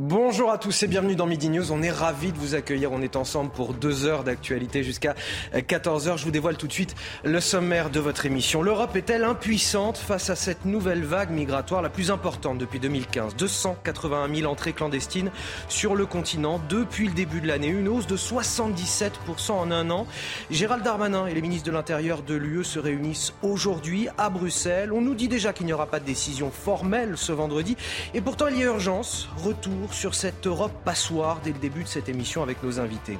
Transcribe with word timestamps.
Bonjour 0.00 0.52
à 0.52 0.58
tous 0.58 0.84
et 0.84 0.86
bienvenue 0.86 1.16
dans 1.16 1.26
Midi 1.26 1.48
News. 1.48 1.72
On 1.72 1.82
est 1.82 1.90
ravis 1.90 2.30
de 2.30 2.38
vous 2.38 2.54
accueillir. 2.54 2.92
On 2.92 3.02
est 3.02 3.16
ensemble 3.16 3.50
pour 3.50 3.74
deux 3.74 4.06
heures 4.06 4.22
d'actualité 4.22 4.84
jusqu'à 4.84 5.16
14h. 5.52 6.18
Je 6.18 6.24
vous 6.24 6.30
dévoile 6.30 6.56
tout 6.56 6.68
de 6.68 6.72
suite 6.72 6.94
le 7.24 7.40
sommaire 7.40 7.90
de 7.90 7.98
votre 7.98 8.24
émission. 8.24 8.62
L'Europe 8.62 8.94
est-elle 8.94 9.24
impuissante 9.24 9.98
face 9.98 10.30
à 10.30 10.36
cette 10.36 10.66
nouvelle 10.66 11.02
vague 11.02 11.30
migratoire 11.30 11.82
la 11.82 11.88
plus 11.88 12.12
importante 12.12 12.58
depuis 12.58 12.78
2015 12.78 13.34
281 13.34 14.32
000 14.32 14.48
entrées 14.48 14.72
clandestines 14.72 15.32
sur 15.68 15.96
le 15.96 16.06
continent 16.06 16.60
depuis 16.68 17.08
le 17.08 17.14
début 17.14 17.40
de 17.40 17.48
l'année. 17.48 17.66
Une 17.66 17.88
hausse 17.88 18.06
de 18.06 18.16
77% 18.16 19.50
en 19.50 19.72
un 19.72 19.90
an. 19.90 20.06
Gérald 20.48 20.84
Darmanin 20.84 21.26
et 21.26 21.34
les 21.34 21.42
ministres 21.42 21.66
de 21.66 21.72
l'Intérieur 21.72 22.22
de 22.22 22.36
l'UE 22.36 22.62
se 22.62 22.78
réunissent 22.78 23.34
aujourd'hui 23.42 24.06
à 24.16 24.30
Bruxelles. 24.30 24.92
On 24.92 25.00
nous 25.00 25.16
dit 25.16 25.26
déjà 25.26 25.52
qu'il 25.52 25.66
n'y 25.66 25.72
aura 25.72 25.86
pas 25.86 25.98
de 25.98 26.04
décision 26.04 26.52
formelle 26.52 27.14
ce 27.16 27.32
vendredi. 27.32 27.76
Et 28.14 28.20
pourtant, 28.20 28.46
il 28.46 28.58
y 28.58 28.62
a 28.62 28.66
urgence. 28.66 29.28
Retour 29.38 29.87
sur 29.92 30.14
cette 30.14 30.46
Europe 30.46 30.72
passoire 30.84 31.40
dès 31.42 31.52
le 31.52 31.58
début 31.58 31.84
de 31.84 31.88
cette 31.88 32.08
émission 32.08 32.42
avec 32.42 32.62
nos 32.62 32.80
invités. 32.80 33.18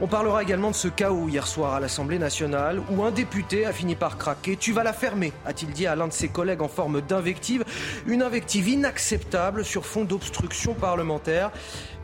On 0.00 0.06
parlera 0.06 0.44
également 0.44 0.70
de 0.70 0.76
ce 0.76 0.86
chaos 0.86 1.28
hier 1.28 1.44
soir 1.44 1.74
à 1.74 1.80
l'Assemblée 1.80 2.20
nationale 2.20 2.80
où 2.88 3.02
un 3.02 3.10
député 3.10 3.66
a 3.66 3.72
fini 3.72 3.96
par 3.96 4.16
craquer. 4.16 4.56
Tu 4.56 4.72
vas 4.72 4.84
la 4.84 4.92
fermer, 4.92 5.32
a-t-il 5.44 5.72
dit 5.72 5.88
à 5.88 5.96
l'un 5.96 6.06
de 6.06 6.12
ses 6.12 6.28
collègues 6.28 6.62
en 6.62 6.68
forme 6.68 7.00
d'invective. 7.00 7.64
Une 8.06 8.22
invective 8.22 8.68
inacceptable 8.68 9.64
sur 9.64 9.84
fond 9.84 10.04
d'obstruction 10.04 10.74
parlementaire. 10.74 11.50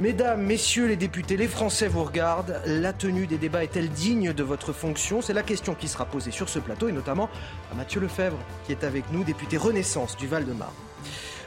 Mesdames, 0.01 0.43
messieurs 0.43 0.89
les 0.89 0.97
députés, 0.97 1.37
les 1.37 1.47
Français 1.47 1.87
vous 1.87 2.03
regardent. 2.03 2.61
La 2.67 2.93
tenue 2.93 3.29
des 3.29 3.39
débats 3.39 3.63
est-elle 3.63 3.91
digne 3.91 4.33
de 4.33 4.43
votre 4.43 4.73
fonction? 4.73 5.23
C'est 5.23 5.33
la 5.33 5.45
question 5.45 5.77
qui 5.77 5.87
sera 5.87 6.05
posée 6.05 6.33
sur 6.33 6.49
ce 6.49 6.59
plateau 6.59 6.89
et 6.89 6.93
notamment 6.93 7.31
à 7.71 7.77
Mathieu 7.77 8.01
Lefebvre 8.01 8.39
qui 8.67 8.73
est 8.73 8.83
avec 8.83 9.05
nous, 9.13 9.23
député 9.23 9.57
Renaissance 9.57 10.17
du 10.17 10.27
Val-de-Marne. 10.27 10.73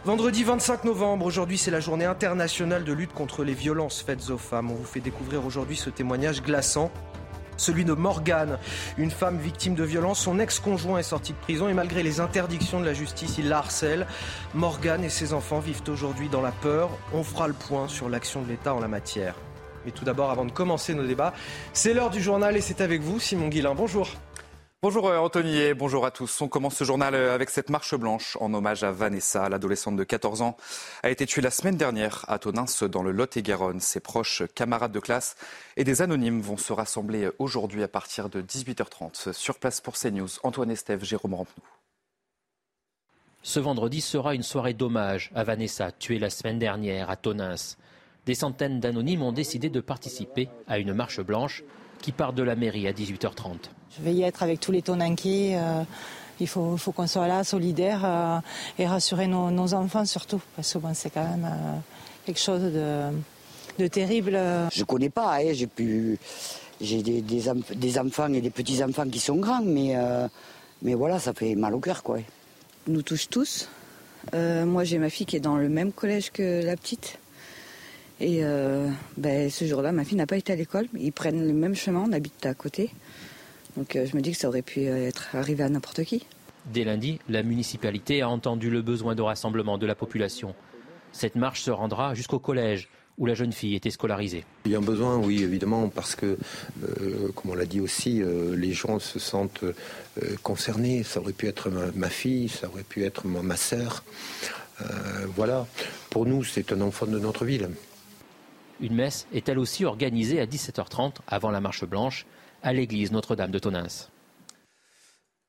Vendredi 0.07 0.45
25 0.45 0.85
novembre, 0.85 1.25
aujourd'hui 1.25 1.57
c'est 1.57 1.69
la 1.69 1.81
journée 1.81 2.05
internationale 2.05 2.85
de 2.85 2.93
lutte 2.93 3.11
contre 3.11 3.43
les 3.43 3.53
violences 3.53 4.01
faites 4.01 4.29
aux 4.29 4.37
femmes. 4.37 4.71
On 4.71 4.75
vous 4.75 4.85
fait 4.85 5.01
découvrir 5.01 5.45
aujourd'hui 5.45 5.75
ce 5.75 5.89
témoignage 5.89 6.41
glaçant 6.41 6.91
celui 7.57 7.83
de 7.83 7.91
Morgane, 7.91 8.57
une 8.97 9.11
femme 9.11 9.37
victime 9.37 9.75
de 9.75 9.83
violences. 9.83 10.21
Son 10.21 10.39
ex-conjoint 10.39 10.99
est 10.99 11.03
sorti 11.03 11.33
de 11.33 11.37
prison 11.39 11.67
et 11.67 11.73
malgré 11.73 12.03
les 12.03 12.21
interdictions 12.21 12.79
de 12.79 12.85
la 12.85 12.93
justice, 12.93 13.37
il 13.37 13.49
la 13.49 13.57
harcèle. 13.57 14.07
Morgane 14.53 15.03
et 15.03 15.09
ses 15.09 15.33
enfants 15.33 15.59
vivent 15.59 15.83
aujourd'hui 15.89 16.29
dans 16.29 16.41
la 16.41 16.53
peur. 16.53 16.89
On 17.13 17.21
fera 17.21 17.49
le 17.49 17.53
point 17.53 17.89
sur 17.89 18.07
l'action 18.07 18.41
de 18.41 18.47
l'État 18.47 18.73
en 18.73 18.79
la 18.79 18.87
matière. 18.87 19.35
Mais 19.83 19.91
tout 19.91 20.05
d'abord, 20.05 20.31
avant 20.31 20.45
de 20.45 20.51
commencer 20.51 20.93
nos 20.93 21.05
débats, 21.05 21.33
c'est 21.73 21.93
l'heure 21.93 22.11
du 22.11 22.21
journal 22.21 22.55
et 22.55 22.61
c'est 22.61 22.79
avec 22.79 23.01
vous, 23.01 23.19
Simon 23.19 23.49
Guillain. 23.49 23.75
Bonjour. 23.75 24.07
Bonjour 24.83 25.07
euh, 25.07 25.17
Anthony 25.17 25.57
et 25.57 25.73
bonjour 25.73 26.05
à 26.05 26.11
tous. 26.11 26.39
On 26.39 26.47
commence 26.47 26.75
ce 26.75 26.83
journal 26.83 27.15
euh, 27.15 27.33
avec 27.33 27.49
cette 27.49 27.71
marche 27.71 27.95
blanche 27.95 28.37
en 28.39 28.53
hommage 28.53 28.83
à 28.83 28.91
Vanessa, 28.91 29.49
l'adolescente 29.49 29.95
de 29.95 30.03
14 30.03 30.43
ans, 30.43 30.55
a 31.01 31.09
été 31.09 31.25
tuée 31.25 31.41
la 31.41 31.49
semaine 31.49 31.77
dernière 31.77 32.25
à 32.27 32.37
Tonins 32.37 32.65
dans 32.81 33.01
le 33.01 33.11
Lot-et-Garonne. 33.11 33.79
Ses 33.79 34.01
proches, 34.01 34.43
camarades 34.53 34.91
de 34.91 34.99
classe 34.99 35.35
et 35.77 35.83
des 35.83 36.03
anonymes 36.03 36.41
vont 36.41 36.57
se 36.57 36.73
rassembler 36.73 37.27
aujourd'hui 37.39 37.81
à 37.81 37.87
partir 37.87 38.29
de 38.29 38.39
18h30. 38.39 39.33
Sur 39.33 39.57
place 39.57 39.81
pour 39.81 39.95
CNews, 39.97 40.29
Antoine 40.43 40.69
Estève, 40.69 41.03
Jérôme 41.03 41.33
Rampenou. 41.33 41.65
Ce 43.41 43.59
vendredi 43.59 43.99
sera 43.99 44.35
une 44.35 44.43
soirée 44.43 44.75
d'hommage 44.75 45.31
à 45.33 45.43
Vanessa, 45.43 45.91
tuée 45.91 46.19
la 46.19 46.29
semaine 46.29 46.59
dernière 46.59 47.09
à 47.09 47.15
Tonins. 47.15 47.55
Des 48.27 48.35
centaines 48.35 48.79
d'anonymes 48.79 49.23
ont 49.23 49.31
décidé 49.31 49.69
de 49.69 49.79
participer 49.79 50.49
à 50.67 50.77
une 50.77 50.93
marche 50.93 51.21
blanche 51.21 51.63
qui 52.01 52.11
part 52.11 52.33
de 52.33 52.43
la 52.43 52.55
mairie 52.55 52.87
à 52.87 52.91
18h30. 52.91 53.55
Je 53.97 54.03
vais 54.03 54.13
y 54.13 54.23
être 54.23 54.43
avec 54.43 54.59
tous 54.59 54.71
les 54.71 54.81
Tonanquais. 54.81 55.53
Euh, 55.55 55.83
il 56.39 56.47
faut, 56.47 56.77
faut 56.77 56.91
qu'on 56.91 57.07
soit 57.07 57.27
là, 57.27 57.43
solidaire 57.43 58.01
euh, 58.05 58.39
et 58.77 58.87
rassurer 58.87 59.27
nos, 59.27 59.73
enfants 59.73 60.05
surtout, 60.05 60.41
parce 60.55 60.71
que 60.73 60.77
bon, 60.77 60.93
c'est 60.93 61.09
quand 61.09 61.23
même 61.23 61.45
euh, 61.45 61.77
quelque 62.25 62.39
chose 62.39 62.61
de, 62.61 63.87
terrible. 63.87 64.39
Je 64.71 64.83
connais 64.83 65.09
pas, 65.09 65.37
hein, 65.37 65.53
j'ai 65.53 65.65
pu, 65.65 66.19
j'ai 66.79 67.01
des, 67.01 67.21
des, 67.21 67.99
enfants 67.99 68.31
et 68.31 68.41
des 68.41 68.51
petits 68.51 68.83
enfants 68.83 69.09
qui 69.09 69.19
sont 69.19 69.37
grands, 69.37 69.63
mais 69.63 69.95
mais 70.83 70.93
voilà, 70.93 71.17
ça 71.17 71.33
fait 71.33 71.55
mal 71.55 71.73
au 71.73 71.79
cœur, 71.79 72.03
quoi. 72.03 72.19
Nous 72.85 73.01
touche 73.01 73.29
tous. 73.29 73.67
moi, 74.33 74.83
j'ai 74.83 74.99
ma 74.99 75.09
fille 75.09 75.25
qui 75.25 75.37
est 75.37 75.39
dans 75.39 75.57
le 75.57 75.69
même 75.69 75.91
collège 75.91 76.31
que 76.31 76.63
la 76.63 76.75
petite. 76.75 77.17
Et 78.19 78.41
ben, 79.15 79.49
ce 79.49 79.65
jour-là, 79.65 79.91
ma 79.91 80.03
fille 80.03 80.17
n'a 80.17 80.25
pas 80.25 80.37
été 80.37 80.51
à 80.51 80.55
l'école. 80.55 80.87
Ils 80.97 81.11
prennent 81.11 81.45
le 81.45 81.53
même 81.53 81.75
chemin, 81.75 82.03
on 82.07 82.11
habite 82.11 82.45
à 82.45 82.55
côté. 82.55 82.89
Donc 83.77 83.95
euh, 83.95 84.05
je 84.05 84.15
me 84.15 84.21
dis 84.21 84.31
que 84.31 84.37
ça 84.37 84.47
aurait 84.47 84.63
pu 84.63 84.87
euh, 84.87 85.07
être 85.07 85.35
arrivé 85.35 85.63
à 85.63 85.69
n'importe 85.69 86.03
qui. 86.03 86.25
Dès 86.65 86.83
lundi, 86.83 87.19
la 87.29 87.43
municipalité 87.43 88.21
a 88.21 88.29
entendu 88.29 88.69
le 88.69 88.81
besoin 88.81 89.15
de 89.15 89.21
rassemblement 89.21 89.77
de 89.77 89.85
la 89.85 89.95
population. 89.95 90.55
Cette 91.13 91.35
marche 91.35 91.61
se 91.61 91.71
rendra 91.71 92.13
jusqu'au 92.15 92.39
collège 92.39 92.89
où 93.17 93.25
la 93.25 93.35
jeune 93.35 93.53
fille 93.53 93.75
était 93.75 93.89
scolarisée. 93.89 94.43
Il 94.65 94.71
y 94.71 94.75
a 94.75 94.79
un 94.79 94.81
besoin, 94.81 95.17
oui, 95.17 95.41
évidemment, 95.41 95.89
parce 95.89 96.15
que, 96.15 96.37
euh, 96.83 97.31
comme 97.33 97.51
on 97.51 97.55
l'a 97.55 97.65
dit 97.65 97.79
aussi, 97.79 98.21
les 98.55 98.73
gens 98.73 98.99
se 98.99 99.17
sentent 99.17 99.65
concernés. 100.43 101.01
Ça 101.01 101.19
aurait 101.19 101.33
pu 101.33 101.47
être 101.47 101.71
ma, 101.95 102.09
fille, 102.09 102.47
ça 102.47 102.67
aurait 102.67 102.83
pu 102.83 103.05
être 103.05 103.25
ma, 103.25 103.41
ma 103.41 103.55
sœur. 103.55 104.03
voilà. 105.35 105.65
Pour 106.11 106.27
nous, 106.27 106.43
c'est 106.43 106.71
un 106.71 106.81
enfant 106.81 107.07
de 107.07 107.17
notre 107.17 107.43
ville. 107.43 107.69
Une 108.79 108.95
messe 108.95 109.27
est 109.33 109.49
elle 109.49 109.59
aussi 109.59 109.85
organisée 109.85 110.39
à 110.39 110.45
17h30 110.45 111.15
avant 111.27 111.51
la 111.51 111.61
marche 111.61 111.85
blanche 111.85 112.25
à 112.63 112.73
l'église 112.73 113.11
Notre-Dame 113.11 113.51
de 113.51 113.59
Tonins. 113.59 114.07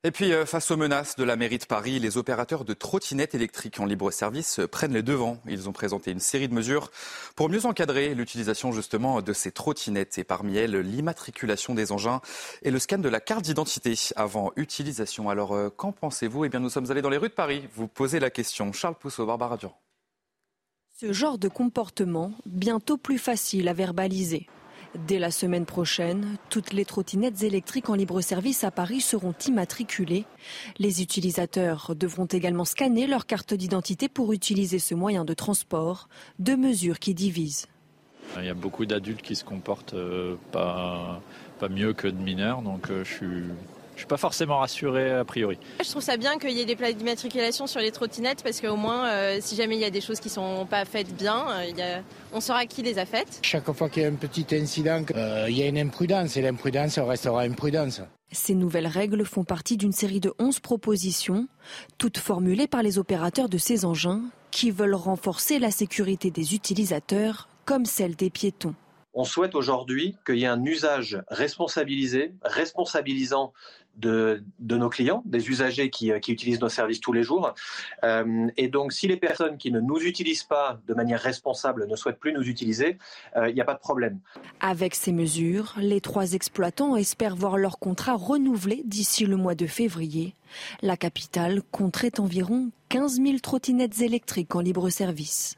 Et 0.05 0.13
puis, 0.13 0.33
euh, 0.33 0.47
face 0.47 0.71
aux 0.71 0.77
menaces 0.77 1.17
de 1.17 1.25
la 1.25 1.35
mairie 1.35 1.59
de 1.59 1.65
Paris, 1.65 1.99
les 1.99 2.19
opérateurs 2.19 2.65
de 2.65 2.73
trottinettes 2.73 3.35
électriques 3.35 3.81
en 3.81 3.85
libre 3.85 4.13
service 4.13 4.61
prennent 4.71 4.93
les 4.93 5.03
devants. 5.03 5.39
Ils 5.49 5.69
ont 5.69 5.73
présenté 5.73 6.13
une 6.13 6.21
série 6.21 6.47
de 6.47 6.55
mesures 6.55 6.93
pour 7.35 7.49
mieux 7.49 7.67
encadrer 7.67 8.15
l'utilisation 8.15 8.71
justement 8.71 9.23
de 9.23 9.33
ces 9.33 9.51
trottinettes 9.51 10.17
et 10.17 10.23
parmi 10.23 10.57
elles 10.57 10.77
l'immatriculation 10.79 11.75
des 11.75 11.91
engins 11.91 12.21
et 12.63 12.71
le 12.71 12.79
scan 12.79 12.99
de 12.99 13.09
la 13.09 13.19
carte 13.19 13.43
d'identité 13.43 13.95
avant 14.15 14.53
utilisation. 14.55 15.29
Alors, 15.31 15.53
euh, 15.53 15.69
qu'en 15.69 15.91
pensez-vous? 15.91 16.45
Eh 16.45 16.49
bien, 16.49 16.61
nous 16.61 16.71
sommes 16.71 16.93
allés 16.93 17.03
dans 17.03 17.11
les 17.11 17.19
rues 17.19 17.29
de 17.29 17.35
Paris. 17.35 17.69
Vous 17.75 17.89
posez 17.89 18.21
la 18.21 18.31
question. 18.31 18.73
Charles 18.73 18.95
Pousseau, 18.95 19.27
Barbara 19.27 19.57
Durand. 19.57 19.77
Ce 21.01 21.13
genre 21.13 21.39
de 21.39 21.47
comportement, 21.47 22.33
bientôt 22.45 22.97
plus 22.97 23.19
facile 23.19 23.69
à 23.69 23.73
verbaliser. 23.73 24.49
Dès 25.07 25.21
la 25.21 25.31
semaine 25.31 25.65
prochaine, 25.65 26.39
toutes 26.51 26.73
les 26.73 26.85
trottinettes 26.85 27.45
électriques 27.45 27.89
en 27.89 27.95
libre 27.95 28.21
service 28.21 28.65
à 28.65 28.73
Paris 28.73 29.01
seront 29.01 29.35
immatriculées. 29.47 30.25
Les 30.81 31.01
utilisateurs 31.01 31.95
devront 31.95 32.25
également 32.25 32.65
scanner 32.65 33.07
leur 33.07 33.27
carte 33.27 33.55
d'identité 33.55 34.09
pour 34.09 34.33
utiliser 34.33 34.81
ce 34.81 34.97
moyen 34.97 35.25
de 35.25 35.35
transport, 35.35 36.09
deux 36.41 36.57
mesures 36.57 36.99
qui 36.99 37.15
divisent. 37.15 37.69
Il 38.37 38.47
y 38.47 38.49
a 38.49 38.55
beaucoup 38.55 38.85
d'adultes 38.85 39.23
qui 39.23 39.37
se 39.37 39.45
comportent 39.45 39.95
euh, 39.95 40.35
pas, 40.51 41.23
pas 41.61 41.69
mieux 41.69 41.93
que 41.93 42.09
de 42.09 42.21
mineurs, 42.21 42.61
donc 42.61 42.91
euh, 42.91 43.05
je 43.05 43.15
suis 43.15 43.45
je 43.99 44.03
suis 44.03 44.07
pas 44.07 44.17
forcément 44.17 44.59
rassuré 44.59 45.11
a 45.11 45.25
priori. 45.25 45.59
Je 45.85 45.91
trouve 45.91 46.03
ça 46.03 46.17
bien 46.17 46.39
qu'il 46.39 46.53
y 46.53 46.61
ait 46.61 46.65
des 46.65 46.77
plaques 46.77 46.97
d'immatriculation 46.97 47.67
sur 47.67 47.81
les 47.81 47.91
trottinettes 47.91 48.45
parce 48.45 48.61
qu'au 48.61 48.77
moins, 48.77 49.09
euh, 49.09 49.39
si 49.41 49.57
jamais 49.57 49.75
il 49.75 49.81
y 49.81 49.85
a 49.85 49.91
des 49.91 50.01
choses 50.01 50.21
qui 50.21 50.29
sont 50.29 50.67
pas 50.67 50.85
faites 50.85 51.13
bien, 51.17 51.47
euh, 51.51 52.01
on 52.33 52.41
saura 52.41 52.65
qui 52.67 52.83
les 52.83 53.01
a 53.01 53.07
faites. 53.07 53.41
Chaque 53.43 53.71
fois 53.73 53.89
qu'il 53.89 54.05
y 54.05 54.07
a 54.07 54.09
un 54.09 54.15
petit 54.15 54.47
incident, 54.55 55.05
euh, 55.17 55.47
il 55.49 55.59
y 55.59 55.63
a 55.65 55.67
une 55.67 55.79
imprudence 55.79 56.37
et 56.37 56.43
l'imprudence 56.43 56.97
restera 57.01 57.43
imprudence. 57.43 58.01
Ces 58.31 58.55
nouvelles 58.55 58.87
règles 58.87 59.25
font 59.25 59.43
partie 59.43 59.77
d'une 59.77 59.93
série 59.93 60.21
de 60.21 60.33
11 60.39 60.61
propositions, 60.61 61.49
toutes 61.97 62.19
formulées 62.19 62.69
par 62.69 62.85
les 62.85 63.01
opérateurs 63.01 63.49
de 63.49 63.59
ces 63.59 63.85
engins 63.85 64.23
qui 64.53 64.71
veulent 64.71 64.95
renforcer 64.95 65.59
la 65.59 65.73
sécurité 65.73 66.31
des 66.31 66.55
utilisateurs 66.55 67.49
comme 67.65 67.85
celle 67.85 68.15
des 68.15 68.31
piétons. 68.31 68.77
On 69.21 69.25
souhaite 69.25 69.57
aujourd'hui 69.57 70.17
qu'il 70.25 70.37
y 70.37 70.45
ait 70.45 70.47
un 70.47 70.65
usage 70.65 71.21
responsabilisé, 71.27 72.35
responsabilisant 72.43 73.53
de, 73.99 74.43
nos 74.61 74.89
clients, 74.89 75.23
des 75.27 75.49
usagers 75.49 75.91
qui, 75.91 76.11
utilisent 76.29 76.61
nos 76.61 76.69
services 76.69 77.01
tous 77.01 77.13
les 77.13 77.23
jours. 77.23 77.55
et 78.57 78.69
donc, 78.69 78.93
si 78.93 79.09
les 79.09 79.17
personnes 79.17 79.57
qui 79.57 79.73
ne 79.73 79.81
nous 79.81 79.99
utilisent 79.99 80.45
pas 80.45 80.79
de 80.87 80.95
manière 80.95 81.21
responsable 81.21 81.87
ne 81.87 81.97
souhaitent 81.97 82.19
plus 82.19 82.33
nous 82.33 82.49
utiliser, 82.49 82.99
il 83.37 83.55
n'y 83.55 83.61
a 83.61 83.65
pas 83.65 83.75
de 83.75 83.81
problème. 83.81 84.19
Avec 84.61 84.95
ces 84.95 85.13
mesures, 85.13 85.75
les 85.79 86.01
trois 86.01 86.33
exploitants 86.33 86.97
espèrent 86.97 87.37
voir 87.37 87.59
leur 87.59 87.79
contrat 87.79 88.15
renouvelé 88.15 88.83
d'ici 88.85 89.25
le 89.27 89.37
mois 89.37 89.55
de 89.55 89.67
février. 89.67 90.35
La 90.83 90.97
capitale 90.97 91.63
compterait 91.71 92.21
environ 92.21 92.71
15 92.89 93.21
000 93.23 93.39
trottinettes 93.39 94.01
électriques 94.01 94.55
en 94.55 94.61
libre 94.61 94.89
service. 94.91 95.58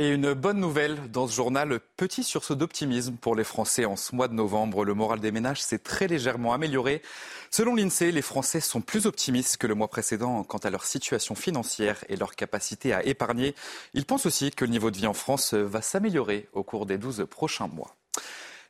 Et 0.00 0.10
une 0.10 0.32
bonne 0.32 0.60
nouvelle 0.60 1.10
dans 1.10 1.26
ce 1.26 1.34
journal, 1.34 1.80
petit 1.96 2.22
sursaut 2.22 2.54
d'optimisme 2.54 3.16
pour 3.16 3.34
les 3.34 3.42
Français 3.42 3.84
en 3.84 3.96
ce 3.96 4.14
mois 4.14 4.28
de 4.28 4.32
novembre. 4.32 4.84
Le 4.84 4.94
moral 4.94 5.18
des 5.18 5.32
ménages 5.32 5.60
s'est 5.60 5.80
très 5.80 6.06
légèrement 6.06 6.52
amélioré. 6.52 7.02
Selon 7.50 7.74
l'INSEE, 7.74 8.12
les 8.12 8.22
Français 8.22 8.60
sont 8.60 8.80
plus 8.80 9.06
optimistes 9.06 9.56
que 9.56 9.66
le 9.66 9.74
mois 9.74 9.88
précédent 9.88 10.44
quant 10.44 10.58
à 10.58 10.70
leur 10.70 10.84
situation 10.84 11.34
financière 11.34 12.04
et 12.08 12.14
leur 12.14 12.36
capacité 12.36 12.92
à 12.92 13.04
épargner. 13.04 13.56
Ils 13.92 14.06
pensent 14.06 14.26
aussi 14.26 14.52
que 14.52 14.64
le 14.64 14.70
niveau 14.70 14.92
de 14.92 14.98
vie 14.98 15.08
en 15.08 15.14
France 15.14 15.54
va 15.54 15.82
s'améliorer 15.82 16.48
au 16.52 16.62
cours 16.62 16.86
des 16.86 16.96
12 16.96 17.26
prochains 17.28 17.66
mois. 17.66 17.96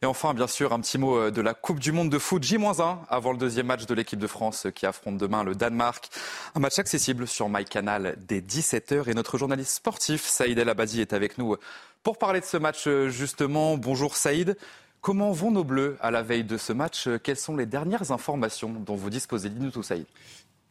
Et 0.01 0.07
enfin, 0.07 0.33
bien 0.33 0.47
sûr, 0.47 0.73
un 0.73 0.79
petit 0.79 0.97
mot 0.97 1.17
euh, 1.19 1.31
de 1.33 1.41
la 1.41 1.55
Coupe 1.55 1.81
du 1.81 1.91
Monde 1.91 2.09
de 2.09 2.21
foot 2.21 2.41
J-1 2.41 2.99
avant 3.09 3.33
le 3.33 3.39
deuxième 3.39 3.67
match 3.67 3.85
de 3.85 3.95
l'équipe 3.95 4.21
de 4.21 4.29
France 4.29 4.67
euh, 4.67 4.71
qui 4.71 4.87
affronte 4.87 5.19
demain 5.19 5.43
le 5.43 5.57
Danemark. 5.57 6.09
Un 6.55 6.61
match 6.61 6.79
accessible 6.79 7.27
sur 7.27 7.49
MyCanal 7.49 8.17
dès 8.29 8.39
17h. 8.41 9.11
Et 9.11 9.15
notre 9.15 9.39
journaliste 9.39 9.73
sportif, 9.73 10.25
Saïd 10.25 10.57
El 10.57 10.69
Abadi, 10.69 11.01
est 11.01 11.13
avec 11.13 11.37
nous 11.37 11.57
pour 12.05 12.17
parler 12.17 12.39
de 12.39 12.45
ce 12.45 12.57
match 12.57 12.87
euh, 12.87 13.09
justement. 13.09 13.77
Bonjour 13.77 14.17
Saïd. 14.17 14.57
Comment 15.01 15.33
vont 15.33 15.51
nos 15.51 15.65
Bleus 15.65 15.97
à 16.01 16.13
la 16.13 16.23
veille 16.23 16.45
de 16.45 16.59
ce 16.59 16.73
match 16.73 17.09
Quelles 17.25 17.37
sont 17.37 17.57
les 17.57 17.67
dernières 17.67 18.13
informations 18.13 18.71
dont 18.71 18.95
vous 18.95 19.11
disposez? 19.11 19.49
Dites-nous 19.49 19.71
tout, 19.73 19.83
Saïd. 19.83 20.07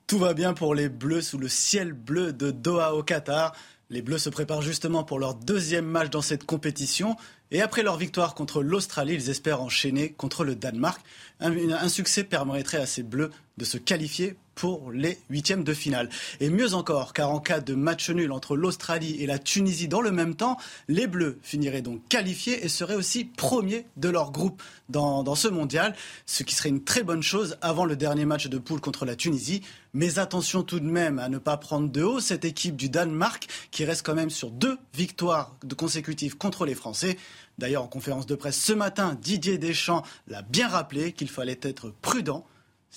Tout 0.05 0.19
va 0.19 0.33
bien 0.33 0.53
pour 0.53 0.73
les 0.73 0.87
Bleus 0.87 1.21
sous 1.21 1.37
le 1.37 1.49
ciel 1.49 1.91
bleu 1.91 2.31
de 2.31 2.51
Doha 2.51 2.93
au 2.93 3.03
Qatar. 3.03 3.53
Les 3.89 4.01
Bleus 4.01 4.19
se 4.19 4.29
préparent 4.29 4.61
justement 4.61 5.03
pour 5.03 5.17
leur 5.19 5.33
deuxième 5.33 5.85
match 5.85 6.09
dans 6.09 6.21
cette 6.21 6.45
compétition. 6.45 7.15
Et 7.51 7.61
après 7.61 7.83
leur 7.83 7.97
victoire 7.97 8.35
contre 8.35 8.61
l'Australie, 8.61 9.13
ils 9.13 9.29
espèrent 9.29 9.61
enchaîner 9.61 10.11
contre 10.11 10.43
le 10.43 10.55
Danemark. 10.55 11.01
Un, 11.39 11.89
succès 11.89 12.23
permettrait 12.23 12.79
à 12.79 12.85
ces 12.85 13.03
Bleus 13.03 13.31
de 13.57 13.65
se 13.65 13.77
qualifier 13.77 14.35
pour 14.57 14.91
les 14.91 15.19
huitièmes 15.29 15.63
de 15.63 15.73
finale. 15.73 16.09
Et 16.39 16.49
mieux 16.49 16.73
encore, 16.73 17.13
car 17.13 17.29
en 17.29 17.39
cas 17.39 17.59
de 17.59 17.75
match 17.75 18.09
nul 18.09 18.31
entre 18.31 18.57
l'Australie 18.57 19.21
et 19.21 19.27
la 19.27 19.37
Tunisie 19.37 19.87
dans 19.87 20.01
le 20.01 20.11
même 20.11 20.33
temps, 20.33 20.57
les 20.87 21.05
Bleus 21.05 21.37
finiraient 21.43 21.83
donc 21.83 22.01
qualifiés 22.09 22.65
et 22.65 22.67
seraient 22.67 22.95
aussi 22.95 23.23
premiers 23.23 23.85
de 23.97 24.09
leur 24.09 24.31
groupe 24.31 24.63
dans, 24.89 25.21
dans 25.21 25.35
ce 25.35 25.47
mondial, 25.47 25.95
ce 26.25 26.41
qui 26.41 26.55
serait 26.55 26.69
une 26.69 26.83
très 26.83 27.03
bonne 27.03 27.21
chose 27.21 27.55
avant 27.61 27.85
le 27.85 27.95
dernier 27.95 28.25
match 28.25 28.47
de 28.47 28.57
poule 28.57 28.81
contre 28.81 29.05
la 29.05 29.15
Tunisie. 29.15 29.61
Mais 29.93 30.17
attention 30.17 30.63
tout 30.63 30.79
de 30.79 30.89
même 30.89 31.19
à 31.19 31.29
ne 31.29 31.37
pas 31.37 31.57
prendre 31.57 31.91
de 31.91 32.01
haut 32.01 32.19
cette 32.19 32.43
équipe 32.43 32.75
du 32.75 32.89
Danemark 32.89 33.47
qui 33.69 33.85
reste 33.85 34.03
quand 34.03 34.15
même 34.15 34.31
sur 34.31 34.49
deux 34.49 34.79
victoires 34.95 35.55
consécutives 35.77 36.35
contre 36.35 36.65
les 36.65 36.75
Français. 36.75 37.17
D'ailleurs, 37.59 37.83
en 37.83 37.87
conférence 37.87 38.25
de 38.25 38.35
presse 38.35 38.59
ce 38.59 38.73
matin, 38.73 39.15
Didier 39.21 39.59
Deschamps 39.59 40.03
l'a 40.27 40.41
bien 40.41 40.67
rappelé 40.67 41.11
qu'il 41.11 41.29
fallait 41.29 41.59
être 41.61 41.93
prudent 42.01 42.43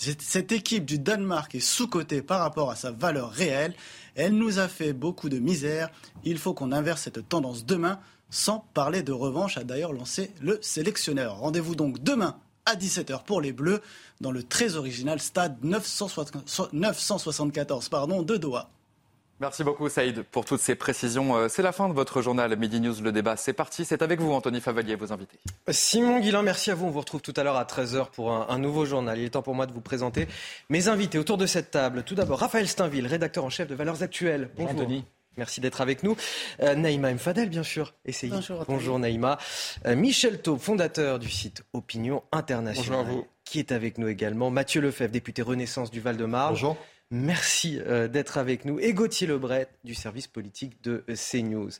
cette 0.00 0.52
équipe 0.52 0.86
du 0.86 0.98
Danemark 0.98 1.54
est 1.54 1.60
sous-cotée 1.60 2.22
par 2.22 2.40
rapport 2.40 2.70
à 2.70 2.76
sa 2.76 2.90
valeur 2.90 3.30
réelle. 3.30 3.74
Elle 4.14 4.34
nous 4.34 4.58
a 4.58 4.66
fait 4.66 4.94
beaucoup 4.94 5.28
de 5.28 5.38
misère. 5.38 5.90
Il 6.24 6.38
faut 6.38 6.54
qu'on 6.54 6.72
inverse 6.72 7.02
cette 7.02 7.28
tendance 7.28 7.66
demain, 7.66 8.00
sans 8.30 8.64
parler 8.72 9.02
de 9.02 9.12
revanche, 9.12 9.58
a 9.58 9.64
d'ailleurs 9.64 9.92
lancé 9.92 10.30
le 10.40 10.58
sélectionneur. 10.62 11.36
Rendez-vous 11.36 11.74
donc 11.74 12.02
demain 12.02 12.38
à 12.64 12.76
17h 12.76 13.24
pour 13.24 13.42
les 13.42 13.52
Bleus 13.52 13.82
dans 14.22 14.32
le 14.32 14.42
très 14.42 14.76
original 14.76 15.20
stade 15.20 15.58
974 15.62 17.90
pardon, 17.90 18.22
de 18.22 18.38
Doha. 18.38 18.70
Merci 19.40 19.64
beaucoup 19.64 19.88
Saïd 19.88 20.22
pour 20.22 20.44
toutes 20.44 20.60
ces 20.60 20.74
précisions. 20.74 21.34
Euh, 21.34 21.48
c'est 21.48 21.62
la 21.62 21.72
fin 21.72 21.88
de 21.88 21.94
votre 21.94 22.20
journal 22.20 22.54
Midi 22.58 22.78
News 22.78 23.00
Le 23.02 23.10
Débat. 23.10 23.36
C'est 23.36 23.54
parti, 23.54 23.86
c'est 23.86 24.02
avec 24.02 24.20
vous 24.20 24.30
Anthony 24.32 24.60
Favalier, 24.60 24.96
vos 24.96 25.14
invités. 25.14 25.38
Simon 25.70 26.20
Guillain, 26.20 26.42
merci 26.42 26.70
à 26.70 26.74
vous. 26.74 26.86
On 26.86 26.90
vous 26.90 27.00
retrouve 27.00 27.22
tout 27.22 27.32
à 27.34 27.42
l'heure 27.42 27.56
à 27.56 27.64
13h 27.64 28.10
pour 28.10 28.32
un, 28.32 28.58
nouveau 28.58 28.84
journal. 28.84 29.18
Il 29.18 29.24
est 29.24 29.30
temps 29.30 29.40
pour 29.40 29.54
moi 29.54 29.64
de 29.64 29.72
vous 29.72 29.80
présenter 29.80 30.28
mes 30.68 30.88
invités 30.88 31.18
autour 31.18 31.38
de 31.38 31.46
cette 31.46 31.70
table. 31.70 32.02
Tout 32.02 32.14
d'abord, 32.14 32.40
Raphaël 32.40 32.68
Steinville, 32.68 33.06
rédacteur 33.06 33.42
en 33.42 33.48
chef 33.48 33.66
de 33.66 33.74
Valeurs 33.74 34.02
Actuelles. 34.02 34.50
Bonjour 34.56 34.72
Anthony. 34.78 35.04
Merci 35.38 35.62
d'être 35.62 35.80
avec 35.80 36.02
nous. 36.02 36.16
Euh, 36.60 36.74
Naïma 36.74 37.14
Mfadel, 37.14 37.48
bien 37.48 37.62
sûr. 37.62 37.94
Essayez. 38.04 38.34
Bonjour, 38.34 38.64
Bonjour 38.68 38.98
Naïma. 38.98 39.38
Euh, 39.86 39.96
Michel 39.96 40.42
Taub, 40.42 40.58
fondateur 40.58 41.18
du 41.18 41.30
site 41.30 41.62
Opinion 41.72 42.24
Internationale. 42.30 43.06
Bonjour 43.06 43.16
à 43.16 43.20
vous. 43.20 43.26
Qui 43.46 43.58
est 43.58 43.72
avec 43.72 43.96
nous 43.96 44.08
également. 44.08 44.50
Mathieu 44.50 44.82
Lefebvre, 44.82 45.10
député 45.12 45.40
Renaissance 45.40 45.90
du 45.90 46.00
Val-de-Marne. 46.00 46.50
Bonjour. 46.50 46.76
Merci 47.12 47.80
euh, 47.84 48.06
d'être 48.06 48.38
avec 48.38 48.64
nous. 48.64 48.78
Et 48.78 48.92
Gauthier 48.92 49.26
Lebret 49.26 49.66
du 49.82 49.96
service 49.96 50.28
politique 50.28 50.80
de 50.84 51.02
CNews. 51.08 51.70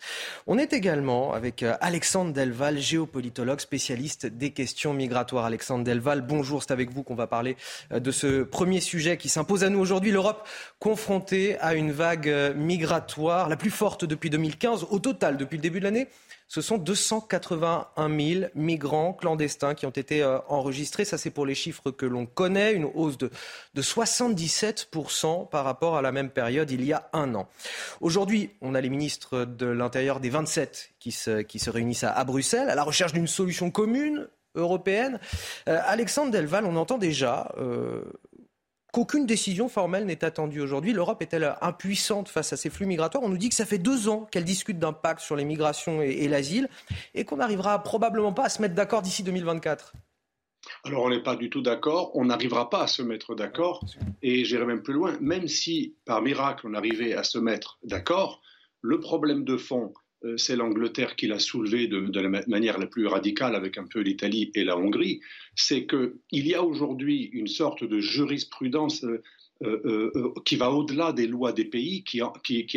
On 0.48 0.58
est 0.58 0.72
également 0.72 1.32
avec 1.34 1.62
euh, 1.62 1.76
Alexandre 1.80 2.32
Delval, 2.32 2.78
géopolitologue 2.78 3.60
spécialiste 3.60 4.26
des 4.26 4.50
questions 4.50 4.92
migratoires. 4.92 5.44
Alexandre 5.44 5.84
Delval, 5.84 6.22
bonjour, 6.22 6.64
c'est 6.64 6.72
avec 6.72 6.90
vous 6.90 7.04
qu'on 7.04 7.14
va 7.14 7.28
parler 7.28 7.56
euh, 7.92 8.00
de 8.00 8.10
ce 8.10 8.42
premier 8.42 8.80
sujet 8.80 9.18
qui 9.18 9.28
s'impose 9.28 9.62
à 9.62 9.68
nous 9.68 9.78
aujourd'hui. 9.78 10.10
L'Europe 10.10 10.48
confrontée 10.80 11.56
à 11.60 11.74
une 11.74 11.92
vague 11.92 12.52
migratoire, 12.56 13.48
la 13.48 13.56
plus 13.56 13.70
forte 13.70 14.04
depuis 14.04 14.30
2015, 14.30 14.88
au 14.90 14.98
total 14.98 15.36
depuis 15.36 15.58
le 15.58 15.62
début 15.62 15.78
de 15.78 15.84
l'année 15.84 16.08
ce 16.50 16.60
sont 16.62 16.78
281 16.78 18.18
000 18.18 18.50
migrants 18.56 19.12
clandestins 19.12 19.74
qui 19.74 19.86
ont 19.86 19.90
été 19.90 20.20
euh, 20.20 20.40
enregistrés. 20.48 21.04
Ça, 21.04 21.16
c'est 21.16 21.30
pour 21.30 21.46
les 21.46 21.54
chiffres 21.54 21.92
que 21.92 22.04
l'on 22.04 22.26
connaît, 22.26 22.72
une 22.72 22.86
hausse 22.86 23.18
de, 23.18 23.30
77% 23.76 25.48
par 25.48 25.64
rapport 25.64 25.96
à 25.96 26.02
la 26.02 26.10
même 26.10 26.28
période 26.28 26.68
il 26.72 26.84
y 26.84 26.92
a 26.92 27.08
un 27.12 27.36
an. 27.36 27.48
Aujourd'hui, 28.00 28.50
on 28.62 28.74
a 28.74 28.80
les 28.80 28.90
ministres 28.90 29.44
de 29.44 29.66
l'Intérieur 29.66 30.18
des 30.18 30.28
27 30.28 30.90
qui 30.98 31.12
se, 31.12 31.42
qui 31.42 31.60
se 31.60 31.70
réunissent 31.70 32.02
à, 32.02 32.24
Bruxelles 32.24 32.68
à 32.68 32.74
la 32.74 32.82
recherche 32.82 33.12
d'une 33.12 33.28
solution 33.28 33.70
commune 33.70 34.26
européenne. 34.56 35.20
Euh, 35.68 35.78
Alexandre 35.84 36.32
Delval, 36.32 36.64
on 36.64 36.74
entend 36.74 36.98
déjà 36.98 37.54
euh, 37.58 38.02
qu'aucune 38.92 39.26
décision 39.26 39.68
formelle 39.68 40.06
n'est 40.06 40.24
attendue. 40.24 40.60
Aujourd'hui. 40.60 40.92
L'Europe 40.92 41.22
est-elle 41.22 41.54
impuissante 41.60 42.28
face 42.28 42.52
à 42.52 42.56
ces 42.56 42.70
flux 42.70 42.86
migratoires? 42.86 43.22
On 43.24 43.28
nous 43.28 43.38
dit 43.38 43.48
que 43.48 43.54
ça 43.54 43.66
fait 43.66 43.78
deux 43.78 44.08
ans 44.08 44.26
qu'elle 44.30 44.44
discute 44.44 44.78
d'un 44.78 44.92
pacte 44.92 45.20
sur 45.20 45.36
les 45.36 45.44
migrations 45.44 46.02
et, 46.02 46.28
l'asile 46.28 46.68
et 47.14 47.24
qu'on 47.24 47.36
n'arrivera 47.36 47.82
probablement 47.82 48.32
pas 48.32 48.44
à 48.44 48.48
se 48.48 48.62
mettre 48.62 48.74
d'accord 48.74 49.02
d'ici 49.02 49.22
2024. 49.22 49.94
Alors 50.84 51.04
on 51.04 51.10
n'est 51.10 51.22
pas 51.22 51.36
du 51.36 51.48
tout 51.48 51.62
d'accord, 51.62 52.10
on 52.14 52.26
n'arrivera 52.26 52.68
pas 52.68 52.82
à 52.82 52.86
se 52.86 53.02
mettre 53.02 53.34
d'accord, 53.34 53.82
et 54.20 54.44
j'irai 54.44 54.66
même 54.66 54.82
plus 54.82 54.92
loin, 54.92 55.16
même 55.20 55.48
si 55.48 55.94
par 56.04 56.20
miracle 56.20 56.66
on 56.68 56.74
arrivait 56.74 57.14
à 57.14 57.24
se 57.24 57.38
mettre 57.38 57.78
d'accord, 57.82 58.42
le 58.82 59.00
problème 59.00 59.44
de 59.44 59.56
fond, 59.56 59.92
c'est 60.36 60.56
l'Angleterre 60.56 61.16
qui 61.16 61.26
l'a 61.26 61.38
soulevé 61.38 61.86
de, 61.86 62.20
la 62.20 62.28
manière 62.46 62.78
la 62.78 62.86
plus 62.86 63.06
radicale 63.06 63.54
avec 63.54 63.78
un 63.78 63.86
peu 63.86 64.00
l'Italie 64.00 64.50
et 64.54 64.64
la 64.64 64.76
Hongrie, 64.76 65.20
c'est 65.54 65.86
qu'il 65.86 66.46
y 66.46 66.54
a 66.54 66.62
aujourd'hui 66.62 67.30
une 67.32 67.46
sorte 67.46 67.84
de 67.84 68.00
jurisprudence 68.00 69.04
euh, 69.62 70.10
euh, 70.16 70.32
qui 70.46 70.56
va 70.56 70.70
au-delà 70.70 71.12
des 71.12 71.26
lois 71.26 71.52
des 71.52 71.66
pays, 71.66 72.02
qui, 72.02 72.22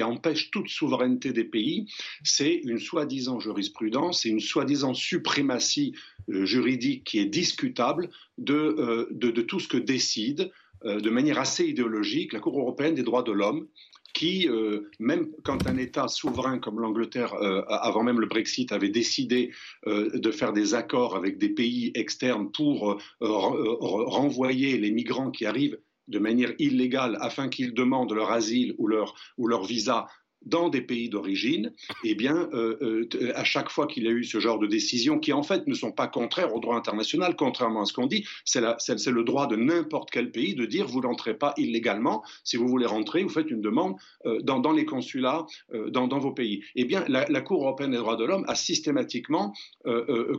empêche 0.03 0.51
toute 0.51 0.67
souveraineté 0.67 1.31
des 1.31 1.45
pays. 1.45 1.87
C'est 2.25 2.55
une 2.55 2.77
soi-disant 2.77 3.39
jurisprudence 3.39 4.25
et 4.25 4.29
une 4.29 4.41
soi-disant 4.41 4.93
suprématie 4.93 5.95
juridique 6.27 7.05
qui 7.05 7.19
est 7.19 7.25
discutable 7.25 8.09
de, 8.37 9.41
tout 9.47 9.61
ce 9.61 9.69
que 9.69 9.77
décide 9.77 10.51
de 10.83 11.09
manière 11.09 11.39
assez 11.39 11.65
idéologique 11.65 12.33
la 12.33 12.41
Cour 12.41 12.59
européenne 12.59 12.95
des 12.95 13.03
droits 13.03 13.23
de 13.23 13.31
l'homme 13.31 13.67
qui, 14.13 14.47
euh, 14.47 14.89
même 14.99 15.29
quand 15.43 15.67
un 15.67 15.77
État 15.77 16.07
souverain 16.07 16.59
comme 16.59 16.79
l'Angleterre, 16.79 17.33
euh, 17.33 17.63
avant 17.67 18.03
même 18.03 18.19
le 18.19 18.27
Brexit, 18.27 18.71
avait 18.71 18.89
décidé 18.89 19.51
euh, 19.87 20.09
de 20.13 20.31
faire 20.31 20.53
des 20.53 20.75
accords 20.75 21.15
avec 21.15 21.37
des 21.37 21.49
pays 21.49 21.91
externes 21.95 22.51
pour 22.51 23.01
renvoyer 23.19 24.77
les 24.77 24.91
migrants 24.91 25.31
qui 25.31 25.45
arrivent 25.45 25.79
de 26.07 26.19
manière 26.19 26.53
illégale 26.59 27.17
afin 27.21 27.47
qu'ils 27.47 27.73
demandent 27.73 28.13
leur 28.13 28.31
asile 28.31 28.75
ou 28.77 28.87
leur, 28.87 29.15
ou 29.37 29.47
leur 29.47 29.63
visa 29.63 30.07
dans 30.45 30.69
des 30.69 30.81
pays 30.81 31.09
d'origine, 31.09 31.73
eh 32.03 32.15
bien, 32.15 32.49
euh, 32.53 32.77
euh, 32.81 33.31
à 33.35 33.43
chaque 33.43 33.69
fois 33.69 33.87
qu'il 33.87 34.03
y 34.03 34.07
a 34.07 34.11
eu 34.11 34.23
ce 34.23 34.39
genre 34.39 34.59
de 34.59 34.67
décisions 34.67 35.19
qui 35.19 35.33
en 35.33 35.43
fait 35.43 35.67
ne 35.67 35.73
sont 35.73 35.91
pas 35.91 36.07
contraires 36.07 36.53
au 36.55 36.59
droit 36.59 36.75
international, 36.75 37.35
contrairement 37.35 37.81
à 37.81 37.85
ce 37.85 37.93
qu'on 37.93 38.07
dit, 38.07 38.25
c'est 38.45 38.61
le 38.61 39.23
droit 39.23 39.47
de 39.47 39.55
n'importe 39.55 40.09
quel 40.11 40.31
pays 40.31 40.55
de 40.55 40.65
dire 40.65 40.87
vous 40.87 41.01
n'entrez 41.01 41.33
pas 41.33 41.53
illégalement. 41.57 42.23
Si 42.43 42.57
vous 42.57 42.67
voulez 42.67 42.85
rentrer, 42.85 43.23
vous 43.23 43.29
faites 43.29 43.51
une 43.51 43.61
demande 43.61 43.95
euh, 44.25 44.39
dans, 44.41 44.71
les 44.71 44.85
consulats 44.85 45.45
dans, 45.89 46.07
vos 46.07 46.31
pays. 46.31 46.63
Eh 46.75 46.85
bien, 46.85 47.03
la, 47.07 47.25
la, 47.29 47.41
Cour 47.41 47.61
européenne 47.63 47.91
des 47.91 47.97
droits 47.97 48.15
de 48.15 48.23
l'homme 48.23 48.45
a 48.47 48.55
systématiquement 48.55 49.53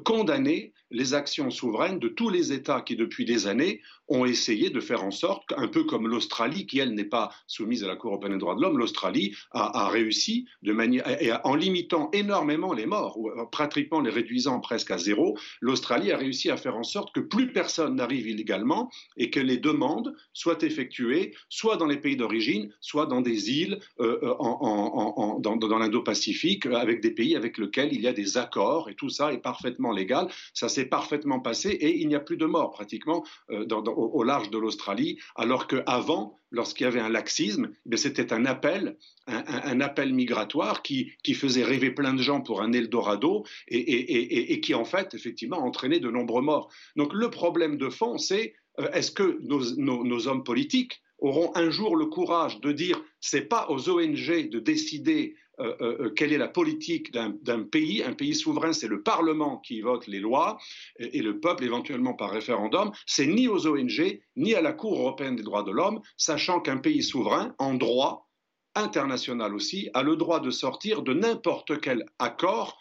condamné 0.04 0.72
les 0.90 1.14
actions 1.14 1.50
souveraines 1.50 1.98
de 1.98 2.08
tous 2.08 2.30
les 2.30 2.52
États 2.52 2.80
qui, 2.80 2.96
depuis 2.96 3.24
des 3.24 3.46
années, 3.46 3.80
ont 4.08 4.24
essayé 4.24 4.70
de 4.70 4.80
faire 4.80 5.04
en 5.04 5.10
sorte, 5.10 5.52
un 5.56 5.68
peu 5.68 5.84
comme 5.84 6.06
l'Australie, 6.06 6.66
qui 6.66 6.78
elle 6.78 6.94
n'est 6.94 7.04
pas 7.04 7.30
soumise 7.46 7.84
à 7.84 7.88
la 7.88 7.96
Cour 7.96 8.12
européenne 8.12 8.32
des 8.32 8.38
droits 8.38 8.54
de 8.54 8.60
l'homme, 8.60 8.78
l'Australie 8.78 9.34
a, 9.50 9.86
a 9.86 9.88
réussi 9.98 10.46
de 10.62 10.72
manière, 10.72 11.04
en 11.44 11.54
limitant 11.54 12.10
énormément 12.12 12.72
les 12.72 12.86
morts, 12.86 13.18
ou 13.18 13.30
pratiquement 13.50 14.00
les 14.00 14.10
réduisant 14.10 14.60
presque 14.60 14.90
à 14.90 14.98
zéro, 14.98 15.36
l'Australie 15.60 16.12
a 16.12 16.16
réussi 16.16 16.50
à 16.50 16.56
faire 16.56 16.76
en 16.76 16.82
sorte 16.82 17.14
que 17.14 17.20
plus 17.20 17.52
personne 17.52 17.96
n'arrive 17.96 18.28
illégalement 18.28 18.90
et 19.16 19.30
que 19.30 19.40
les 19.40 19.58
demandes 19.58 20.14
soient 20.32 20.62
effectuées 20.62 21.34
soit 21.48 21.76
dans 21.76 21.86
les 21.86 21.96
pays 21.96 22.16
d'origine, 22.16 22.72
soit 22.80 23.06
dans 23.06 23.20
des 23.20 23.50
îles 23.50 23.78
euh, 24.00 24.18
euh, 24.22 24.34
en, 24.38 25.38
dans, 25.40 25.78
l'Indo-Pacifique, 25.78 26.66
avec 26.66 27.00
des 27.00 27.10
pays 27.10 27.36
avec 27.36 27.58
lesquels 27.58 27.92
il 27.92 28.00
y 28.00 28.08
a 28.08 28.12
des 28.12 28.36
accords 28.36 28.88
et 28.88 28.94
tout 28.94 29.08
ça 29.08 29.32
est 29.32 29.38
parfaitement 29.38 29.92
légal. 29.92 30.28
Ça 30.52 30.68
s'est 30.68 30.86
parfaitement 30.86 31.40
passé 31.40 31.70
et 31.70 32.00
il 32.00 32.08
n'y 32.08 32.14
a 32.14 32.20
plus 32.20 32.36
de 32.36 32.46
morts 32.46 32.72
pratiquement 32.72 33.24
euh, 33.50 33.66
au, 33.68 34.22
large 34.24 34.50
de 34.50 34.58
l'Australie, 34.58 35.18
alors 35.36 35.66
qu'avant, 35.66 36.40
lorsqu'il 36.54 36.84
y 36.84 36.86
avait 36.86 37.00
un 37.00 37.08
laxisme, 37.08 37.70
eh 37.90 37.96
c'était 37.96 38.32
un 38.32 38.46
appel, 38.46 38.96
un, 39.26 39.80
appel 39.80 40.14
migratoire 40.14 40.82
qui, 40.82 41.12
faisait 41.34 41.64
rêver 41.64 41.90
plein 41.90 42.14
de 42.14 42.22
gens 42.22 42.40
pour 42.40 42.62
un 42.62 42.72
Eldorado 42.72 43.44
et, 43.68 44.52
et, 44.52 44.60
qui 44.60 44.74
en 44.74 44.84
fait 44.84 45.14
effectivement 45.14 45.58
entraînait 45.58 46.00
de 46.00 46.10
nombreux 46.10 46.42
morts. 46.42 46.72
Donc 46.96 47.12
le 47.12 47.30
problème 47.30 47.76
de 47.76 47.90
fond, 47.90 48.18
c'est 48.18 48.54
euh, 48.80 48.90
est-ce 48.92 49.10
que 49.10 49.38
nos, 49.42 49.76
nos, 49.76 50.04
nos 50.04 50.28
hommes 50.28 50.44
politiques 50.44 51.02
auront 51.18 51.52
un 51.54 51.70
jour 51.70 51.96
le 51.96 52.06
courage 52.06 52.60
de 52.60 52.72
dire 52.72 53.00
c'est 53.20 53.48
pas 53.48 53.68
aux 53.70 53.88
ONG 53.88 54.48
de 54.50 54.58
décider 54.58 55.36
euh, 55.60 55.76
euh, 55.80 55.96
euh, 56.00 56.10
quelle 56.10 56.32
est 56.32 56.38
la 56.38 56.48
politique 56.48 57.12
d'un 57.12 57.62
pays? 57.62 58.02
Un 58.02 58.12
pays 58.12 58.34
souverain, 58.34 58.72
c'est 58.72 58.88
le 58.88 59.02
Parlement 59.02 59.58
qui 59.58 59.80
vote 59.80 60.06
les 60.06 60.18
lois 60.18 60.58
et, 60.98 61.22
le 61.22 61.38
peuple 61.40 61.64
éventuellement 61.64 62.14
par 62.14 62.30
référendum. 62.30 62.90
C'est 63.06 63.26
ni 63.26 63.48
aux 63.48 63.66
ONG 63.66 64.20
ni 64.36 64.54
à 64.54 64.60
la 64.60 64.72
Cour 64.72 64.98
européenne 64.98 65.36
des 65.36 65.42
droits 65.42 65.62
de 65.62 65.70
l'homme, 65.70 66.00
sachant 66.16 66.60
qu'un 66.60 66.78
pays 66.78 67.02
souverain, 67.02 67.54
en 67.58 67.74
droit 67.74 68.28
international 68.74 69.54
aussi, 69.54 69.90
a 69.94 70.02
le 70.02 70.16
droit 70.16 70.40
de 70.40 70.50
sortir 70.50 71.02
de 71.02 71.14
n'importe 71.14 71.80
quel 71.80 72.04
accord 72.18 72.76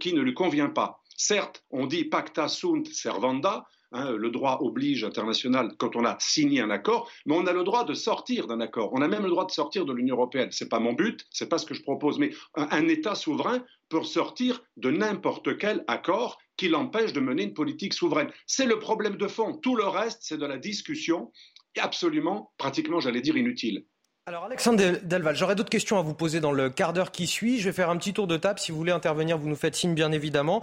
qui 0.00 0.14
ne 0.14 0.22
lui 0.22 0.32
convient 0.32 0.70
pas. 0.70 1.02
Certes, 1.16 1.64
on 1.70 1.86
dit 1.86 2.04
pacta 2.04 2.48
sunt 2.48 2.86
servanda, 2.86 3.66
Hein, 3.92 4.10
le 4.12 4.30
droit 4.30 4.58
oblige 4.62 5.04
international 5.04 5.72
quand 5.78 5.94
on 5.94 6.04
a 6.04 6.16
signé 6.18 6.60
un 6.60 6.70
accord, 6.70 7.08
mais 7.24 7.36
on 7.36 7.46
a 7.46 7.52
le 7.52 7.62
droit 7.62 7.84
de 7.84 7.94
sortir 7.94 8.48
d'un 8.48 8.60
accord. 8.60 8.90
On 8.92 9.00
a 9.00 9.06
même 9.06 9.22
le 9.22 9.30
droit 9.30 9.46
de 9.46 9.52
sortir 9.52 9.84
de 9.84 9.92
l'Union 9.92 10.16
européenne. 10.16 10.50
Ce 10.50 10.64
n'est 10.64 10.68
pas 10.68 10.80
mon 10.80 10.92
but, 10.92 11.24
ce 11.30 11.44
n'est 11.44 11.48
pas 11.48 11.58
ce 11.58 11.66
que 11.66 11.74
je 11.74 11.82
propose, 11.82 12.18
mais 12.18 12.30
un, 12.56 12.88
État 12.88 13.14
souverain 13.14 13.64
peut 13.88 14.02
sortir 14.02 14.62
de 14.76 14.90
n'importe 14.90 15.56
quel 15.58 15.84
accord 15.86 16.38
qui 16.56 16.68
l'empêche 16.68 17.12
de 17.12 17.20
mener 17.20 17.44
une 17.44 17.54
politique 17.54 17.94
souveraine. 17.94 18.30
C'est 18.46 18.66
le 18.66 18.78
problème 18.78 19.16
de 19.16 19.28
fond. 19.28 19.56
Tout 19.56 19.76
le 19.76 19.86
reste, 19.86 20.18
c'est 20.22 20.38
de 20.38 20.46
la 20.46 20.58
discussion 20.58 21.30
absolument, 21.78 22.52
pratiquement, 22.58 23.00
j'allais 23.00 23.20
dire, 23.20 23.36
inutile. 23.36 23.84
Alors 24.28 24.42
Alexandre 24.42 24.98
Delval, 25.04 25.36
j'aurais 25.36 25.54
d'autres 25.54 25.70
questions 25.70 26.00
à 26.00 26.02
vous 26.02 26.14
poser 26.14 26.40
dans 26.40 26.50
le 26.50 26.68
quart 26.68 26.92
d'heure 26.92 27.12
qui 27.12 27.28
suit. 27.28 27.60
Je 27.60 27.66
vais 27.66 27.72
faire 27.72 27.90
un 27.90 27.96
petit 27.96 28.12
tour 28.12 28.26
de 28.26 28.36
table. 28.36 28.58
Si 28.58 28.72
vous 28.72 28.78
voulez 28.78 28.90
intervenir, 28.90 29.38
vous 29.38 29.48
nous 29.48 29.54
faites 29.54 29.76
signe 29.76 29.94
bien 29.94 30.10
évidemment. 30.10 30.62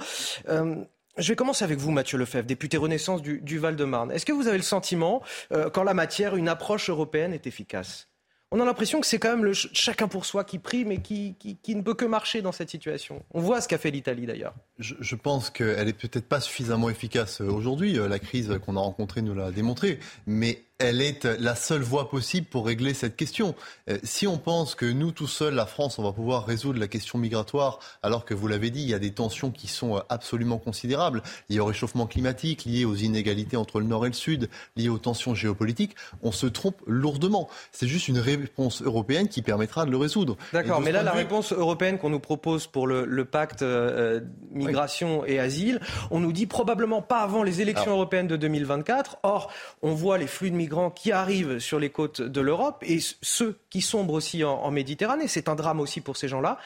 Euh, 0.50 0.84
je 1.18 1.30
vais 1.30 1.36
commencer 1.36 1.64
avec 1.64 1.78
vous, 1.78 1.92
Mathieu 1.92 2.18
Lefebvre, 2.18 2.48
député 2.48 2.78
Renaissance 2.78 3.22
du, 3.22 3.58
Val-de-Marne. 3.60 4.12
Est-ce 4.12 4.26
que 4.26 4.32
vous 4.32 4.48
avez 4.48 4.58
le 4.58 4.64
sentiment 4.64 5.22
euh, 5.52 5.70
qu'en 5.70 5.84
la 5.84 5.94
matière, 5.94 6.36
une 6.36 6.50
approche 6.50 6.90
européenne 6.90 7.34
est 7.34 7.46
efficace? 7.46 8.10
On 8.52 8.60
a 8.60 8.66
l'impression 8.66 9.02
que 9.02 9.08
c'est 9.08 9.18
quand 9.18 9.32
même 9.32 9.46
le 9.46 9.54
chacun 9.54 10.08
pour 10.08 10.26
soi 10.26 10.44
qui 10.44 10.60
prime 10.60 10.92
et 10.92 11.02
qui, 11.02 11.36
qui, 11.40 11.76
ne 11.76 11.82
peut 11.82 11.96
que 11.96 12.06
marcher 12.06 12.44
dans 12.44 12.52
cette 12.52 12.70
situation. 12.70 13.24
On 13.32 13.42
voit 13.42 13.62
ce 13.62 13.68
qu'a 13.68 13.80
fait 13.80 13.90
l'Italie 13.90 14.28
d'ailleurs. 14.28 14.54
Je, 14.80 14.96
je, 15.00 15.16
pense 15.16 15.52
qu'elle 15.52 15.88
est 15.88 15.94
peut-être 15.94 16.28
pas 16.28 16.40
suffisamment 16.40 16.90
efficace 16.90 17.42
aujourd'hui. 17.42 18.00
Euh, 18.00 18.08
la 18.08 18.18
crise 18.18 18.60
qu'on 18.66 18.76
a 18.76 18.80
rencontrée 18.80 19.22
nous 19.22 19.36
l'a 19.36 19.52
démontré. 19.52 20.00
Mais 20.26 20.64
elle 20.80 21.02
est 21.02 21.26
la 21.40 21.56
seule 21.56 21.82
voie 21.82 22.10
possible 22.10 22.48
pour 22.48 22.66
régler 22.66 22.94
cette 22.94 23.16
question. 23.16 23.56
Euh, 23.90 23.98
si 24.04 24.28
on 24.28 24.38
pense 24.38 24.76
que 24.76 24.86
nous, 24.86 25.12
tout 25.12 25.28
seuls, 25.28 25.54
la 25.54 25.66
France, 25.66 25.98
on 26.00 26.04
va 26.04 26.12
pouvoir 26.12 26.46
résoudre 26.46 26.80
la 26.80 26.88
question 26.88 27.20
migratoire, 27.20 27.80
alors 28.02 28.26
que 28.26 28.34
vous 28.34 28.48
l'avez 28.48 28.70
dit, 28.70 28.82
il 28.82 28.90
y 28.90 28.94
a 28.94 29.00
des 29.00 29.12
tensions 29.12 29.52
qui 29.52 29.68
sont 29.68 29.98
euh, 29.98 30.02
absolument 30.10 30.58
considérables, 30.58 31.22
liées 31.50 31.60
au 31.60 31.66
réchauffement 31.66 32.08
climatique, 32.08 32.66
liées 32.66 32.86
aux 32.86 32.96
inégalités 32.96 33.56
entre 33.56 33.80
le 33.80 33.86
Nord 33.86 34.06
et 34.06 34.10
le 34.10 34.16
Sud, 34.16 34.50
liées 34.76 34.90
aux 34.90 34.98
tensions 34.98 35.36
géopolitiques, 35.36 35.96
on 36.22 36.32
se 36.32 36.48
trompe 36.48 36.82
lourdement. 36.86 37.50
C'est 37.72 37.88
juste 37.88 38.08
une 38.08 38.20
réponse 38.20 38.82
européenne 38.82 39.28
qui 39.30 39.42
permettra 39.42 39.86
de 39.86 39.92
le 39.92 39.98
résoudre. 39.98 40.38
D'accord, 40.52 40.82
mais 40.82 40.92
là, 40.92 41.04
la 41.04 41.14
réponse 41.14 41.54
européenne 41.54 41.98
qu'on 41.98 42.10
nous 42.10 42.20
propose 42.20 42.68
pour 42.68 42.88
le, 42.88 43.24
pacte 43.24 43.62
euh, 43.62 44.20
migration 44.66 45.26
et 45.26 45.40
asile, 45.40 45.80
on 46.12 46.20
nous 46.20 46.32
dit 46.32 46.46
probablement 46.46 47.02
pas 47.02 47.20
avant 47.20 47.44
les 47.44 47.62
élections 47.62 47.92
européennes 47.92 48.28
de 48.28 48.38
2024. 48.38 49.18
Or, 49.24 49.52
on 49.82 49.94
voit 49.94 50.18
les 50.18 50.28
flux 50.28 50.52
de 50.52 50.56
migrants 50.56 50.90
qui 50.90 51.12
arrivent 51.12 51.60
sur 51.60 51.80
les 51.80 51.90
côtes 51.90 52.22
de 52.22 52.42
l'Europe 52.42 52.84
et 52.86 53.00
ceux 53.22 53.58
qui 53.70 53.82
sombrent 53.82 54.14
aussi 54.14 54.44
en, 54.44 54.72
Méditerranée. 54.72 55.28
C'est 55.28 55.50
un 55.50 55.56
drame 55.56 55.80
aussi 55.80 56.02
pour 56.02 56.18
ces 56.18 56.28
gens-là. 56.28 56.58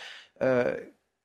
Euh, 0.42 0.76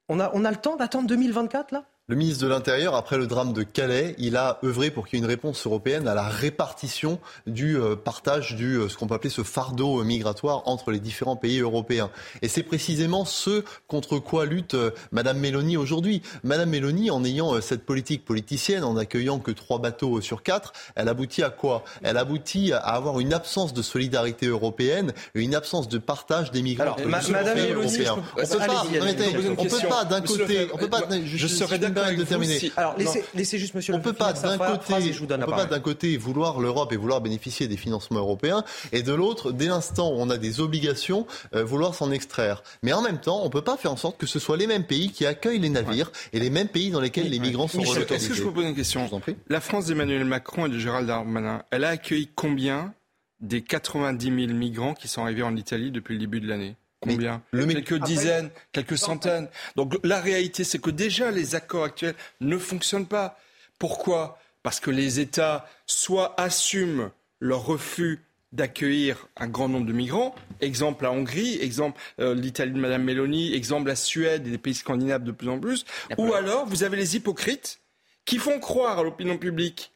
on, 0.09 0.19
a, 0.19 0.31
on 0.35 0.45
a 0.45 0.51
le 0.51 0.57
temps 0.57 0.77
d'attendre 0.77 1.07
2024 1.09 1.73
là? 1.73 1.85
Le 2.13 2.19
ministre 2.19 2.45
de 2.45 2.49
l'Intérieur, 2.49 2.95
après 2.95 3.17
le 3.17 3.27
drame 3.27 3.55
de 3.55 3.63
Calais, 3.63 4.15
il 4.19 4.37
a 4.37 4.59
œuvré 4.63 4.91
pour 4.91 5.09
qu'il 5.09 5.19
y 5.19 5.23
ait 5.23 5.25
une 5.25 5.31
réponse 5.31 5.65
européenne 5.65 6.07
à 6.07 6.15
la 6.15 6.29
répartition 6.29 7.19
du 7.47 7.79
euh, 7.79 7.97
partage 7.97 8.55
du 8.55 8.77
euh, 8.77 8.91
ce 8.91 8.99
qu'on 8.99 9.07
peut 9.07 9.15
appeler 9.15 9.31
ce 9.31 9.43
fardeau 9.43 9.99
euh, 9.99 10.05
migratoire 10.05 10.61
entre 10.67 10.91
les 10.91 11.01
différents 11.01 11.37
pays 11.37 11.61
européens. 11.61 12.11
Et 12.43 12.49
c'est 12.49 12.65
précisément 12.65 13.25
ce 13.25 13.65
contre 13.87 14.19
quoi 14.19 14.45
lutte 14.45 14.77
Madame 15.11 15.39
Mélanie 15.39 15.79
aujourd'hui. 15.79 16.21
Madame 16.45 16.69
Mélanie, 16.69 17.11
en 17.11 17.25
ayant 17.25 17.59
cette 17.63 17.87
politique 17.87 18.27
politicienne, 18.27 18.85
en 18.85 18.99
accueillant 18.99 19.39
que 19.39 19.51
trois 19.51 19.79
bateaux 19.79 20.21
sur 20.21 20.43
quatre, 20.43 20.75
elle 20.97 21.09
aboutit 21.09 21.43
à 21.43 21.49
quoi? 21.49 21.83
Elle 22.03 22.19
aboutit 22.19 22.75
à 22.75 22.79
avoir 22.81 23.21
une 23.21 23.33
absence 23.33 23.73
de 23.73 23.81
solidarité 23.81 24.49
européenne, 24.49 25.15
une 25.33 25.55
absence 25.55 25.89
de 25.89 25.97
partage 25.97 26.51
des 26.51 26.61
migrants. 26.61 26.83
Alors, 26.83 26.99
Madame 27.07 27.57
Mélanie, 27.57 27.73
on 29.57 29.65
peut 29.65 29.89
pas 29.89 30.05
d'un 30.05 30.21
côté, 30.21 30.69
on 30.75 30.77
peut 30.77 30.91
pas. 30.91 31.01
Je 31.25 31.47
serais 31.47 31.79
d'accord 31.79 32.02
alors, 32.77 32.97
laissez, 33.35 33.59
juste 33.59 33.75
monsieur 33.75 33.95
On 33.95 33.99
ne 33.99 34.03
peut 34.03 34.13
pas 34.13 34.33
d'un 34.33 34.59
côté, 34.59 34.95
on 35.21 35.39
peut 35.39 35.47
pas 35.47 35.67
d'un 35.67 35.81
côté 35.81 36.17
vouloir 36.17 36.61
l'Europe 36.61 36.93
et 36.93 36.97
vouloir 36.97 37.21
bénéficier 37.21 37.69
des 37.69 37.77
financements 37.77 38.21
européens, 38.21 38.65
et 38.93 39.03
de 39.03 39.13
l'autre, 39.13 39.53
dès 39.53 39.67
l'instant 39.67 40.11
où 40.11 40.17
on 40.17 40.31
a 40.31 40.39
des 40.39 40.61
obligations, 40.61 41.27
euh, 41.55 41.65
vouloir 41.65 41.95
s'en 41.95 42.11
extraire. 42.11 42.63
Mais 42.83 42.93
en 42.93 43.03
même 43.03 43.21
temps, 43.21 43.41
on 43.43 43.47
ne 43.47 43.51
peut 43.51 43.63
pas 43.63 43.77
faire 43.77 43.93
en 43.93 43.97
sorte 43.97 44.19
que 44.19 44.27
ce 44.27 44.39
soit 44.39 44.57
les 44.57 44.67
mêmes 44.67 44.85
pays 44.85 45.11
qui 45.11 45.27
accueillent 45.27 45.59
les 45.59 45.69
navires 45.69 46.11
et 46.33 46.41
les 46.41 46.51
mêmes 46.51 46.69
pays 46.69 46.91
dans 46.91 47.01
lesquels 47.01 47.29
les 47.29 47.39
migrants 47.39 47.69
sont 47.69 47.81
relocalisés. 47.81 48.15
Est-ce 48.15 48.29
que 48.29 48.35
je 48.35 48.43
peux 48.43 48.53
poser 48.53 48.69
une 48.69 48.75
question 48.75 49.09
La 49.49 49.61
France 49.61 49.87
d'Emmanuel 49.87 50.25
Macron 50.25 50.67
et 50.67 50.69
de 50.69 50.79
Gérald 50.79 51.07
Darmanin, 51.07 51.63
elle 51.71 51.85
a 51.85 51.91
accueilli 51.91 52.29
combien 52.35 52.95
des 53.41 53.63
90 53.63 54.25
000 54.25 54.53
migrants 54.53 54.95
qui 54.95 55.09
sont 55.09 55.23
arrivés 55.23 55.43
en 55.43 55.57
Italie 55.57 55.91
depuis 55.91 56.15
le 56.15 56.21
début 56.21 56.41
de 56.41 56.49
l'année? 56.49 56.77
Combien 57.03 57.43
Quelques 57.53 57.99
dizaines, 57.99 58.51
quelques 58.71 58.97
centaines. 58.97 59.49
Donc 59.77 59.95
la 60.05 60.21
réalité, 60.21 60.65
c'est 60.65 60.79
que 60.79 60.91
déjà 60.91 61.31
les 61.31 61.55
accords 61.55 61.85
actuels 61.85 62.15
ne 62.41 62.57
fonctionnent 62.57 63.09
pas. 63.09 63.39
Pourquoi? 63.79 64.39
Parce 64.63 64.79
que 64.79 64.91
les 64.91 65.19
États 65.19 65.67
soit 65.87 66.41
assument 66.41 67.11
leur 67.41 67.67
refus 67.67 68.21
d'accueillir 68.53 69.27
un 69.37 69.49
grand 69.49 69.69
nombre 69.69 69.87
de 69.87 69.93
migrants. 69.93 70.35
Exemple 70.61 71.05
la 71.05 71.11
Hongrie, 71.11 71.59
exemple 71.61 72.01
euh, 72.21 72.35
l'Italie 72.35 72.73
de 72.73 72.79
Mme 72.79 73.03
Meloni, 73.03 73.53
exemple 73.55 73.89
la 73.89 73.97
Suède 73.97 74.47
et 74.47 74.51
les 74.51 74.59
pays 74.59 74.75
scandinaves 74.75 75.25
de 75.25 75.33
plus 75.33 75.49
en 75.49 75.59
plus. 75.59 75.85
Ou 76.19 76.35
alors 76.35 76.67
vous 76.67 76.85
avez 76.85 76.97
les 76.97 77.17
hypocrites 77.17 77.81
qui 78.25 78.39
font 78.39 78.61
croire 78.61 79.01
à 79.01 79.03
l'opinion 79.03 79.39
publique, 79.39 79.93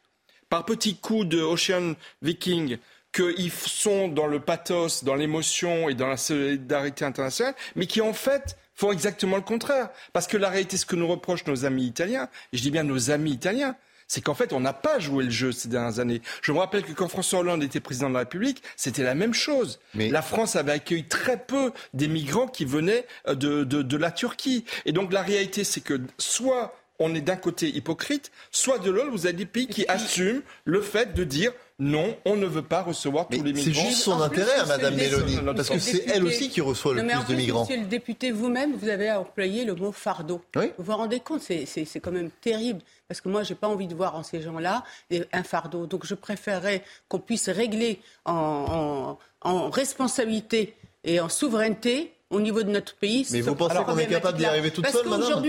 par 0.49 0.65
petits 0.65 0.97
coups 0.97 1.27
de 1.27 1.41
Ocean 1.41 1.95
Viking, 2.21 2.77
qu'ils 3.11 3.51
sont 3.51 4.07
dans 4.07 4.27
le 4.27 4.39
pathos, 4.39 5.03
dans 5.03 5.15
l'émotion 5.15 5.89
et 5.89 5.95
dans 5.95 6.07
la 6.07 6.17
solidarité 6.17 7.05
internationale, 7.05 7.55
mais 7.75 7.87
qui 7.87 8.01
en 8.01 8.13
fait 8.13 8.57
font 8.75 8.91
exactement 8.91 9.37
le 9.37 9.41
contraire. 9.41 9.89
Parce 10.13 10.27
que 10.27 10.37
la 10.37 10.49
réalité, 10.49 10.77
ce 10.77 10.85
que 10.85 10.95
nous 10.95 11.07
reprochent 11.07 11.45
nos 11.47 11.65
amis 11.65 11.85
italiens, 11.85 12.29
et 12.53 12.57
je 12.57 12.61
dis 12.61 12.71
bien 12.71 12.83
nos 12.83 13.09
amis 13.09 13.31
italiens, 13.31 13.75
c'est 14.07 14.21
qu'en 14.21 14.35
fait, 14.35 14.53
on 14.53 14.61
n'a 14.61 14.73
pas 14.73 14.99
joué 14.99 15.25
le 15.25 15.29
jeu 15.29 15.51
ces 15.51 15.67
dernières 15.67 15.99
années. 15.99 16.21
Je 16.41 16.51
me 16.53 16.59
rappelle 16.59 16.83
que 16.83 16.93
quand 16.93 17.09
François 17.09 17.39
Hollande 17.39 17.61
était 17.61 17.81
président 17.81 18.07
de 18.07 18.13
la 18.13 18.19
République, 18.19 18.63
c'était 18.77 19.03
la 19.03 19.15
même 19.15 19.33
chose. 19.33 19.79
Mais... 19.95 20.09
La 20.09 20.21
France 20.21 20.55
avait 20.55 20.71
accueilli 20.71 21.03
très 21.03 21.37
peu 21.37 21.73
des 21.93 22.07
migrants 22.07 22.47
qui 22.47 22.63
venaient 22.63 23.05
euh, 23.27 23.35
de, 23.35 23.63
de, 23.65 23.81
de 23.81 23.97
la 23.97 24.11
Turquie. 24.11 24.63
Et 24.85 24.93
donc 24.93 25.11
la 25.11 25.21
réalité, 25.21 25.65
c'est 25.65 25.81
que 25.81 25.99
soit 26.17 26.73
on 26.99 27.13
est 27.13 27.21
d'un 27.21 27.35
côté 27.35 27.69
hypocrite, 27.69 28.31
soit 28.51 28.79
de 28.79 28.89
l'autre, 28.89 29.11
vous 29.11 29.25
avez 29.25 29.35
des 29.35 29.45
pays 29.45 29.67
qui 29.67 29.87
assument 29.87 30.41
le 30.65 30.81
fait 30.81 31.13
de 31.13 31.23
dire 31.23 31.51
non, 31.79 32.17
on 32.25 32.35
ne 32.35 32.47
veut 32.47 32.63
pas 32.63 32.81
recevoir 32.81 33.27
tous 33.27 33.43
les 33.43 33.53
migrants. 33.53 33.63
C'est 33.63 33.87
juste 33.89 34.01
son 34.01 34.19
intérêt 34.19 34.55
à 34.55 34.65
Madame 34.65 34.95
Mélanie, 34.95 35.37
parce 35.55 35.69
que 35.69 35.77
c'est 35.77 36.07
elle 36.07 36.25
aussi 36.25 36.49
qui 36.49 36.59
reçoit 36.59 36.95
le 36.95 37.05
plus 37.05 37.25
de 37.29 37.35
migrants. 37.35 37.61
Monsieur 37.61 37.77
le 37.77 37.85
député, 37.85 38.31
vous-même, 38.31 38.75
vous 38.75 38.89
avez 38.89 39.11
employé 39.11 39.63
le 39.63 39.75
mot 39.75 39.91
fardeau. 39.91 40.41
Vous 40.55 40.63
vous 40.79 40.95
rendez 40.95 41.19
compte, 41.19 41.41
c'est 41.41 41.99
quand 42.01 42.11
même 42.11 42.31
terrible, 42.41 42.81
parce 43.07 43.21
que 43.21 43.29
moi, 43.29 43.43
j'ai 43.43 43.53
pas 43.53 43.67
envie 43.67 43.87
de 43.87 43.93
voir 43.93 44.15
en 44.15 44.23
ces 44.23 44.41
gens-là 44.41 44.83
un 45.31 45.43
fardeau. 45.43 45.85
Donc, 45.85 46.05
je 46.05 46.15
préférerais 46.15 46.83
qu'on 47.09 47.19
puisse 47.19 47.47
régler 47.47 47.99
en, 48.25 49.19
en 49.41 49.69
responsabilité 49.69 50.73
et 51.03 51.19
en 51.19 51.29
souveraineté 51.29 52.11
au 52.29 52.41
niveau 52.41 52.63
de 52.63 52.69
notre 52.69 52.95
pays. 52.95 53.25
Mais 53.31 53.41
vous 53.41 53.55
pensez 53.55 53.77
qu'on 53.83 53.97
est 53.97 54.07
capable 54.07 54.37
d'y 54.37 54.45
arriver 54.45 54.71
toute 54.71 54.87
seule, 54.87 55.07
madame 55.07 55.43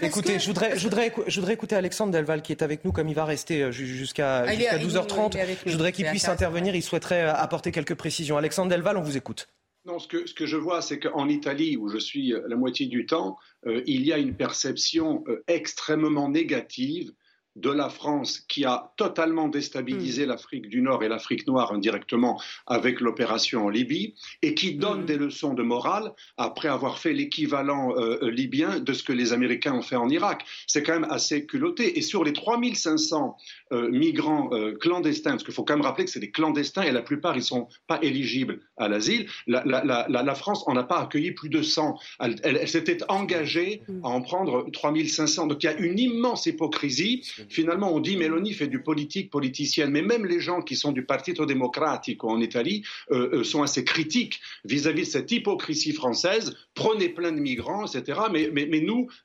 Écoutez, 0.00 0.38
je, 0.38 0.46
voudrais, 0.46 0.76
je, 0.76 0.82
voudrais, 0.82 1.12
je 1.26 1.40
voudrais 1.40 1.54
écouter 1.54 1.76
Alexandre 1.76 2.12
Delval 2.12 2.42
qui 2.42 2.52
est 2.52 2.62
avec 2.62 2.84
nous, 2.84 2.92
comme 2.92 3.08
il 3.08 3.14
va 3.14 3.24
rester 3.24 3.62
euh, 3.62 3.70
jusqu'à 3.70 4.46
12h30. 4.46 5.38
je 5.66 5.72
voudrais 5.72 5.92
qu'il 5.92 6.06
puisse 6.06 6.28
intervenir, 6.28 6.74
il 6.74 6.82
souhaiterait 6.82 7.22
euh, 7.22 7.34
apporter 7.34 7.72
quelques 7.72 7.94
précisions. 7.94 8.36
Alexandre 8.36 8.70
Delval, 8.70 8.96
on 8.96 9.02
vous 9.02 9.16
écoute. 9.16 9.48
Non, 9.84 9.98
ce 9.98 10.06
que, 10.06 10.26
ce 10.26 10.34
que 10.34 10.46
je 10.46 10.56
vois, 10.56 10.80
c'est 10.80 11.00
qu'en 11.00 11.28
Italie, 11.28 11.76
où 11.76 11.88
je 11.88 11.98
suis 11.98 12.32
la 12.46 12.54
moitié 12.54 12.86
du 12.86 13.04
temps, 13.04 13.36
il 13.66 14.06
y 14.06 14.12
a 14.12 14.18
une 14.18 14.36
perception 14.36 15.24
extrêmement 15.48 16.28
négative 16.28 17.12
de 17.56 17.70
la 17.70 17.88
France 17.88 18.40
qui 18.40 18.64
a 18.64 18.92
totalement 18.96 19.48
déstabilisé 19.48 20.24
mm. 20.24 20.28
l'Afrique 20.28 20.68
du 20.68 20.80
Nord 20.80 21.02
et 21.04 21.08
l'Afrique 21.08 21.46
noire 21.46 21.72
indirectement 21.72 22.40
avec 22.66 23.00
l'opération 23.00 23.66
en 23.66 23.68
Libye 23.68 24.14
et 24.40 24.54
qui 24.54 24.74
donne 24.74 25.02
mm. 25.02 25.06
des 25.06 25.16
leçons 25.16 25.54
de 25.54 25.62
morale 25.62 26.12
après 26.36 26.68
avoir 26.68 26.98
fait 26.98 27.12
l'équivalent 27.12 27.94
euh, 27.96 28.30
libyen 28.30 28.78
de 28.80 28.92
ce 28.92 29.02
que 29.02 29.12
les 29.12 29.32
Américains 29.32 29.74
ont 29.74 29.82
fait 29.82 29.96
en 29.96 30.08
Irak. 30.08 30.44
C'est 30.66 30.82
quand 30.82 30.94
même 30.94 31.10
assez 31.10 31.46
culotté. 31.46 31.98
Et 31.98 32.02
sur 32.02 32.24
les 32.24 32.32
3500 32.32 33.36
euh, 33.72 33.90
migrants 33.90 34.48
euh, 34.52 34.76
clandestins, 34.76 35.32
parce 35.32 35.44
qu'il 35.44 35.54
faut 35.54 35.64
quand 35.64 35.76
même 35.76 35.84
rappeler 35.84 36.04
que 36.04 36.10
c'est 36.10 36.20
des 36.20 36.30
clandestins 36.30 36.82
et 36.82 36.92
la 36.92 37.02
plupart 37.02 37.36
ils 37.36 37.42
sont 37.42 37.68
pas 37.86 37.98
éligibles 38.02 38.60
à 38.76 38.88
l'asile, 38.88 39.28
la, 39.46 40.34
France 40.34 40.64
en 40.66 40.76
a 40.76 40.84
pas 40.84 41.00
accueilli 41.00 41.32
plus 41.32 41.50
de 41.50 41.62
100. 41.62 41.98
Elle, 42.20 42.68
s'était 42.68 42.98
engagée 43.08 43.82
mm. 43.88 44.04
à 44.04 44.08
en 44.08 44.22
prendre 44.22 44.70
3500. 44.72 45.48
Donc 45.48 45.62
il 45.62 45.66
y 45.66 45.68
a 45.68 45.76
une 45.76 45.98
immense 45.98 46.46
hypocrisie 46.46 47.22
finalement, 47.48 47.94
on 47.94 48.00
dit 48.00 48.16
Mélanie 48.16 48.52
fait 48.52 48.66
du 48.66 48.82
politique 48.82 49.30
politicienne, 49.30 49.90
mais 49.90 50.02
même 50.02 50.26
les 50.26 50.40
gens 50.40 50.62
qui 50.62 50.76
sont 50.76 50.92
du 50.92 51.04
Partito 51.04 51.46
Democratico 51.46 52.28
en 52.28 52.40
Italie 52.40 52.84
euh, 53.10 53.38
euh, 53.38 53.44
sont 53.44 53.62
assez 53.62 53.84
critiques 53.84 54.40
vis-à-vis 54.64 55.02
de 55.02 55.06
cette 55.06 55.32
hypocrisie 55.32 55.92
française. 55.92 56.56
Prenez 56.74 57.08
plein 57.08 57.32
de 57.32 57.40
migrants, 57.40 57.86
etc. 57.86 58.20
Mais, 58.32 58.50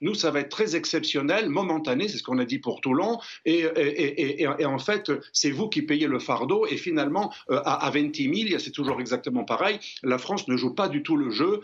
nous, 0.01 0.15
ça 0.15 0.31
va 0.31 0.41
être 0.41 0.50
très 0.50 0.75
exceptionnel, 0.75 1.50
momentané, 1.50 2.07
c'est 2.07 2.17
ce 2.17 2.24
qu'on 2.24 2.39
a 2.39 2.45
dit 2.45 2.59
pour 2.59 2.81
Toulon. 2.81 3.19
Et, 3.45 3.65
en 4.65 4.79
fait, 4.79 5.12
c'est 5.33 5.51
vous 5.51 5.69
qui 5.69 5.81
payez 5.81 6.07
le 6.07 6.19
fardeau. 6.19 6.65
Et 6.67 6.77
finalement, 6.77 7.33
euh, 7.50 7.59
à, 7.65 7.86
à 7.86 7.89
20 7.89 8.15
000, 8.15 8.59
c'est 8.59 8.71
toujours 8.71 9.00
exactement 9.00 9.43
pareil. 9.43 9.79
La 10.03 10.17
France 10.17 10.47
ne 10.47 10.57
joue 10.57 10.74
pas 10.74 10.89
du 10.89 11.03
tout 11.03 11.17
le 11.17 11.29
jeu 11.29 11.62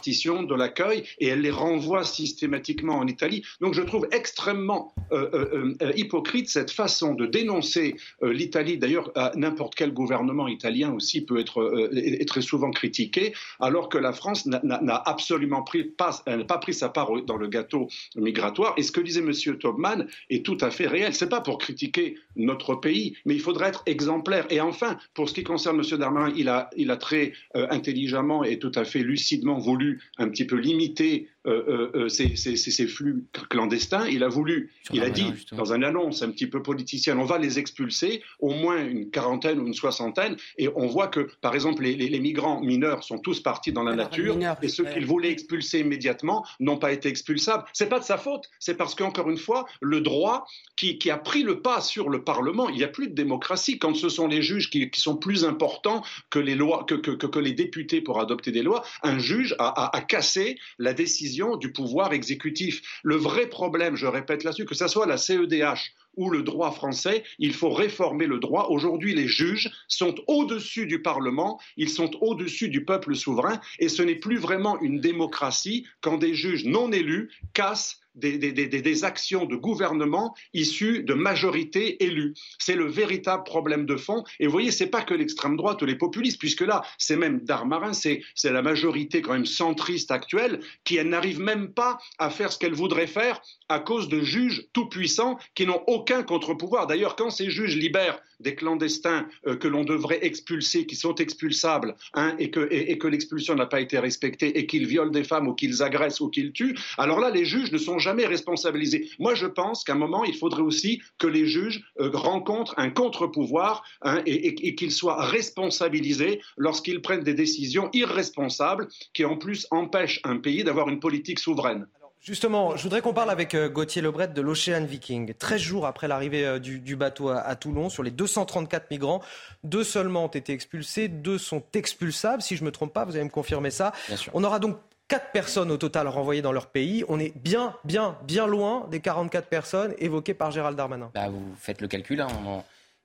de 0.00 0.54
l'accueil 0.54 1.04
et 1.18 1.28
elle 1.28 1.40
les 1.40 1.50
renvoie 1.50 2.04
systématiquement 2.04 2.98
en 2.98 3.06
Italie. 3.06 3.42
Donc 3.60 3.74
je 3.74 3.82
trouve 3.82 4.06
extrêmement 4.12 4.94
euh, 5.12 5.28
euh, 5.34 5.74
euh, 5.82 5.92
hypocrite 5.96 6.48
cette 6.48 6.70
façon 6.70 7.14
de 7.14 7.26
dénoncer 7.26 7.96
l'Italie. 8.22 8.78
D'ailleurs, 8.78 9.12
n'importe 9.34 9.74
quel 9.74 9.92
gouvernement 9.92 10.48
italien 10.48 10.92
aussi 10.92 11.24
peut 11.24 11.38
être 11.38 11.90
très 12.26 12.40
souvent 12.40 12.70
critiqué, 12.70 13.34
alors 13.60 13.88
que 13.88 13.98
la 13.98 14.12
France 14.12 14.46
n'a 14.46 15.02
absolument 15.06 15.64
pas, 15.96 16.58
pris 16.58 16.74
sa 16.74 16.88
part 16.88 17.10
dans 17.22 17.36
le 17.36 17.48
gâteau 17.48 17.88
migratoire. 18.16 18.74
Et 18.76 18.82
ce 18.82 18.92
que 18.92 19.00
disait 19.00 19.20
M. 19.20 19.32
Tobman 19.58 20.06
est 20.30 20.44
tout 20.44 20.58
à 20.60 20.70
fait 20.70 20.86
réel. 20.86 21.14
C'est 21.14 21.28
pas 21.28 21.40
pour 21.40 21.58
critiquer 21.58 22.16
notre 22.36 22.74
pays, 22.74 23.16
mais 23.24 23.34
il 23.34 23.40
faudrait 23.40 23.68
être 23.68 23.82
exemplaire. 23.86 24.46
Et 24.50 24.60
enfin, 24.60 24.98
pour 25.14 25.28
ce 25.28 25.34
qui 25.34 25.44
concerne 25.44 25.80
M. 25.80 25.98
Darmanin, 25.98 26.32
il 26.36 26.90
a 26.90 26.96
très 26.96 27.32
intelligemment 27.54 28.44
et 28.44 28.58
tout 28.58 28.72
à 28.74 28.84
fait 28.84 29.00
lucidement 29.00 29.58
voulu 29.58 29.85
un 30.18 30.28
petit 30.28 30.44
peu 30.46 30.56
limiter 30.56 31.28
euh, 31.46 31.90
euh, 31.94 32.06
euh, 32.06 32.08
ces, 32.08 32.86
flux 32.88 33.24
clandestins. 33.50 34.06
Il 34.08 34.24
a 34.24 34.28
voulu, 34.28 34.72
il 34.92 35.02
a 35.02 35.10
dit 35.10 35.32
dans 35.52 35.72
une 35.72 35.84
annonce 35.84 36.22
un 36.22 36.30
petit 36.30 36.48
peu 36.48 36.60
politicienne, 36.60 37.18
on 37.18 37.24
va 37.24 37.38
les 37.38 37.60
expulser, 37.60 38.22
au 38.40 38.50
moins 38.50 38.84
une 38.84 39.10
quarantaine 39.10 39.60
ou 39.60 39.66
une 39.66 39.74
soixantaine, 39.74 40.36
et 40.58 40.68
on 40.74 40.86
voit 40.86 41.06
que, 41.06 41.28
par 41.40 41.54
exemple, 41.54 41.84
les, 41.84 42.20
migrants 42.20 42.60
mineurs 42.60 43.04
sont 43.04 43.18
tous 43.18 43.40
partis 43.40 43.72
dans 43.72 43.84
la 43.84 43.94
nature, 43.94 44.36
et 44.60 44.68
ceux 44.68 44.84
qu'il 44.86 45.06
voulait 45.06 45.30
expulser 45.30 45.80
immédiatement 45.80 46.44
n'ont 46.58 46.78
pas 46.78 46.92
été 46.92 47.08
expulsables. 47.08 47.64
C'est 47.72 47.88
pas 47.88 48.00
de 48.00 48.04
sa 48.04 48.18
faute, 48.18 48.44
c'est 48.58 48.76
parce 48.76 48.94
qu'encore 48.94 49.30
une 49.30 49.38
fois, 49.38 49.66
le 49.80 50.00
droit 50.00 50.46
qui, 50.76 50.98
a 51.10 51.16
pris 51.16 51.44
le 51.44 51.60
pas 51.60 51.80
sur 51.80 52.08
le 52.08 52.24
Parlement, 52.24 52.68
il 52.68 52.76
n'y 52.76 52.84
a 52.84 52.88
plus 52.88 53.08
de 53.08 53.14
démocratie 53.14 53.78
quand 53.78 53.94
ce 53.94 54.08
sont 54.08 54.26
les 54.26 54.42
juges 54.42 54.68
qui, 54.70 54.90
sont 54.94 55.16
plus 55.16 55.44
importants 55.44 56.02
que 56.30 56.40
les 56.40 56.56
lois, 56.56 56.84
que, 56.84 56.94
que, 56.94 57.38
les 57.38 57.52
députés 57.52 58.00
pour 58.00 58.18
adopter 58.18 58.50
des 58.50 58.62
lois. 58.62 58.82
Un 59.02 59.18
juge 59.18 59.54
a 59.58 60.00
cassé 60.08 60.58
la 60.78 60.92
décision 60.92 61.35
du 61.58 61.72
pouvoir 61.72 62.12
exécutif. 62.12 63.00
Le 63.02 63.16
vrai 63.16 63.46
problème, 63.46 63.96
je 63.96 64.06
répète 64.06 64.44
là-dessus, 64.44 64.64
que 64.64 64.74
ce 64.74 64.88
soit 64.88 65.06
la 65.06 65.18
CEDH 65.18 65.92
ou 66.16 66.30
le 66.30 66.42
droit 66.42 66.70
français, 66.70 67.24
il 67.38 67.54
faut 67.54 67.70
réformer 67.70 68.26
le 68.26 68.38
droit. 68.38 68.68
Aujourd'hui, 68.70 69.14
les 69.14 69.28
juges 69.28 69.70
sont 69.88 70.14
au-dessus 70.26 70.86
du 70.86 71.02
Parlement, 71.02 71.60
ils 71.76 71.90
sont 71.90 72.10
au-dessus 72.20 72.68
du 72.68 72.84
peuple 72.84 73.14
souverain, 73.14 73.60
et 73.78 73.88
ce 73.88 74.02
n'est 74.02 74.16
plus 74.16 74.38
vraiment 74.38 74.80
une 74.80 75.00
démocratie 75.00 75.86
quand 76.00 76.18
des 76.18 76.34
juges 76.34 76.64
non 76.64 76.90
élus 76.92 77.30
cassent 77.52 78.00
des, 78.16 79.04
actions 79.04 79.44
de 79.44 79.56
gouvernement 79.56 80.34
issues 80.54 81.02
de 81.02 81.14
majorités 81.14 82.02
élues. 82.04 82.34
C'est 82.58 82.74
le 82.74 82.86
véritable 82.86 83.44
problème 83.44 83.86
de 83.86 83.96
fond. 83.96 84.24
Et 84.40 84.46
vous 84.46 84.52
voyez, 84.52 84.70
c'est 84.70 84.86
pas 84.86 85.02
que 85.02 85.14
l'extrême 85.14 85.56
droite 85.56 85.82
ou 85.82 85.86
les 85.86 85.96
populistes, 85.96 86.38
puisque 86.38 86.62
là, 86.62 86.82
c'est 86.98 87.16
même 87.16 87.40
Darmarin, 87.40 87.92
c'est 87.92 88.22
la 88.44 88.62
majorité 88.62 89.20
quand 89.20 89.34
même 89.34 89.46
centriste 89.46 90.10
actuelle 90.10 90.60
qui 90.84 91.02
n'arrive 91.04 91.40
même 91.40 91.72
pas 91.72 91.98
à 92.18 92.30
faire 92.30 92.52
ce 92.52 92.58
qu'elle 92.58 92.74
voudrait 92.74 93.06
faire 93.06 93.40
à 93.68 93.80
cause 93.80 94.08
de 94.08 94.20
juges 94.20 94.66
tout-puissants 94.72 95.38
qui 95.54 95.66
n'ont 95.66 95.82
aucun 95.86 96.05
contre-pouvoir. 96.22 96.86
D'ailleurs, 96.86 97.16
quand 97.16 97.30
ces 97.30 97.50
juges 97.50 97.76
libèrent 97.76 98.20
des 98.40 98.54
clandestins 98.54 99.26
euh, 99.46 99.56
que 99.56 99.68
l'on 99.68 99.84
devrait 99.84 100.18
expulser, 100.22 100.86
qui 100.86 100.96
sont 100.96 101.14
expulsables, 101.14 101.96
hein, 102.14 102.34
et 102.38 102.50
que, 102.50 103.06
l'expulsion 103.06 103.54
n'a 103.54 103.66
pas 103.66 103.80
été 103.80 103.98
respectée, 103.98 104.58
et 104.58 104.66
qu'ils 104.66 104.86
violent 104.86 105.10
des 105.10 105.24
femmes 105.24 105.48
ou 105.48 105.54
qu'ils 105.54 105.82
agressent 105.82 106.20
ou 106.20 106.28
qu'ils 106.28 106.52
tuent, 106.52 106.76
alors 106.98 107.20
là, 107.20 107.30
les 107.30 107.44
juges 107.44 107.72
ne 107.72 107.78
sont 107.78 107.98
jamais 107.98 108.26
responsabilisés. 108.26 109.10
Moi, 109.18 109.34
je 109.34 109.46
pense 109.46 109.84
qu'à 109.84 109.92
un 109.92 109.96
moment, 109.96 110.24
il 110.24 110.36
faudrait 110.36 110.62
aussi 110.62 111.00
que 111.18 111.26
les 111.26 111.46
juges 111.46 111.84
euh, 112.00 112.10
rencontrent 112.12 112.74
un 112.78 112.90
contre-pouvoir 112.90 113.82
hein, 114.02 114.22
et 114.26 114.74
qu'ils 114.74 114.92
soient 114.92 115.24
responsabilisés 115.24 116.40
lorsqu'ils 116.56 117.00
prennent 117.00 117.22
des 117.22 117.34
décisions 117.34 117.88
irresponsables 117.92 118.88
qui, 119.14 119.24
en 119.24 119.36
plus, 119.36 119.66
empêchent 119.70 120.20
un 120.24 120.36
pays 120.36 120.64
d'avoir 120.64 120.88
une 120.88 121.00
politique 121.00 121.38
souveraine. 121.38 121.86
Justement, 122.26 122.76
je 122.76 122.82
voudrais 122.82 123.02
qu'on 123.02 123.12
parle 123.12 123.30
avec 123.30 123.54
euh, 123.54 123.68
Gauthier 123.68 124.02
Lebret 124.02 124.26
de 124.26 124.40
l'Ocean 124.40 124.84
Viking. 124.84 125.32
13 125.32 125.60
jours 125.60 125.86
après 125.86 126.08
l'arrivée 126.08 126.44
euh, 126.44 126.58
du, 126.58 126.96
bateau 126.96 127.28
à, 127.28 127.54
Toulon, 127.54 127.88
sur 127.88 128.02
les 128.02 128.10
234 128.10 128.90
migrants, 128.90 129.22
deux 129.62 129.84
seulement 129.84 130.24
ont 130.24 130.28
été 130.28 130.52
expulsés, 130.52 131.06
deux 131.06 131.38
sont 131.38 131.62
expulsables, 131.72 132.42
si 132.42 132.56
je 132.56 132.62
ne 132.62 132.66
me 132.66 132.72
trompe 132.72 132.92
pas, 132.92 133.04
vous 133.04 133.14
allez 133.14 133.24
me 133.24 133.30
confirmer 133.30 133.70
ça. 133.70 133.92
On 134.34 134.42
aura 134.42 134.58
donc 134.58 134.76
quatre 135.06 135.30
personnes 135.30 135.70
au 135.70 135.76
total 135.76 136.08
renvoyées 136.08 136.42
dans 136.42 136.50
leur 136.50 136.66
pays. 136.66 137.04
On 137.06 137.20
est 137.20 137.32
bien, 137.38 137.76
bien, 137.84 138.18
bien 138.24 138.48
loin 138.48 138.88
des 138.90 138.98
44 138.98 139.46
personnes 139.46 139.94
évoquées 139.98 140.34
par 140.34 140.50
Gérald 140.50 140.76
Darmanin. 140.76 141.12
Bah, 141.14 141.28
vous 141.28 141.54
faites 141.60 141.80
le 141.80 141.86
calcul. 141.86 142.20
Hein. 142.20 142.28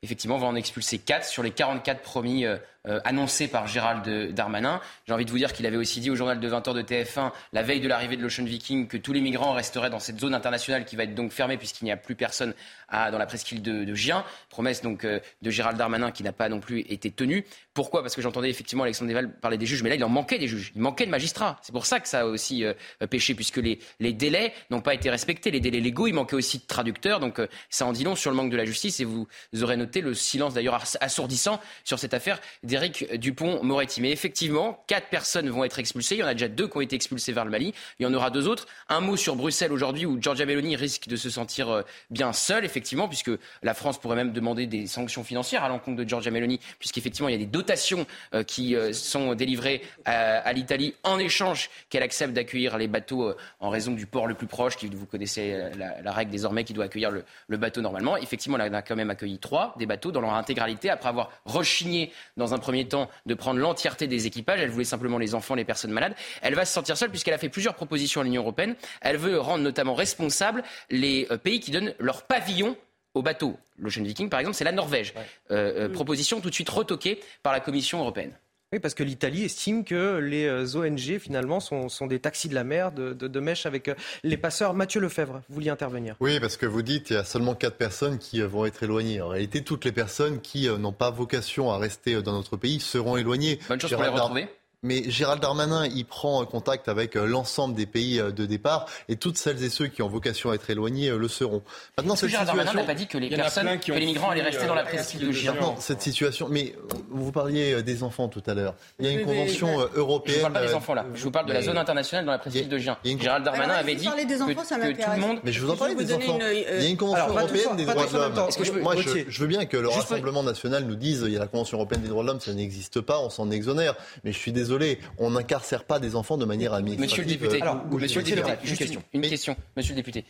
Effectivement, 0.02 0.38
on 0.38 0.40
va 0.40 0.48
en 0.48 0.56
expulser 0.56 0.98
4 0.98 1.26
sur 1.28 1.44
les 1.44 1.52
44 1.52 2.02
promis 2.02 2.44
euh, 2.44 2.58
euh, 2.88 3.00
annoncé 3.04 3.48
par 3.48 3.68
Gérald 3.68 4.34
Darmanin. 4.34 4.82
J'ai 5.08 5.14
envie 5.14 5.26
de 5.26 5.32
vous 5.32 5.38
dire 5.38 5.54
qu'il 5.54 5.66
avait 5.66 5.78
aussi 5.78 6.00
dit 6.00 6.10
au 6.10 6.16
journal 6.16 6.40
de 6.40 6.50
20h 6.50 6.74
de 6.74 6.82
TF1, 6.82 7.32
la 7.54 7.62
veille 7.64 7.80
de 7.80 7.88
l'arrivée 7.88 8.18
de 8.18 8.22
l'Ocean 8.22 8.44
Viking, 8.44 8.88
que 8.88 8.98
tous 8.98 9.14
les 9.14 9.22
migrants 9.22 9.54
resteraient 9.54 9.90
dans 9.90 10.00
cette 10.00 10.20
zone 10.20 10.34
internationale 10.34 10.86
qui 10.86 10.96
va 10.96 11.04
être 11.04 11.16
donc 11.16 11.32
fermée 11.32 11.58
puisqu'il 11.58 11.86
n'y 11.86 11.92
a 11.92 11.98
plus 11.98 12.16
personne 12.16 12.54
dans 12.92 13.18
la 13.18 13.26
presqu'île 13.26 13.62
de, 13.62 13.86
de 13.86 13.96
Gien. 13.96 14.26
Promesse 14.50 14.82
donc 14.82 15.06
euh, 15.06 15.20
de 15.42 15.50
Gérald 15.50 15.78
Darmanin 15.78 16.12
qui 16.12 16.24
n'a 16.24 16.34
pas 16.34 16.50
non 16.50 16.60
plus 16.60 16.80
été 16.80 17.10
tenue. 17.10 17.46
Pourquoi? 17.74 18.02
Parce 18.02 18.16
que 18.16 18.22
j'entendais 18.22 18.50
effectivement 18.50 18.84
Alexandre 18.84 19.10
Deval 19.10 19.32
parler 19.32 19.58
des 19.58 19.66
juges, 19.66 19.82
mais 19.84 19.90
là 19.90 19.96
il 19.96 20.04
en 20.04 20.10
manquait 20.10 20.38
des 20.38 20.48
juges, 20.48 20.74
il 20.76 20.82
manquait 20.82 21.06
de 21.06 21.12
magistrats. 21.12 21.58
C'est 21.62 21.72
pour 21.72 21.86
ça 21.86 22.00
que 22.00 22.08
ça 22.08 22.22
a 22.22 22.26
aussi 22.26 22.66
euh, 22.66 22.74
péché, 23.10 23.34
puisque 23.34 23.58
les, 23.58 23.80
les 24.00 24.12
délais 24.14 24.54
n'ont 24.70 24.82
pas 24.82 24.94
été 24.94 25.10
respectés, 25.10 25.52
les 25.52 25.62
délais 25.62 25.80
légaux, 25.80 26.08
il 26.08 26.14
manquait 26.14 26.36
aussi 26.36 26.58
de 26.60 26.66
traducteurs, 26.66 27.20
donc 27.20 27.40
ça 27.70 27.86
en 27.86 27.94
dit 27.94 28.04
long 28.04 28.16
sur 28.16 28.30
le 28.30 28.36
manque 28.36 28.52
de 28.52 28.58
la 28.58 28.66
justice, 28.66 29.00
et 29.00 29.06
vous 29.06 29.28
aurez 29.62 29.78
noté 29.78 30.02
le 30.02 30.14
silence 30.14 30.54
d'ailleurs 30.54 30.84
assourdissant 31.00 31.60
sur 31.84 32.00
cette 32.00 32.14
affaire 32.14 32.40
d'Éric 32.72 33.14
Dupont 33.16 33.62
Moretti. 33.64 34.00
Mais 34.02 34.12
effectivement, 34.12 34.82
quatre 34.88 35.10
personnes 35.10 35.50
vont 35.50 35.66
être 35.66 35.78
expulsées. 35.78 36.16
Il 36.16 36.20
y 36.20 36.24
en 36.24 36.28
a 36.28 36.34
déjà 36.34 36.48
deux 36.48 36.70
qui 36.70 36.78
ont 36.78 36.82
été 36.82 36.96
expulsées 36.96 37.34
vers 37.34 37.44
le 37.44 37.52
Mali. 37.52 37.74
Il 38.00 38.04
y 38.04 38.06
en 38.06 38.14
aura 38.14 38.30
deux 38.30 38.48
autres. 38.48 38.66
Un 38.88 39.02
mot 39.02 39.18
sur 39.18 39.36
Bruxelles 39.36 39.74
aujourd'hui 39.74 40.06
où 40.06 40.22
Giorgia 40.22 40.46
Meloni 40.46 40.78
risque 40.78 41.10
de 41.10 41.18
se 41.18 41.30
sentir 41.30 41.70
euh, 41.70 41.82
bien 42.12 42.32
seule, 42.32 42.64
effectivement, 42.64 43.10
puisque 43.10 43.32
la 43.62 43.74
France 43.74 44.00
pourrait 44.00 44.16
même 44.16 44.32
demander 44.32 44.68
des 44.68 44.88
sanctions 44.88 45.26
financières 45.26 45.66
à 45.66 45.68
l'encontre 45.68 45.98
de 45.98 46.08
Giorgia 46.08 46.32
Meloni, 46.32 46.62
puisqu'effectivement, 46.80 47.28
il 47.28 47.34
y 47.34 47.36
a 47.36 47.40
des 47.40 47.46
dotations 47.46 48.08
euh, 48.34 48.44
qui 48.44 48.78
euh, 48.78 48.94
sont 48.94 49.36
délivrées 49.36 49.82
à, 50.06 50.54
l'Italie 50.54 50.96
en 51.04 51.20
échange 51.20 51.70
qu'elle 51.90 52.04
accepte 52.04 52.34
d'accueillir 52.34 52.78
les 52.78 52.88
bateaux 52.88 53.34
en 53.60 53.70
raison 53.70 53.92
du 53.92 54.06
port 54.06 54.28
le 54.28 54.34
plus 54.34 54.48
proche, 54.48 54.78
qui 54.78 54.88
vous 54.88 55.06
connaissez 55.06 55.58
la, 55.78 56.12
règle 56.12 56.32
désormais 56.32 56.64
qui 56.64 56.74
doit 56.74 56.86
accueillir 56.86 57.12
le, 57.12 57.24
le, 57.48 57.58
bateau 57.58 57.82
normalement. 57.82 58.16
Effectivement, 58.18 58.58
elle 58.60 58.74
a 58.74 58.82
quand 58.82 58.96
même 58.96 59.10
accueilli 59.10 59.40
trois 59.40 59.76
des 59.78 59.86
bateaux 59.86 60.12
dans 60.12 60.22
leur 60.22 60.34
intégralité 60.34 60.90
après 60.90 61.10
avoir 61.10 61.32
rechigné 61.46 62.12
dans 62.38 62.54
un 62.54 62.60
premier 62.62 62.88
temps 62.88 63.10
de 63.26 63.34
prendre 63.34 63.60
l'entièreté 63.60 64.08
des 64.08 64.28
équipages. 64.28 64.62
Elle 64.62 64.70
voulait 64.70 64.86
simplement 64.86 65.18
les 65.18 65.36
enfants, 65.36 65.56
les 65.56 65.66
personnes 65.66 65.92
malades. 65.92 66.16
Elle 66.42 66.56
va 66.56 66.64
se 66.64 66.74
sentir 66.74 66.96
seule 66.96 67.10
puisqu'elle 67.10 67.34
a 67.34 67.38
fait 67.38 67.50
plusieurs 67.50 67.76
propositions 67.76 68.22
à 68.22 68.24
l'Union 68.24 68.42
européenne. 68.42 68.76
Elle 69.02 69.18
veut 69.18 69.40
rendre 69.40 69.64
notamment 69.64 69.94
responsables 69.94 70.64
les 70.90 71.28
euh, 71.32 71.38
pays 71.38 71.60
qui 71.60 71.72
donnent 71.72 71.94
leur 72.00 72.24
pavillon 72.24 72.78
aux 73.14 73.22
bateaux. 73.22 73.58
L'Ocean 73.78 74.04
Viking, 74.04 74.30
par 74.30 74.40
exemple, 74.40 74.56
c'est 74.56 74.64
la 74.64 74.72
Norvège. 74.72 75.14
Euh, 75.52 75.88
euh, 75.88 75.90
proposition 75.90 76.40
tout 76.40 76.50
de 76.50 76.56
suite 76.56 76.70
retoquée 76.70 77.20
par 77.44 77.52
la 77.52 77.60
Commission 77.60 78.00
européenne. 78.00 78.34
Oui, 78.74 78.80
parce 78.80 78.94
que 78.94 79.04
l'Italie 79.04 79.44
estime 79.44 79.84
que 79.84 80.16
les 80.20 80.46
euh, 80.46 80.78
ONG, 80.78 81.20
finalement, 81.20 81.60
sont, 81.60 82.08
des 82.08 82.20
taxis 82.20 82.48
de 82.48 82.56
la 82.56 82.64
mer, 82.64 82.94
de, 82.94 83.40
mèche 83.42 83.66
avec 83.66 83.90
euh, 83.90 83.96
les 84.24 84.38
passeurs. 84.38 84.74
Mathieu 84.74 85.02
Lefebvre, 85.02 85.42
vous 85.50 85.56
vouliez 85.56 85.70
intervenir 85.70 86.16
Oui, 86.22 86.40
parce 86.40 86.56
que 86.56 86.66
vous 86.66 86.82
dites 86.82 87.04
qu'il 87.04 87.18
y 87.18 87.20
a 87.20 87.26
seulement 87.26 87.54
quatre 87.54 87.76
personnes 87.76 88.18
qui 88.18 88.42
euh, 88.42 88.48
vont 88.48 88.66
être 88.66 88.82
éloignées. 88.82 89.20
En 89.20 89.28
réalité, 89.28 89.62
toutes 89.62 89.84
les 89.84 89.92
personnes 89.92 90.40
qui 90.40 90.70
n'ont 90.70 90.94
pas 90.94 91.12
vocation 91.12 91.70
à 91.70 91.78
rester 91.78 92.22
dans 92.22 92.32
notre 92.32 92.56
pays 92.56 92.80
seront 92.80 93.18
éloignées. 93.18 93.60
Bonne 93.68 93.82
chance 93.82 93.92
pour 93.92 94.04
les 94.04 94.08
retrouver. 94.08 94.48
Mais 94.84 95.04
Gérald 95.12 95.40
Darmanin, 95.40 95.86
il 95.86 96.06
prend 96.06 96.44
contact 96.44 96.90
avec 96.90 97.16
euh, 97.16 97.28
l'ensemble 97.28 97.76
des 97.76 97.86
pays 97.86 98.20
euh, 98.20 98.32
de 98.32 98.48
départ 98.48 98.88
et 99.10 99.16
toutes 99.16 99.38
celles 99.38 99.64
et 99.64 99.70
ceux 99.70 99.86
qui 99.86 100.02
ont 100.02 100.08
vocation 100.08 100.50
à 100.50 100.56
être 100.56 100.68
éloignés 100.72 101.10
euh, 101.10 101.20
le 101.20 101.28
seront. 101.28 101.62
Maintenant, 102.00 102.16
cette 102.16 102.32
Gérald 102.32 102.50
situation... 102.50 102.66
Darmanin 102.66 102.88
n'a 102.88 102.92
pas 102.92 102.98
dit 102.98 103.06
que 103.06 103.20
les 103.20 103.30
personnes, 103.30 103.80
que 103.80 103.92
les 103.92 104.08
migrants 104.08 104.32
allaient 104.32 104.42
rester 104.42 104.66
dans 104.66 104.74
la 104.74 104.82
presqu'île 104.82 105.28
de 105.28 105.32
Gien. 105.32 105.54
cette 105.78 106.02
situation. 106.02 106.48
Mais 106.50 106.74
vous 107.12 107.32
parliez 107.32 107.84
des 107.84 108.02
enfants 108.02 108.28
tout 108.28 108.42
à 108.48 108.56
l'heure. 108.56 108.74
Il 108.98 109.06
y 109.06 109.10
a 109.10 109.12
une 109.12 109.24
convention 109.24 109.88
européenne. 109.94 110.38
Je 110.38 110.40
ne 110.40 110.50
parle 110.50 110.54
pas 110.54 110.66
des 110.66 110.74
enfants 110.74 110.94
là. 110.96 111.06
Je 111.14 111.24
vous 111.24 111.32
parle 111.32 111.46
de 111.46 111.54
la 111.54 111.62
zone 111.62 111.78
internationale 111.78 112.26
dans 112.26 112.32
la 112.32 112.40
presqu'île 112.40 112.70
de 112.70 112.78
Gien. 112.80 112.98
Gérald 113.04 113.46
Darmanin 113.46 113.76
avait 113.76 113.94
dit 113.94 114.06
que, 114.06 114.10
tout 114.10 115.12
le 115.16 115.20
monde. 115.20 115.42
Mais 115.44 115.52
je 115.52 115.62
vous 115.62 115.70
en 115.70 115.76
parle 115.78 115.96
des 115.96 116.12
enfants. 116.12 116.40
Il 116.52 116.84
y 116.84 116.88
a 116.88 116.90
une 116.90 116.98
convention 116.98 117.28
européenne 117.28 117.76
des 117.76 117.86
droits 117.86 118.08
de 118.08 118.18
l'homme. 118.18 118.82
Moi, 118.82 118.96
je 118.98 119.42
veux 119.42 119.48
bien 119.48 119.66
que 119.66 119.78
le 119.78 119.90
Rassemblement 119.90 120.42
national 120.42 120.86
nous 120.86 120.96
dise 120.96 121.24
il 121.28 121.34
y 121.34 121.38
a 121.38 121.40
la 121.40 121.46
convention 121.46 121.78
européenne 121.78 122.02
des 122.02 122.08
droits 122.08 122.24
de 122.24 122.30
l'homme, 122.30 122.40
ça 122.40 122.52
n'existe 122.52 123.00
pas, 123.02 123.20
on 123.20 123.30
s'en 123.30 123.52
exonère. 123.52 123.94
Mais 124.24 124.32
je 124.32 124.40
suis 124.40 124.52
désolé, 124.52 124.71
on 125.18 125.32
n'incarcère 125.32 125.84
pas 125.84 126.00
des 126.00 126.16
enfants 126.16 126.38
de 126.38 126.46
manière 126.46 126.74
administrative. 126.74 127.12
Monsieur 127.12 127.24
le 127.24 127.40
député, 127.40 127.62
Alors, 127.62 127.86
monsieur 127.86 128.22
le 128.22 128.26
député, 128.26 128.52
une 128.64 128.78
question. 128.78 129.04
Une 129.14 129.22
question, 129.22 129.56
monsieur 129.76 129.94
le 129.94 129.98
député. 129.98 130.26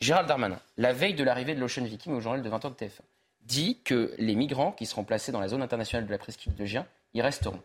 Gérald 0.00 0.26
Darmanin, 0.26 0.58
la 0.78 0.92
veille 0.92 1.14
de 1.14 1.24
l'arrivée 1.24 1.54
de 1.54 1.60
l'Ocean 1.60 1.84
Viking 1.84 2.14
au 2.14 2.20
journal 2.20 2.42
de 2.42 2.48
20h 2.48 2.70
de 2.70 2.86
TF1, 2.86 3.00
dit 3.42 3.78
que 3.84 4.14
les 4.18 4.34
migrants 4.34 4.72
qui 4.72 4.86
seront 4.86 5.04
placés 5.04 5.32
dans 5.32 5.40
la 5.40 5.48
zone 5.48 5.62
internationale 5.62 6.06
de 6.06 6.10
la 6.10 6.18
presqu'île 6.18 6.54
de 6.54 6.64
Gien 6.64 6.86
y 7.14 7.20
resteront. 7.20 7.60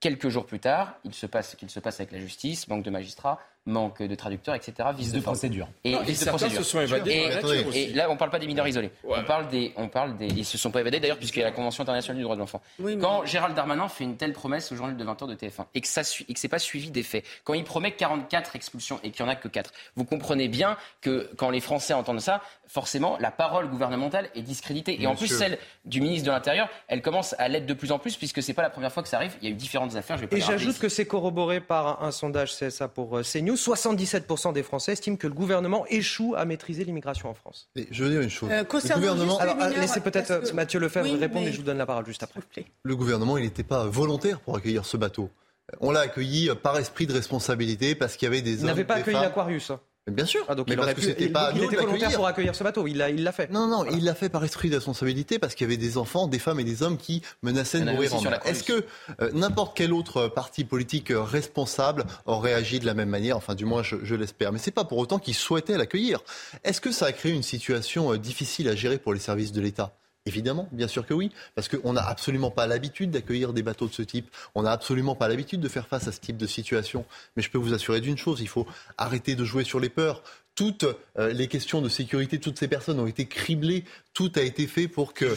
Quelques 0.00 0.28
jours 0.28 0.46
plus 0.46 0.60
tard, 0.60 0.94
il 1.04 1.14
se 1.14 1.26
passe 1.26 1.50
ce 1.50 1.56
qu'il 1.56 1.70
se 1.70 1.80
passe 1.80 2.00
avec 2.00 2.12
la 2.12 2.18
justice, 2.20 2.68
manque 2.68 2.82
de 2.82 2.90
magistrats, 2.90 3.38
manque 3.70 4.02
de 4.02 4.14
traducteurs, 4.14 4.54
etc. 4.54 4.88
Vice 4.96 5.12
de, 5.12 5.18
de 5.18 5.22
procédure. 5.22 5.68
Et, 5.84 5.92
non, 5.92 6.02
vice 6.02 6.20
de 6.20 6.28
procédure. 6.28 6.58
Se 6.58 6.64
sont 6.64 6.80
évadés 6.80 7.28
et, 7.72 7.82
et, 7.82 7.92
là, 7.94 8.08
on 8.10 8.14
ne 8.14 8.18
parle 8.18 8.30
pas 8.30 8.38
des 8.38 8.46
mineurs 8.46 8.68
isolés. 8.68 8.90
On 9.04 9.22
parle 9.24 9.48
des, 9.48 9.72
on 9.76 9.88
parle 9.88 10.16
des, 10.16 10.26
ils 10.26 10.44
se 10.44 10.58
sont 10.58 10.70
pas 10.70 10.80
évadés 10.80 11.00
d'ailleurs 11.00 11.18
puisqu'il 11.18 11.40
y 11.40 11.42
a 11.42 11.46
la 11.46 11.52
Convention 11.52 11.82
internationale 11.82 12.18
du 12.18 12.22
droit 12.22 12.34
de 12.34 12.40
l'enfant. 12.40 12.60
quand 13.00 13.24
Gérald 13.24 13.54
Darmanin 13.54 13.88
fait 13.88 14.04
une 14.04 14.16
telle 14.16 14.32
promesse 14.32 14.70
au 14.72 14.76
journal 14.76 14.96
de 14.96 15.04
20h 15.04 15.28
de 15.28 15.34
TF1 15.34 15.66
et 15.74 15.80
que 15.80 15.88
ça 15.88 16.02
et 16.28 16.34
que 16.34 16.40
c'est 16.40 16.48
pas 16.48 16.58
suivi 16.58 16.90
des 16.90 17.02
faits, 17.02 17.24
quand 17.44 17.54
il 17.54 17.64
promet 17.64 17.92
44 17.92 18.56
expulsions 18.56 19.00
et 19.02 19.10
qu'il 19.10 19.24
y 19.24 19.28
en 19.28 19.30
a 19.30 19.36
que 19.36 19.48
4, 19.48 19.72
vous 19.96 20.04
comprenez 20.04 20.48
bien 20.48 20.76
que 21.00 21.30
quand 21.36 21.50
les 21.50 21.60
Français 21.60 21.94
entendent 21.94 22.20
ça, 22.20 22.42
forcément 22.66 23.16
la 23.18 23.30
parole 23.30 23.68
gouvernementale 23.68 24.30
est 24.34 24.42
discréditée. 24.42 25.00
et 25.00 25.06
en 25.06 25.14
plus 25.14 25.28
celle 25.28 25.58
du 25.84 26.00
ministre 26.00 26.26
de 26.26 26.32
l'Intérieur, 26.32 26.68
elle 26.88 27.02
commence 27.02 27.34
à 27.38 27.48
l'être 27.48 27.66
de 27.66 27.74
plus 27.74 27.92
en 27.92 27.98
plus 27.98 28.16
puisque 28.16 28.42
c'est 28.42 28.54
pas 28.54 28.62
la 28.62 28.70
première 28.70 28.92
fois 28.92 29.02
que 29.02 29.08
ça 29.08 29.16
arrive. 29.16 29.36
Il 29.40 29.48
y 29.48 29.50
a 29.50 29.54
eu 29.54 29.56
différentes 29.56 29.96
affaires. 29.96 30.16
Je 30.16 30.22
vais 30.22 30.26
pas 30.26 30.36
et 30.36 30.40
j'ajoute 30.40 30.78
que 30.78 30.88
c'est 30.88 31.06
corroboré 31.06 31.60
par 31.60 32.02
un, 32.02 32.10
sondage 32.10 32.56
CSA 32.56 32.88
pour 32.88 33.18
euh, 33.18 33.22
CNews. 33.22 33.56
77 33.60 34.52
des 34.54 34.62
Français 34.62 34.92
estiment 34.92 35.16
que 35.16 35.26
le 35.26 35.34
gouvernement 35.34 35.84
échoue 35.88 36.34
à 36.36 36.44
maîtriser 36.44 36.84
l'immigration 36.84 37.28
en 37.28 37.34
France. 37.34 37.68
je 37.76 38.04
veux 38.04 38.10
dire 38.10 38.20
une 38.20 38.30
chose. 38.30 38.50
Euh, 38.50 38.64
le 38.64 38.94
gouvernement... 38.94 39.38
Alors, 39.38 39.56
laissez 39.78 40.00
peut-être 40.00 40.52
Mathieu 40.54 40.80
Lefebvre 40.80 41.18
répondre 41.18 41.46
et 41.46 41.52
je 41.52 41.58
vous 41.58 41.62
donne 41.62 41.78
la 41.78 41.86
parole 41.86 42.06
juste 42.06 42.22
après. 42.22 42.40
Le 42.82 42.96
gouvernement, 42.96 43.36
il 43.36 43.44
n'était 43.44 43.62
pas 43.62 43.84
volontaire 43.84 44.40
pour 44.40 44.56
accueillir 44.56 44.84
ce 44.84 44.96
bateau. 44.96 45.30
On 45.80 45.90
l'a 45.92 46.00
accueilli 46.00 46.50
par 46.62 46.76
esprit 46.78 47.06
de 47.06 47.12
responsabilité 47.12 47.94
parce 47.94 48.16
qu'il 48.16 48.26
y 48.26 48.28
avait 48.28 48.42
des. 48.42 48.60
Il 48.60 48.66
n'avait 48.66 48.84
pas 48.84 48.96
accueilli 48.96 49.16
l'Aquarius. 49.20 49.72
Bien 50.06 50.24
sûr. 50.24 50.44
Ah, 50.48 50.54
donc 50.54 50.66
il, 50.70 50.78
aurait 50.80 50.94
pu, 50.94 51.08
était 51.08 51.28
pas 51.28 51.52
il 51.54 51.62
était 51.62 51.76
volontaire 51.76 52.12
pour 52.12 52.26
accueillir 52.26 52.54
ce 52.54 52.64
bateau. 52.64 52.86
Il 52.86 52.96
l'a, 52.96 53.10
il 53.10 53.22
l'a 53.22 53.32
fait. 53.32 53.50
Non, 53.50 53.66
non, 53.66 53.84
il 53.84 54.04
l'a 54.04 54.14
fait 54.14 54.28
par 54.28 54.42
esprit 54.44 54.70
de 54.70 54.76
responsabilité 54.76 55.38
parce 55.38 55.54
qu'il 55.54 55.66
y 55.66 55.70
avait 55.70 55.76
des 55.76 55.98
enfants, 55.98 56.26
des 56.26 56.38
femmes 56.38 56.58
et 56.58 56.64
des 56.64 56.82
hommes 56.82 56.96
qui 56.96 57.22
menaçaient 57.42 57.80
de 57.80 57.90
mourir 57.90 58.14
en 58.14 58.22
mer. 58.22 58.40
Est-ce 58.44 58.64
que 58.64 58.84
euh, 59.20 59.30
n'importe 59.32 59.76
quel 59.76 59.92
autre 59.92 60.28
parti 60.28 60.64
politique 60.64 61.12
responsable 61.14 62.04
aurait 62.26 62.54
agi 62.54 62.80
de 62.80 62.86
la 62.86 62.94
même 62.94 63.10
manière? 63.10 63.36
Enfin, 63.36 63.54
du 63.54 63.66
moins, 63.66 63.82
je, 63.82 63.96
je 64.02 64.14
l'espère. 64.14 64.52
Mais 64.52 64.58
c'est 64.58 64.70
pas 64.70 64.84
pour 64.84 64.98
autant 64.98 65.18
qu'il 65.18 65.34
souhaitait 65.34 65.76
l'accueillir. 65.76 66.20
Est-ce 66.64 66.80
que 66.80 66.92
ça 66.92 67.06
a 67.06 67.12
créé 67.12 67.32
une 67.32 67.42
situation 67.42 68.12
euh, 68.12 68.18
difficile 68.18 68.68
à 68.68 68.74
gérer 68.74 68.98
pour 68.98 69.12
les 69.12 69.20
services 69.20 69.52
de 69.52 69.60
l'État? 69.60 69.94
Évidemment, 70.26 70.68
bien 70.70 70.86
sûr 70.86 71.06
que 71.06 71.14
oui, 71.14 71.30
parce 71.54 71.68
qu'on 71.68 71.94
n'a 71.94 72.02
absolument 72.02 72.50
pas 72.50 72.66
l'habitude 72.66 73.10
d'accueillir 73.10 73.54
des 73.54 73.62
bateaux 73.62 73.88
de 73.88 73.94
ce 73.94 74.02
type. 74.02 74.30
On 74.54 74.62
n'a 74.62 74.72
absolument 74.72 75.14
pas 75.14 75.28
l'habitude 75.28 75.60
de 75.60 75.68
faire 75.68 75.86
face 75.86 76.08
à 76.08 76.12
ce 76.12 76.20
type 76.20 76.36
de 76.36 76.46
situation. 76.46 77.06
Mais 77.36 77.42
je 77.42 77.50
peux 77.50 77.58
vous 77.58 77.72
assurer 77.72 78.02
d'une 78.02 78.18
chose, 78.18 78.40
il 78.40 78.48
faut 78.48 78.66
arrêter 78.98 79.34
de 79.34 79.44
jouer 79.44 79.64
sur 79.64 79.80
les 79.80 79.88
peurs. 79.88 80.22
Toutes 80.54 80.84
euh, 81.18 81.32
les 81.32 81.48
questions 81.48 81.80
de 81.80 81.88
sécurité, 81.88 82.38
toutes 82.38 82.58
ces 82.58 82.68
personnes 82.68 83.00
ont 83.00 83.06
été 83.06 83.26
criblées. 83.26 83.84
Tout 84.12 84.30
a 84.34 84.42
été 84.42 84.66
fait 84.66 84.88
pour 84.88 85.14
que. 85.14 85.34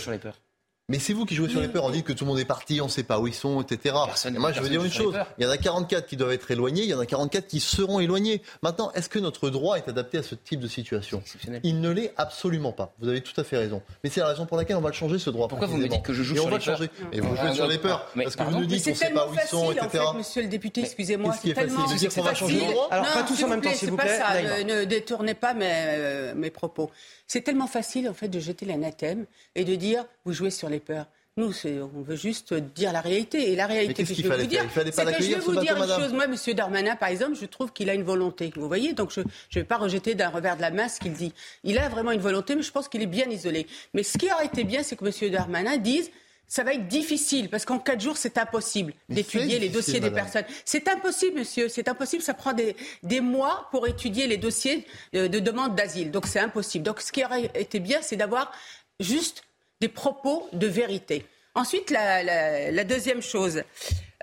Mais 0.89 0.99
c'est 0.99 1.13
vous 1.13 1.25
qui 1.25 1.33
jouez 1.33 1.47
sur 1.47 1.61
les 1.61 1.69
peurs. 1.69 1.85
On 1.85 1.91
dit 1.91 2.03
que 2.03 2.11
tout 2.11 2.25
le 2.25 2.29
monde 2.31 2.39
est 2.39 2.45
parti, 2.45 2.81
on 2.81 2.87
ne 2.87 2.89
sait 2.89 3.03
pas 3.03 3.17
où 3.17 3.25
ils 3.25 3.33
sont, 3.33 3.61
etc. 3.61 3.95
moi, 4.37 4.51
je 4.51 4.59
veux 4.59 4.67
dire 4.67 4.83
une 4.83 4.91
chose. 4.91 5.17
Il 5.37 5.45
y 5.45 5.47
en 5.47 5.49
a 5.49 5.55
44 5.55 6.05
qui 6.05 6.17
doivent 6.17 6.33
être 6.33 6.51
éloignés, 6.51 6.81
il 6.81 6.89
y 6.89 6.93
en 6.93 6.99
a 6.99 7.05
44 7.05 7.47
qui 7.47 7.61
seront 7.61 8.01
éloignés. 8.01 8.41
Maintenant, 8.61 8.91
est-ce 8.91 9.07
que 9.07 9.17
notre 9.17 9.49
droit 9.49 9.77
est 9.77 9.87
adapté 9.87 10.17
à 10.17 10.23
ce 10.23 10.35
type 10.35 10.59
de 10.59 10.67
situation? 10.67 11.23
Il 11.63 11.79
ne 11.79 11.89
l'est 11.89 12.13
absolument 12.17 12.73
pas. 12.73 12.93
Vous 12.99 13.07
avez 13.07 13.21
tout 13.21 13.39
à 13.39 13.45
fait 13.45 13.57
raison. 13.57 13.81
Mais 14.03 14.09
c'est 14.09 14.19
la 14.19 14.27
raison 14.27 14.45
pour 14.45 14.57
laquelle 14.57 14.75
on 14.75 14.81
va 14.81 14.89
le 14.89 14.95
changer, 14.95 15.19
ce 15.19 15.29
droit. 15.29 15.47
Pourquoi 15.47 15.67
vous 15.67 15.77
me 15.77 15.87
dites 15.87 16.03
que 16.03 16.11
je 16.11 16.21
joue 16.21 16.35
sur 16.35 16.49
les 16.49 16.59
peurs 16.59 16.81
Et 17.13 17.21
vous 17.21 17.35
jouez 17.37 17.53
sur 17.53 17.67
les 17.67 17.77
peurs. 17.77 18.11
parce 18.15 18.35
que 18.35 18.43
vous 18.43 18.59
nous 18.59 18.65
dites 18.65 18.83
qu'on 18.83 18.89
ne 18.89 18.95
sait 18.95 19.11
pas 19.11 19.27
où 19.29 19.33
ils 19.33 19.47
sont, 19.47 19.71
etc. 19.71 20.03
monsieur 20.17 20.41
le 20.41 20.49
député, 20.49 20.81
excusez-moi. 20.81 21.33
C'est 21.41 21.53
tellement 21.53 21.87
facile. 21.87 22.09
qu'on 22.09 22.21
va 22.23 22.33
changer 22.33 22.59
le 22.59 22.71
droit 22.71 22.89
Alors, 22.91 23.05
pas 23.05 23.23
tous 23.23 23.41
en 23.41 23.47
même 23.47 23.61
temps, 23.61 23.73
s'il 23.73 23.89
vous 23.89 23.95
plaît. 23.95 24.65
Ne 24.65 24.83
détournez 24.83 25.33
pas 25.33 25.53
mes 25.53 26.49
propos. 26.49 26.91
C'est 27.27 27.41
tellement 27.41 27.67
facile, 27.67 28.09
en 28.09 28.13
fait, 28.13 28.27
de 28.27 28.39
jeter 28.39 28.65
l'anathème 28.65 29.25
et 29.55 29.63
de 29.63 29.75
dire 29.75 30.05
vous 30.25 30.33
jouez 30.33 30.51
sur 30.51 30.69
les 30.69 30.79
peurs. 30.79 31.07
Nous, 31.35 31.51
on 31.65 32.01
veut 32.03 32.15
juste 32.15 32.53
dire 32.53 32.93
la 32.93 33.01
réalité. 33.01 33.51
Et 33.51 33.55
la 33.55 33.65
réalité 33.65 34.03
que 34.03 34.13
je 34.13 34.21
vais 34.21 34.37
vous 34.37 34.45
dire, 34.45 34.63
c'est 34.71 34.83
que 34.83 35.23
je 35.23 35.29
vais 35.29 35.39
vous 35.39 35.55
dire 35.59 35.75
une 35.75 35.87
chose. 35.87 36.13
Moi, 36.13 36.25
M. 36.25 36.35
Darmanin, 36.53 36.95
par 36.95 37.09
exemple, 37.09 37.35
je 37.35 37.45
trouve 37.45 37.73
qu'il 37.73 37.89
a 37.89 37.95
une 37.95 38.03
volonté. 38.03 38.53
Vous 38.55 38.67
voyez, 38.67 38.93
donc 38.93 39.11
je 39.11 39.21
ne 39.21 39.25
vais 39.55 39.63
pas 39.63 39.77
rejeter 39.77 40.13
d'un 40.13 40.29
revers 40.29 40.57
de 40.57 40.61
la 40.61 40.69
main 40.69 40.87
ce 40.87 40.99
qu'il 40.99 41.13
dit. 41.13 41.33
Il 41.63 41.79
a 41.79 41.89
vraiment 41.89 42.11
une 42.11 42.21
volonté, 42.21 42.55
mais 42.55 42.61
je 42.61 42.71
pense 42.71 42.87
qu'il 42.87 43.01
est 43.01 43.07
bien 43.07 43.27
isolé. 43.31 43.65
Mais 43.95 44.03
ce 44.03 44.19
qui 44.19 44.31
aurait 44.31 44.45
été 44.45 44.63
bien, 44.63 44.83
c'est 44.83 44.95
que 44.95 45.05
M. 45.05 45.31
Darmanin 45.31 45.77
dise 45.77 46.11
ça 46.47 46.63
va 46.63 46.73
être 46.73 46.87
difficile 46.87 47.49
parce 47.49 47.65
qu'en 47.65 47.79
quatre 47.79 48.01
jours, 48.01 48.17
c'est 48.17 48.37
impossible 48.37 48.93
d'étudier 49.09 49.59
les 49.59 49.69
dossiers 49.69 49.99
des 49.99 50.11
personnes. 50.11 50.45
C'est 50.65 50.87
impossible, 50.87 51.39
monsieur. 51.39 51.67
C'est 51.67 51.87
impossible. 51.87 52.21
Ça 52.21 52.33
prend 52.33 52.53
des, 52.53 52.75
des, 53.01 53.21
mois 53.21 53.67
pour 53.71 53.87
étudier 53.87 54.27
les 54.27 54.37
dossiers 54.37 54.85
de, 55.13 55.27
de 55.27 55.39
demande 55.39 55.75
d'asile. 55.75 56.11
Donc, 56.11 56.27
c'est 56.27 56.39
impossible. 56.39 56.85
Donc, 56.85 57.01
ce 57.01 57.11
qui 57.11 57.25
aurait 57.25 57.49
été 57.55 57.79
bien, 57.79 58.01
c'est 58.01 58.17
d'avoir 58.17 58.51
juste 58.99 59.43
des 59.81 59.87
propos 59.87 60.47
de 60.53 60.67
vérité. 60.67 61.25
Ensuite, 61.55 61.91
la, 61.91 62.83
deuxième 62.83 63.21
chose, 63.21 63.63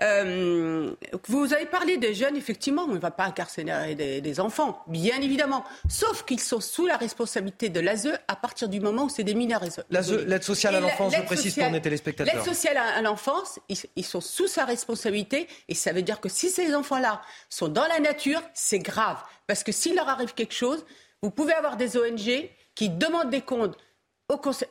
euh, 0.01 0.95
vous 1.27 1.53
avez 1.53 1.65
parlé 1.65 1.97
des 1.97 2.13
jeunes, 2.13 2.35
effectivement, 2.35 2.83
on 2.83 2.93
ne 2.93 2.99
va 2.99 3.11
pas 3.11 3.25
incarcérer 3.25 3.95
des, 3.95 4.39
enfants, 4.39 4.83
bien 4.87 5.21
évidemment, 5.21 5.63
sauf 5.89 6.23
qu'ils 6.25 6.39
sont 6.39 6.61
sous 6.61 6.87
la 6.87 6.97
responsabilité 6.97 7.69
de 7.69 7.79
l'ASE 7.79 8.09
à 8.27 8.35
partir 8.35 8.69
du 8.69 8.79
moment 8.79 9.03
où 9.03 9.09
c'est 9.09 9.23
des 9.23 9.35
mineurs. 9.35 9.63
L'ASE, 9.89 10.13
l'aide 10.13 10.43
sociale 10.43 10.75
à 10.75 10.79
l'enfance, 10.79 11.13
je 11.15 11.21
précise 11.21 11.55
pour 11.55 11.69
nos 11.69 11.79
téléspectateurs. 11.79 12.33
L'aide 12.33 12.43
sociale 12.43 12.77
à, 12.77 13.01
l'enfance, 13.01 13.59
ils, 13.69 13.77
ils, 13.95 14.05
sont 14.05 14.21
sous 14.21 14.47
sa 14.47 14.65
responsabilité, 14.65 15.47
et 15.69 15.75
ça 15.75 15.91
veut 15.91 16.01
dire 16.01 16.19
que 16.19 16.29
si 16.29 16.49
ces 16.49 16.73
enfants-là 16.73 17.21
sont 17.49 17.67
dans 17.67 17.85
la 17.87 17.99
nature, 17.99 18.41
c'est 18.53 18.79
grave, 18.79 19.17
parce 19.45 19.63
que 19.63 19.71
s'il 19.71 19.95
leur 19.95 20.09
arrive 20.09 20.33
quelque 20.33 20.55
chose, 20.55 20.85
vous 21.21 21.29
pouvez 21.29 21.53
avoir 21.53 21.77
des 21.77 21.97
ONG 21.97 22.49
qui 22.73 22.89
demandent 22.89 23.29
des 23.29 23.41
comptes 23.41 23.77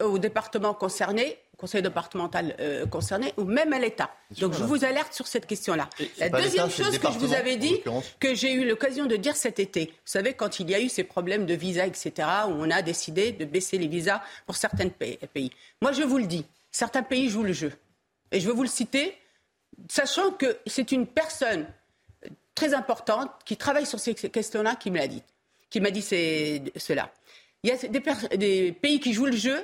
au, 0.01 0.19
département 0.19 0.75
concerné, 0.75 1.38
conseil 1.61 1.83
départemental 1.83 2.57
euh, 2.59 2.87
concerné, 2.87 3.35
ou 3.37 3.44
même 3.44 3.73
à 3.73 3.79
l'État. 3.79 4.11
Donc 4.40 4.55
je 4.55 4.64
vous 4.64 4.85
alerte 4.85 5.12
sur 5.12 5.27
cette 5.27 5.46
question-là. 5.46 5.88
La 6.18 6.31
deuxième 6.31 6.70
chose 6.70 6.99
que 6.99 7.12
je 7.12 7.18
vous 7.18 7.35
avais 7.35 7.57
dit, 7.57 7.81
que 8.18 8.35
j'ai 8.35 8.53
eu 8.53 8.66
l'occasion 8.66 9.07
de 9.07 9.16
dire 9.16 9.37
cet 9.37 9.59
été, 9.59 9.87
vous 9.87 9.92
savez, 10.05 10.33
quand 10.33 10.59
il 10.59 10.70
y 10.70 10.75
a 10.75 10.81
eu 10.81 10.88
ces 10.88 11.05
problèmes 11.05 11.46
de 11.46 11.55
visa, 11.55 11.87
etc., 11.87 12.29
où 12.49 12.53
on 12.53 12.70
a 12.70 12.83
décidé 12.83 13.33
de 13.33 13.44
baisser 13.44 13.77
les 13.79 13.88
visas 13.88 14.23
pour 14.46 14.57
certains 14.57 14.88
pays. 14.88 15.51
Moi, 15.83 15.92
je 15.92 16.03
vous 16.03 16.18
le 16.18 16.27
dis, 16.27 16.46
certains 16.73 17.03
pays 17.03 17.29
jouent 17.29 17.44
le 17.44 17.53
jeu. 17.53 17.73
Et 18.33 18.40
je 18.40 18.46
veux 18.46 18.55
vous 18.55 18.62
le 18.62 18.68
citer, 18.68 19.14
sachant 19.88 20.31
que 20.31 20.59
c'est 20.66 20.92
une 20.92 21.07
personne 21.07 21.66
très 22.55 22.75
importante 22.75 23.31
qui 23.44 23.57
travaille 23.57 23.87
sur 23.87 23.99
ces 23.99 24.14
questions-là 24.14 24.77
qui 24.77 24.90
me 24.90 24.99
l'a 24.99 25.09
dit, 25.09 25.23
qui 25.68 25.81
m'a 25.81 25.90
dit 25.90 26.03
cela. 26.03 27.11
Il 27.62 27.70
y 27.70 27.73
a 27.73 28.37
des, 28.37 28.73
pays 28.73 29.01
qui 29.01 29.12
jouent 29.12 29.27
le 29.27 29.37
jeu, 29.37 29.59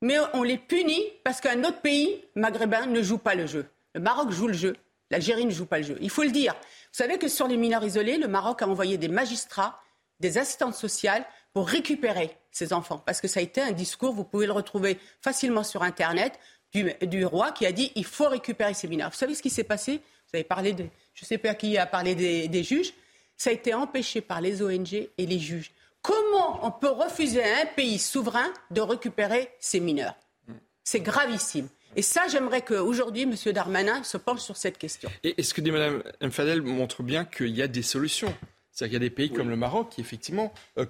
mais 0.00 0.16
on 0.34 0.42
les 0.42 0.58
punit 0.58 1.04
parce 1.24 1.40
qu'un 1.40 1.62
autre 1.64 1.80
pays 1.80 2.24
maghrébin 2.34 2.86
ne 2.86 3.02
joue 3.02 3.18
pas 3.18 3.34
le 3.34 3.46
jeu. 3.46 3.66
Le 3.94 4.00
Maroc 4.00 4.30
joue 4.30 4.48
le 4.48 4.54
jeu, 4.54 4.76
l'Algérie 5.10 5.46
ne 5.46 5.50
joue 5.50 5.66
pas 5.66 5.78
le 5.78 5.84
jeu. 5.84 5.98
Il 6.00 6.10
faut 6.10 6.22
le 6.22 6.30
dire. 6.30 6.54
Vous 6.54 6.98
savez 7.04 7.18
que 7.18 7.28
sur 7.28 7.48
les 7.48 7.56
mineurs 7.56 7.84
isolés, 7.84 8.18
le 8.18 8.28
Maroc 8.28 8.62
a 8.62 8.68
envoyé 8.68 8.98
des 8.98 9.08
magistrats, 9.08 9.80
des 10.20 10.38
assistantes 10.38 10.74
sociales 10.74 11.24
pour 11.52 11.68
récupérer 11.68 12.36
ces 12.50 12.72
enfants. 12.72 12.98
Parce 12.98 13.20
que 13.20 13.28
ça 13.28 13.40
a 13.40 13.42
été 13.42 13.60
un 13.60 13.72
discours, 13.72 14.12
vous 14.12 14.24
pouvez 14.24 14.46
le 14.46 14.52
retrouver 14.52 14.98
facilement 15.20 15.64
sur 15.64 15.82
Internet, 15.82 16.38
du, 16.72 17.24
roi 17.24 17.52
qui 17.52 17.64
a 17.64 17.72
dit 17.72 17.92
il 17.94 18.04
faut 18.04 18.28
récupérer 18.28 18.74
ces 18.74 18.88
mineurs. 18.88 19.10
Vous 19.10 19.16
savez 19.16 19.34
ce 19.34 19.42
qui 19.42 19.50
s'est 19.50 19.64
passé? 19.64 20.02
Vous 20.30 20.36
avez 20.36 20.44
parlé 20.44 20.74
de. 20.74 20.84
Je 21.14 21.24
ne 21.24 21.26
sais 21.26 21.38
pas 21.38 21.54
qui 21.54 21.78
a 21.78 21.86
parlé 21.86 22.14
des 22.14 22.62
juges. 22.62 22.92
Ça 23.38 23.50
a 23.50 23.52
été 23.52 23.72
empêché 23.72 24.20
par 24.20 24.40
les 24.40 24.62
ONG 24.62 24.92
et 24.94 25.26
les 25.26 25.38
juges. 25.38 25.70
Comment 26.02 26.66
on 26.66 26.70
peut 26.70 26.90
refuser 26.90 27.42
à 27.42 27.62
un 27.62 27.66
pays 27.66 27.98
souverain 27.98 28.52
de 28.70 28.80
récupérer 28.80 29.50
ses 29.60 29.80
mineurs 29.80 30.14
C'est 30.84 31.00
gravissime. 31.00 31.68
Et 31.96 32.02
ça, 32.02 32.28
j'aimerais 32.28 32.62
qu'aujourd'hui, 32.62 33.22
M. 33.22 33.34
Darmanin 33.52 34.02
se 34.02 34.16
penche 34.16 34.40
sur 34.40 34.56
cette 34.56 34.78
question. 34.78 35.10
Et, 35.24 35.42
ce 35.42 35.54
que 35.54 35.60
dit 35.60 35.70
Mme 35.70 36.02
Mfadel 36.20 36.62
montre 36.62 37.02
bien 37.02 37.24
qu'il 37.24 37.56
y 37.56 37.62
a 37.62 37.68
des 37.68 37.82
solutions. 37.82 38.34
C'est-à-dire 38.78 39.00
qu'il 39.00 39.02
y 39.02 39.06
a 39.06 39.10
des 39.10 39.14
pays 39.14 39.30
comme 39.32 39.50
le 39.50 39.56
Maroc 39.56 39.88
qui, 39.90 40.00
effectivement, 40.00 40.54
euh, 40.78 40.86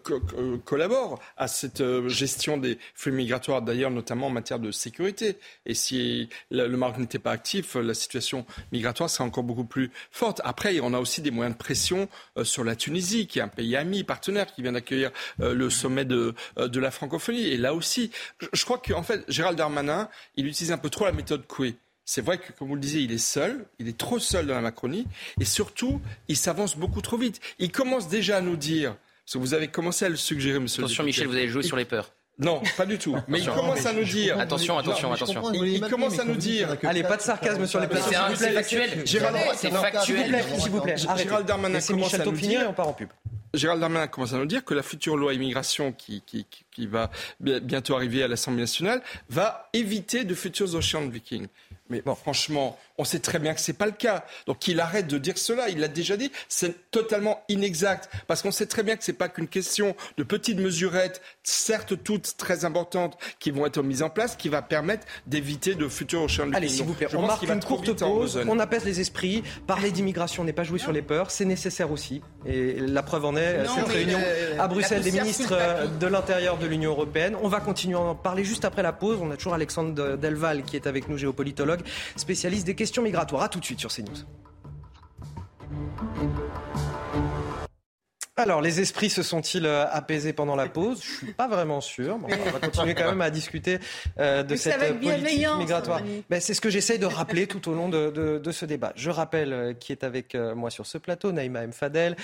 collaborent 0.67 1.19
à 1.39 1.49
cette 1.49 1.81
euh, 1.81 2.07
gestion 2.07 2.59
des 2.59 2.77
flux 2.95 3.13
migratoires, 3.13 3.63
d'ailleurs, 3.63 3.91
notamment 3.91 4.27
en 4.27 4.31
matière 4.31 4.59
de 4.59 4.71
sécurité. 4.71 5.39
Et 5.65 5.73
si 5.73 6.29
le 6.51 6.69
Maroc 6.77 6.99
n'était 6.99 7.19
pas 7.19 7.31
actif, 7.31 7.77
la 7.77 7.95
situation 7.95 8.45
migratoire 8.73 9.09
serait 9.09 9.25
encore 9.25 9.43
beaucoup 9.43 9.65
plus 9.65 9.91
forte. 10.11 10.43
Après, 10.45 10.79
on 10.81 10.93
a 10.93 10.99
aussi 10.99 11.23
des 11.23 11.31
moyens 11.31 11.57
de 11.57 11.59
pression 11.59 12.11
euh, 12.37 12.45
sur 12.45 12.63
la 12.63 12.77
Tunisie, 12.77 13.27
qui 13.27 13.39
est 13.39 13.43
un 13.43 13.49
pays 13.49 13.75
ami, 13.75 14.05
partenaire, 14.05 14.53
qui 14.53 14.61
vient 14.61 14.73
d'accueillir 14.73 15.11
le 15.39 15.71
sommet 15.71 16.05
de, 16.05 16.35
de 16.59 16.81
la 16.81 16.91
francophonie. 16.91 17.47
Et 17.47 17.57
là 17.57 17.73
aussi, 17.73 18.11
je 18.53 18.65
crois 18.67 18.83
qu'en 18.87 19.03
fait, 19.03 19.25
Gérald 19.29 19.57
Darmanin, 19.57 20.11
il 20.37 20.47
utilise 20.47 20.73
un 20.73 20.79
peu 20.79 20.91
trop 20.91 21.07
la 21.07 21.13
méthode 21.13 21.47
Coué 21.47 21.77
c'est 22.09 22.23
vrai 22.23 22.39
que, 22.39 22.53
comme 22.53 22.69
vous 22.69 22.75
le 22.75 22.81
disiez, 22.81 23.03
il 23.03 23.13
est 23.13 23.19
seul, 23.19 23.67
il 23.79 23.87
est 23.87 23.99
trop 23.99 24.19
seul 24.19 24.47
dans 24.47 24.55
la 24.55 24.63
Macronie, 24.63 25.07
et 25.39 25.45
surtout, 25.45 26.01
il 26.29 26.39
s'avance 26.39 26.75
beaucoup 26.75 27.03
trop 27.03 27.19
vite. 27.19 27.39
Il 27.59 27.71
commence 27.71 28.09
déjà 28.09 28.39
à 28.39 28.41
nous 28.41 28.57
dire, 28.57 28.97
parce 29.27 29.35
que 29.35 29.39
vous 29.39 29.53
avez 29.53 29.69
commencé 29.69 30.07
à 30.07 30.09
le 30.09 30.17
suggérer, 30.17 30.59
monsieur 30.59 30.83
Attention, 30.85 31.05
Michel, 31.05 31.27
vous 31.27 31.35
avez 31.35 31.49
joué 31.49 31.63
sur 31.63 31.77
les 31.77 31.85
peurs. 31.85 32.15
Non, 32.39 32.63
pas 32.79 32.87
du 32.87 32.97
tout. 32.97 33.15
Mais 33.29 33.41
il 33.41 33.51
commence 33.51 33.85
à 33.85 33.93
nous 33.93 34.05
dire. 34.05 34.39
Attention, 34.39 34.79
attention, 34.79 35.13
attention. 35.13 35.53
Il, 35.53 35.81
commence 35.83 36.19
à 36.19 36.25
nous 36.25 36.37
dire. 36.37 36.79
Allez, 36.85 37.03
pas 37.03 37.19
de 37.19 37.23
sarcasme 37.23 37.67
sur 37.67 37.79
les 37.79 37.89
peurs. 37.89 38.09
C'est 38.37 38.53
factuel. 38.53 39.03
C'est 39.05 39.71
factuel. 39.71 40.45
S'il 40.59 40.71
vous 40.71 40.81
plaît, 40.81 40.97
Gérald 40.97 41.47
Darmanin 41.47 41.81
commence 41.81 42.15
à 42.15 42.25
nous 42.25 42.33
dire. 42.33 42.63
Et 42.63 42.67
on 42.67 42.73
part 42.73 42.89
en 42.89 42.95
pub. 42.95 43.11
Gérald 43.53 43.81
Darmanin 43.81 44.07
commence 44.07 44.33
à 44.33 44.39
nous 44.39 44.47
dire 44.47 44.65
que 44.65 44.73
la 44.73 44.83
future 44.83 45.17
loi 45.17 45.35
immigration 45.35 45.93
qui, 45.93 46.23
qui, 46.25 46.47
qui 46.49 46.65
va 46.87 47.11
bientôt 47.41 47.97
arriver 47.97 48.23
à 48.23 48.29
l'Assemblée 48.29 48.63
nationale 48.63 49.03
va 49.29 49.69
éviter 49.73 50.25
de 50.25 50.35
futurs 50.35 50.75
Ocean 50.75 51.09
Vikings. 51.09 51.49
Mais 51.91 52.03
bon, 52.03 52.15
franchement, 52.15 52.79
on 52.99 53.05
sait 53.05 53.19
très 53.19 53.39
bien 53.39 53.55
que 53.55 53.61
ce 53.61 53.71
n'est 53.71 53.77
pas 53.77 53.87
le 53.87 53.93
cas. 53.93 54.27
Donc 54.47 54.59
qu'il 54.59 54.79
arrête 54.81 55.07
de 55.07 55.17
dire 55.17 55.39
cela. 55.39 55.71
Il 55.71 55.79
l'a 55.79 55.89
déjà 55.89 56.17
dit. 56.17 56.31
C'est 56.49 56.91
totalement 56.91 57.43
inexact. 57.49 58.11
Parce 58.27 58.43
qu'on 58.43 58.51
sait 58.51 58.67
très 58.67 58.83
bien 58.83 58.97
que 58.97 59.05
ce 59.05 59.11
n'est 59.11 59.17
pas 59.17 59.29
qu'une 59.29 59.49
question 59.49 59.97
de 60.19 60.23
petites 60.23 60.59
mesurettes, 60.59 61.23
certes 61.43 61.95
toutes 62.05 62.37
très 62.37 62.65
importantes, 62.65 63.17
qui 63.39 63.51
vont 63.51 63.65
être 63.65 63.83
mises 63.83 64.03
en 64.03 64.11
place, 64.11 64.37
qui 64.37 64.51
va 64.51 64.61
permettre 64.61 65.07
d'éviter 65.27 65.75
de 65.75 65.89
futurs 65.89 66.25
oceans 66.25 66.53
Allez, 66.53 66.69
s'il 66.69 66.85
vous 66.85 66.95
plaît, 66.95 67.09
on 67.15 67.27
marque 67.27 67.43
une 67.45 67.65
courte 67.65 67.99
pause. 67.99 68.41
On 68.47 68.59
apaise 68.59 68.85
les 68.85 69.01
esprits. 69.01 69.43
Parler 69.67 69.91
d'immigration 69.91 70.45
n'est 70.45 70.53
pas 70.53 70.65
jouer 70.65 70.79
sur 70.79 70.93
les 70.93 71.03
peurs. 71.03 71.31
C'est 71.31 71.47
nécessaire 71.47 71.91
aussi. 71.91 72.21
Et 72.45 72.75
la 72.75 73.03
preuve 73.03 73.25
en 73.25 73.37
est, 73.37 73.65
cette 73.67 73.89
réunion 73.89 74.21
à 74.59 74.69
Bruxelles 74.69 75.03
des 75.03 75.13
ministres 75.13 75.57
de 75.99 76.07
l'Intérieur 76.07 76.59
de 76.59 76.67
l'Union 76.69 76.91
européenne. 76.91 77.37
On 77.43 77.49
va 77.49 77.61
continuer 77.61 77.97
à 77.97 78.01
en 78.01 78.15
parler 78.15 78.45
juste 78.45 78.65
après 78.65 78.83
la 78.83 78.93
pause. 78.93 79.19
On 79.21 79.31
a 79.31 79.37
toujours 79.37 79.55
Alexandre 79.55 80.17
Delval 80.17 80.63
qui 80.63 80.77
est 80.77 80.87
avec 80.87 81.09
nous, 81.09 81.17
géopolitologue, 81.17 81.81
spécialiste 82.17 82.67
des 82.67 82.75
questions 82.75 82.89
question 82.89 83.03
migratoire. 83.03 83.43
A 83.43 83.49
tout 83.49 83.61
de 83.61 83.65
suite 83.65 83.81
sur 83.81 83.91
CNews. 83.91 84.25
Alors, 88.39 88.63
les 88.63 88.79
esprits 88.79 89.11
se 89.11 89.25
sont-ils 89.25 89.67
euh, 89.67 89.85
apaisés 89.91 90.33
pendant 90.33 90.55
la 90.55 90.69
pause? 90.69 91.03
Je 91.03 91.27
suis 91.27 91.33
pas 91.33 91.49
vraiment 91.49 91.81
sûr. 91.81 92.21
on 92.23 92.29
va 92.29 92.61
continuer 92.61 92.95
quand 92.95 93.09
même 93.09 93.21
à 93.21 93.31
discuter 93.31 93.81
euh, 94.21 94.45
de 94.45 94.55
cette 94.55 94.79
politique 95.01 95.49
migratoire. 95.59 96.03
Ben, 96.31 96.41
c'est 96.41 96.55
ce 96.55 96.61
que 96.61 96.71
j'essaye 96.71 97.01
de 97.01 97.07
rappeler 97.07 97.49
tout 97.49 97.69
au 97.69 97.75
long 97.75 97.89
de, 97.89 98.51
ce 98.53 98.65
débat. 98.65 98.93
Je 98.95 99.11
rappelle 99.11 99.53
euh, 99.53 99.73
qui 99.73 99.91
est 99.91 100.05
avec 100.05 100.37
moi 100.37 100.71
sur 100.71 100.87
ce 100.87 100.99
plateau 100.99 101.33
Naïma 101.33 101.65
M. 101.65 101.73
Fadel, 101.73 102.17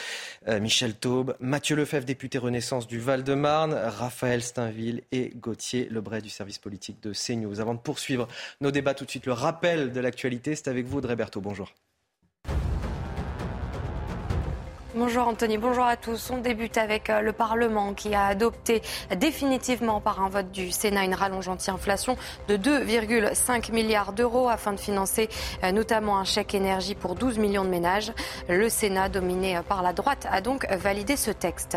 Michel 0.61 0.95
Taube, 0.95 1.35
Mathieu 1.41 1.75
Lefebvre, 1.75 2.07
député 2.07 2.39
Renaissance 2.39 2.87
du 2.87 3.01
Val-de-Marne, 3.01 3.75
Raphaël 3.75 4.43
Steinville 4.43 5.03
et 5.11 5.33
Gauthier 5.35 5.89
Lebray 5.91 6.23
du 6.23 6.31
service 6.31 6.59
politique 6.59 7.03
de 7.03 7.13
CNews. 7.13 7.61
Avant 7.61 7.75
de 7.75 7.81
poursuivre 7.81 8.29
nos 8.61 8.71
débats 8.71 8.95
tout 8.95 9.05
de 9.05 9.11
suite, 9.11 9.27
le 9.27 9.33
rappel 9.33 9.93
de 9.93 10.01
l'actualité, 10.01 10.55
c'est 10.55 10.69
avec 10.69 10.87
vous 10.87 10.99
Audrey 10.99 11.17
Berthaud. 11.17 11.41
Bonjour. 11.41 11.73
Bonjour 14.97 15.27
Anthony, 15.27 15.59
bonjour 15.59 15.83
à 15.85 15.97
tous. 15.97 16.31
On 16.31 16.39
débute 16.39 16.79
avec 16.79 17.11
euh, 17.11 17.21
le 17.21 17.33
Parlement 17.33 17.95
qui 17.95 18.15
a 18.15 18.27
adopté 18.27 18.81
définitivement 19.17 20.01
par 20.01 20.23
un 20.23 20.29
vote 20.29 20.53
du 20.53 20.71
Sénat 20.71 21.03
une 21.03 21.15
rallonge 21.15 21.49
anti-inflation 21.49 22.17
de 22.47 22.57
2,5 22.57 23.73
milliards 23.73 24.13
d'euros 24.13 24.49
afin 24.49 24.73
de 24.73 24.79
financer 24.79 25.29
euh, 25.65 25.73
notamment 25.73 26.17
un 26.19 26.23
chèque 26.23 26.55
énergie 26.55 26.95
pour 26.95 27.17
12 27.17 27.39
millions 27.39 27.65
de 27.65 27.71
ménages. 27.71 28.13
Le 28.49 28.69
Sénat, 28.69 29.09
dominé 29.09 29.57
euh, 29.57 29.63
par 29.63 29.83
la 29.83 29.93
droite, 29.93 30.29
a 30.31 30.41
donc 30.41 30.65
validé 30.71 31.17
ce 31.17 31.33
texte. 31.33 31.77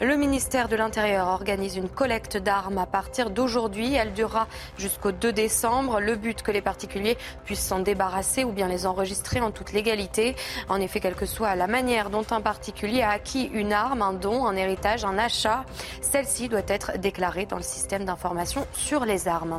Le 0.00 0.14
ministère 0.14 0.68
de 0.68 0.76
l'Intérieur 0.76 1.26
organise 1.26 1.74
une 1.74 1.88
collecte 1.88 2.36
d'armes 2.36 2.78
à 2.78 2.86
partir 2.86 3.30
d'aujourd'hui. 3.30 3.94
Elle 3.94 4.12
durera 4.12 4.46
jusqu'au 4.78 5.10
2 5.10 5.32
décembre. 5.32 5.98
Le 5.98 6.14
but 6.14 6.42
que 6.42 6.52
les 6.52 6.62
particuliers 6.62 7.18
puissent 7.44 7.66
s'en 7.66 7.80
débarrasser 7.80 8.44
ou 8.44 8.52
bien 8.52 8.68
les 8.68 8.86
enregistrer 8.86 9.40
en 9.40 9.50
toute 9.50 9.72
légalité. 9.72 10.36
En 10.68 10.80
effet, 10.80 11.00
quelle 11.00 11.16
que 11.16 11.26
soit 11.26 11.56
la 11.56 11.66
manière 11.66 12.10
dont 12.10 12.24
un 12.30 12.43
particulier 12.44 13.02
a 13.02 13.10
acquis 13.10 13.50
une 13.52 13.72
arme, 13.72 14.02
un 14.02 14.12
don, 14.12 14.46
un 14.46 14.54
héritage, 14.54 15.04
un 15.04 15.18
achat, 15.18 15.64
celle-ci 16.00 16.48
doit 16.48 16.60
être 16.68 16.98
déclarée 16.98 17.46
dans 17.46 17.56
le 17.56 17.62
système 17.62 18.04
d'information 18.04 18.66
sur 18.74 19.04
les 19.04 19.26
armes. 19.26 19.58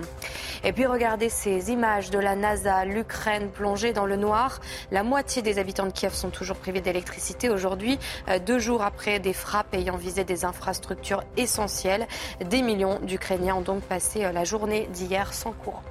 Et 0.64 0.72
puis 0.72 0.86
regardez 0.86 1.30
ces 1.30 1.72
images 1.72 2.12
de 2.12 2.20
la 2.20 2.36
NASA, 2.36 2.86
l'Ukraine 2.86 3.50
plongée 3.50 3.92
dans 3.92 4.06
le 4.06 4.16
noir. 4.16 4.62
La 4.92 5.04
moitié 5.04 5.42
des 5.42 5.60
habitants 5.60 5.88
de 5.88 5.92
Kiev 5.92 6.14
sont 6.14 6.30
toujours 6.30 6.58
privés 6.58 6.82
d'électricité 6.82 7.50
aujourd'hui, 7.50 8.00
euh, 8.30 8.40
deux 8.40 8.60
jours 8.60 8.84
après 8.84 9.20
des 9.20 9.34
frappes 9.34 9.74
ayant 9.74 9.98
visé 9.98 10.24
des 10.24 10.46
infrastructures 10.46 11.24
essentielles. 11.36 12.08
Des 12.40 12.62
millions 12.62 13.00
d'Ukrainiens 13.02 13.56
ont 13.56 13.62
donc 13.62 13.82
passé 13.82 14.24
euh, 14.24 14.32
la 14.32 14.44
journée 14.44 14.88
d'hier 14.94 15.34
sans 15.34 15.52
courant. 15.52 15.84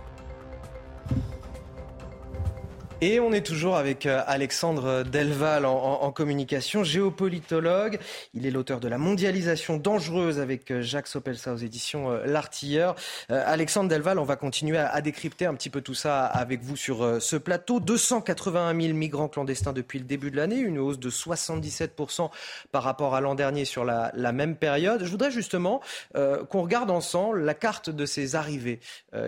Et 3.06 3.20
on 3.20 3.34
est 3.34 3.44
toujours 3.44 3.76
avec 3.76 4.06
euh, 4.06 4.22
Alexandre 4.26 5.02
Delval 5.02 5.66
en, 5.66 6.10
communication, 6.10 6.84
géopolitologue. 6.84 7.98
Il 8.32 8.46
est 8.46 8.50
l'auteur 8.50 8.80
de 8.80 8.88
La 8.88 8.96
mondialisation 8.96 9.76
dangereuse 9.76 10.40
avec 10.40 10.70
euh, 10.70 10.80
Jacques 10.80 11.08
Sopelsa 11.08 11.52
aux 11.52 11.58
éditions 11.58 12.10
euh, 12.10 12.24
L'Artilleur. 12.24 12.94
Alexandre 13.28 13.90
Delval, 13.90 14.18
on 14.18 14.24
va 14.24 14.36
continuer 14.36 14.78
à, 14.78 15.02
décrypter 15.02 15.44
un 15.44 15.52
petit 15.52 15.68
peu 15.68 15.82
tout 15.82 15.92
ça 15.92 16.24
avec 16.24 16.62
vous 16.62 16.76
sur 16.76 17.20
ce 17.20 17.36
plateau. 17.36 17.78
281 17.78 18.80
000 18.80 18.94
migrants 18.94 19.28
clandestins 19.28 19.74
depuis 19.74 19.98
le 19.98 20.06
début 20.06 20.30
de 20.30 20.36
l'année, 20.36 20.56
une 20.56 20.78
hausse 20.78 20.98
de 20.98 21.10
77% 21.10 22.30
par 22.72 22.82
rapport 22.82 23.14
à 23.14 23.20
l'an 23.20 23.34
dernier 23.34 23.66
sur 23.66 23.84
la, 23.84 24.12
même 24.32 24.56
période. 24.56 25.04
Je 25.04 25.10
voudrais 25.10 25.30
justement 25.30 25.80
qu'on 26.14 26.62
regarde 26.62 26.90
ensemble 26.90 27.42
la 27.42 27.54
carte 27.54 27.90
de 27.90 28.06
ces 28.06 28.36
arrivées 28.36 28.80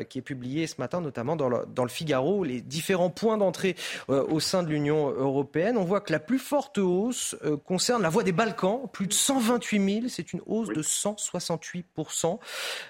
qui 0.08 0.18
est 0.18 0.22
publiée 0.22 0.66
ce 0.66 0.76
matin, 0.78 1.00
notamment 1.00 1.36
dans 1.36 1.48
le, 1.48 1.64
dans 1.74 1.84
le 1.84 1.90
Figaro, 1.90 2.44
les 2.44 2.60
différents 2.60 3.10
points 3.10 3.38
d'entrée 3.38 3.65
euh, 4.10 4.24
au 4.28 4.40
sein 4.40 4.62
de 4.62 4.68
l'Union 4.68 5.10
européenne. 5.10 5.76
On 5.76 5.84
voit 5.84 6.00
que 6.00 6.12
la 6.12 6.18
plus 6.18 6.38
forte 6.38 6.78
hausse 6.78 7.36
euh, 7.44 7.56
concerne 7.56 8.02
la 8.02 8.08
voie 8.08 8.22
des 8.22 8.32
Balkans, 8.32 8.82
plus 8.92 9.06
de 9.06 9.12
128 9.12 10.00
000, 10.00 10.08
c'est 10.08 10.32
une 10.32 10.40
hausse 10.46 10.68
de 10.68 10.82
168% 10.82 12.38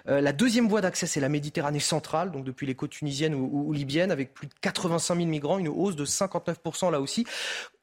euh, 0.09 0.21
La 0.21 0.33
deuxième 0.33 0.69
voie 0.69 0.81
d'accès, 0.81 1.07
c'est 1.07 1.21
la 1.21 1.29
Méditerranée 1.29 1.81
centrale, 1.81 2.33
donc 2.33 2.45
depuis 2.45 2.67
les 2.67 2.75
côtes 2.75 2.91
tunisiennes 2.91 3.35
ou, 3.35 3.73
libyennes, 3.73 4.11
avec 4.11 4.35
plus 4.35 4.47
de 4.47 4.55
85 4.61 5.17
000 5.17 5.27
migrants, 5.27 5.59
une 5.59 5.69
hausse 5.69 5.97
de 5.97 6.05
59% 6.05 6.91
là 6.91 7.01
aussi. 7.01 7.27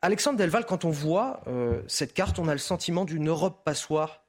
Alexandre 0.01 0.37
Delval, 0.37 0.65
quand 0.65 0.85
on 0.85 0.89
voit 0.89 1.41
cette 1.87 2.13
carte, 2.13 2.37
on 2.37 2.47
a 2.49 2.51
le 2.51 2.57
sentiment 2.57 3.05
d'une 3.05 3.29
Europe 3.29 3.61
passoire 3.63 4.22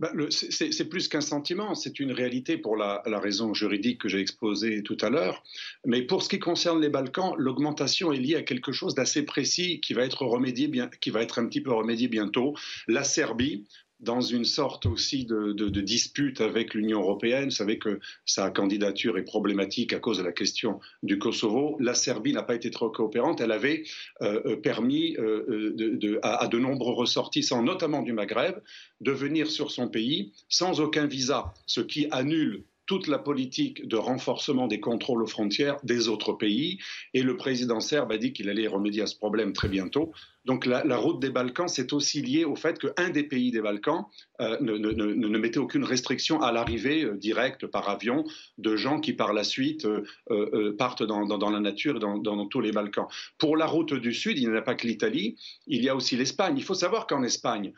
bah, 0.00 0.10
c'est 0.30 0.88
plus 0.88 1.06
qu'un 1.06 1.20
sentiment, 1.20 1.76
c'est 1.76 2.00
une 2.00 2.10
réalité 2.10 2.58
pour 2.58 2.76
la, 2.76 3.02
raison 3.06 3.54
juridique 3.54 4.00
que 4.00 4.08
j'ai 4.08 4.18
exposée 4.18 4.82
tout 4.82 4.98
à 5.00 5.08
l'heure. 5.08 5.44
Mais 5.86 6.02
pour 6.02 6.22
ce 6.22 6.28
qui 6.28 6.40
concerne 6.40 6.80
les 6.80 6.88
Balkans, 6.88 7.34
l'augmentation 7.38 8.12
est 8.12 8.18
liée 8.18 8.34
à 8.34 8.42
quelque 8.42 8.72
chose 8.72 8.94
d'assez 8.94 9.24
précis 9.24 9.80
qui 9.80 9.94
va 9.94 10.02
être 10.02 10.26
remédié, 10.26 10.70
qui 11.00 11.10
va 11.10 11.22
être 11.22 11.38
un 11.38 11.46
petit 11.46 11.60
peu 11.60 11.72
remédié 11.72 12.08
bientôt. 12.08 12.54
La 12.88 13.04
Serbie, 13.04 13.64
dans 14.04 14.20
une 14.20 14.44
sorte 14.44 14.86
aussi 14.86 15.24
de, 15.24 15.52
dispute 15.80 16.40
avec 16.40 16.74
l'Union 16.74 17.00
européenne. 17.00 17.46
Vous 17.46 17.50
savez 17.50 17.78
que 17.78 17.98
sa 18.24 18.50
candidature 18.50 19.18
est 19.18 19.24
problématique 19.24 19.92
à 19.92 19.98
cause 19.98 20.18
de 20.18 20.22
la 20.22 20.32
question 20.32 20.78
du 21.02 21.18
Kosovo. 21.18 21.76
La 21.80 21.94
Serbie 21.94 22.32
n'a 22.32 22.42
pas 22.42 22.54
été 22.54 22.70
trop 22.70 22.90
coopérante. 22.90 23.40
Elle 23.40 23.52
avait 23.52 23.84
euh, 24.22 24.40
euh, 24.46 24.56
permis 24.56 25.16
euh, 25.18 26.20
à, 26.22 26.46
de 26.46 26.58
nombreux 26.58 26.94
ressortissants, 26.94 27.62
notamment 27.62 28.02
du 28.02 28.12
Maghreb, 28.12 28.56
de 29.00 29.12
venir 29.12 29.50
sur 29.50 29.70
son 29.70 29.88
pays 29.88 30.32
sans 30.48 30.80
aucun 30.80 31.06
visa, 31.06 31.52
ce 31.66 31.80
qui 31.80 32.06
annule 32.10 32.64
toute 32.86 33.06
la 33.06 33.18
politique 33.18 33.88
de 33.88 33.96
renforcement 33.96 34.66
des 34.66 34.80
contrôles 34.80 35.22
aux 35.22 35.26
frontières 35.26 35.78
des 35.84 36.08
autres 36.08 36.34
pays. 36.34 36.78
Et 37.14 37.22
le 37.22 37.36
président 37.36 37.80
serbe 37.80 38.12
a 38.12 38.18
dit 38.18 38.32
qu'il 38.32 38.48
allait 38.50 38.66
remédier 38.66 39.02
à 39.02 39.06
ce 39.06 39.16
problème 39.16 39.52
très 39.52 39.68
bientôt. 39.68 40.12
Donc 40.44 40.66
la, 40.66 40.96
route 40.96 41.20
des 41.20 41.30
Balkans, 41.30 41.68
c'est 41.68 41.92
aussi 41.92 42.20
lié 42.20 42.44
au 42.44 42.54
fait 42.54 42.78
qu'un 42.78 43.08
des 43.08 43.22
pays 43.22 43.50
des 43.50 43.62
Balkans 43.62 44.04
euh, 44.40 44.58
ne, 44.60 45.38
mettait 45.38 45.58
aucune 45.58 45.84
restriction 45.84 46.42
à 46.42 46.52
l'arrivée 46.52 47.04
euh, 47.04 47.16
directe 47.16 47.66
par 47.66 47.88
avion 47.88 48.24
de 48.58 48.76
gens 48.76 49.00
qui 49.00 49.14
par 49.14 49.32
la 49.32 49.42
suite 49.42 49.86
euh, 50.30 50.76
partent 50.76 51.02
dans, 51.02 51.50
la 51.50 51.60
nature 51.60 51.98
dans, 51.98 52.18
dans, 52.18 52.46
tous 52.46 52.60
les 52.60 52.72
Balkans. 52.72 53.06
Pour 53.38 53.56
la 53.56 53.66
route 53.66 53.94
du 53.94 54.12
Sud, 54.12 54.38
il 54.38 54.50
n'y 54.50 54.56
a 54.56 54.62
pas 54.62 54.74
que 54.74 54.86
l'Italie, 54.86 55.36
il 55.66 55.82
y 55.82 55.88
a 55.88 55.96
aussi 55.96 56.16
l'Espagne. 56.16 56.54
Il 56.58 56.64
faut 56.64 56.74
savoir 56.74 57.06
qu'en 57.06 57.22
Espagne, 57.22 57.72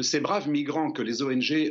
ces 0.00 0.20
braves 0.20 0.48
migrants 0.48 0.90
que 0.92 1.02
les 1.02 1.22
ONG 1.22 1.70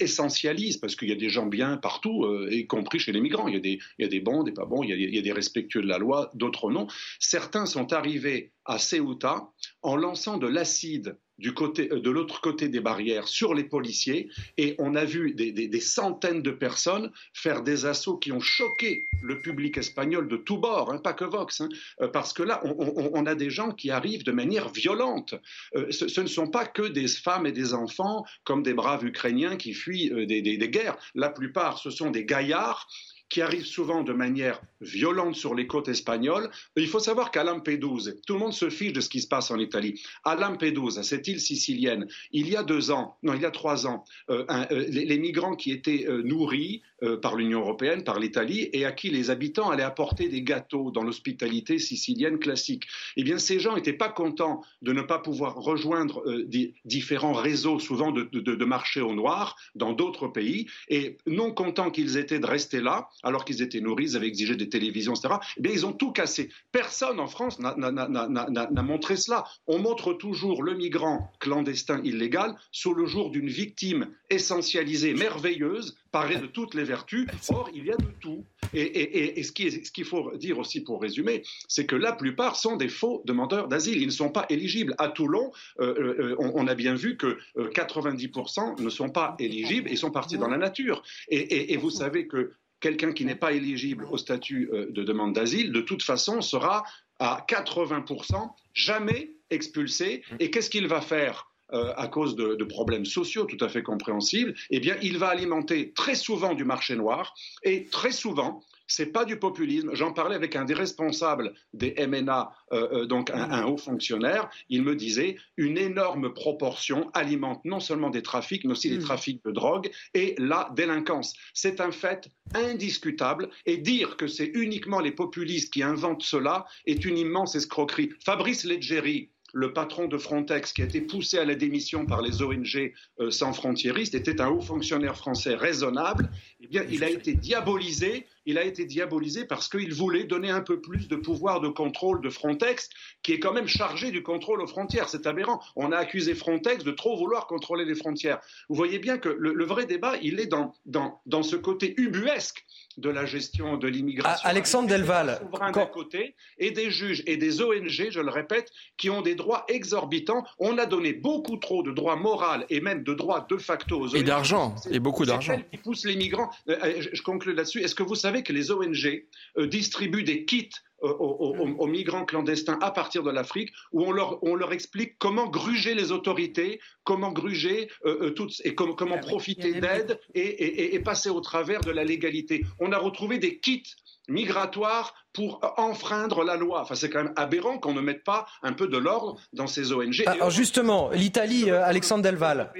essentialisent, 0.00 0.78
parce 0.78 0.96
qu'il 0.96 1.08
y 1.08 1.12
a 1.12 1.16
des 1.16 1.28
gens 1.28 1.46
bien 1.46 1.76
partout, 1.76 2.26
y 2.50 2.66
compris 2.66 2.98
chez 2.98 3.12
les 3.12 3.20
migrants, 3.20 3.48
il 3.48 3.54
y 3.54 4.04
a 4.04 4.08
des, 4.08 4.20
bons, 4.20 4.42
des 4.42 4.52
pas 4.52 4.64
bons, 4.64 4.82
il 4.82 4.90
y 4.90 5.18
a 5.18 5.22
des 5.22 5.32
respectueux 5.32 5.82
de 5.82 5.88
la 5.88 5.98
loi, 5.98 6.30
d'autres 6.34 6.70
non, 6.70 6.86
certains 7.18 7.66
sont 7.66 7.92
arrivés 7.92 8.52
à 8.68 8.78
Ceuta 8.78 9.50
en 9.82 9.96
lançant 9.96 10.38
de 10.38 10.46
l'acide 10.46 11.18
du 11.38 11.54
côté, 11.54 11.88
euh, 11.92 12.00
de 12.00 12.10
l'autre 12.10 12.40
côté 12.40 12.68
des 12.68 12.80
barrières 12.80 13.28
sur 13.28 13.54
les 13.54 13.64
policiers 13.64 14.28
et 14.56 14.74
on 14.78 14.94
a 14.94 15.04
vu 15.04 15.34
des, 15.34 15.80
centaines 15.80 16.42
de 16.42 16.50
personnes 16.50 17.10
faire 17.32 17.62
des 17.62 17.86
assauts 17.86 18.18
qui 18.18 18.32
ont 18.32 18.40
choqué 18.40 19.04
le 19.22 19.40
public 19.40 19.78
espagnol 19.78 20.28
de 20.28 20.36
tous 20.36 20.58
bords, 20.58 20.92
hein, 20.92 20.98
pas 20.98 21.12
que 21.12 21.24
Vox, 21.24 21.60
hein, 21.60 21.68
euh, 22.02 22.08
parce 22.08 22.32
que 22.32 22.42
là, 22.42 22.60
on, 22.64 23.26
a 23.26 23.34
des 23.34 23.50
gens 23.50 23.70
qui 23.70 23.90
arrivent 23.90 24.24
de 24.24 24.32
manière 24.32 24.68
violente. 24.70 25.34
Euh, 25.76 25.90
ce, 25.90 26.20
ne 26.20 26.26
sont 26.26 26.48
pas 26.48 26.66
que 26.66 26.82
des 26.82 27.08
femmes 27.08 27.46
et 27.46 27.52
des 27.52 27.72
enfants 27.74 28.24
comme 28.44 28.62
des 28.62 28.74
braves 28.74 29.04
Ukrainiens 29.04 29.56
qui 29.56 29.72
fuient 29.72 30.26
des 30.26 30.68
guerres. 30.68 30.96
La 31.14 31.30
plupart, 31.30 31.78
ce 31.78 31.90
sont 31.90 32.10
des 32.10 32.24
gaillards 32.24 32.88
qui 33.28 33.42
arrivent 33.42 33.66
souvent 33.66 34.02
de 34.02 34.12
manière 34.12 34.60
violente 34.80 35.34
sur 35.34 35.54
les 35.54 35.66
côtes 35.66 35.88
espagnoles. 35.88 36.50
Il 36.76 36.88
faut 36.88 37.00
savoir 37.00 37.30
qu'à 37.30 37.44
Lampedusa, 37.44 38.12
tout 38.26 38.34
le 38.34 38.38
monde 38.38 38.52
se 38.52 38.70
fiche 38.70 38.92
de 38.92 39.00
ce 39.00 39.08
qui 39.08 39.20
se 39.20 39.28
passe 39.28 39.50
en 39.50 39.58
Italie. 39.58 40.00
À 40.24 40.34
Lampedusa, 40.34 41.02
cette 41.02 41.28
île 41.28 41.40
sicilienne, 41.40 42.06
il 42.32 42.48
y 42.48 42.56
a 42.56 42.62
deux 42.62 42.90
ans, 42.90 43.16
non, 43.22 43.34
il 43.34 43.42
y 43.42 43.46
a 43.46 43.50
trois 43.50 43.86
ans, 43.86 44.04
euh, 44.30 44.44
euh, 44.50 44.86
les, 44.88 45.18
migrants 45.18 45.56
qui 45.56 45.72
étaient 45.72 46.06
euh, 46.08 46.22
nourris 46.22 46.82
par 47.22 47.36
l'Union 47.36 47.60
européenne, 47.60 48.04
par 48.04 48.18
l'Italie, 48.18 48.68
et 48.72 48.84
à 48.84 48.92
qui 48.92 49.10
les 49.10 49.30
habitants 49.30 49.70
allaient 49.70 49.82
apporter 49.82 50.28
des 50.28 50.42
gâteaux 50.42 50.90
dans 50.90 51.02
l'hospitalité 51.02 51.78
sicilienne 51.78 52.38
classique. 52.38 52.84
Eh 53.16 53.24
bien, 53.24 53.38
ces 53.38 53.60
gens 53.60 53.76
n'étaient 53.76 53.92
pas 53.92 54.08
contents 54.08 54.62
de 54.82 54.92
ne 54.92 55.02
pas 55.02 55.18
pouvoir 55.18 55.56
rejoindre 55.56 56.22
des 56.44 56.74
différents 56.84 57.32
réseaux, 57.32 57.78
souvent 57.78 58.10
de, 58.10 58.24
de, 58.32 58.40
de 58.40 58.64
marché 58.64 59.00
au 59.00 59.14
noir, 59.14 59.56
dans 59.74 59.92
d'autres 59.92 60.28
pays, 60.28 60.66
et 60.88 61.16
non 61.26 61.52
contents 61.52 61.90
qu'ils 61.90 62.16
étaient 62.16 62.38
de 62.38 62.46
rester 62.46 62.80
là, 62.80 63.08
alors 63.22 63.44
qu'ils 63.44 63.62
étaient 63.62 63.80
nourris, 63.80 64.04
ils 64.10 64.16
avaient 64.16 64.28
exigé 64.28 64.56
des 64.56 64.68
télévisions, 64.68 65.14
etc. 65.14 65.34
Eh 65.56 65.60
bien, 65.60 65.72
ils 65.72 65.86
ont 65.86 65.92
tout 65.92 66.12
cassé. 66.12 66.50
Personne 66.72 67.20
en 67.20 67.26
France 67.26 67.58
n'a 67.58 68.82
montré 68.82 69.16
cela. 69.16 69.44
On 69.66 69.78
montre 69.78 70.12
toujours 70.12 70.62
le 70.62 70.74
migrant 70.74 71.30
clandestin 71.38 72.00
illégal 72.04 72.56
sous 72.72 72.94
le 72.94 73.06
jour 73.06 73.30
d'une 73.30 73.48
victime 73.48 74.08
essentialisée, 74.30 75.14
merveilleuse, 75.14 75.96
parée 76.20 76.36
de 76.36 76.46
toutes 76.46 76.74
les 76.74 76.84
vertus. 76.84 77.26
Or, 77.50 77.70
il 77.74 77.84
y 77.86 77.92
a 77.92 77.96
de 77.96 78.10
tout. 78.20 78.44
Et, 78.74 79.42
ce 79.42 79.52
qu'il 79.52 80.04
faut 80.04 80.36
dire 80.36 80.58
aussi 80.58 80.80
pour 80.80 81.00
résumer, 81.00 81.42
c'est 81.68 81.86
que 81.86 81.96
la 81.96 82.12
plupart 82.12 82.56
sont 82.56 82.76
des 82.76 82.88
faux 82.88 83.22
demandeurs 83.24 83.68
d'asile. 83.68 84.02
Ils 84.02 84.06
ne 84.06 84.12
sont 84.12 84.30
pas 84.30 84.46
éligibles. 84.48 84.94
À 84.98 85.08
Toulon, 85.08 85.52
euh, 85.80 85.94
euh, 85.98 86.36
on, 86.38 86.52
on, 86.54 86.66
a 86.66 86.74
bien 86.74 86.94
vu 86.94 87.16
que 87.16 87.38
90% 87.56 88.80
euh, 88.80 88.82
ne 88.82 88.90
sont 88.90 89.10
pas 89.10 89.36
éligibles 89.38 89.88
et 89.90 89.96
sont 89.96 90.10
partis 90.10 90.38
dans 90.38 90.48
la 90.48 90.58
nature. 90.58 91.02
Et, 91.28 91.76
vous 91.76 91.90
savez 91.90 92.26
que 92.26 92.52
quelqu'un 92.80 93.12
qui 93.12 93.24
n'est 93.24 93.36
pas 93.36 93.52
éligible 93.52 94.04
au 94.10 94.18
statut 94.18 94.70
de 94.72 95.02
demande 95.04 95.32
d'asile, 95.34 95.72
de 95.72 95.80
toute 95.80 96.02
façon, 96.02 96.40
sera 96.40 96.84
à 97.20 97.44
80% 97.48 98.50
jamais 98.74 99.32
expulsé. 99.50 100.22
Et 100.40 100.50
qu'est-ce 100.50 100.70
qu'il 100.70 100.88
va 100.88 101.00
faire? 101.00 101.47
Euh, 101.72 101.92
à 101.96 102.08
cause 102.08 102.36
de, 102.36 102.54
de, 102.54 102.64
problèmes 102.64 103.04
sociaux 103.04 103.44
tout 103.44 103.62
à 103.62 103.68
fait 103.68 103.82
compréhensibles, 103.82 104.54
eh 104.70 104.80
bien, 104.80 104.96
il 105.02 105.18
va 105.18 105.28
alimenter 105.28 105.92
très 105.92 106.14
souvent 106.14 106.54
du 106.54 106.64
marché 106.64 106.96
noir 106.96 107.34
et 107.62 107.86
très 107.86 108.12
souvent 108.12 108.62
c'est 108.88 109.12
pas 109.12 109.24
du 109.24 109.38
populisme. 109.38 109.90
J'en 109.94 110.12
parlais 110.12 110.34
avec 110.34 110.56
un 110.56 110.64
des 110.64 110.74
responsables 110.74 111.52
des 111.74 111.94
MNA, 112.06 112.50
euh, 112.72 113.02
euh, 113.02 113.06
donc 113.06 113.30
un, 113.30 113.64
haut 113.66 113.76
fonctionnaire. 113.76 114.48
Il 114.70 114.82
me 114.82 114.96
disait 114.96 115.36
une 115.56 115.78
énorme 115.78 116.32
proportion 116.32 117.10
alimente 117.12 117.64
non 117.64 117.80
seulement 117.80 118.10
des 118.10 118.22
trafics, 118.22 118.64
mais 118.64 118.72
aussi 118.72 118.88
des 118.90 118.98
mm. 118.98 119.02
trafics 119.02 119.44
de 119.44 119.52
drogue 119.52 119.90
et 120.14 120.34
la 120.38 120.72
délinquance. 120.74 121.34
C'est 121.52 121.80
un 121.80 121.92
fait 121.92 122.30
indiscutable. 122.54 123.50
Et 123.66 123.76
dire 123.76 124.16
que 124.16 124.26
c'est 124.26 124.50
uniquement 124.54 125.00
les 125.00 125.12
populistes 125.12 125.72
qui 125.72 125.82
inventent 125.82 126.22
cela 126.22 126.64
est 126.86 127.04
une 127.04 127.18
immense 127.18 127.54
escroquerie. 127.54 128.10
Fabrice 128.24 128.64
Leggeri, 128.64 129.30
le 129.52 129.72
patron 129.72 130.06
de 130.06 130.18
Frontex, 130.18 130.72
qui 130.72 130.82
a 130.82 130.84
été 130.84 131.00
poussé 131.00 131.38
à 131.38 131.44
la 131.44 131.54
démission 131.54 132.06
par 132.06 132.22
les 132.22 132.42
ONG 132.42 132.92
euh, 133.20 133.30
sans 133.30 133.52
frontiéristes, 133.52 134.14
était 134.14 134.40
un 134.40 134.48
haut 134.48 134.60
fonctionnaire 134.60 135.16
français 135.16 135.54
raisonnable. 135.54 136.30
Eh 136.60 136.66
bien, 136.66 136.84
il 136.90 137.04
a 137.04 137.10
été 137.10 137.34
diabolisé. 137.34 138.26
Il 138.48 138.56
a 138.56 138.64
été 138.64 138.86
diabolisé 138.86 139.44
parce 139.44 139.68
qu'il 139.68 139.92
voulait 139.92 140.24
donner 140.24 140.48
un 140.48 140.62
peu 140.62 140.80
plus 140.80 141.06
de 141.06 141.16
pouvoir 141.16 141.60
de 141.60 141.68
contrôle 141.68 142.22
de 142.22 142.30
Frontex, 142.30 142.88
qui 143.22 143.34
est 143.34 143.40
quand 143.40 143.52
même 143.52 143.66
chargé 143.66 144.10
du 144.10 144.22
contrôle 144.22 144.62
aux 144.62 144.66
frontières. 144.66 145.10
C'est 145.10 145.26
aberrant. 145.26 145.60
On 145.76 145.92
a 145.92 145.98
accusé 145.98 146.34
Frontex 146.34 146.82
de 146.82 146.90
trop 146.90 147.18
vouloir 147.18 147.46
contrôler 147.46 147.84
les 147.84 147.94
frontières. 147.94 148.40
Vous 148.70 148.74
voyez 148.74 148.98
bien 148.98 149.18
que 149.18 149.28
le, 149.28 149.64
vrai 149.66 149.84
débat, 149.84 150.14
il 150.22 150.40
est 150.40 150.46
dans, 150.46 150.72
dans, 150.86 151.20
dans 151.26 151.42
ce 151.42 151.56
côté 151.56 151.92
ubuesque 151.98 152.64
de 152.98 153.10
la 153.10 153.24
gestion 153.26 153.76
de 153.76 153.86
l'immigration. 153.86 154.40
Ah, 154.44 154.48
Alexandre 154.48 154.88
Delval. 154.88 155.40
Quand... 155.72 155.86
côté, 155.86 156.34
et 156.58 156.70
des 156.70 156.90
juges 156.90 157.22
et 157.26 157.36
des 157.36 157.62
ONG, 157.62 158.08
je 158.10 158.20
le 158.20 158.30
répète, 158.30 158.72
qui 158.96 159.08
ont 159.08 159.22
des 159.22 159.34
droits 159.34 159.64
exorbitants. 159.68 160.44
On 160.58 160.78
a 160.78 160.86
donné 160.86 161.12
beaucoup 161.12 161.56
trop 161.56 161.82
de 161.82 161.92
droits 161.92 162.16
moraux 162.16 162.64
et 162.68 162.80
même 162.80 163.04
de 163.04 163.14
droits 163.14 163.46
de 163.48 163.56
facto 163.56 164.00
aux 164.00 164.08
ONG. 164.08 164.16
Et 164.16 164.22
d'argent, 164.22 164.74
et 164.90 164.98
beaucoup 164.98 165.24
d'argent. 165.24 165.56
qui 165.70 165.78
poussent 165.78 166.04
les 166.04 166.16
migrants. 166.16 166.50
Euh, 166.68 166.76
euh, 166.82 167.02
je 167.12 167.22
conclue 167.22 167.54
là-dessus. 167.54 167.82
Est-ce 167.82 167.94
que 167.94 168.02
vous 168.02 168.14
savez 168.14 168.37
que 168.42 168.52
les 168.52 168.70
ONG 168.70 169.24
euh, 169.56 169.66
distribuent 169.66 170.24
des 170.24 170.44
kits 170.44 170.70
aux, 171.00 171.86
migrants 171.86 172.24
clandestins 172.24 172.76
à 172.82 172.90
partir 172.90 173.22
de 173.22 173.30
l'Afrique, 173.30 173.70
où 173.92 174.02
on 174.02 174.10
leur, 174.10 174.42
on 174.42 174.56
leur, 174.56 174.72
explique 174.72 175.16
comment 175.18 175.46
gruger 175.46 175.94
les 175.94 176.10
autorités, 176.10 176.80
comment 177.04 177.30
gruger 177.30 177.88
toutes, 178.34 178.60
et 178.64 178.74
comment 178.74 178.96
ah 179.14 179.18
profiter 179.18 179.74
d'aide 179.74 180.18
et, 180.34 180.96
et, 180.96 180.98
passer 180.98 181.30
au 181.30 181.40
travers 181.40 181.82
de 181.82 181.92
la 181.92 182.02
légalité. 182.02 182.64
On 182.80 182.90
a 182.90 182.98
retrouvé 182.98 183.38
des 183.38 183.60
kits 183.60 183.94
migratoires 184.28 185.14
pour 185.32 185.60
enfreindre 185.76 186.44
la 186.44 186.56
loi. 186.56 186.82
Enfin, 186.82 186.94
c'est 186.94 187.10
quand 187.10 187.22
même 187.22 187.32
aberrant 187.36 187.78
qu'on 187.78 187.94
ne 187.94 188.00
mette 188.00 188.24
pas 188.24 188.46
un 188.62 188.72
peu 188.72 188.88
de 188.88 188.96
l'ordre 188.96 189.40
dans 189.52 189.66
ces 189.66 189.92
ONG. 189.92 190.24
Ah, 190.26 190.32
alors 190.32 190.50
justement, 190.50 191.10
l'Italie, 191.10 191.70
euh, 191.70 191.84
Alexandre 191.84 192.22
Delval. 192.22 192.72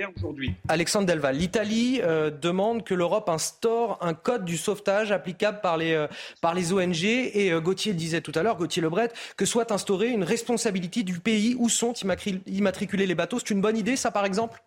Alexandre 0.68 1.06
Delval, 1.06 1.36
l'Italie 1.36 2.00
euh, 2.02 2.30
demande 2.30 2.84
que 2.84 2.94
l'Europe 2.94 3.28
instaure 3.28 3.98
un 4.00 4.14
code 4.14 4.44
du 4.44 4.56
sauvetage 4.56 5.12
applicable 5.12 5.60
par 5.60 5.76
les, 5.76 5.92
euh, 5.92 6.06
par 6.40 6.54
les 6.54 6.72
ONG. 6.72 7.04
Et 7.04 7.52
Gauthier 7.60 7.92
le 7.92 7.98
disait 7.98 8.20
tout 8.20 8.32
à 8.34 8.42
l'heure, 8.42 8.56
Gauthier 8.56 8.82
Lebret, 8.82 9.12
que 9.36 9.44
soit 9.44 9.72
instaurée 9.72 10.08
une 10.08 10.24
responsabilité 10.24 11.02
du 11.02 11.20
pays 11.20 11.54
où 11.58 11.68
sont 11.68 11.94
immatriculés 12.46 13.06
les 13.06 13.14
bateaux. 13.14 13.38
C'est 13.38 13.50
une 13.50 13.60
bonne 13.60 13.76
idée, 13.76 13.96
ça, 13.96 14.10
par 14.10 14.24
exemple? 14.24 14.62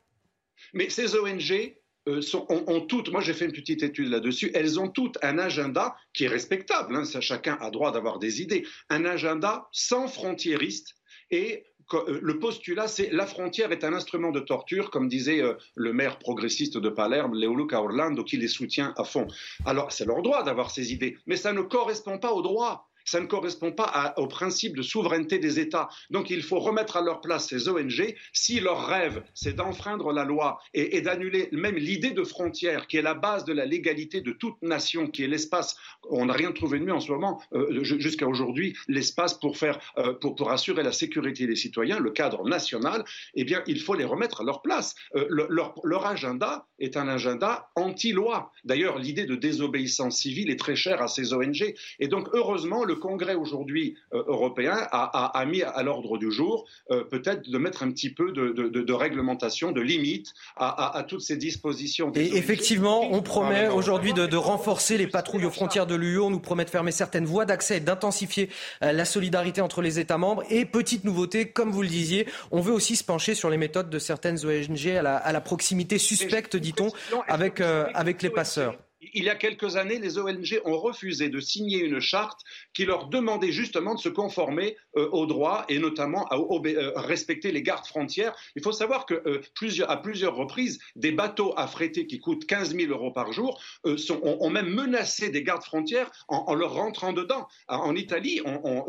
Mais 0.74 0.90
ces 0.90 1.16
ONG, 1.16 1.74
euh, 2.08 2.22
ont, 2.50 2.82
toutes, 2.82 3.12
moi 3.12 3.22
j'ai 3.22 3.34
fait 3.34 3.46
une 3.46 3.52
petite 3.52 3.84
étude 3.84 4.10
là-dessus, 4.10 4.52
elles 4.54 4.80
ont 4.80 4.90
toutes 4.90 5.18
un 5.22 5.38
agenda 5.38 5.96
qui 6.14 6.26
est 6.26 6.30
respectable, 6.30 6.96
hein, 6.96 7.04
chacun 7.20 7.58
a 7.62 7.70
droit 7.70 7.92
d'avoir 7.92 8.20
des 8.20 8.42
idées, 8.42 8.66
un 8.90 9.06
agenda 9.06 9.68
sans 9.72 10.08
frontiériste 10.08 10.96
et 11.30 11.66
euh, 11.94 12.20
le 12.22 12.40
postulat, 12.40 12.88
c'est 12.88 13.10
la 13.12 13.26
frontière 13.26 13.72
est 13.72 13.84
un 13.84 13.94
instrument 13.94 14.32
de 14.32 14.40
torture, 14.40 14.90
comme 14.92 15.08
disait 15.08 15.42
euh, 15.42 15.54
le 15.76 15.94
maire 15.94 16.20
progressiste 16.20 16.78
de 16.78 16.90
Palerme, 16.90 17.34
Leoluca 17.34 17.82
Orlando, 17.82 18.24
qui 18.24 18.38
les 18.38 18.48
soutient 18.48 18.94
à 18.98 19.04
fond. 19.04 19.28
Alors, 19.66 19.92
c'est 19.92 20.06
leur 20.06 20.22
droit 20.22 20.44
d'avoir 20.44 20.72
ces 20.72 20.94
idées, 20.94 21.18
mais 21.26 21.36
ça 21.36 21.54
ne 21.54 21.62
correspond 21.62 22.18
pas 22.18 22.32
au 22.32 22.42
droit 22.42 22.90
ça 23.06 23.20
ne 23.20 23.26
correspond 23.26 23.72
pas 23.72 24.14
au 24.18 24.28
principe 24.28 24.76
de 24.76 24.82
souveraineté 24.82 25.40
des 25.40 25.60
États. 25.60 25.90
Donc 26.10 26.30
il 26.30 26.44
faut 26.44 26.60
remettre 26.60 26.98
à 26.98 27.02
leur 27.02 27.22
place 27.22 27.48
ces 27.48 27.68
ONG. 27.68 28.16
Si 28.34 28.60
leur 28.60 28.88
rêve, 28.88 29.24
c'est 29.34 29.54
d'enfreindre 29.54 30.12
la 30.12 30.24
loi 30.24 30.60
et, 30.74 31.02
d'annuler 31.02 31.50
même 31.52 31.76
l'idée 31.76 32.12
de 32.12 32.24
frontière, 32.24 32.88
qui 32.88 32.98
est 32.98 33.02
la 33.02 33.14
base 33.14 33.46
de 33.46 33.54
la 33.54 33.66
légalité 33.66 34.22
de 34.22 34.32
toute 34.32 34.62
nation, 34.62 35.08
qui 35.08 35.24
est 35.24 35.28
l'espace, 35.28 35.76
on 36.10 36.26
n'a 36.26 36.34
rien 36.34 36.52
trouvé 36.52 36.80
de 36.80 36.86
mieux 36.86 36.94
en 36.94 37.00
ce 37.00 37.12
moment, 37.12 37.42
euh, 37.54 37.84
jusqu'à 37.84 38.28
aujourd'hui, 38.28 38.76
l'espace 38.88 39.40
euh, 39.44 40.14
pour, 40.14 40.36
pour, 40.36 40.52
assurer 40.52 40.84
la 40.84 40.92
sécurité 40.92 41.48
des 41.48 41.56
citoyens, 41.56 42.00
le 42.00 42.12
cadre 42.12 42.48
national, 42.48 43.04
eh 43.36 43.44
bien 43.44 43.64
il 43.68 43.80
faut 43.80 43.94
les 43.94 44.06
remettre 44.06 44.42
à 44.42 44.44
leur 44.44 44.62
place. 44.62 44.96
Euh, 45.16 45.26
leur, 45.30 45.76
leur 45.84 46.06
agenda 46.06 46.68
est 46.80 46.98
un 46.98 47.08
agenda 47.08 47.70
anti-loi. 47.76 48.52
D'ailleurs, 48.64 49.00
l'idée 49.00 49.26
de 49.26 49.36
désobéissance 49.36 50.18
civile 50.18 50.50
est 50.50 50.60
très 50.60 50.76
chère 50.76 51.02
à 51.02 51.08
ces 51.08 51.34
ONG. 51.34 51.74
Et 52.00 52.08
donc, 52.08 52.28
heureusement, 52.34 52.84
le 52.84 52.96
Congrès 53.02 53.36
aujourd'hui 53.36 53.96
euh, 54.14 54.24
européen 54.28 54.88
a, 54.92 55.46
mis 55.46 55.62
à 55.62 55.84
l'ordre 55.84 56.18
du 56.18 56.32
jour 56.32 56.66
euh, 56.92 57.04
peut-être 57.04 57.50
de 57.50 57.58
mettre 57.58 57.84
un 57.84 57.92
petit 57.92 58.14
peu 58.14 58.32
de, 58.32 58.94
réglementation, 58.94 59.74
de 59.74 59.82
limite 59.82 60.34
à, 60.56 61.04
toutes 61.08 61.22
ces 61.22 61.36
dispositions. 61.36 62.14
Et 62.16 62.38
effectivement, 62.38 63.12
on 63.12 63.22
promet 63.22 63.68
aujourd'hui 63.68 64.14
de, 64.14 64.38
renforcer 64.38 64.98
les 64.98 65.08
patrouilles 65.08 65.46
aux 65.46 65.52
frontières 65.52 65.88
de 65.88 65.96
l'UE, 65.96 66.20
on 66.20 66.30
nous 66.30 66.40
promet 66.40 66.64
de 66.64 66.70
fermer 66.70 66.92
certaines 66.92 67.26
voies 67.26 67.46
d'accès 67.46 67.78
et 67.78 67.80
d'intensifier 67.80 68.50
euh, 68.84 68.92
la 68.92 69.06
solidarité 69.06 69.62
entre 69.62 69.82
les 69.82 70.00
États 70.00 70.18
membres. 70.18 70.44
Et 70.50 70.66
petite 70.66 71.04
nouveauté, 71.04 71.50
comme 71.50 71.72
vous 71.72 71.82
le 71.82 71.88
disiez, 71.88 72.28
on 72.52 72.62
veut 72.62 72.74
aussi 72.74 72.96
se 72.96 73.04
pencher 73.04 73.36
sur 73.36 73.50
les 73.50 73.58
méthodes 73.58 73.90
de 73.90 74.00
certaines 74.00 74.38
ONG 74.46 74.88
à 74.88 75.32
la, 75.32 75.42
proximité 75.42 75.98
suspecte, 75.98 76.56
dit-on, 76.56 76.92
avec, 77.28 77.60
avec 77.60 78.22
les 78.22 78.30
passeurs. 78.30 78.78
Il 79.14 79.24
y 79.24 79.30
a 79.30 79.36
quelques 79.36 79.76
années, 79.78 80.00
les 80.00 80.18
ONG 80.18 80.62
ont 80.66 80.78
refusé 80.78 81.30
de 81.30 81.40
signer 81.40 81.84
une 81.84 82.00
charte 82.00 82.42
qui 82.74 82.86
leur 82.86 83.08
demandait 83.08 83.52
justement 83.52 83.96
de 83.96 84.00
se 84.00 84.10
conformer 84.10 84.78
euh, 84.96 85.10
aux 85.12 85.26
droits 85.26 85.66
et 85.70 85.80
notamment 85.80 86.28
à, 86.28 86.38
euh, 86.38 86.92
respecter 86.96 87.52
les 87.52 87.64
gardes 87.64 87.86
frontières. 87.86 88.36
Il 88.56 88.62
faut 88.62 88.72
savoir 88.72 89.06
que 89.06 89.16
euh, 89.26 89.42
plusieurs, 89.56 89.90
à 89.90 90.02
plusieurs 90.02 90.36
reprises, 90.36 90.80
des 90.96 91.12
bateaux 91.12 91.54
affrétés 91.58 92.06
qui 92.06 92.20
coûtent 92.20 92.46
15 92.46 92.76
000 92.76 92.92
euros 92.92 93.12
par 93.12 93.32
jour 93.32 93.62
ont, 93.84 94.50
même 94.50 94.70
menacé 94.70 95.30
des 95.30 95.44
gardes 95.44 95.64
frontières 95.64 96.12
en, 96.28 96.54
leur 96.54 96.74
rentrant 96.74 97.14
dedans. 97.14 97.48
En 97.68 97.96
Italie, 97.96 98.42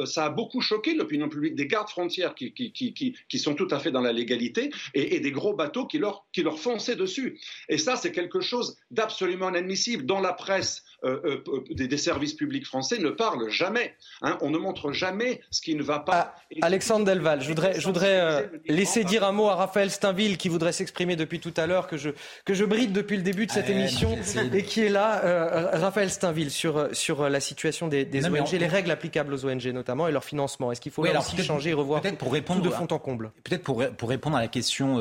ça 0.05 0.27
a 0.27 0.31
beaucoup 0.31 0.61
choqué 0.61 0.95
l'opinion 0.95 1.29
publique 1.29 1.55
des 1.55 1.67
gardes 1.67 1.89
frontières 1.89 2.35
qui, 2.35 3.15
sont 3.37 3.55
tout 3.55 3.69
à 3.71 3.79
fait 3.79 3.91
dans 3.91 4.01
la 4.01 4.13
légalité 4.13 4.71
et, 4.95 5.21
des 5.21 5.31
gros 5.31 5.55
bateaux 5.55 5.87
qui 5.87 5.99
leur, 5.99 6.27
qui 6.33 6.43
leur 6.43 6.59
fonçaient 6.59 6.97
dessus. 6.97 7.41
Et 7.69 7.79
ça, 7.79 7.97
c'est 7.97 8.13
quelque 8.13 8.41
chose 8.41 8.79
d'absolument 8.91 9.49
inadmissible 9.49 10.02
dont 10.03 10.21
la 10.21 10.33
presse 10.33 10.85
euh, 11.05 11.21
euh, 11.25 11.45
euh, 11.49 11.75
des, 11.75 11.97
services 11.97 12.35
publics 12.35 12.65
français 12.65 12.99
ne 12.99 13.11
parle 13.11 13.51
jamais. 13.51 13.95
Hein. 14.21 14.39
on 14.41 14.51
ne 14.51 14.59
montre 14.59 14.93
jamais 14.93 15.41
ce 15.51 15.61
qui 15.61 15.75
ne 15.75 15.83
va 15.83 15.99
pas. 15.99 16.37
Ah, 16.61 16.67
Alexandre 16.67 17.05
Delval, 17.05 17.43
je 17.43 17.49
voudrais, 17.49 17.81
je 17.81 17.85
voudrais 17.85 18.49
laisser 18.69 19.03
dire 19.03 19.25
un 19.25 19.33
mot 19.33 19.49
à 19.49 19.57
Raphaël 19.57 19.91
Steinville 19.91 20.39
qui 20.39 20.49
voudrait 20.49 20.71
s'exprimer 20.71 21.17
depuis 21.17 21.41
tout 21.41 21.53
à 21.57 21.67
l'heure, 21.67 21.89
que 21.89 21.97
je, 21.97 22.11
que 22.45 22.55
je 22.55 22.65
bride 22.65 22.93
depuis 22.93 23.17
le 23.17 23.25
début 23.25 23.47
de 23.47 23.51
cette 23.51 23.69
émission 23.69 24.17
et 24.53 24.63
qui 24.63 24.83
est 24.83 24.89
là. 24.89 25.71
Raphaël 25.73 26.11
Steinville, 26.11 26.53
sur, 26.53 26.89
sur 26.93 27.29
la 27.29 27.41
situation 27.41 27.89
des, 27.89 28.07
ONG, 28.25 28.53
les 28.53 28.67
règles 28.69 28.93
applicables 28.93 29.35
aux 29.35 29.45
ONG 29.45 29.67
notamment 29.67 30.07
et 30.07 30.13
leur 30.13 30.25
financement. 30.25 30.71
Est-ce 30.71 30.81
qu'il 30.81 30.93
faut 30.93 31.05
aussi 31.05 31.43
changer 31.43 31.71
et 31.71 31.75
revoir 31.75 32.01
pour 32.19 32.33
répondre 32.33 32.63
tout 32.63 32.69
de 32.69 32.73
fond 32.73 32.87
en 32.89 32.99
comble? 33.01 33.33
Peut-être 33.43 33.65
pour, 33.65 33.85
pour 33.97 34.09
répondre 34.09 34.37
à 34.37 34.41
la 34.41 34.49
question 34.49 34.99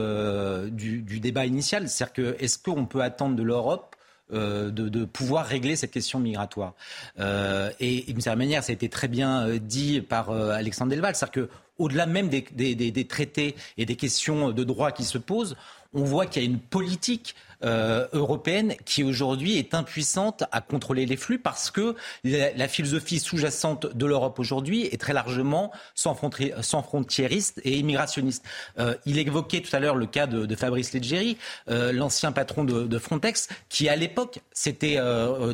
du, 0.71 1.03
du 1.03 1.19
débat 1.19 1.45
initial, 1.45 1.89
c'est-à-dire 1.89 2.13
que 2.13 2.35
est-ce 2.39 2.57
qu'on 2.57 2.87
peut 2.87 3.01
attendre 3.01 3.35
de 3.35 3.43
l'Europe 3.43 3.95
euh, 4.34 4.69
de, 4.71 5.05
pouvoir 5.05 5.45
régler 5.45 5.75
cette 5.75 5.91
question 5.91 6.19
migratoire. 6.19 6.73
Euh, 7.19 7.69
et, 7.79 8.03
d'une 8.03 8.21
certaine 8.21 8.39
manière, 8.39 8.63
ça 8.63 8.71
a 8.71 8.73
été 8.73 8.89
très 8.89 9.07
bien 9.07 9.47
euh, 9.47 9.59
dit 9.59 10.01
par 10.01 10.32
Alexandre 10.32 10.91
Delval, 10.91 11.15
c'est-à-dire 11.15 11.47
qu'au-delà 11.47 12.05
même 12.05 12.29
des, 12.29 12.41
des, 12.41 13.07
traités 13.07 13.55
et 13.77 13.86
des 13.86 13.95
questions 13.95 14.51
de 14.51 14.63
droit 14.63 14.91
qui 14.91 15.03
se 15.03 15.17
posent, 15.17 15.55
on 15.93 16.03
voit 16.03 16.25
qu'il 16.25 16.43
y 16.43 16.45
a 16.45 16.49
une 16.49 16.59
politique 16.59 17.36
euh, 17.64 18.07
européenne 18.14 18.76
qui 18.86 19.03
aujourd'hui 19.03 19.57
est 19.57 19.74
impuissante 19.74 20.43
à 20.51 20.62
contrôler 20.62 21.05
les 21.05 21.18
flux 21.18 21.39
parce 21.39 21.72
que 21.72 21.95
la, 22.24 22.68
philosophie 22.68 23.20
sous-jacente 23.20 23.95
de 23.95 24.05
l'Europe 24.05 24.39
aujourd'hui 24.39 24.86
est 24.86 24.99
très 24.99 25.14
largement 25.14 25.72
sans, 25.95 26.18
sans 26.62 26.84
frontiériste 26.84 27.62
et 27.64 27.78
immigrationniste. 27.78 28.43
Euh, 28.80 28.95
il 29.05 29.20
évoquait 29.20 29.62
tout 29.62 29.76
à 29.76 29.80
l'heure 29.80 29.95
le 29.95 30.05
cas 30.05 30.28
de, 30.28 30.55
Fabrice 30.55 30.93
Leggeri, 30.93 31.38
euh, 31.70 31.91
l'ancien 31.91 32.32
patron 32.32 32.64
de, 32.64 32.88
de, 32.88 32.99
Frontex, 32.99 33.47
qui 33.70 33.89
à 33.89 33.95
l'époque 33.95 34.39
s'était 34.53 34.99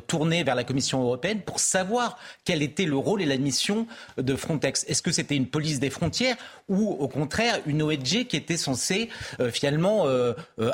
tourné 0.07 0.43
vers 0.43 0.55
la 0.55 0.63
Commission 0.63 1.01
européenne 1.01 1.41
pour 1.41 1.59
savoir 1.59 2.17
quel 2.45 2.61
était 2.61 2.85
le 2.85 2.97
rôle 2.97 3.21
et 3.21 3.25
la 3.25 3.37
mission 3.37 3.87
de 4.17 4.35
Frontex. 4.35 4.85
Est-ce 4.87 5.01
que 5.01 5.11
c'était 5.11 5.35
une 5.35 5.47
police 5.47 5.79
des 5.79 5.89
frontières 5.89 6.37
ou 6.69 6.91
au 6.91 7.07
contraire 7.07 7.59
une 7.65 7.81
ONG 7.81 8.25
qui 8.27 8.35
était 8.35 8.57
censée 8.57 9.09
finalement 9.51 10.05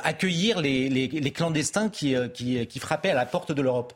accueillir 0.03 0.59
les, 0.59 0.89
les 0.89 1.07
les 1.23 1.31
clandestins 1.31 1.89
euh, 2.03 2.27
qui 2.27 2.79
frappaient 2.79 3.11
à 3.11 3.15
la 3.15 3.25
porte 3.25 3.51
de 3.51 3.61
l'Europe. 3.61 3.93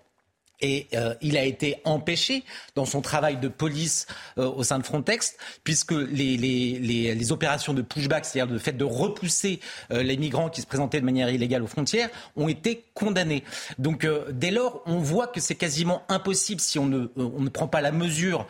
Et 0.59 0.87
euh, 0.95 1.13
il 1.21 1.37
a 1.37 1.43
été 1.43 1.79
empêché 1.83 2.43
dans 2.73 2.85
son 2.85 3.01
travail 3.01 3.37
de 3.37 3.47
police 3.47 4.07
euh, 4.39 4.49
au 4.49 4.63
sein 4.63 4.79
de 4.79 4.83
Frontex, 4.83 5.35
puisque 5.63 5.91
les, 5.91 6.35
les, 6.35 6.79
les, 6.79 7.31
opérations 7.31 7.75
de 7.75 7.83
pushback, 7.83 8.25
c'est-à-dire 8.25 8.51
le 8.51 8.57
fait 8.57 8.71
de 8.71 8.83
repousser 8.83 9.59
euh, 9.91 10.01
les 10.01 10.17
migrants 10.17 10.49
qui 10.49 10.61
se 10.61 10.65
présentaient 10.65 10.99
de 10.99 11.05
manière 11.05 11.29
illégale 11.29 11.61
aux 11.61 11.67
frontières, 11.67 12.09
ont 12.35 12.47
été 12.47 12.85
condamnées. 12.95 13.43
Donc 13.77 14.07
dès 14.31 14.49
lors, 14.49 14.81
on 14.87 14.97
voit 14.97 15.27
que 15.27 15.39
c'est 15.39 15.55
quasiment 15.55 16.01
impossible 16.09 16.59
si 16.59 16.79
on 16.79 16.87
ne, 16.87 17.07
on 17.17 17.41
ne 17.41 17.49
prend 17.49 17.67
pas 17.67 17.81
la 17.81 17.91
mesure 17.91 18.47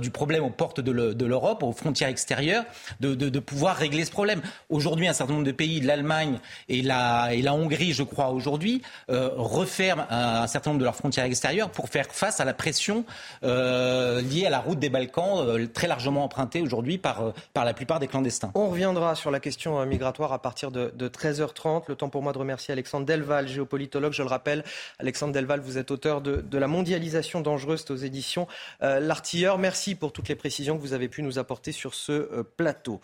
du 0.00 0.10
problème 0.10 0.44
aux 0.44 0.50
portes 0.50 0.80
de 0.80 1.26
l'Europe, 1.26 1.62
aux 1.62 1.72
frontières 1.72 2.08
extérieures, 2.08 2.64
de, 3.00 3.14
de, 3.14 3.38
pouvoir 3.38 3.76
régler 3.76 4.04
ce 4.04 4.10
problème. 4.10 4.40
Aujourd'hui, 4.70 5.08
un 5.08 5.12
certain 5.12 5.34
nombre 5.34 5.46
de 5.46 5.52
pays, 5.52 5.80
l'Allemagne 5.80 6.38
et 6.68 6.82
la, 6.82 7.34
et 7.34 7.42
la 7.42 7.54
Hongrie, 7.54 7.92
je 7.92 8.02
crois, 8.02 8.30
aujourd'hui, 8.30 8.82
referment 9.08 10.06
un 10.10 10.46
certain 10.46 10.70
nombre 10.70 10.80
de 10.80 10.84
leurs 10.84 10.96
frontières 10.96 11.24
extérieures 11.24 11.41
pour 11.72 11.88
faire 11.88 12.06
face 12.06 12.40
à 12.40 12.44
la 12.44 12.54
pression 12.54 13.04
euh, 13.42 14.20
liée 14.22 14.46
à 14.46 14.50
la 14.50 14.60
route 14.60 14.78
des 14.78 14.90
Balkans, 14.90 15.44
euh, 15.46 15.66
très 15.66 15.88
largement 15.88 16.24
empruntée 16.24 16.60
aujourd'hui 16.60 16.98
par, 16.98 17.22
euh, 17.22 17.32
par 17.52 17.64
la 17.64 17.74
plupart 17.74 17.98
des 17.98 18.06
clandestins. 18.06 18.52
On 18.54 18.68
reviendra 18.68 19.14
sur 19.14 19.30
la 19.30 19.40
question 19.40 19.84
migratoire 19.84 20.32
à 20.32 20.40
partir 20.40 20.70
de, 20.70 20.90
13h30. 21.08 21.84
Le 21.88 21.96
temps 21.96 22.08
pour 22.08 22.22
moi 22.22 22.32
de 22.32 22.38
remercier 22.38 22.72
Alexandre 22.72 23.06
Delval, 23.06 23.48
géopolitologue. 23.48 24.12
Je 24.12 24.22
le 24.22 24.28
rappelle, 24.28 24.64
Alexandre 24.98 25.32
Delval, 25.32 25.60
vous 25.60 25.78
êtes 25.78 25.90
auteur 25.90 26.20
de, 26.20 26.58
La 26.58 26.68
mondialisation 26.68 27.40
dangereuse 27.40 27.84
aux 27.90 27.96
éditions 27.96 28.46
L'Artilleur. 28.80 29.58
Merci 29.58 29.94
pour 29.94 30.12
toutes 30.12 30.28
les 30.28 30.36
précisions 30.36 30.76
que 30.76 30.82
vous 30.82 30.92
avez 30.92 31.08
pu 31.08 31.22
nous 31.22 31.38
apporter 31.38 31.72
sur 31.72 31.94
ce 31.94 32.42
plateau. 32.42 33.00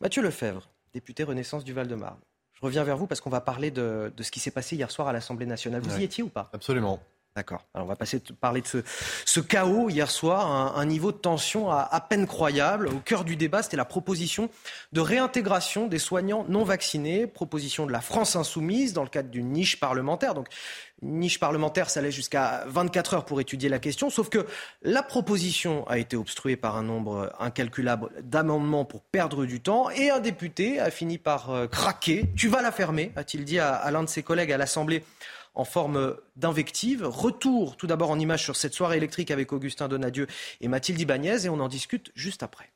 Mathieu 0.00 0.22
Lefebvre, 0.22 0.68
député 0.94 1.24
Renaissance 1.24 1.64
du 1.64 1.72
Val-de-Marne. 1.72 2.18
Je 2.54 2.60
reviens 2.66 2.84
vers 2.84 2.96
vous 2.96 3.06
parce 3.06 3.20
qu'on 3.20 3.30
va 3.30 3.40
parler 3.40 3.70
de, 3.70 4.12
ce 4.20 4.30
qui 4.30 4.38
s'est 4.38 4.50
passé 4.50 4.76
hier 4.76 4.90
soir 4.90 5.08
à 5.08 5.12
l'Assemblée 5.12 5.46
nationale. 5.46 5.82
Vous 5.82 5.98
y 5.98 6.04
étiez 6.04 6.22
ou 6.22 6.28
pas? 6.28 6.50
Absolument. 6.52 7.00
D'accord. 7.36 7.64
Alors 7.74 7.86
on 7.86 7.88
va 7.88 7.94
passer 7.94 8.20
parler 8.40 8.60
de 8.60 8.82
ce, 9.24 9.40
chaos 9.40 9.88
hier 9.88 10.10
soir, 10.10 10.76
un, 10.76 10.84
niveau 10.84 11.12
de 11.12 11.16
tension 11.16 11.70
à, 11.70 12.06
peine 12.08 12.26
croyable. 12.26 12.88
Au 12.88 12.98
cœur 12.98 13.24
du 13.24 13.36
débat, 13.36 13.62
c'était 13.62 13.76
la 13.76 13.84
proposition 13.84 14.50
de 14.92 15.00
réintégration 15.00 15.86
des 15.86 16.00
soignants 16.00 16.44
non 16.48 16.64
vaccinés, 16.64 17.28
proposition 17.28 17.86
de 17.86 17.92
la 17.92 18.00
France 18.00 18.34
insoumise 18.34 18.94
dans 18.94 19.04
le 19.04 19.08
cadre 19.08 19.28
d'une 19.28 19.52
niche 19.52 19.78
parlementaire. 19.78 20.34
Donc 20.34 20.48
une 21.02 21.20
niche 21.20 21.38
parlementaire, 21.38 21.88
ça 21.88 22.00
allait 22.00 22.10
jusqu'à 22.10 22.64
24 22.66 23.14
heures 23.14 23.24
pour 23.24 23.40
étudier 23.40 23.68
la 23.68 23.78
question, 23.78 24.10
sauf 24.10 24.28
que 24.28 24.44
la 24.82 25.02
proposition 25.02 25.86
a 25.88 25.98
été 25.98 26.16
obstruée 26.16 26.56
par 26.56 26.76
un 26.76 26.82
nombre 26.82 27.32
incalculable 27.38 28.10
d'amendements 28.22 28.84
pour 28.84 29.02
perdre 29.02 29.46
du 29.46 29.60
temps, 29.60 29.88
et 29.90 30.10
un 30.10 30.20
député 30.20 30.80
a 30.80 30.90
fini 30.90 31.16
par 31.16 31.50
euh, 31.50 31.66
craquer. 31.68 32.28
Tu 32.36 32.48
vas 32.48 32.60
la 32.60 32.72
fermer, 32.72 33.12
a-t-il 33.16 33.44
dit 33.44 33.60
à 33.60 33.88
l'un 33.90 34.02
de 34.02 34.08
ses 34.08 34.22
collègues 34.22 34.52
à 34.52 34.58
l'Assemblée 34.58 35.04
en 35.54 35.64
forme 35.64 36.16
d'invective. 36.36 37.04
Retour 37.04 37.76
tout 37.76 37.86
d'abord 37.86 38.10
en 38.10 38.18
image 38.18 38.42
sur 38.42 38.56
cette 38.56 38.74
soirée 38.74 38.96
électrique 38.96 39.30
avec 39.30 39.52
Augustin 39.52 39.88
Donadieu 39.88 40.26
et 40.60 40.68
Mathilde 40.68 41.00
Ibanez 41.00 41.46
et 41.46 41.48
on 41.48 41.60
en 41.60 41.68
discute 41.68 42.12
juste 42.14 42.42
après. 42.42 42.70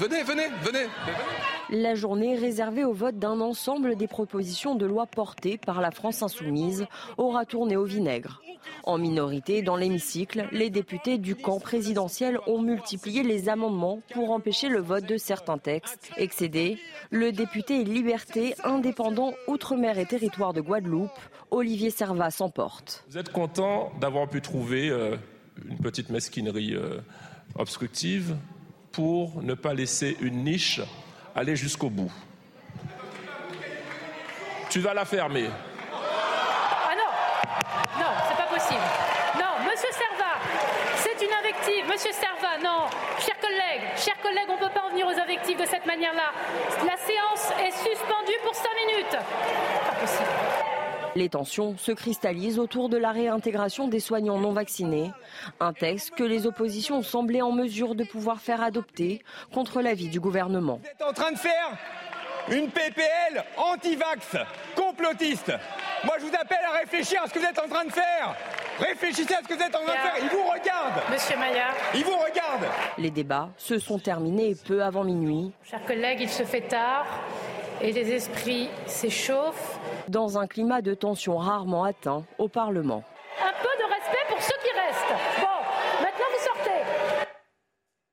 Venez, 0.00 0.22
venez, 0.22 0.48
venez. 0.62 0.86
La 1.68 1.94
journée 1.94 2.34
réservée 2.34 2.84
au 2.84 2.92
vote 2.92 3.18
d'un 3.18 3.40
ensemble 3.40 3.96
des 3.96 4.08
propositions 4.08 4.74
de 4.74 4.84
loi 4.84 5.06
portées 5.06 5.58
par 5.58 5.80
la 5.80 5.90
France 5.90 6.22
insoumise 6.22 6.86
aura 7.18 7.44
tourné 7.44 7.76
au 7.76 7.84
vinaigre. 7.84 8.40
En 8.82 8.98
minorité, 8.98 9.62
dans 9.62 9.76
l'hémicycle, 9.76 10.48
les 10.52 10.70
députés 10.70 11.18
du 11.18 11.36
camp 11.36 11.60
présidentiel 11.60 12.38
ont 12.48 12.60
multiplié 12.60 13.22
les 13.22 13.48
amendements 13.48 14.00
pour 14.12 14.32
empêcher 14.32 14.68
le 14.68 14.80
vote 14.80 15.04
de 15.04 15.16
certains 15.16 15.58
textes. 15.58 16.10
Excédé, 16.16 16.78
le 17.10 17.30
député 17.30 17.84
Liberté, 17.84 18.54
indépendant 18.64 19.34
Outre-mer 19.46 19.98
et 19.98 20.06
territoire 20.06 20.52
de 20.52 20.60
Guadeloupe, 20.60 21.10
Olivier 21.50 21.90
Servat 21.90 22.30
s'emporte. 22.30 23.04
Vous 23.10 23.18
êtes 23.18 23.30
content 23.30 23.92
d'avoir 24.00 24.28
pu 24.28 24.40
trouver 24.40 24.88
euh, 24.88 25.16
une 25.68 25.78
petite 25.78 26.10
mesquinerie 26.10 26.74
euh, 26.74 27.00
obstructive 27.54 28.34
pour 28.92 29.42
ne 29.42 29.54
pas 29.54 29.74
laisser 29.74 30.16
une 30.20 30.44
niche 30.44 30.80
aller 31.34 31.56
jusqu'au 31.56 31.90
bout. 31.90 32.12
Tu 34.68 34.80
vas 34.80 34.94
la 34.94 35.04
fermer. 35.04 35.48
Ah 35.92 36.94
non 36.96 37.98
Non, 37.98 38.10
c'est 38.28 38.36
pas 38.36 38.54
possible. 38.54 38.80
Non, 39.36 39.68
monsieur 39.68 39.90
Serva, 39.90 40.38
c'est 40.96 41.24
une 41.24 41.32
invective. 41.32 41.86
Monsieur 41.86 42.12
Serva, 42.12 42.58
non. 42.62 42.86
Chers 43.18 43.38
collègues, 43.40 43.88
chers 43.96 44.20
collègues, 44.20 44.48
on 44.48 44.54
ne 44.54 44.68
peut 44.68 44.72
pas 44.72 44.86
en 44.86 44.90
venir 44.90 45.06
aux 45.06 45.18
invectives 45.20 45.58
de 45.58 45.66
cette 45.66 45.86
manière-là. 45.86 46.32
La 46.86 46.96
séance 46.96 47.52
est 47.60 47.72
suspendue 47.72 48.38
pour 48.44 48.54
5 48.54 48.68
minutes. 48.86 49.16
Pas 49.86 49.94
possible. 50.00 50.69
Les 51.16 51.28
tensions 51.28 51.76
se 51.76 51.92
cristallisent 51.92 52.58
autour 52.58 52.88
de 52.88 52.96
la 52.96 53.10
réintégration 53.10 53.88
des 53.88 54.00
soignants 54.00 54.38
non 54.38 54.52
vaccinés, 54.52 55.10
un 55.58 55.72
texte 55.72 56.12
que 56.12 56.22
les 56.22 56.46
oppositions 56.46 57.02
semblé 57.02 57.42
en 57.42 57.52
mesure 57.52 57.94
de 57.94 58.04
pouvoir 58.04 58.40
faire 58.40 58.62
adopter 58.62 59.22
contre 59.52 59.80
l'avis 59.82 60.08
du 60.08 60.20
gouvernement. 60.20 60.80
Une 62.48 62.70
PPL 62.70 63.44
anti-vax, 63.56 64.36
complotiste. 64.74 65.52
Moi, 66.04 66.14
je 66.18 66.26
vous 66.26 66.34
appelle 66.34 66.64
à 66.66 66.78
réfléchir 66.78 67.22
à 67.22 67.28
ce 67.28 67.34
que 67.34 67.38
vous 67.38 67.44
êtes 67.44 67.58
en 67.58 67.68
train 67.68 67.84
de 67.84 67.92
faire. 67.92 68.34
Réfléchissez 68.78 69.34
à 69.34 69.42
ce 69.42 69.48
que 69.48 69.54
vous 69.54 69.62
êtes 69.62 69.74
en 69.74 69.84
train 69.84 69.94
de 69.94 69.98
faire. 69.98 70.14
Ils 70.22 70.28
vous 70.28 70.42
regardent. 70.44 71.02
Monsieur 71.10 71.36
Maillard. 71.36 71.74
Ils 71.94 72.04
vous 72.04 72.16
regardent. 72.16 72.70
Les 72.98 73.10
débats 73.10 73.50
se 73.56 73.78
sont 73.78 73.98
terminés 73.98 74.54
peu 74.66 74.82
avant 74.82 75.04
minuit. 75.04 75.52
Chers 75.64 75.84
collègues, 75.84 76.20
il 76.22 76.30
se 76.30 76.44
fait 76.44 76.62
tard 76.62 77.06
et 77.82 77.92
les 77.92 78.12
esprits 78.12 78.68
s'échauffent. 78.86 79.78
Dans 80.08 80.38
un 80.38 80.46
climat 80.46 80.82
de 80.82 80.94
tension 80.94 81.36
rarement 81.36 81.84
atteint 81.84 82.24
au 82.38 82.48
Parlement. 82.48 83.04
Un 83.40 83.52
peu 83.62 83.68
de 83.78 83.88
respect 83.88 84.26
pour 84.28 84.42
ceux 84.42 84.56
qui 84.62 84.70
restent. 84.72 85.40
Bon, 85.40 86.02
maintenant 86.02 86.26
vous 86.32 86.44
sortez. 86.44 87.26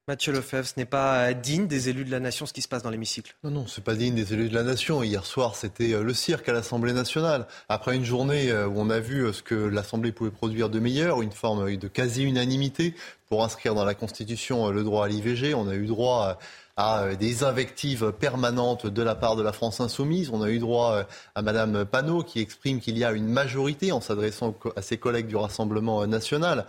Mathieu 0.10 0.32
Lefebvre, 0.32 0.66
ce 0.66 0.76
n'est 0.78 0.86
pas 0.86 1.34
digne 1.34 1.68
des 1.68 1.90
élus 1.90 2.06
de 2.06 2.12
la 2.12 2.22
nation 2.22 2.46
ce 2.46 2.54
qui 2.54 2.62
se 2.62 2.70
passe 2.70 2.82
dans 2.82 2.90
l'hémicycle. 2.90 3.36
Non, 3.44 3.52
non, 3.52 3.68
c'est 3.68 3.84
pas 3.84 3.94
digne 3.94 4.16
des 4.16 4.34
élus 4.34 4.48
de 4.48 4.56
la 4.56 4.64
nation. 4.64 5.04
Hier 5.04 5.26
soir, 5.26 5.58
c'était 5.58 5.92
euh, 5.92 6.02
le 6.02 6.14
cirque 6.14 6.48
à 6.48 6.54
l'Assemblée 6.54 6.94
nationale. 6.94 7.46
Après 7.68 7.94
une 7.94 8.06
journée 8.06 8.50
euh, 8.50 8.68
où 8.68 8.80
on 8.80 8.90
a 8.90 9.02
vu 9.02 9.26
euh, 9.26 9.34
ce 9.34 9.44
que 9.44 9.54
l'Assemblée 9.54 10.14
pouvait 10.14 10.32
produire 10.32 10.70
de 10.70 10.80
meilleur, 10.80 11.22
une 11.22 11.34
forme 11.34 11.76
de 11.76 11.88
quasi-unanimité 11.90 12.96
pour 13.28 13.44
inscrire 13.44 13.76
dans 13.76 13.84
la 13.84 13.96
Constitution 13.96 14.70
le 14.70 14.84
droit 14.86 15.04
à 15.04 15.10
l'IVG, 15.10 15.54
on 15.54 15.68
a 15.68 15.76
eu 15.76 15.88
droit 15.88 16.24
à 16.26 16.40
euh, 16.80 17.16
des 17.16 17.44
invectives 17.44 18.12
permanentes 18.12 18.86
de 18.86 19.02
la 19.02 19.16
part 19.16 19.36
de 19.36 19.42
la 19.42 19.52
France 19.52 19.80
insoumise. 19.80 20.30
On 20.32 20.44
a 20.44 20.50
eu 20.50 20.60
droit 20.60 20.92
euh, 20.92 21.04
à 21.34 21.42
Madame 21.42 21.86
Panot 21.86 22.24
qui 22.24 22.40
exprime 22.40 22.80
qu'il 22.80 22.98
y 22.98 23.04
a 23.04 23.12
une 23.14 23.28
majorité 23.28 23.92
en 23.92 24.00
s'adressant 24.00 24.56
à 24.76 24.84
ses 24.84 24.98
collègues 24.98 25.26
du 25.26 25.36
Rassemblement 25.36 26.06
national. 26.06 26.66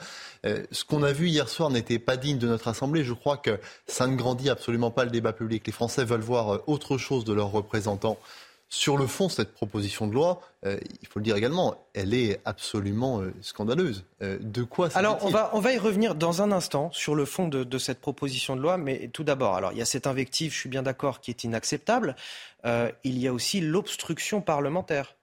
Euh, 0.47 0.65
ce 0.73 0.85
qu'on 0.85 1.03
a 1.03 1.13
vu 1.13 1.29
hier 1.29 1.49
soir 1.49 1.69
n'était 1.69 1.99
pas 1.99 2.17
digne 2.17 2.39
de 2.39 2.49
notre 2.49 2.69
Assemblée. 2.69 3.05
Je 3.05 3.13
crois 3.13 3.37
que 3.37 3.61
ça 3.87 4.07
ne 4.07 4.17
grandit 4.17 4.49
absolument 4.49 4.91
pas 4.91 5.05
le 5.05 5.11
débat 5.11 5.35
public. 5.35 5.67
Les 5.67 5.73
Français 5.73 6.05
veulent 6.05 6.21
voir 6.21 6.61
autre 6.67 6.97
chose 6.97 7.25
de 7.25 7.35
leurs 7.35 7.53
représentants. 7.53 8.19
Sur 8.71 8.99
le 8.99 9.07
fond, 9.07 9.31
cette 9.31 9.55
proposition 9.55 10.07
de 10.07 10.13
loi, 10.13 10.43
euh, 10.67 10.79
il 11.01 11.09
faut 11.09 11.21
le 11.21 11.25
dire 11.25 11.37
également, 11.37 11.87
elle 11.95 12.13
est 12.13 12.39
absolument 12.45 13.21
euh, 13.21 13.33
scandaleuse. 13.41 14.05
Euh, 14.21 14.37
de 14.43 14.63
quoi 14.63 14.91
Alors, 14.95 15.19
on 15.23 15.31
va, 15.31 15.51
on 15.55 15.61
va 15.61 15.73
y 15.73 15.79
revenir 15.79 16.15
dans 16.15 16.43
un 16.43 16.53
instant 16.53 16.91
sur 16.93 17.15
le 17.15 17.25
fond 17.25 17.49
de, 17.49 17.79
cette 17.79 17.99
proposition 17.99 18.57
de 18.57 18.61
loi, 18.61 18.77
mais 18.77 19.09
tout 19.11 19.25
d'abord, 19.25 19.55
alors 19.55 19.73
il 19.73 19.79
y 19.79 19.83
a 19.83 19.87
cette 19.87 20.07
invective, 20.07 20.53
je 20.53 20.59
suis 20.59 20.69
bien 20.69 20.83
d'accord, 20.83 21.21
qui 21.21 21.31
est 21.31 21.45
inacceptable. 21.45 22.15
il 22.65 23.19
y 23.19 23.27
a 23.27 23.33
aussi 23.33 23.63
l'obstruction 23.63 24.43
parlementaire. 24.43 25.17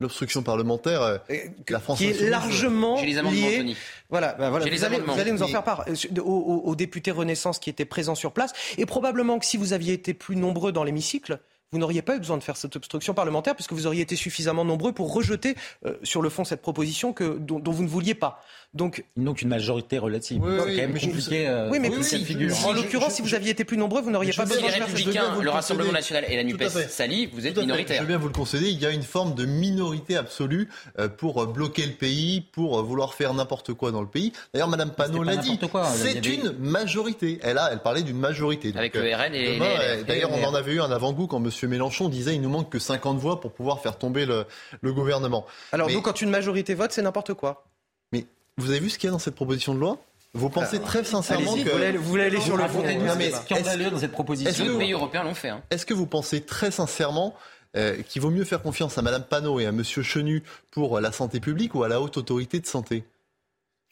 L'obstruction 0.00 0.42
parlementaire, 0.42 1.20
la 1.68 1.80
France 1.80 1.98
qui 1.98 2.06
est 2.06 2.28
largement 2.28 3.00
liée. 3.00 3.76
Voilà, 4.10 4.32
bah 4.34 4.50
voilà 4.50 4.66
vous, 4.66 4.84
allez, 4.84 4.98
vous, 4.98 5.18
allez, 5.18 5.32
nous 5.32 5.42
en 5.42 5.48
faire 5.48 5.62
part 5.62 5.86
aux, 6.18 6.62
aux 6.64 6.74
députés 6.74 7.10
Renaissance 7.10 7.58
qui 7.58 7.70
étaient 7.70 7.84
présents 7.84 8.14
sur 8.14 8.32
place, 8.32 8.52
et 8.76 8.84
probablement 8.84 9.38
que 9.38 9.46
si 9.46 9.56
vous 9.56 9.72
aviez 9.72 9.94
été 9.94 10.12
plus 10.12 10.36
nombreux 10.36 10.72
dans 10.72 10.84
l'hémicycle, 10.84 11.40
vous 11.72 11.78
n'auriez 11.78 12.02
pas 12.02 12.16
eu 12.16 12.18
besoin 12.18 12.36
de 12.36 12.42
faire 12.42 12.56
cette 12.56 12.74
obstruction 12.74 13.14
parlementaire 13.14 13.54
puisque 13.54 13.72
vous 13.72 13.86
auriez 13.86 14.02
été 14.02 14.16
suffisamment 14.16 14.64
nombreux 14.64 14.92
pour 14.92 15.14
rejeter 15.14 15.54
euh, 15.86 15.94
sur 16.02 16.20
le 16.20 16.28
fond 16.28 16.44
cette 16.44 16.62
proposition 16.62 17.12
que, 17.12 17.38
dont, 17.38 17.62
vous 17.64 17.84
ne 17.84 17.88
vouliez 17.88 18.14
pas. 18.14 18.42
Donc, 18.74 19.04
donc 19.16 19.42
une 19.42 19.48
majorité 19.48 19.98
relative. 19.98 20.42
Oui, 20.42 20.52
oui, 20.52 20.76
quand 20.76 20.82
même 20.82 20.98
compliqué. 20.98 21.46
Euh, 21.46 21.70
oui, 21.70 21.78
mais 21.78 21.90
figure. 22.02 22.66
en 22.66 22.72
l'occurrence, 22.72 23.14
si 23.14 23.22
vous 23.22 23.34
aviez 23.34 23.50
été 23.50 23.64
plus 23.64 23.76
nombreux, 23.76 24.00
vous 24.00 24.10
n'auriez 24.10 24.32
pas 24.32 24.44
besoin 24.44 24.66
de 24.66 24.72
faire 24.72 24.86
Républicains, 24.86 25.40
le 25.40 25.50
Rassemblement 25.50 25.92
national 25.92 26.24
et 26.28 26.36
la 26.36 26.42
Nupes 26.42 26.62
s'allient, 26.88 27.26
vous 27.26 27.46
êtes 27.46 27.56
minoritaire. 27.56 27.96
Je 27.96 28.02
veux 28.02 28.08
bien 28.08 28.18
vous 28.18 28.28
le 28.28 28.32
concéder. 28.32 28.70
Il 28.70 28.80
y 28.80 28.86
a 28.86 28.90
une 28.90 29.02
forme 29.02 29.34
de 29.34 29.44
minorité 29.44 30.16
absolue 30.16 30.68
euh, 30.98 31.08
pour 31.08 31.46
bloquer 31.46 31.86
le 31.86 31.92
pays, 31.92 32.40
pour 32.40 32.82
vouloir 32.82 33.14
faire 33.14 33.32
n'importe 33.32 33.74
quoi 33.74 33.92
dans 33.92 34.02
le 34.02 34.08
pays. 34.08 34.32
D'ailleurs, 34.52 34.68
Madame 34.68 34.90
Panot 34.90 35.22
l'a 35.22 35.36
dit. 35.36 35.58
C'est 35.94 36.26
une 36.26 36.52
majorité. 36.58 37.38
Elle 37.42 37.58
a, 37.58 37.70
elle 37.72 37.80
parlait 37.80 38.02
d'une 38.02 38.18
majorité. 38.18 38.72
Avec 38.76 38.94
le 38.94 39.14
RN 39.14 39.34
et. 39.34 39.58
D'ailleurs, 40.06 40.30
on 40.32 40.44
en 40.44 40.54
avait 40.54 40.72
eu 40.72 40.80
un 40.80 40.90
avant-goût 40.90 41.28
quand 41.28 41.38
Monsieur 41.38 41.59
M. 41.59 41.59
Mélenchon 41.66 42.08
disait 42.08 42.34
il 42.34 42.40
nous 42.40 42.48
manque 42.48 42.70
que 42.70 42.78
50 42.78 43.18
voix 43.18 43.40
pour 43.40 43.52
pouvoir 43.52 43.80
faire 43.80 43.98
tomber 43.98 44.26
le, 44.26 44.46
gouvernement. 44.82 45.46
Alors 45.72 45.88
donc 45.88 46.04
quand 46.04 46.20
une 46.20 46.30
majorité 46.30 46.74
vote, 46.74 46.92
c'est 46.92 47.02
n'importe 47.02 47.34
quoi. 47.34 47.64
Mais 48.12 48.26
vous 48.56 48.70
avez 48.70 48.80
vu 48.80 48.90
ce 48.90 48.98
qu'il 48.98 49.08
y 49.08 49.10
a 49.10 49.12
dans 49.12 49.18
cette 49.18 49.34
proposition 49.34 49.74
de 49.74 49.80
loi? 49.80 49.98
Vous 50.32 50.48
pensez 50.48 50.80
très 50.80 51.02
sincèrement 51.02 51.56
que 51.56 51.96
vous 51.96 52.04
voulez, 52.04 52.24
aller 52.24 52.40
sur 52.40 52.56
le 52.56 52.68
fond 52.68 52.84
mais 53.18 53.30
scandaleux 53.32 53.90
dans 53.90 53.98
cette 53.98 54.12
proposition. 54.12 54.64
Les 54.64 54.78
pays 54.78 54.92
européens 54.92 55.24
l'ont 55.24 55.34
fait. 55.34 55.48
Hein. 55.48 55.62
Est-ce 55.70 55.84
que 55.84 55.94
vous 55.94 56.06
pensez 56.06 56.42
très 56.42 56.70
sincèrement 56.70 57.34
euh, 57.76 58.00
qu'il 58.02 58.22
vaut 58.22 58.30
mieux 58.30 58.44
faire 58.44 58.62
confiance 58.62 58.96
à 58.96 59.02
Madame 59.02 59.24
Panot 59.24 59.58
et 59.58 59.66
à 59.66 59.72
Monsieur 59.72 60.02
Chenu 60.02 60.42
pour 60.70 61.00
la 61.00 61.10
santé 61.10 61.40
publique 61.40 61.74
ou 61.74 61.82
à 61.82 61.88
la 61.88 62.00
haute 62.00 62.16
autorité 62.16 62.60
de 62.60 62.66
santé? 62.66 63.04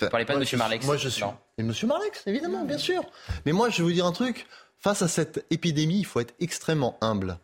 Vous 0.01 0.07
ne 0.07 0.11
parlez 0.11 0.27
pas 0.27 0.35
de 0.35 0.41
Monsieur 0.41 0.59
Marlex 0.59 0.87
Moi, 0.87 0.97
je 0.97 1.09
suis. 1.09 1.25
Et 1.59 1.63
Monsieur 1.65 1.89
Marlex, 1.89 2.23
évidemment, 2.27 2.65
bien 2.65 2.79
sûr. 2.79 3.03
Mais 3.45 3.53
moi, 3.53 3.69
je 3.69 3.79
vais 3.79 3.83
vous 3.83 3.93
dire 3.93 4.07
un 4.07 4.13
truc. 4.13 4.47
Face 4.79 5.03
à 5.03 5.09
cette 5.09 5.45
épidémie, 5.51 5.99
il 5.99 6.07
faut 6.07 6.21
être 6.21 6.35
extrêmement 6.39 6.97
humble. 7.01 7.39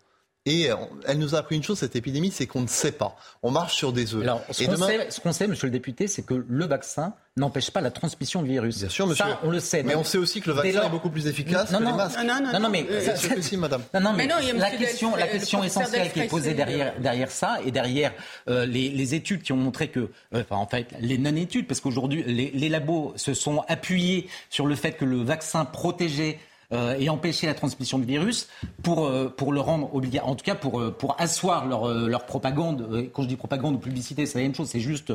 Et 0.47 0.71
euh, 0.71 0.77
elle 1.07 1.19
nous 1.19 1.35
a 1.35 1.39
appris 1.39 1.57
une 1.57 1.63
chose, 1.63 1.79
cette 1.79 1.97
épidémie, 1.97 2.31
c'est 2.31 2.47
qu'on 2.47 2.61
ne 2.61 2.67
sait 2.67 2.93
pas. 2.93 3.17
On 3.43 3.51
marche 3.51 3.75
sur 3.75 3.95
des 3.95 4.15
œufs. 4.15 4.23
Alors, 4.23 4.43
ce 4.51 4.65
qu'on 4.65 4.77
sait, 4.77 5.33
sait, 5.33 5.47
monsieur 5.47 5.69
le 5.69 5.73
député, 5.73 6.07
c'est 6.07 6.21
que 6.21 6.35
le 6.47 6.67
vaccin 6.67 7.15
n'empêche 7.39 7.71
pas 7.71 7.81
la 7.81 7.91
transmission 7.91 8.43
du 8.43 8.51
virus. 8.51 8.79
Bien 8.79 8.91
sûr, 8.91 9.07
monsieur. 9.07 9.25
Ça, 9.25 9.41
on 9.43 9.51
le 9.51 9.59
sait. 9.59 9.83
Mais 9.83 9.95
on 9.95 10.05
sait 10.05 10.19
aussi 10.19 10.43
que 10.43 10.51
le 10.51 10.57
vaccin 10.57 10.83
est 10.83 10.91
beaucoup 10.91 11.09
plus 11.09 11.27
efficace 11.29 11.73
non, 11.73 11.79
que 11.79 11.85
non, 11.85 11.91
les 11.93 11.97
masques. 11.97 12.19
Non, 12.19 12.41
non, 12.43 12.53
non, 12.53 12.61
non 12.61 12.69
mais 12.69 12.87
euh, 12.91 13.15
c'est 13.17 13.43
si, 13.43 13.57
madame. 13.57 13.83
Non, 13.95 14.01
non, 14.01 14.13
mais, 14.13 14.27
la 14.27 14.71
question, 14.71 15.17
la 15.17 15.29
question 15.29 15.65
essentielle 15.65 16.13
qui 16.13 16.21
est 16.21 16.29
posée 16.29 16.53
derrière, 16.53 17.01
derrière 17.01 17.31
ça 17.31 17.57
et 17.65 17.71
derrière 17.71 18.13
euh, 18.51 18.67
les, 18.67 18.91
les, 18.91 19.15
études 19.15 19.43
qui 19.43 19.53
ont 19.53 19.57
montré 19.57 19.89
que, 19.89 20.11
enfin, 20.35 20.57
en 20.57 20.67
fait, 20.67 20.89
les 21.01 21.17
non-études, 21.17 21.67
parce 21.67 21.81
qu'aujourd'hui, 21.81 22.23
les, 22.23 22.51
les 22.51 22.69
labos 22.69 23.15
se 23.17 23.33
sont 23.33 23.65
appuyés 23.67 24.29
sur 24.51 24.67
le 24.67 24.75
fait 24.75 24.93
que 24.93 25.07
le 25.07 25.23
vaccin 25.23 25.65
protégeait 25.65 26.39
euh, 26.75 26.97
et 26.99 27.09
empêcher 27.09 27.47
la 27.47 27.55
transmission 27.55 27.99
du 27.99 28.05
virus 28.05 28.49
pour, 28.83 29.07
euh, 29.07 29.33
pour 29.35 29.53
le 29.53 29.61
rendre 29.61 29.95
obligatoire, 29.95 30.33
en 30.33 30.35
tout 30.35 30.45
cas 30.45 30.55
pour, 30.55 30.81
euh, 30.81 30.91
pour 30.91 31.19
asseoir 31.21 31.67
leur, 31.67 31.89
leur 31.89 32.27
propagande. 32.27 33.09
Quand 33.13 33.23
je 33.23 33.29
dis 33.29 33.37
propagande 33.37 33.77
ou 33.77 33.79
publicité, 33.79 34.27
c'est 34.27 34.39
la 34.39 34.45
même 34.45 34.55
chose, 34.55 34.69
c'est 34.69 34.81
juste, 34.81 35.13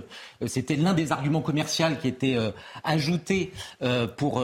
c'était 0.47 0.75
l'un 0.75 0.93
des 0.93 1.11
arguments 1.11 1.41
commerciaux 1.41 1.85
qui 2.01 2.07
était 2.07 2.37
ajouté 2.83 3.51
pour, 4.17 4.43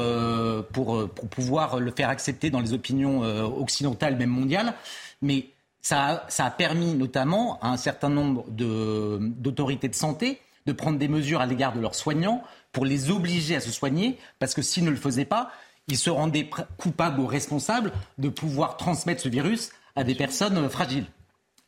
pour, 0.73 1.09
pour 1.09 1.29
pouvoir 1.29 1.79
le 1.79 1.91
faire 1.91 2.09
accepter 2.09 2.49
dans 2.49 2.59
les 2.59 2.73
opinions 2.73 3.21
occidentales, 3.21 4.17
même 4.17 4.29
mondiales. 4.29 4.73
Mais 5.21 5.49
ça 5.81 6.05
a, 6.05 6.29
ça 6.29 6.45
a 6.45 6.51
permis 6.51 6.93
notamment 6.93 7.59
à 7.61 7.69
un 7.69 7.77
certain 7.77 8.09
nombre 8.09 8.45
d'autorités 8.49 9.87
de, 9.87 9.93
de 9.93 9.97
santé 9.97 10.39
de 10.65 10.73
prendre 10.73 10.97
des 10.97 11.07
mesures 11.07 11.41
à 11.41 11.45
l'égard 11.45 11.73
de 11.73 11.79
leurs 11.79 11.95
soignants 11.95 12.43
pour 12.71 12.85
les 12.85 13.11
obliger 13.11 13.55
à 13.55 13.59
se 13.59 13.71
soigner, 13.71 14.17
parce 14.39 14.53
que 14.53 14.61
s'ils 14.61 14.83
ne 14.83 14.89
le 14.89 14.95
faisaient 14.95 15.25
pas, 15.25 15.51
ils 15.87 15.97
se 15.97 16.09
rendaient 16.09 16.49
coupables 16.77 17.19
ou 17.19 17.27
responsables 17.27 17.91
de 18.17 18.29
pouvoir 18.29 18.77
transmettre 18.77 19.21
ce 19.21 19.29
virus 19.29 19.69
à 19.95 20.03
des 20.03 20.15
personnes 20.15 20.57
euh, 20.57 20.69
fragiles. 20.69 21.05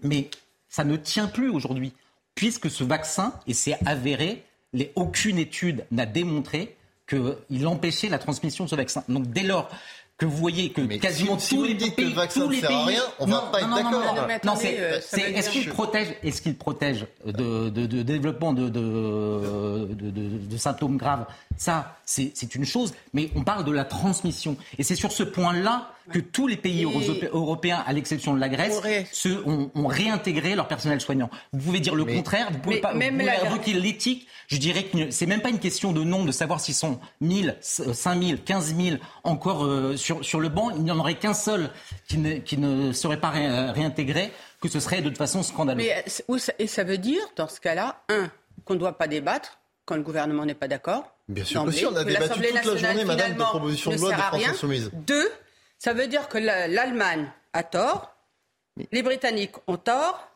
Mais 0.01 0.30
ça 0.70 0.84
ne 0.84 0.95
tient 0.95 1.28
plus 1.28 1.49
aujourd'hui, 1.49 1.93
puisque 2.36 2.70
ce 2.70 2.84
vaccin, 2.84 3.34
et 3.47 3.53
c'est 3.53 3.78
avéré, 3.86 4.43
aucune 4.95 5.39
étude 5.39 5.86
n'a 5.91 6.05
démontré 6.05 6.76
qu'il 7.07 7.68
empêchait 7.68 8.09
la 8.09 8.20
transmission 8.20 8.65
de 8.65 8.70
ce 8.70 8.76
vaccin. 8.76 9.03
Donc 9.07 9.28
dès 9.28 9.43
lors 9.43 9.70
que 10.18 10.26
vous 10.26 10.36
voyez 10.38 10.72
que 10.72 10.82
quasiment 10.97 11.38
si, 11.38 11.55
tous 11.55 11.63
les 11.63 11.76
pays, 11.76 11.91
que 11.91 12.01
le 12.01 12.07
vaccin 12.09 12.41
tous 12.41 12.49
les 12.49 12.59
pays, 12.59 12.68
sert 12.68 12.78
à 12.78 12.86
rien, 12.86 13.03
on 13.20 13.26
va 13.28 13.41
pas 13.51 13.61
être 13.61 13.70
d'accord. 13.70 14.28
Non, 14.43 14.55
c'est 14.55 14.80
euh, 14.80 14.99
est-ce 15.13 15.49
qu'il 15.51 15.70
protège, 15.70 16.07
est-ce 16.24 16.41
qu'il 16.41 16.55
protège 16.55 17.05
de, 17.26 17.70
de, 17.70 17.86
de 17.86 18.01
développement 18.01 18.53
de, 18.53 18.68
de, 18.70 20.57
symptômes 20.57 20.97
graves? 20.97 21.26
Ça, 21.57 21.97
c'est 22.05 22.55
une 22.55 22.65
chose, 22.65 22.93
mais 23.13 23.30
on 23.36 23.43
parle 23.43 23.63
de 23.63 23.72
la 23.72 23.86
transmission, 23.86 24.57
et 24.80 24.84
c'est 24.84 24.95
sur 24.95 25.11
ce 25.11 25.24
point-là 25.24 25.91
que 26.12 26.20
tous 26.20 26.47
les 26.47 26.58
pays 26.58 26.86
européens, 27.32 27.84
à 27.86 27.93
l'exception 27.93 28.34
de 28.34 28.39
la 28.39 28.49
Grèce, 28.49 28.82
se, 29.12 29.30
ont, 29.30 29.88
réintégré 29.88 30.55
leur 30.55 30.68
personnel 30.68 31.01
soignant. 31.01 31.30
Vous 31.53 31.60
pouvez 31.60 31.80
dire 31.80 31.95
le 31.95 32.05
contraire, 32.05 32.49
vous 32.51 32.60
pouvez 32.60 32.82
pas 32.82 32.93
même 32.93 33.22
évoquer 33.22 33.74
l'éthique. 33.74 34.28
Je 34.47 34.58
dirais 34.58 34.84
que 34.84 35.12
c'est 35.12 35.26
même 35.26 35.41
pas 35.41 35.49
une 35.49 35.60
question 35.60 35.91
de 35.91 36.03
nombre, 36.03 36.26
de 36.26 36.32
savoir 36.32 36.62
s'ils 36.62 36.74
sont 36.74 36.99
1000, 37.20 37.58
5000, 37.62 38.43
15 38.43 38.76
000 38.76 38.97
encore 39.24 39.66
euh, 39.66 39.97
sur, 39.97 40.24
sur 40.24 40.39
le 40.39 40.47
banc. 40.47 40.70
Il 40.72 40.84
n'y 40.84 40.91
en 40.91 40.99
aurait 40.99 41.16
qu'un 41.16 41.34
seul 41.34 41.70
qui 42.08 42.18
ne, 42.18 42.36
qui 42.36 42.58
ne 42.58 42.93
serait 42.93 43.20
pas 43.20 43.30
réintégré, 43.30 44.32
que 44.62 44.70
ce 44.70 44.80
serait 44.80 45.01
de 45.01 45.10
toute 45.10 45.18
façon 45.18 45.43
scandaleux. 45.43 45.84
Mais, 45.84 46.03
euh, 46.30 46.38
et 46.60 46.68
ça 46.68 46.84
veut 46.86 46.97
dire, 46.97 47.22
dans 47.36 47.49
ce 47.49 47.60
cas-là, 47.60 48.03
un, 48.08 48.30
qu'on 48.64 48.76
ne 48.76 48.80
doit 48.80 48.97
pas 48.97 49.08
débattre 49.08 49.60
quand 49.86 49.95
le 49.95 50.03
gouvernement 50.03 50.45
n'est 50.45 50.53
pas 50.53 50.68
d'accord. 50.68 51.03
Bien 51.28 51.43
sûr 51.43 51.66
que 51.66 51.72
si, 51.72 51.86
on 51.86 51.95
a 51.95 52.03
débattu 52.03 52.41
toute 52.41 52.53
la 52.53 52.62
journée, 52.62 53.05
madame, 53.05 53.34
de 53.34 53.38
proposition 53.38 53.91
de 53.91 53.97
loi 53.97 54.12
de 54.12 54.18
France 54.18 54.47
Insoumise. 54.47 54.91
Deux, 54.93 55.30
ça 55.78 55.93
veut 55.93 56.07
dire 56.07 56.28
que 56.30 56.38
l'Allemagne 56.38 57.32
a 57.53 57.63
tort, 57.63 58.15
les 58.91 59.03
Britanniques 59.03 59.55
ont 59.67 59.78
tort, 59.78 60.30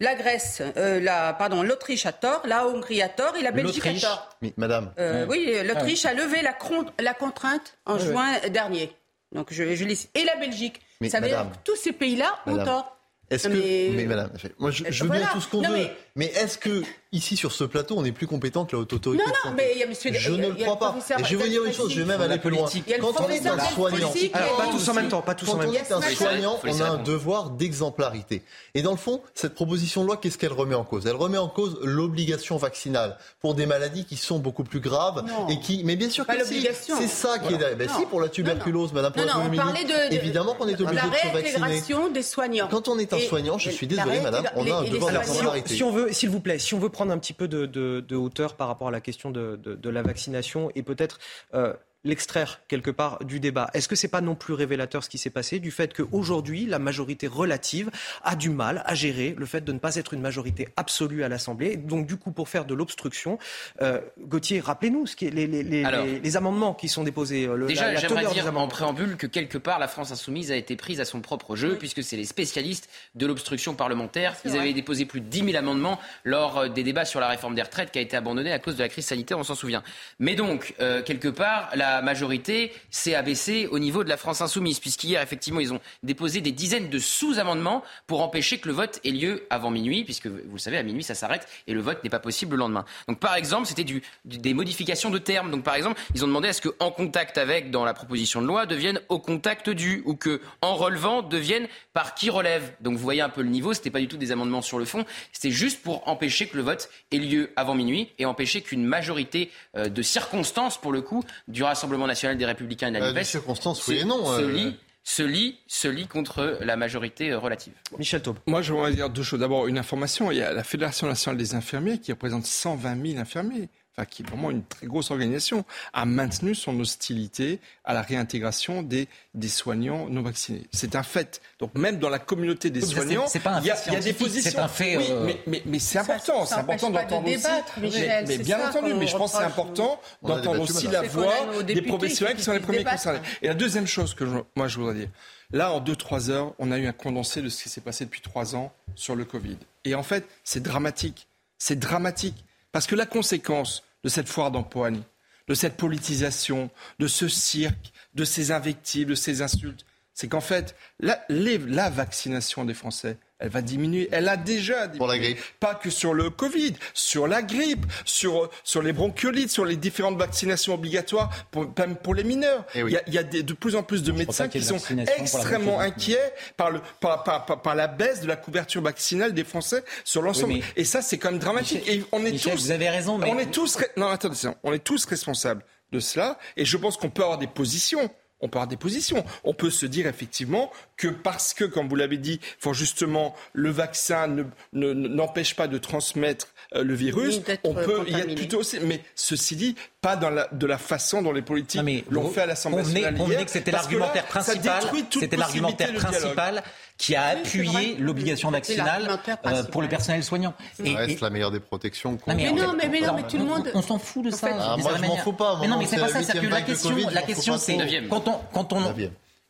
la 0.00 0.14
Grèce, 0.14 0.60
euh, 0.76 1.00
la, 1.00 1.32
pardon, 1.34 1.62
l'Autriche 1.62 2.06
a 2.06 2.12
tort, 2.12 2.42
la 2.46 2.66
Hongrie 2.66 3.00
a 3.00 3.08
tort 3.08 3.36
et 3.36 3.42
la 3.42 3.52
Belgique 3.52 3.86
a 3.86 3.94
tort. 4.00 4.28
Oui, 4.42 4.52
madame. 4.56 4.92
Euh, 4.98 5.26
oui, 5.28 5.56
l'Autriche 5.64 6.04
a 6.04 6.14
levé 6.14 6.42
la, 6.42 6.56
la 6.98 7.14
contrainte 7.14 7.78
en 7.86 7.98
juin 7.98 8.38
dernier. 8.50 8.92
Donc 9.32 9.52
je, 9.52 9.74
je 9.74 9.84
Et 10.14 10.24
la 10.24 10.36
Belgique. 10.36 10.80
ça 11.08 11.20
veut 11.20 11.28
dire 11.28 11.46
que 11.50 11.56
tous 11.64 11.76
ces 11.76 11.92
pays-là 11.92 12.38
ont 12.46 12.64
tort. 12.64 12.90
Est-ce 13.30 13.48
que, 13.48 13.96
mais, 13.96 14.04
madame, 14.04 14.30
moi 14.58 14.70
je, 14.70 14.84
je 14.88 15.04
veux 15.04 15.10
bien 15.10 15.26
tout 15.32 15.40
ce 15.40 15.48
qu'on 15.48 15.62
veut, 15.62 15.88
mais 16.14 16.26
est-ce 16.26 16.58
que 16.58 16.82
ici 17.14 17.36
sur 17.36 17.52
ce 17.52 17.64
plateau 17.64 17.94
on 17.96 18.04
est 18.04 18.12
plus 18.12 18.26
compétent 18.26 18.64
que 18.64 18.76
la 18.76 18.82
haute 18.82 18.92
autorité 18.92 19.24
Non, 19.24 19.32
non, 19.50 19.56
mais 19.56 19.72
il 19.74 19.80
y 19.80 19.82
a 19.82 19.86
monsieur. 19.86 20.12
Je 20.12 20.32
ne 20.32 20.48
le 20.48 20.54
crois 20.54 20.78
pas. 20.78 20.96
Et 21.18 21.24
je 21.24 21.36
vais 21.36 21.44
vous 21.44 21.48
dire 21.48 21.64
une 21.64 21.72
chose, 21.72 21.92
je 21.92 22.00
vais 22.00 22.06
même 22.06 22.20
aller 22.20 22.38
plus 22.38 22.50
loin. 22.50 22.68
Quand 23.00 23.20
on 23.20 23.28
est 23.28 23.46
un 23.46 23.58
soignant, 23.58 24.12
alors 24.32 24.56
pas 24.56 24.66
tous 24.70 24.88
en 24.88 24.94
même 24.94 25.08
temps, 25.08 25.22
pas 25.22 25.34
tous 25.34 25.48
en 25.48 25.56
même 25.56 25.72
temps. 25.72 25.78
Quand 25.88 25.96
on 25.96 26.00
est 26.02 26.12
un 26.12 26.14
soignant, 26.14 26.60
on 26.64 26.80
a 26.80 26.84
un 26.84 26.96
devoir 26.98 27.50
d'exemplarité. 27.50 28.42
Et 28.74 28.82
dans 28.82 28.90
le 28.90 28.96
fond, 28.96 29.22
cette 29.34 29.54
proposition 29.54 30.02
de 30.02 30.06
loi, 30.08 30.16
qu'est-ce 30.16 30.38
qu'elle 30.38 30.52
remet 30.52 30.74
en 30.74 30.84
cause? 30.84 31.06
Elle 31.06 31.16
remet 31.16 31.38
en 31.38 31.48
cause 31.48 31.78
l'obligation 31.82 32.56
vaccinale 32.56 33.18
pour 33.40 33.54
des 33.54 33.66
maladies 33.66 34.04
qui 34.04 34.16
sont 34.16 34.38
beaucoup 34.38 34.64
plus 34.64 34.80
graves 34.80 35.24
et 35.48 35.60
qui, 35.60 35.82
mais 35.84 35.96
bien 35.96 36.10
sûr 36.10 36.26
que 36.26 36.44
si, 36.44 36.66
c'est 36.86 37.08
ça 37.08 37.38
qui 37.38 37.54
est 37.54 37.58
derrière. 37.58 37.76
Ben 37.76 37.88
si 37.88 38.06
pour 38.06 38.20
la 38.20 38.28
tuberculose, 38.28 38.92
Madame 38.92 39.12
de 39.12 40.14
évidemment 40.14 40.54
qu'on 40.54 40.68
est 40.68 40.80
obligé 40.80 41.02
de 41.02 41.16
se 41.16 41.60
vacciner. 41.60 42.10
des 42.12 42.22
soignants. 42.22 42.68
Quand 42.70 42.88
on 42.88 42.98
est 42.98 43.12
un 43.12 43.20
soignant, 43.20 43.58
je 43.58 43.70
suis 43.70 43.86
désolé, 43.86 44.20
Madame, 44.20 44.44
on 44.56 44.70
a 44.70 44.76
un 44.76 44.84
devoir 44.84 45.12
d'exemplarité. 45.12 45.74
Si 45.74 45.82
on 45.82 45.90
veut, 45.90 46.12
s'il 46.12 46.30
vous 46.30 46.40
plaît, 46.40 46.58
si 46.58 46.74
on 46.74 46.78
veut 46.78 46.88
prendre 46.88 47.03
un 47.10 47.18
petit 47.18 47.32
peu 47.32 47.48
de, 47.48 48.14
hauteur 48.14 48.56
par 48.56 48.68
rapport 48.68 48.88
à 48.88 48.90
la 48.90 49.00
question 49.00 49.30
de, 49.30 49.88
la 49.88 50.02
vaccination 50.02 50.70
et 50.74 50.82
peut-être 50.82 51.18
euh, 51.54 51.74
l'extraire 52.04 52.60
quelque 52.68 52.90
part 52.90 53.24
du 53.24 53.40
débat. 53.40 53.70
Est-ce 53.74 53.88
que 53.88 53.96
c'est 53.96 54.08
pas 54.08 54.20
non 54.20 54.34
plus 54.34 54.54
révélateur 54.54 55.02
ce 55.02 55.08
qui 55.08 55.18
s'est 55.18 55.30
passé 55.30 55.58
du 55.58 55.70
fait 55.70 55.94
qu'aujourd'hui, 55.94 56.66
la 56.66 56.78
majorité 56.78 57.26
relative 57.26 57.90
a 58.22 58.36
du 58.36 58.50
mal 58.50 58.82
à 58.86 58.94
gérer 58.94 59.34
le 59.36 59.46
fait 59.46 59.62
de 59.62 59.72
ne 59.72 59.78
pas 59.78 59.96
être 59.96 60.14
une 60.14 60.20
majorité 60.20 60.68
absolue 60.76 61.24
à 61.24 61.28
l'Assemblée? 61.28 61.76
Donc, 61.76 62.06
du 62.06 62.16
coup, 62.16 62.30
pour 62.30 62.48
faire 62.48 62.64
de 62.64 62.74
l'obstruction, 62.74 63.38
euh, 63.82 64.00
Gauthier, 64.20 64.60
rappelez-nous 64.60 65.06
ce 65.06 65.16
qui 65.16 65.26
est 65.26 65.30
les, 65.30 65.46
les, 65.46 65.62
les, 65.62 66.20
les, 66.20 66.36
amendements 66.36 66.74
qui 66.74 66.88
sont 66.88 67.04
déposés. 67.04 67.46
Euh, 67.46 67.56
le, 67.56 67.66
déjà, 67.66 67.94
j'aimerais 67.96 68.26
dire 68.32 68.54
en 68.54 68.68
préambule 68.68 69.16
que 69.16 69.26
quelque 69.26 69.58
part, 69.58 69.78
la 69.78 69.88
France 69.88 70.12
insoumise 70.12 70.52
a 70.52 70.56
été 70.56 70.76
prise 70.76 71.00
à 71.00 71.04
son 71.04 71.20
propre 71.20 71.56
jeu, 71.56 71.76
puisque 71.78 72.02
c'est 72.02 72.16
les 72.16 72.24
spécialistes 72.24 72.88
de 73.14 73.26
l'obstruction 73.26 73.74
parlementaire. 73.74 74.36
Ils 74.44 74.56
avaient 74.56 74.72
déposé 74.72 75.04
plus 75.06 75.20
de 75.20 75.26
10 75.26 75.44
000 75.52 75.56
amendements 75.56 75.98
lors 76.24 76.58
euh, 76.58 76.68
des 76.68 76.82
débats 76.82 77.04
sur 77.04 77.20
la 77.20 77.28
réforme 77.28 77.54
des 77.54 77.62
retraites 77.62 77.90
qui 77.90 77.98
a 77.98 78.02
été 78.02 78.16
abandonnée 78.16 78.52
à 78.52 78.58
cause 78.58 78.76
de 78.76 78.82
la 78.82 78.88
crise 78.88 79.06
sanitaire, 79.06 79.38
on 79.38 79.44
s'en 79.44 79.54
souvient. 79.54 79.82
Mais 80.18 80.34
donc, 80.34 80.74
euh, 80.80 81.02
quelque 81.02 81.28
part, 81.28 81.70
la 81.74 81.93
majorité 82.02 82.72
s'est 82.90 83.14
abaissée 83.14 83.66
au 83.66 83.78
niveau 83.78 84.04
de 84.04 84.08
la 84.08 84.16
France 84.16 84.40
insoumise, 84.40 84.80
puisqu'hier, 84.80 85.20
effectivement, 85.20 85.60
ils 85.60 85.72
ont 85.72 85.80
déposé 86.02 86.40
des 86.40 86.52
dizaines 86.52 86.90
de 86.90 86.98
sous-amendements 86.98 87.82
pour 88.06 88.22
empêcher 88.22 88.58
que 88.58 88.68
le 88.68 88.74
vote 88.74 89.00
ait 89.04 89.10
lieu 89.10 89.46
avant 89.50 89.70
minuit, 89.70 90.04
puisque 90.04 90.26
vous 90.26 90.52
le 90.52 90.58
savez, 90.58 90.76
à 90.76 90.82
minuit, 90.82 91.02
ça 91.02 91.14
s'arrête 91.14 91.46
et 91.66 91.74
le 91.74 91.80
vote 91.80 92.02
n'est 92.04 92.10
pas 92.10 92.18
possible 92.18 92.52
le 92.52 92.60
lendemain. 92.60 92.84
Donc, 93.08 93.20
par 93.20 93.34
exemple, 93.34 93.66
c'était 93.66 93.84
des 94.24 94.54
modifications 94.54 95.10
de 95.10 95.18
termes. 95.18 95.50
Donc, 95.50 95.64
par 95.64 95.74
exemple, 95.74 96.00
ils 96.14 96.24
ont 96.24 96.28
demandé 96.28 96.48
à 96.48 96.52
ce 96.52 96.60
que 96.60 96.74
en 96.80 96.90
contact 96.90 97.38
avec, 97.38 97.70
dans 97.70 97.84
la 97.84 97.94
proposition 97.94 98.42
de 98.42 98.46
loi, 98.46 98.66
devienne 98.66 99.00
au 99.08 99.18
contact 99.18 99.70
du, 99.70 100.02
ou 100.04 100.16
que 100.16 100.40
en 100.62 100.74
relevant 100.74 101.22
devienne 101.22 101.68
par 101.92 102.14
qui 102.14 102.30
relève. 102.30 102.72
Donc, 102.80 102.96
vous 102.96 103.02
voyez 103.02 103.20
un 103.20 103.28
peu 103.28 103.42
le 103.42 103.48
niveau. 103.48 103.72
C'était 103.72 103.90
pas 103.90 104.00
du 104.00 104.08
tout 104.08 104.16
des 104.16 104.32
amendements 104.32 104.62
sur 104.62 104.78
le 104.78 104.84
fond. 104.84 105.04
C'était 105.32 105.50
juste 105.50 105.82
pour 105.82 106.08
empêcher 106.08 106.46
que 106.46 106.56
le 106.56 106.62
vote 106.62 106.88
ait 107.12 107.18
lieu 107.18 107.52
avant 107.56 107.74
minuit 107.74 108.10
et 108.18 108.24
empêcher 108.24 108.62
qu'une 108.62 108.84
majorité 108.84 109.50
euh, 109.76 109.88
de 109.88 110.02
circonstances, 110.02 110.78
pour 110.78 110.92
le 110.92 111.02
coup, 111.02 111.24
du 111.48 111.62
Rassemblement 111.62 111.83
national 112.06 112.36
des 112.36 112.46
Républicains 112.46 112.88
et 112.88 112.92
de 112.92 112.98
la 112.98 113.12
NUPES, 113.12 113.24
circonstances, 113.24 113.86
oui 113.88 113.98
et 113.98 114.04
non. 114.04 114.24
Se, 114.24 114.42
euh, 114.42 114.70
se 115.04 115.22
lit, 115.22 115.58
se 115.66 115.88
lit 115.88 116.06
contre 116.06 116.58
la 116.60 116.76
majorité 116.76 117.30
euh, 117.30 117.38
relative. 117.38 117.74
Michel 117.98 118.22
Taube. 118.22 118.38
Moi, 118.46 118.62
je 118.62 118.72
voudrais 118.72 118.92
dire 118.92 119.10
deux 119.10 119.22
choses. 119.22 119.40
D'abord, 119.40 119.66
une 119.66 119.78
information. 119.78 120.30
Il 120.30 120.38
y 120.38 120.42
a 120.42 120.52
la 120.52 120.64
Fédération 120.64 121.06
nationale 121.06 121.36
des 121.36 121.54
infirmiers 121.54 121.98
qui 121.98 122.12
représente 122.12 122.46
120 122.46 123.06
000 123.06 123.18
infirmiers 123.20 123.68
enfin, 123.96 124.06
qui 124.06 124.22
est 124.22 124.26
vraiment 124.26 124.50
une 124.50 124.64
très 124.64 124.86
grosse 124.86 125.10
organisation, 125.10 125.64
a 125.92 126.04
maintenu 126.04 126.54
son 126.54 126.78
hostilité 126.80 127.60
à 127.84 127.94
la 127.94 128.02
réintégration 128.02 128.82
des, 128.82 129.08
des 129.34 129.48
soignants 129.48 130.08
non 130.08 130.22
vaccinés. 130.22 130.66
C'est 130.72 130.96
un 130.96 131.02
fait. 131.02 131.40
Donc 131.58 131.74
même 131.74 131.98
dans 131.98 132.08
la 132.08 132.18
communauté 132.18 132.70
des 132.70 132.80
soignants, 132.80 133.26
il 133.60 133.66
y, 133.66 133.70
a 133.70 134.00
des 134.00 134.12
positions. 134.12 134.50
C'est 134.50 134.58
un 134.58 134.68
fait. 134.68 134.96
Oui, 134.96 135.06
euh, 135.10 135.26
mais, 135.26 135.40
mais, 135.46 135.62
mais 135.66 135.78
c'est 135.78 135.98
important. 135.98 136.44
C'est 136.44 136.54
important 136.54 136.90
d'entendre 136.90 137.28
aussi. 137.28 137.46
Michel, 137.80 138.24
mais, 138.26 138.38
bien 138.38 138.68
entendu, 138.68 138.94
mais 138.94 139.06
je 139.06 139.16
pense 139.16 139.32
que 139.32 139.38
c'est 139.38 139.44
important 139.44 140.00
d'entendre 140.22 140.60
aussi 140.60 140.88
la 140.88 141.02
voix 141.02 141.62
des 141.62 141.82
professionnels 141.82 142.36
qui 142.36 142.42
sont 142.42 142.52
les 142.52 142.60
premiers 142.60 142.84
concernés. 142.84 143.20
Et 143.42 143.48
la 143.48 143.54
deuxième 143.54 143.86
chose 143.86 144.14
que 144.14 144.24
moi 144.56 144.68
je 144.68 144.78
voudrais 144.78 144.94
dire, 144.94 145.08
là 145.52 145.72
en 145.72 145.80
deux 145.80 145.96
trois 145.96 146.30
heures, 146.30 146.52
on 146.58 146.72
a 146.72 146.78
eu 146.78 146.86
un 146.86 146.92
condensé 146.92 147.42
de 147.42 147.48
ce 147.48 147.62
qui 147.62 147.68
s'est 147.68 147.80
passé 147.80 148.04
depuis 148.04 148.20
trois 148.20 148.56
ans 148.56 148.72
sur 148.94 149.14
le 149.14 149.24
Covid. 149.24 149.58
Et 149.84 149.94
en 149.94 150.02
fait, 150.02 150.26
c'est 150.42 150.62
dramatique. 150.62 151.28
C'est 151.58 151.78
dramatique. 151.78 152.44
Parce 152.74 152.88
que 152.88 152.96
la 152.96 153.06
conséquence 153.06 153.84
de 154.02 154.08
cette 154.08 154.28
foire 154.28 154.50
d'empoigne, 154.50 155.00
de 155.46 155.54
cette 155.54 155.76
politisation, 155.76 156.70
de 156.98 157.06
ce 157.06 157.28
cirque, 157.28 157.92
de 158.16 158.24
ces 158.24 158.50
invectives, 158.50 159.06
de 159.06 159.14
ces 159.14 159.42
insultes, 159.42 159.86
c'est 160.12 160.26
qu'en 160.26 160.40
fait, 160.40 160.74
la, 160.98 161.90
vaccination 161.90 162.64
des 162.64 162.74
Français, 162.74 163.16
elle 163.44 163.50
va 163.50 163.60
diminuer. 163.60 164.08
Elle 164.10 164.28
a 164.28 164.38
déjà 164.38 164.86
diminué. 164.86 164.98
Pour 164.98 165.06
la 165.06 165.18
grippe. 165.18 165.38
Pas 165.60 165.74
que 165.74 165.90
sur 165.90 166.14
le 166.14 166.30
Covid, 166.30 166.74
sur 166.94 167.26
la 167.26 167.42
grippe, 167.42 167.84
sur, 168.06 168.48
sur 168.64 168.80
les 168.80 168.94
bronchiolites, 168.94 169.50
sur 169.50 169.66
les 169.66 169.76
différentes 169.76 170.16
vaccinations 170.16 170.72
obligatoires, 170.72 171.28
pour, 171.50 171.66
même 171.78 171.96
pour 171.96 172.14
les 172.14 172.24
mineurs. 172.24 172.64
Eh 172.74 172.80
il 172.80 172.90
y 172.90 172.96
a, 172.96 173.02
il 173.06 173.12
y 173.12 173.18
a 173.18 173.22
de 173.22 173.52
plus 173.52 173.76
en 173.76 173.82
plus 173.82 174.02
de 174.02 174.12
médecins 174.12 174.48
qui 174.48 174.62
sont 174.62 174.78
extrêmement 175.18 175.78
inquiets 175.78 176.32
par, 176.56 176.70
le, 176.70 176.80
par, 177.00 177.22
par, 177.22 177.44
par, 177.44 177.74
la 177.74 177.86
baisse 177.86 178.22
de 178.22 178.26
la 178.26 178.36
couverture 178.36 178.80
vaccinale 178.80 179.34
des 179.34 179.44
Français 179.44 179.84
sur 180.04 180.22
l'ensemble. 180.22 180.60
Et 180.76 180.84
ça, 180.84 181.02
c'est 181.02 181.18
quand 181.18 181.30
même 181.30 181.38
dramatique. 181.38 181.86
et 181.86 182.02
on 182.12 182.24
est 182.24 182.42
tous, 182.42 182.50
vous 182.50 182.70
avez 182.70 182.88
raison, 182.88 183.18
mais... 183.18 183.30
on 183.30 183.38
est 183.38 183.50
tous, 183.50 183.76
non, 183.98 184.08
attendez, 184.08 184.38
on 184.62 184.72
est 184.72 184.78
tous 184.82 185.04
responsables 185.04 185.62
de 185.92 186.00
cela. 186.00 186.38
Et 186.56 186.64
je 186.64 186.76
pense 186.78 186.96
qu'on 186.96 187.10
peut 187.10 187.22
avoir 187.22 187.38
des 187.38 187.46
positions 187.46 188.10
on 188.40 188.48
peut 188.48 188.58
avoir 188.58 188.68
des 188.68 188.76
positions. 188.76 189.24
On 189.44 189.54
peut 189.54 189.70
se 189.70 189.86
dire 189.86 190.06
effectivement 190.06 190.70
que 190.96 191.08
parce 191.08 191.54
que, 191.54 191.64
comme 191.64 191.88
vous 191.88 191.96
l'avez 191.96 192.18
dit, 192.18 192.40
faut 192.58 192.74
justement 192.74 193.34
le 193.52 193.70
vaccin 193.70 194.28
n'empêche 194.72 195.56
pas 195.56 195.68
de 195.68 195.78
transmettre 195.78 196.48
euh, 196.74 196.82
le 196.82 196.94
virus, 196.94 197.40
on 197.62 197.74
peut 197.74 198.04
il 198.06 198.18
y 198.18 198.20
a 198.20 198.24
plutôt 198.24 198.58
aussi, 198.58 198.78
mais 198.80 199.00
ceci 199.14 199.56
dit, 199.56 199.76
pas 200.00 200.16
dans 200.16 200.30
la, 200.30 200.48
de 200.52 200.66
la 200.66 200.78
façon 200.78 201.22
dont 201.22 201.32
les 201.32 201.42
politiques 201.42 202.04
l'ont 202.10 202.30
fait 202.30 202.42
à 202.42 202.46
l'Assemblée 202.46 202.82
nationale. 202.82 203.16
On 203.18 203.26
que 203.26 203.50
c'était 203.50 203.70
l'argumentaire 203.70 204.26
principal. 204.26 204.82
C'était 205.10 205.36
l'argumentaire 205.36 205.94
principal 205.94 206.62
qui 206.96 207.16
a 207.16 207.26
appuyé 207.26 207.96
l'obligation 207.98 208.50
vaccinale 208.50 209.18
euh, 209.46 209.62
pour 209.64 209.82
le 209.82 209.88
personnel 209.88 210.22
soignant. 210.22 210.54
Ça 210.74 210.84
et, 210.84 210.94
reste 210.94 211.20
la 211.20 211.30
meilleure 211.30 211.50
des 211.50 211.60
protections. 211.60 212.18
mais, 212.26 212.52
non, 212.52 212.74
mais, 212.76 213.00
non, 213.00 213.14
mais 213.14 213.22
tout 213.24 213.38
le 213.38 213.44
monde. 213.44 213.68
On, 213.74 213.82
s'en 213.82 213.98
fout 213.98 214.24
de 214.24 214.30
ça. 214.30 214.48
Ah, 214.58 214.76
moi, 214.78 214.92
je 214.96 215.02
m'en 215.02 215.16
fous 215.16 215.32
pas. 215.32 215.58
Mais 215.60 215.68
non, 215.68 215.78
mais 215.78 215.86
c'est 215.86 215.98
pas 215.98 216.08
ça. 216.08 216.22
C'est 216.22 216.40
que 216.40 216.46
la 216.46 216.62
question, 216.62 216.96
la 217.10 217.22
question, 217.22 217.58
c'est 217.58 217.78
quand 218.08 218.28
on, 218.28 218.38
quand 218.52 218.72
on, 218.72 218.82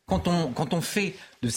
quand 0.07 0.27
on, 0.27 0.51
quand 0.51 0.73
on 0.73 0.81
fait 0.81 1.15
de, 1.41 1.49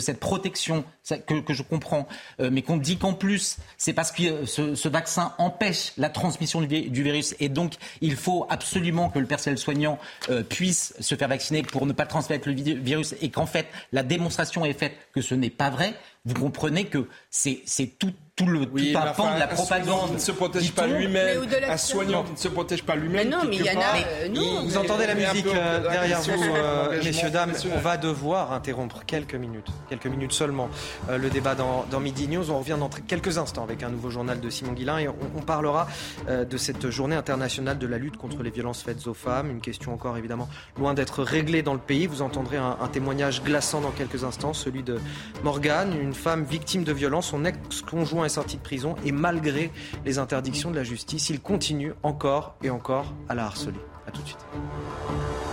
cette 0.00 0.20
protection 0.20 0.84
que, 1.26 1.52
je 1.52 1.62
comprends, 1.62 2.06
euh, 2.40 2.50
mais 2.52 2.62
qu'on 2.62 2.76
dit 2.76 2.96
qu'en 2.96 3.14
plus, 3.14 3.58
c'est 3.76 3.92
parce 3.92 4.12
que 4.12 4.22
euh, 4.22 4.46
ce, 4.46 4.88
vaccin 4.88 5.32
empêche 5.38 5.92
la 5.96 6.08
transmission 6.08 6.60
du, 6.60 6.90
du, 6.90 7.02
virus 7.02 7.34
et 7.40 7.48
donc 7.48 7.74
il 8.00 8.16
faut 8.16 8.46
absolument 8.48 9.10
que 9.10 9.18
le 9.18 9.26
personnel 9.26 9.58
soignant 9.58 9.98
euh, 10.28 10.42
puisse 10.42 10.94
se 11.00 11.14
faire 11.14 11.28
vacciner 11.28 11.62
pour 11.62 11.86
ne 11.86 11.92
pas 11.92 12.06
transmettre 12.06 12.48
le 12.48 12.54
virus 12.54 13.14
et 13.20 13.30
qu'en 13.30 13.46
fait 13.46 13.66
la 13.92 14.02
démonstration 14.02 14.64
est 14.64 14.78
faite 14.78 14.94
que 15.12 15.20
ce 15.20 15.34
n'est 15.34 15.50
pas 15.50 15.70
vrai, 15.70 15.94
vous 16.24 16.34
comprenez 16.34 16.84
que 16.84 17.08
c'est 17.30 17.64
tout, 17.98 18.12
tout 18.44 18.50
le 18.50 18.66
tout 18.66 18.98
un 18.98 19.12
pan 19.12 19.34
de 19.34 19.38
la 19.38 19.46
propagande. 19.46 20.08
qui 20.08 20.14
ne 20.14 20.18
se 20.18 20.32
protège 20.32 20.72
pas 20.72 20.86
lui-même, 20.86 21.42
un 21.68 21.76
soignant 21.76 22.22
qui 22.22 22.32
ne 22.32 22.36
se 22.36 22.48
protège 22.48 22.82
pas 22.82 22.96
lui-même. 22.96 23.28
Mais 23.28 23.36
non, 23.36 23.42
mais 23.48 23.56
il 23.56 23.66
y 23.66 23.70
en 23.70 23.80
a. 23.80 24.62
vous 24.62 24.76
entendez 24.76 25.06
la 25.06 25.14
musique 25.14 25.46
derrière 25.46 26.20
vous, 26.20 27.04
messieurs, 27.04 27.30
dames. 27.30 27.52
On 27.74 27.78
va 27.78 27.96
devoir 27.96 28.52
interrompre 28.52 29.04
quelques 29.06 29.34
minutes, 29.34 29.68
quelques 29.88 30.06
minutes 30.06 30.32
seulement, 30.32 30.68
euh, 31.10 31.18
le 31.18 31.30
débat 31.30 31.54
dans, 31.54 31.84
dans, 31.90 32.00
Midi 32.00 32.28
News. 32.28 32.50
On 32.50 32.58
revient 32.58 32.76
dans 32.78 32.88
quelques 32.88 33.38
instants 33.38 33.62
avec 33.62 33.82
un 33.82 33.88
nouveau 33.88 34.10
journal 34.10 34.40
de 34.40 34.50
Simon 34.50 34.72
Guillain 34.72 34.98
et 34.98 35.08
on, 35.08 35.42
parlera 35.42 35.88
euh, 36.28 36.44
de 36.44 36.56
cette 36.56 36.90
journée 36.90 37.16
internationale 37.16 37.78
de 37.78 37.86
la 37.86 37.98
lutte 37.98 38.16
contre 38.16 38.42
les 38.42 38.50
violences 38.50 38.82
faites 38.82 39.06
aux 39.06 39.14
femmes. 39.14 39.50
Une 39.50 39.60
question 39.60 39.92
encore 39.92 40.16
évidemment 40.16 40.48
loin 40.78 40.94
d'être 40.94 41.22
réglée 41.22 41.62
dans 41.62 41.74
le 41.74 41.80
pays. 41.80 42.06
Vous 42.06 42.22
entendrez 42.22 42.56
un, 42.56 42.76
un 42.80 42.88
témoignage 42.88 43.42
glaçant 43.42 43.80
dans 43.80 43.90
quelques 43.90 44.24
instants, 44.24 44.52
celui 44.52 44.82
de 44.82 44.98
Morgane, 45.42 45.94
une 46.00 46.14
femme 46.14 46.44
victime 46.44 46.84
de 46.84 46.92
violences. 46.92 47.28
Son 47.28 47.44
ex-conjoint 47.44 48.24
est 48.32 48.34
sorti 48.34 48.56
de 48.56 48.62
prison 48.62 48.94
et 49.04 49.12
malgré 49.12 49.70
les 50.06 50.18
interdictions 50.18 50.70
de 50.70 50.76
la 50.76 50.84
justice, 50.84 51.28
il 51.28 51.40
continue 51.40 51.92
encore 52.02 52.56
et 52.62 52.70
encore 52.70 53.12
à 53.28 53.34
la 53.34 53.44
harceler. 53.44 53.80
A 54.06 54.10
tout 54.10 54.22
de 54.22 54.26
suite. 54.26 55.51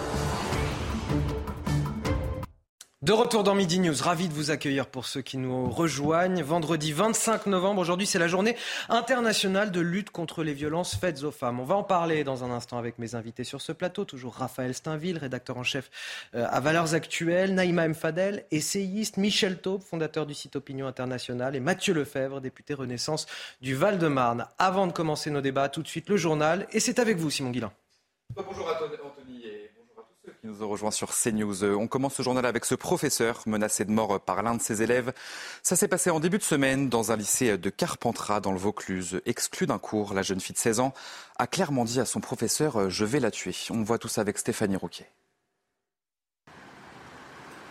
De 3.02 3.14
retour 3.14 3.46
dans 3.46 3.56
Midi 3.56 3.80
News, 3.80 3.96
ravi 4.02 4.28
de 4.28 4.34
vous 4.34 4.52
accueillir 4.52 4.86
pour 4.86 5.06
ceux 5.06 5.22
qui 5.22 5.38
nous 5.38 5.70
rejoignent. 5.70 6.44
Vendredi 6.44 6.92
25 6.92 7.46
novembre, 7.46 7.80
aujourd'hui 7.80 8.06
c'est 8.06 8.20
la 8.20 8.28
journée 8.28 8.58
internationale 8.90 9.72
de 9.72 9.80
lutte 9.80 10.10
contre 10.10 10.44
les 10.44 10.54
violences 10.54 10.98
faites 10.98 11.24
aux 11.24 11.32
femmes. 11.32 11.62
On 11.62 11.64
va 11.64 11.76
en 11.76 11.84
parler 11.84 12.26
dans 12.26 12.44
un 12.44 12.52
instant 12.52 12.78
avec 12.78 13.00
mes 13.00 13.16
invités 13.16 13.46
sur 13.46 13.62
ce 13.62 13.72
plateau. 13.72 14.04
Toujours 14.04 14.34
Raphaël 14.34 14.74
Steinville, 14.74 15.18
rédacteur 15.18 15.56
en 15.56 15.64
chef 15.64 15.90
euh, 16.36 16.46
à 16.50 16.60
Valeurs 16.60 16.94
Actuelles, 16.94 17.54
Naïma 17.54 17.86
M. 17.86 17.96
Fadel, 17.96 18.44
essayiste, 18.52 19.16
Michel 19.16 19.62
Taube, 19.62 19.82
fondateur 19.82 20.26
du 20.26 20.34
site 20.34 20.58
Opinion 20.58 20.86
Internationale 20.86 21.56
et 21.56 21.62
Mathieu 21.62 21.94
Lefebvre, 21.94 22.42
député 22.42 22.74
Renaissance 22.74 23.28
du 23.62 23.76
Val-de-Marne. 23.76 24.46
Avant 24.58 24.88
de 24.88 24.92
commencer 24.92 25.32
nos 25.32 25.40
débats, 25.40 25.70
tout 25.70 25.84
de 25.84 25.88
suite 25.88 26.10
le 26.10 26.18
journal 26.18 26.68
et 26.74 26.82
c'est 26.82 27.00
avec 27.00 27.16
vous 27.16 27.30
Simon 27.30 27.52
Guillain. 27.52 27.72
Bonjour 28.36 28.68
à 28.68 28.74
Anthony 28.74 28.98
qui 30.40 30.48
nous 30.48 30.92
sur 30.92 31.14
CNews. 31.14 31.64
On 31.64 31.88
commence 31.88 32.16
ce 32.16 32.24
journal 32.24 32.46
avec 32.46 32.66
ce 32.66 32.76
professeur 32.76 33.42
menacé 33.46 33.84
de 33.84 33.92
mort 33.92 34.20
par 34.22 34.42
l'un 34.42 34.56
de 34.56 34.62
ses 34.62 34.82
élèves. 34.82 35.12
Ça 35.64 35.76
s'est 35.76 35.88
passé 35.88 36.10
en 36.10 36.20
début 36.20 36.38
de 36.38 36.44
semaine 36.44 36.88
dans 36.90 37.12
un 37.12 37.18
lycée 37.18 37.58
de 37.58 37.70
Carpentras 37.70 38.40
dans 38.40 38.52
le 38.52 38.58
Vaucluse. 38.58 39.22
Exclu 39.26 39.68
d'un 39.68 39.80
cours, 39.80 40.14
la 40.14 40.22
jeune 40.22 40.40
fille 40.40 40.54
de 40.54 40.60
16 40.60 40.80
ans 40.80 40.94
a 41.38 41.48
clairement 41.48 41.84
dit 41.84 42.00
à 42.00 42.06
son 42.06 42.22
professeur 42.22 42.90
Je 42.90 43.06
vais 43.06 43.20
la 43.20 43.32
tuer. 43.32 43.56
On 43.70 43.84
voit 43.84 43.98
tout 43.98 44.08
ça 44.08 44.22
avec 44.22 44.38
Stéphanie 44.38 44.76
Rouquet. 44.76 45.10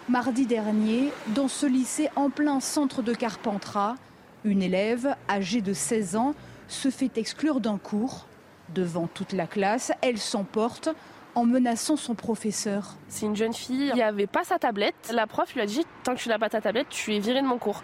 Mardi 0.08 0.46
dernier, 0.46 1.12
dans 1.28 1.48
ce 1.48 1.66
lycée 1.66 2.08
en 2.16 2.30
plein 2.30 2.60
centre 2.60 3.02
de 3.02 3.14
Carpentras, 3.14 3.96
une 4.44 4.62
élève 4.62 5.14
âgée 5.28 5.60
de 5.60 5.72
16 5.72 6.16
ans 6.16 6.34
se 6.68 6.90
fait 6.90 7.16
exclure 7.18 7.60
d'un 7.60 7.78
cours. 7.78 8.26
Devant 8.74 9.06
toute 9.06 9.32
la 9.32 9.46
classe, 9.46 9.92
elle 10.02 10.18
s'emporte 10.18 10.90
en 11.38 11.44
menaçant 11.44 11.94
son 11.94 12.16
professeur. 12.16 12.96
C'est 13.06 13.26
une 13.26 13.36
jeune 13.36 13.52
fille 13.52 13.92
qui 13.92 13.98
n'avait 13.98 14.26
pas 14.26 14.42
sa 14.42 14.58
tablette. 14.58 14.96
La 15.12 15.28
prof 15.28 15.54
lui 15.54 15.60
a 15.60 15.66
dit 15.66 15.84
Tant 16.02 16.16
que 16.16 16.20
tu 16.20 16.28
n'as 16.28 16.38
pas 16.38 16.48
ta 16.48 16.60
tablette, 16.60 16.88
tu 16.88 17.14
es 17.14 17.20
viré 17.20 17.40
de 17.40 17.46
mon 17.46 17.58
cours. 17.58 17.82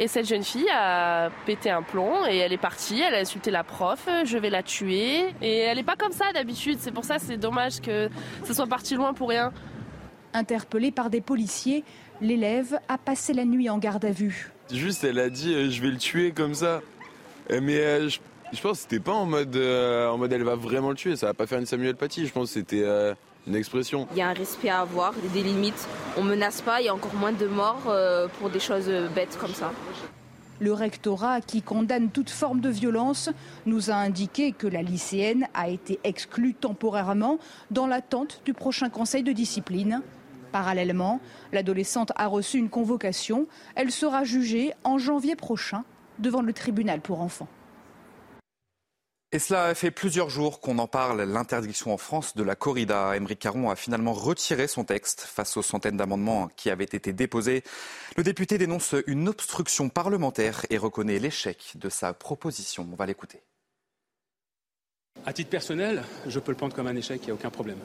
Et 0.00 0.08
cette 0.08 0.26
jeune 0.26 0.42
fille 0.42 0.68
a 0.74 1.30
pété 1.46 1.70
un 1.70 1.82
plomb 1.82 2.26
et 2.26 2.36
elle 2.38 2.52
est 2.52 2.58
partie, 2.58 3.00
elle 3.00 3.14
a 3.14 3.18
insulté 3.18 3.52
la 3.52 3.62
prof, 3.62 4.08
je 4.24 4.36
vais 4.38 4.50
la 4.50 4.64
tuer. 4.64 5.26
Et 5.40 5.58
elle 5.58 5.76
n'est 5.76 5.84
pas 5.84 5.94
comme 5.94 6.10
ça 6.10 6.32
d'habitude, 6.34 6.78
c'est 6.80 6.90
pour 6.90 7.04
ça 7.04 7.18
c'est 7.20 7.36
dommage 7.36 7.80
que 7.80 8.10
ce 8.44 8.52
soit 8.52 8.66
parti 8.66 8.96
loin 8.96 9.14
pour 9.14 9.28
rien. 9.28 9.52
Interpellée 10.34 10.90
par 10.90 11.08
des 11.08 11.20
policiers, 11.20 11.84
l'élève 12.20 12.80
a 12.88 12.98
passé 12.98 13.32
la 13.32 13.44
nuit 13.44 13.70
en 13.70 13.78
garde 13.78 14.04
à 14.04 14.10
vue. 14.10 14.52
Juste, 14.72 15.04
elle 15.04 15.20
a 15.20 15.30
dit 15.30 15.54
euh, 15.54 15.70
je 15.70 15.80
vais 15.80 15.90
le 15.90 15.96
tuer 15.96 16.32
comme 16.32 16.54
ça. 16.54 16.82
Euh, 17.52 17.60
mais 17.62 17.78
euh, 17.78 18.08
je, 18.52 18.60
pense 18.60 18.78
que 18.78 18.82
c'était 18.82 19.00
pas 19.00 19.12
en 19.12 19.26
mode, 19.26 19.56
en 19.56 20.18
mode 20.18 20.32
elle 20.32 20.44
va 20.44 20.56
vraiment 20.56 20.90
le 20.90 20.96
tuer, 20.96 21.16
ça 21.16 21.26
va 21.26 21.34
pas 21.34 21.46
faire 21.46 21.58
une 21.58 21.66
Samuel 21.66 21.96
Paty. 21.96 22.26
Je 22.26 22.32
pense 22.32 22.48
que 22.48 22.54
c'était 22.54 22.84
une 23.46 23.54
expression. 23.54 24.06
Il 24.12 24.18
y 24.18 24.22
a 24.22 24.28
un 24.28 24.34
respect 24.34 24.68
à 24.68 24.80
avoir, 24.80 25.12
des 25.32 25.42
limites. 25.42 25.88
On 26.16 26.22
menace 26.22 26.60
pas, 26.62 26.80
il 26.80 26.86
y 26.86 26.88
a 26.88 26.94
encore 26.94 27.14
moins 27.14 27.32
de 27.32 27.46
morts 27.46 27.92
pour 28.38 28.50
des 28.50 28.60
choses 28.60 28.90
bêtes 29.14 29.36
comme 29.40 29.54
ça. 29.54 29.72
Le 30.58 30.72
rectorat, 30.72 31.42
qui 31.42 31.60
condamne 31.60 32.10
toute 32.10 32.30
forme 32.30 32.60
de 32.60 32.70
violence, 32.70 33.28
nous 33.66 33.90
a 33.90 33.94
indiqué 33.94 34.52
que 34.52 34.66
la 34.66 34.80
lycéenne 34.80 35.48
a 35.52 35.68
été 35.68 36.00
exclue 36.02 36.54
temporairement 36.54 37.38
dans 37.70 37.86
l'attente 37.86 38.40
du 38.46 38.54
prochain 38.54 38.88
conseil 38.88 39.22
de 39.22 39.32
discipline. 39.32 40.00
Parallèlement, 40.52 41.20
l'adolescente 41.52 42.12
a 42.16 42.26
reçu 42.26 42.56
une 42.56 42.70
convocation. 42.70 43.46
Elle 43.74 43.90
sera 43.90 44.24
jugée 44.24 44.72
en 44.82 44.96
janvier 44.96 45.36
prochain 45.36 45.84
devant 46.18 46.40
le 46.40 46.54
tribunal 46.54 47.02
pour 47.02 47.20
enfants. 47.20 47.48
Et 49.36 49.38
cela 49.38 49.74
fait 49.74 49.90
plusieurs 49.90 50.30
jours 50.30 50.62
qu'on 50.62 50.78
en 50.78 50.86
parle. 50.86 51.20
L'interdiction 51.20 51.92
en 51.92 51.98
France 51.98 52.36
de 52.36 52.42
la 52.42 52.56
corrida. 52.56 53.14
Émeric 53.14 53.38
Caron 53.38 53.68
a 53.68 53.76
finalement 53.76 54.14
retiré 54.14 54.66
son 54.66 54.84
texte 54.84 55.20
face 55.20 55.58
aux 55.58 55.62
centaines 55.62 55.98
d'amendements 55.98 56.48
qui 56.56 56.70
avaient 56.70 56.84
été 56.84 57.12
déposés. 57.12 57.62
Le 58.16 58.22
député 58.22 58.56
dénonce 58.56 58.94
une 59.06 59.28
obstruction 59.28 59.90
parlementaire 59.90 60.64
et 60.70 60.78
reconnaît 60.78 61.18
l'échec 61.18 61.72
de 61.74 61.90
sa 61.90 62.14
proposition. 62.14 62.88
On 62.90 62.96
va 62.96 63.04
l'écouter. 63.04 63.42
À 65.26 65.34
titre 65.34 65.50
personnel, 65.50 66.02
je 66.26 66.38
peux 66.40 66.52
le 66.52 66.56
prendre 66.56 66.74
comme 66.74 66.86
un 66.86 66.96
échec, 66.96 67.20
il 67.24 67.26
n'y 67.26 67.32
a 67.32 67.34
aucun 67.34 67.50
problème. 67.50 67.80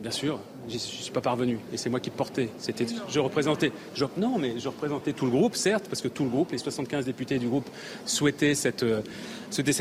Bien 0.00 0.10
sûr, 0.10 0.40
je 0.70 0.74
ne 0.74 1.02
suis 1.02 1.12
pas 1.12 1.20
parvenu. 1.20 1.58
Et 1.72 1.76
c'est 1.76 1.90
moi 1.90 2.00
qui 2.00 2.10
portais. 2.10 2.48
C'était, 2.58 2.86
je 3.08 3.20
représentais. 3.20 3.72
non, 4.16 4.38
mais 4.38 4.58
je 4.58 4.68
représentais 4.68 5.12
tout 5.12 5.24
le 5.26 5.30
groupe, 5.30 5.56
certes, 5.56 5.86
parce 5.88 6.00
que 6.00 6.08
tout 6.08 6.24
le 6.24 6.30
groupe, 6.30 6.52
les 6.52 6.58
75 6.58 7.04
députés 7.04 7.38
du 7.38 7.48
groupe, 7.48 7.68
souhaitaient 8.04 8.54
cette, 8.54 8.82
euh, 8.82 9.02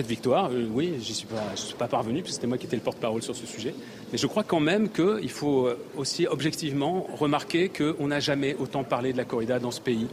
victoire. 0.08 0.50
Euh, 0.52 0.68
oui, 0.72 0.96
j'y 1.02 1.14
suis 1.14 1.28
pas, 1.28 1.44
je 1.56 1.62
suis 1.62 1.76
pas 1.76 1.88
parvenu, 1.88 2.22
puisque 2.22 2.36
c'était 2.36 2.48
moi 2.48 2.58
qui 2.58 2.66
étais 2.66 2.76
le 2.76 2.82
porte-parole 2.82 3.22
sur 3.22 3.36
ce 3.36 3.46
sujet. 3.46 3.74
Mais 4.12 4.18
je 4.18 4.28
crois 4.28 4.44
quand 4.44 4.60
même 4.60 4.90
qu'il 4.90 5.30
faut 5.30 5.68
euh, 5.68 5.78
aussi 5.96 6.28
objectivement 6.28 7.08
remarquer 7.16 7.70
qu'on 7.70 8.08
n'a 8.08 8.20
jamais 8.20 8.56
autant 8.60 8.84
parlé 8.84 9.14
de 9.14 9.18
la 9.18 9.26
corrida 9.26 9.60
dans 9.60 9.72
ce 9.72 9.82
pays 9.82 10.08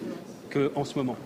qu'en 0.52 0.84
ce 0.84 0.98
moment. 0.98 1.16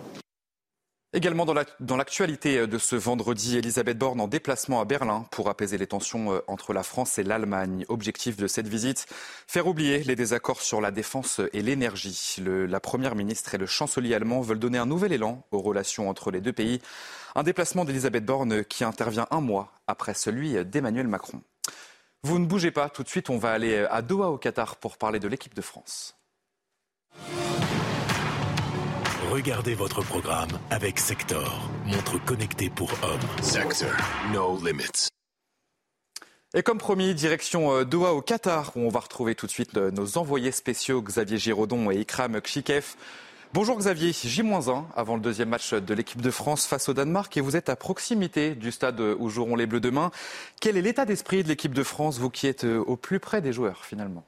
Également 1.13 1.45
dans 1.45 1.97
l'actualité 1.97 2.67
de 2.67 2.77
ce 2.77 2.95
vendredi, 2.95 3.57
Elisabeth 3.57 3.97
Borne 3.97 4.21
en 4.21 4.29
déplacement 4.29 4.79
à 4.79 4.85
Berlin 4.85 5.25
pour 5.31 5.49
apaiser 5.49 5.77
les 5.77 5.87
tensions 5.87 6.31
euh, 6.31 6.39
entre 6.47 6.71
la 6.71 6.83
France 6.83 7.19
et 7.19 7.23
l'Allemagne. 7.23 7.83
Objectif 7.89 8.37
de 8.37 8.47
cette 8.47 8.69
visite, 8.69 9.07
faire 9.45 9.67
oublier 9.67 10.03
les 10.03 10.15
désaccords 10.15 10.61
sur 10.61 10.79
la 10.79 10.89
défense 10.89 11.41
et 11.51 11.61
l'énergie. 11.61 12.37
La 12.45 12.79
Première 12.79 13.15
ministre 13.15 13.53
et 13.53 13.57
le 13.57 13.65
chancelier 13.65 14.15
allemand 14.15 14.39
veulent 14.39 14.59
donner 14.59 14.77
un 14.77 14.85
nouvel 14.85 15.11
élan 15.11 15.45
aux 15.51 15.59
relations 15.59 16.09
entre 16.09 16.31
les 16.31 16.39
deux 16.39 16.53
pays. 16.53 16.79
Un 17.35 17.43
déplacement 17.43 17.83
d'Elisabeth 17.83 18.23
Borne 18.23 18.63
qui 18.63 18.85
intervient 18.85 19.27
un 19.31 19.41
mois 19.41 19.73
après 19.87 20.13
celui 20.13 20.63
d'Emmanuel 20.63 21.09
Macron. 21.09 21.41
Vous 22.23 22.39
ne 22.39 22.45
bougez 22.45 22.71
pas, 22.71 22.87
tout 22.87 23.03
de 23.03 23.09
suite 23.09 23.29
on 23.29 23.37
va 23.37 23.51
aller 23.51 23.85
à 23.89 24.01
Doha 24.01 24.29
au 24.29 24.37
Qatar 24.37 24.77
pour 24.77 24.97
parler 24.97 25.19
de 25.19 25.27
l'équipe 25.27 25.55
de 25.55 25.61
France. 25.61 26.15
Regardez 29.31 29.75
votre 29.75 30.01
programme 30.01 30.49
avec 30.71 30.99
Sector, 30.99 31.71
montre 31.85 32.21
connectée 32.25 32.69
pour 32.69 32.91
hommes. 33.01 33.41
Sector, 33.41 33.89
no 34.33 34.57
limits. 34.57 35.07
Et 36.53 36.61
comme 36.63 36.79
promis, 36.79 37.15
direction 37.15 37.71
euh, 37.71 37.85
Doha 37.85 38.13
au 38.13 38.21
Qatar, 38.21 38.73
où 38.75 38.81
on 38.81 38.89
va 38.89 38.99
retrouver 38.99 39.33
tout 39.33 39.45
de 39.45 39.51
suite 39.51 39.77
euh, 39.77 39.89
nos 39.89 40.17
envoyés 40.17 40.51
spéciaux 40.51 41.01
Xavier 41.01 41.37
Giraudon 41.37 41.91
et 41.91 41.99
Ikram 42.01 42.41
Kshikev. 42.41 42.95
Bonjour 43.53 43.77
Xavier, 43.77 44.11
J-1 44.11 44.83
avant 44.97 45.15
le 45.15 45.21
deuxième 45.21 45.47
match 45.47 45.73
de 45.73 45.93
l'équipe 45.93 46.21
de 46.21 46.31
France 46.31 46.67
face 46.67 46.89
au 46.89 46.93
Danemark 46.93 47.37
et 47.37 47.41
vous 47.41 47.55
êtes 47.55 47.69
à 47.69 47.77
proximité 47.77 48.53
du 48.53 48.69
stade 48.73 48.99
où 48.99 49.29
joueront 49.29 49.55
les 49.55 49.65
Bleus 49.65 49.79
demain. 49.79 50.11
Quel 50.59 50.75
est 50.75 50.81
l'état 50.81 51.05
d'esprit 51.05 51.43
de 51.43 51.47
l'équipe 51.47 51.73
de 51.73 51.83
France, 51.83 52.19
vous 52.19 52.29
qui 52.29 52.47
êtes 52.47 52.65
euh, 52.65 52.79
au 52.79 52.97
plus 52.97 53.21
près 53.21 53.39
des 53.39 53.53
joueurs 53.53 53.85
finalement? 53.85 54.25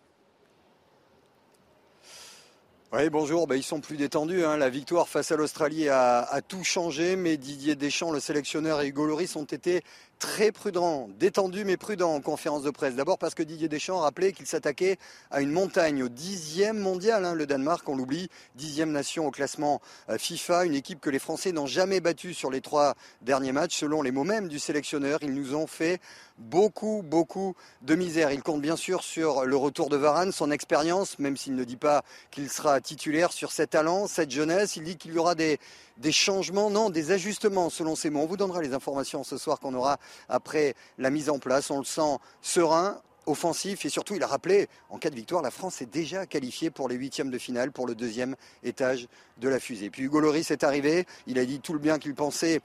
Oui, 2.95 3.09
bonjour. 3.09 3.47
Ben, 3.47 3.55
ils 3.55 3.63
sont 3.63 3.79
plus 3.79 3.97
détendus. 3.97 4.45
Hein. 4.45 4.55
La 4.57 4.69
victoire 4.69 5.07
face 5.07 5.31
à 5.31 5.35
l'Australie 5.35 5.89
a, 5.89 6.19
a, 6.19 6.41
tout 6.41 6.63
changé, 6.63 7.15
mais 7.15 7.37
Didier 7.37 7.75
Deschamps, 7.75 8.11
le 8.11 8.19
sélectionneur, 8.19 8.81
et 8.81 8.87
Hugo 8.87 9.07
Loris 9.07 9.35
ont 9.35 9.45
été 9.45 9.81
très 10.19 10.51
prudent, 10.51 11.09
détendu 11.19 11.65
mais 11.65 11.77
prudent 11.77 12.13
en 12.13 12.21
conférence 12.21 12.63
de 12.63 12.69
presse. 12.69 12.95
D'abord 12.95 13.17
parce 13.17 13.35
que 13.35 13.43
Didier 13.43 13.67
Deschamps 13.67 13.99
rappelait 13.99 14.31
qu'il 14.31 14.45
s'attaquait 14.45 14.97
à 15.31 15.41
une 15.41 15.51
montagne, 15.51 16.01
au 16.03 16.09
dixième 16.09 16.79
mondial, 16.79 17.25
hein, 17.25 17.33
le 17.33 17.45
Danemark, 17.45 17.87
on 17.89 17.95
l'oublie, 17.95 18.29
dixième 18.55 18.91
nation 18.91 19.27
au 19.27 19.31
classement 19.31 19.81
euh, 20.09 20.17
FIFA, 20.17 20.65
une 20.65 20.75
équipe 20.75 21.01
que 21.01 21.09
les 21.09 21.19
Français 21.19 21.51
n'ont 21.51 21.67
jamais 21.67 21.99
battue 21.99 22.33
sur 22.33 22.51
les 22.51 22.61
trois 22.61 22.95
derniers 23.21 23.51
matchs. 23.51 23.77
Selon 23.77 24.01
les 24.01 24.11
mots 24.11 24.23
mêmes 24.23 24.47
du 24.47 24.59
sélectionneur, 24.59 25.19
ils 25.21 25.33
nous 25.33 25.55
ont 25.55 25.67
fait 25.67 25.99
beaucoup, 26.37 27.03
beaucoup 27.05 27.55
de 27.81 27.95
misère. 27.95 28.31
Il 28.31 28.41
compte 28.41 28.61
bien 28.61 28.75
sûr 28.75 29.03
sur 29.03 29.45
le 29.45 29.55
retour 29.55 29.89
de 29.89 29.97
Varane, 29.97 30.31
son 30.31 30.51
expérience, 30.51 31.19
même 31.19 31.37
s'il 31.37 31.55
ne 31.55 31.63
dit 31.63 31.77
pas 31.77 32.03
qu'il 32.31 32.49
sera 32.49 32.81
titulaire 32.81 33.31
sur 33.31 33.51
ses 33.51 33.67
talents, 33.67 34.07
cette 34.07 34.31
jeunesse. 34.31 34.75
Il 34.75 34.83
dit 34.83 34.97
qu'il 34.97 35.13
y 35.13 35.17
aura 35.17 35.35
des, 35.35 35.59
des 35.97 36.11
changements, 36.11 36.69
non, 36.69 36.89
des 36.89 37.11
ajustements 37.11 37.69
selon 37.69 37.95
ces 37.95 38.09
mots. 38.09 38.21
On 38.21 38.25
vous 38.25 38.37
donnera 38.37 38.61
les 38.61 38.73
informations 38.73 39.23
ce 39.23 39.37
soir 39.37 39.59
qu'on 39.59 39.73
aura 39.73 39.97
après 40.29 40.75
la 40.97 41.09
mise 41.09 41.29
en 41.29 41.39
place. 41.39 41.69
On 41.71 41.79
le 41.79 41.85
sent 41.85 42.17
serein, 42.41 43.01
offensif 43.25 43.85
et 43.85 43.89
surtout 43.89 44.15
il 44.15 44.23
a 44.23 44.27
rappelé 44.27 44.67
en 44.89 44.97
cas 44.97 45.09
de 45.09 45.15
victoire 45.15 45.41
la 45.41 45.51
France 45.51 45.81
est 45.81 45.91
déjà 45.91 46.25
qualifiée 46.25 46.69
pour 46.69 46.89
les 46.89 46.95
huitièmes 46.95 47.29
de 47.29 47.37
finale 47.37 47.71
pour 47.71 47.87
le 47.87 47.95
deuxième 47.95 48.35
étage 48.63 49.07
de 49.37 49.49
la 49.49 49.59
fusée. 49.59 49.89
Puis 49.89 50.03
Hugo 50.03 50.19
Loris 50.19 50.51
est 50.51 50.63
arrivé, 50.63 51.05
il 51.27 51.39
a 51.39 51.45
dit 51.45 51.59
tout 51.59 51.73
le 51.73 51.79
bien 51.79 51.99
qu'il 51.99 52.15
pensait 52.15 52.61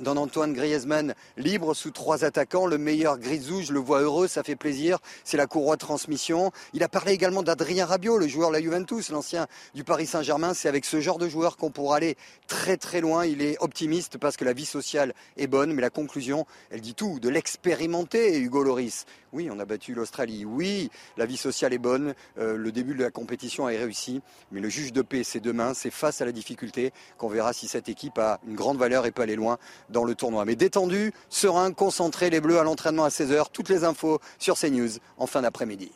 d'un 0.00 0.16
Antoine 0.16 0.52
Griezmann 0.52 1.14
libre 1.36 1.74
sous 1.74 1.90
trois 1.90 2.24
attaquants. 2.24 2.66
Le 2.66 2.78
meilleur 2.78 3.18
Grisou, 3.18 3.62
je 3.62 3.72
le 3.72 3.78
vois 3.78 4.00
heureux, 4.00 4.28
ça 4.28 4.42
fait 4.42 4.56
plaisir. 4.56 4.98
C'est 5.24 5.36
la 5.36 5.46
courroie 5.46 5.76
de 5.76 5.80
transmission. 5.80 6.50
Il 6.72 6.82
a 6.82 6.88
parlé 6.88 7.12
également 7.12 7.42
d'Adrien 7.42 7.86
Rabiot, 7.86 8.18
le 8.18 8.26
joueur 8.26 8.50
de 8.50 8.54
la 8.54 8.62
Juventus, 8.62 9.10
l'ancien 9.10 9.46
du 9.74 9.84
Paris 9.84 10.06
Saint-Germain. 10.06 10.54
C'est 10.54 10.68
avec 10.68 10.84
ce 10.84 11.00
genre 11.00 11.18
de 11.18 11.28
joueur 11.28 11.56
qu'on 11.56 11.70
pourra 11.70 11.96
aller 11.96 12.16
très 12.46 12.76
très 12.76 13.00
loin. 13.00 13.24
Il 13.24 13.42
est 13.42 13.56
optimiste 13.60 14.18
parce 14.18 14.36
que 14.36 14.44
la 14.44 14.52
vie 14.52 14.66
sociale 14.66 15.14
est 15.36 15.46
bonne, 15.46 15.72
mais 15.72 15.82
la 15.82 15.90
conclusion, 15.90 16.46
elle 16.70 16.80
dit 16.80 16.94
tout. 16.94 17.20
De 17.20 17.28
l'expérimenter, 17.28 18.38
Hugo 18.38 18.62
Loris. 18.62 19.06
Oui, 19.34 19.48
on 19.50 19.58
a 19.58 19.64
battu 19.64 19.94
l'Australie. 19.94 20.44
Oui, 20.44 20.90
la 21.16 21.26
vie 21.26 21.36
sociale 21.36 21.72
est 21.72 21.78
bonne. 21.78 22.14
Euh, 22.38 22.56
le 22.56 22.70
début 22.70 22.94
de 22.94 23.02
la 23.02 23.10
compétition 23.10 23.66
a 23.66 23.70
réussi. 23.70 24.22
Mais 24.52 24.60
le 24.60 24.68
juge 24.68 24.92
de 24.92 25.02
paix, 25.02 25.24
c'est 25.24 25.40
demain. 25.40 25.74
C'est 25.74 25.90
face 25.90 26.20
à 26.20 26.24
la 26.24 26.30
difficulté 26.30 26.92
qu'on 27.18 27.28
verra 27.28 27.52
si 27.52 27.66
cette 27.66 27.88
équipe 27.88 28.16
a 28.18 28.38
une 28.46 28.54
grande 28.54 28.78
valeur 28.78 29.06
et 29.06 29.10
peut 29.10 29.22
aller 29.22 29.34
loin 29.34 29.58
dans 29.90 30.04
le 30.04 30.14
tournoi. 30.14 30.44
Mais 30.44 30.54
détendu, 30.54 31.12
serein, 31.30 31.72
concentré, 31.72 32.30
les 32.30 32.40
Bleus 32.40 32.60
à 32.60 32.62
l'entraînement 32.62 33.02
à 33.02 33.08
16h. 33.08 33.46
Toutes 33.52 33.70
les 33.70 33.82
infos 33.82 34.20
sur 34.38 34.56
CNews 34.56 34.98
en 35.18 35.26
fin 35.26 35.42
d'après-midi. 35.42 35.90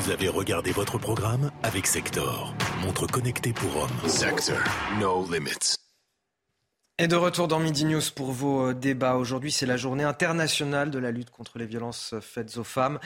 Vous 0.00 0.10
avez 0.10 0.28
regardé 0.28 0.72
votre 0.72 0.98
programme 0.98 1.52
avec 1.62 1.86
Sector, 1.86 2.52
montre 2.82 3.06
connectée 3.06 3.52
pour 3.52 3.76
hommes. 3.76 4.08
Sector, 4.08 4.58
no 4.98 5.24
limits. 5.30 5.89
Et 7.02 7.08
de 7.08 7.16
retour 7.16 7.48
dans 7.48 7.60
Midi 7.60 7.86
News 7.86 8.02
pour 8.14 8.30
vos 8.30 8.68
euh, 8.68 8.74
débats. 8.74 9.14
Aujourd'hui, 9.14 9.50
c'est 9.50 9.64
la 9.64 9.78
journée 9.78 10.04
internationale 10.04 10.90
de 10.90 10.98
la 10.98 11.10
lutte 11.10 11.30
contre 11.30 11.56
les 11.58 11.64
violences 11.64 12.14
faites 12.20 12.58
aux 12.58 12.62
femmes. 12.62 12.98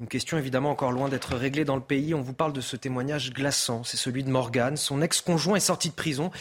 Une 0.00 0.08
question 0.08 0.36
évidemment 0.36 0.70
encore 0.70 0.90
loin 0.90 1.08
d'être 1.08 1.36
réglée 1.36 1.64
dans 1.64 1.76
le 1.76 1.82
pays. 1.82 2.12
On 2.12 2.22
vous 2.22 2.32
parle 2.32 2.52
de 2.52 2.60
ce 2.60 2.74
témoignage 2.74 3.32
glaçant. 3.32 3.84
C'est 3.84 3.98
celui 3.98 4.24
de 4.24 4.30
Morgane. 4.30 4.76
Son 4.76 5.00
ex-conjoint 5.00 5.54
est 5.54 5.60
sorti 5.60 5.90
de 5.90 5.94
prison. 5.94 6.32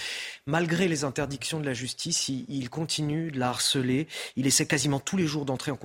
Malgré 0.47 0.87
les 0.87 1.03
interdictions 1.03 1.59
de 1.59 1.65
la 1.67 1.75
justice, 1.75 2.27
il 2.27 2.69
continue 2.71 3.29
de 3.29 3.37
la 3.37 3.49
harceler. 3.49 4.07
Il 4.35 4.47
essaie 4.47 4.65
quasiment 4.65 4.99
tous 4.99 5.15
les 5.15 5.27
jours 5.27 5.45
d'entrer 5.45 5.69
en, 5.69 5.77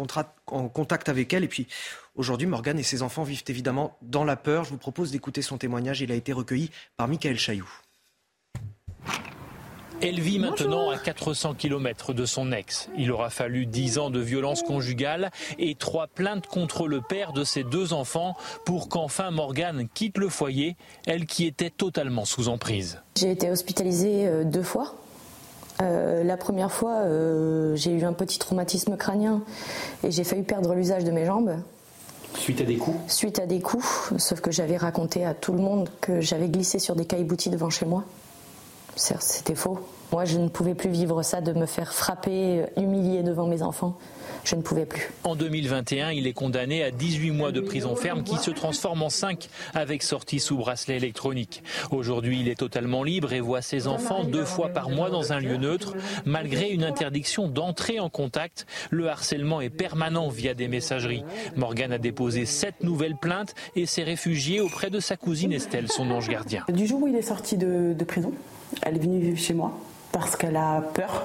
en 0.46 0.68
contact 0.70 1.10
avec 1.10 1.34
elle. 1.34 1.44
Et 1.44 1.48
puis 1.48 1.66
aujourd'hui, 2.14 2.46
Morgane 2.46 2.78
et 2.78 2.82
ses 2.82 3.02
enfants 3.02 3.24
vivent 3.24 3.44
évidemment 3.46 3.98
dans 4.00 4.24
la 4.24 4.36
peur. 4.36 4.64
Je 4.64 4.70
vous 4.70 4.78
propose 4.78 5.10
d'écouter 5.10 5.42
son 5.42 5.58
témoignage. 5.58 6.00
Il 6.00 6.12
a 6.12 6.14
été 6.14 6.32
recueilli 6.32 6.70
par 6.96 7.08
Michael 7.08 7.38
Chailloux. 7.38 7.70
Elle 10.02 10.20
vit 10.20 10.38
maintenant 10.38 10.88
à 10.88 10.96
400 10.96 11.54
km 11.54 12.14
de 12.14 12.24
son 12.24 12.52
ex. 12.52 12.88
Il 12.96 13.12
aura 13.12 13.28
fallu 13.28 13.66
10 13.66 13.98
ans 13.98 14.10
de 14.10 14.18
violence 14.20 14.62
conjugale 14.62 15.30
et 15.58 15.74
trois 15.74 16.06
plaintes 16.06 16.46
contre 16.46 16.88
le 16.88 17.02
père 17.02 17.32
de 17.32 17.44
ses 17.44 17.64
deux 17.64 17.92
enfants 17.92 18.34
pour 18.64 18.88
qu'enfin 18.88 19.30
Morgane 19.30 19.88
quitte 19.92 20.16
le 20.16 20.30
foyer, 20.30 20.76
elle 21.06 21.26
qui 21.26 21.44
était 21.44 21.68
totalement 21.68 22.24
sous 22.24 22.48
emprise. 22.48 23.02
J'ai 23.18 23.30
été 23.30 23.50
hospitalisée 23.50 24.26
euh, 24.26 24.44
deux 24.44 24.62
fois 24.62 24.94
la 25.80 26.36
première 26.36 26.70
fois, 26.70 27.04
j'ai 27.74 27.92
eu 27.92 28.04
un 28.04 28.12
petit 28.12 28.38
traumatisme 28.38 28.98
crânien 28.98 29.40
et 30.04 30.10
j'ai 30.10 30.24
failli 30.24 30.42
perdre 30.42 30.74
l'usage 30.74 31.04
de 31.04 31.10
mes 31.10 31.24
jambes. 31.24 31.56
Suite 32.34 32.60
à 32.60 32.64
des 32.64 32.76
coups? 32.76 32.98
Suite 33.10 33.38
à 33.38 33.46
des 33.46 33.60
coups, 33.60 34.12
sauf 34.18 34.40
que 34.40 34.50
j'avais 34.50 34.76
raconté 34.76 35.24
à 35.24 35.32
tout 35.32 35.52
le 35.52 35.58
monde 35.58 35.88
que 36.02 36.20
j'avais 36.20 36.48
glissé 36.48 36.78
sur 36.78 36.94
des 36.96 37.06
caillebotis 37.06 37.48
devant 37.48 37.70
chez 37.70 37.86
moi. 37.86 38.04
C'était 39.00 39.54
faux. 39.54 39.80
Moi, 40.12 40.24
je 40.24 40.38
ne 40.38 40.48
pouvais 40.48 40.74
plus 40.74 40.90
vivre 40.90 41.22
ça, 41.22 41.40
de 41.40 41.52
me 41.52 41.66
faire 41.66 41.94
frapper, 41.94 42.64
humilier 42.76 43.22
devant 43.22 43.46
mes 43.46 43.62
enfants. 43.62 43.96
Je 44.44 44.56
ne 44.56 44.62
pouvais 44.62 44.86
plus. 44.86 45.10
En 45.24 45.36
2021, 45.36 46.10
il 46.10 46.26
est 46.26 46.32
condamné 46.32 46.82
à 46.82 46.90
18 46.90 47.30
mois 47.30 47.52
de 47.52 47.60
prison 47.60 47.94
ferme 47.94 48.24
qui 48.24 48.36
se 48.36 48.50
transforme 48.50 49.02
en 49.02 49.08
5 49.08 49.48
avec 49.74 50.02
sortie 50.02 50.40
sous 50.40 50.56
bracelet 50.56 50.96
électronique. 50.96 51.62
Aujourd'hui, 51.90 52.40
il 52.40 52.48
est 52.48 52.58
totalement 52.58 53.02
libre 53.02 53.32
et 53.32 53.40
voit 53.40 53.62
ses 53.62 53.86
enfants 53.86 54.24
deux 54.24 54.44
fois 54.44 54.68
par 54.68 54.90
mois 54.90 55.10
dans 55.10 55.32
un 55.32 55.40
lieu 55.40 55.56
neutre. 55.56 55.94
Malgré 56.24 56.70
une 56.70 56.84
interdiction 56.84 57.48
d'entrer 57.48 58.00
en 58.00 58.10
contact, 58.10 58.66
le 58.90 59.08
harcèlement 59.08 59.60
est 59.60 59.70
permanent 59.70 60.28
via 60.28 60.54
des 60.54 60.68
messageries. 60.68 61.24
Morgan 61.56 61.92
a 61.92 61.98
déposé 61.98 62.46
sept 62.46 62.82
nouvelles 62.82 63.16
plaintes 63.16 63.54
et 63.76 63.86
s'est 63.86 64.04
réfugié 64.04 64.60
auprès 64.60 64.90
de 64.90 65.00
sa 65.00 65.16
cousine 65.16 65.52
Estelle, 65.52 65.90
son 65.90 66.10
ange 66.10 66.28
gardien. 66.28 66.64
Du 66.68 66.86
jour 66.86 67.02
où 67.02 67.08
il 67.08 67.14
est 67.14 67.22
sorti 67.22 67.56
de, 67.56 67.94
de 67.96 68.04
prison, 68.04 68.32
elle 68.82 68.96
est 68.96 69.00
venue 69.00 69.20
vivre 69.20 69.38
chez 69.38 69.54
moi 69.54 69.72
parce 70.12 70.36
qu'elle 70.36 70.56
a 70.56 70.80
peur. 70.80 71.24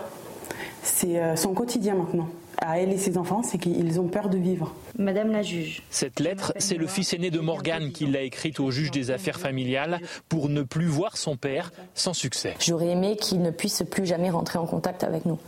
C'est 0.84 1.20
euh, 1.20 1.36
son 1.36 1.54
quotidien 1.54 1.96
maintenant 1.96 2.28
à 2.58 2.80
elle 2.80 2.92
et 2.92 2.98
ses 2.98 3.18
enfants, 3.18 3.44
c'est 3.44 3.58
qu'ils 3.58 4.00
ont 4.00 4.08
peur 4.08 4.30
de 4.30 4.38
vivre. 4.38 4.74
Madame 4.98 5.32
la 5.32 5.42
juge. 5.42 5.84
Cette 5.90 6.20
lettre, 6.20 6.54
c'est 6.58 6.78
le 6.78 6.88
fils 6.88 7.14
aîné 7.14 7.32
de 7.32 7.40
Morgane 7.40 7.92
qui 7.92 8.06
l'a 8.06 8.22
écrite 8.22 8.60
au 8.60 8.72
juge 8.72 8.92
des 8.92 9.12
affaires 9.12 9.40
familiales 9.40 10.00
pour 10.30 10.50
ne 10.50 10.62
plus 10.62 10.88
voir 10.88 11.18
son 11.18 11.36
père 11.36 11.72
sans 11.94 12.14
succès. 12.14 12.56
J'aurais 12.60 12.90
aimé 12.90 13.18
qu'il 13.18 13.42
ne 13.42 13.52
puisse 13.52 13.84
plus 13.90 14.06
jamais 14.06 14.30
rentrer 14.30 14.60
en 14.60 14.66
contact 14.66 15.04
avec 15.04 15.26
nous. 15.26 15.40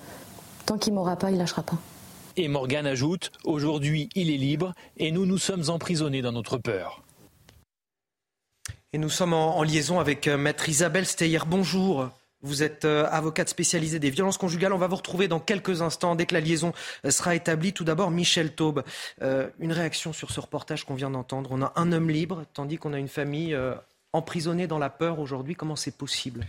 Tant 0.65 0.77
qu'il 0.77 0.93
m'aura 0.93 1.15
pas, 1.15 1.31
il 1.31 1.37
lâchera 1.37 1.63
pas. 1.63 1.77
Et 2.35 2.47
Morgane 2.47 2.85
ajoute 2.85 3.31
Aujourd'hui, 3.45 4.09
il 4.15 4.29
est 4.29 4.37
libre 4.37 4.73
et 4.97 5.11
nous 5.11 5.25
nous 5.25 5.37
sommes 5.37 5.69
emprisonnés 5.69 6.21
dans 6.21 6.33
notre 6.33 6.57
peur. 6.57 7.01
Et 8.97 8.99
nous 8.99 9.11
sommes 9.11 9.33
en, 9.33 9.61
liaison 9.61 9.99
avec 9.99 10.27
euh, 10.27 10.39
Maître 10.39 10.67
Isabelle 10.69 11.05
Steyer. 11.05 11.37
Bonjour. 11.45 12.09
Vous 12.41 12.63
êtes 12.63 12.83
euh, 12.83 13.05
avocate 13.11 13.47
spécialisée 13.47 13.99
des 13.99 14.09
violences 14.09 14.39
conjugales. 14.39 14.73
On 14.73 14.79
va 14.79 14.87
vous 14.87 14.95
retrouver 14.95 15.27
dans 15.27 15.39
quelques 15.39 15.83
instants 15.83 16.15
dès 16.15 16.25
que 16.25 16.33
la 16.33 16.39
liaison 16.39 16.73
euh, 17.05 17.11
sera 17.11 17.35
établie. 17.35 17.73
Tout 17.73 17.83
d'abord, 17.83 18.09
Michel 18.09 18.55
Taube. 18.55 18.83
Euh, 19.21 19.49
une 19.59 19.71
réaction 19.71 20.13
sur 20.13 20.31
ce 20.31 20.39
reportage 20.39 20.83
qu'on 20.83 20.95
vient 20.95 21.11
d'entendre. 21.11 21.51
On 21.51 21.61
a 21.61 21.73
un 21.75 21.91
homme 21.91 22.09
libre, 22.09 22.45
tandis 22.55 22.79
qu'on 22.79 22.91
a 22.91 22.97
une 22.97 23.07
famille 23.07 23.55
emprisonnée 24.13 24.65
dans 24.65 24.79
la 24.79 24.89
peur 24.89 25.19
aujourd'hui. 25.19 25.53
Comment 25.53 25.75
c'est 25.75 25.95
possible? 25.95 26.47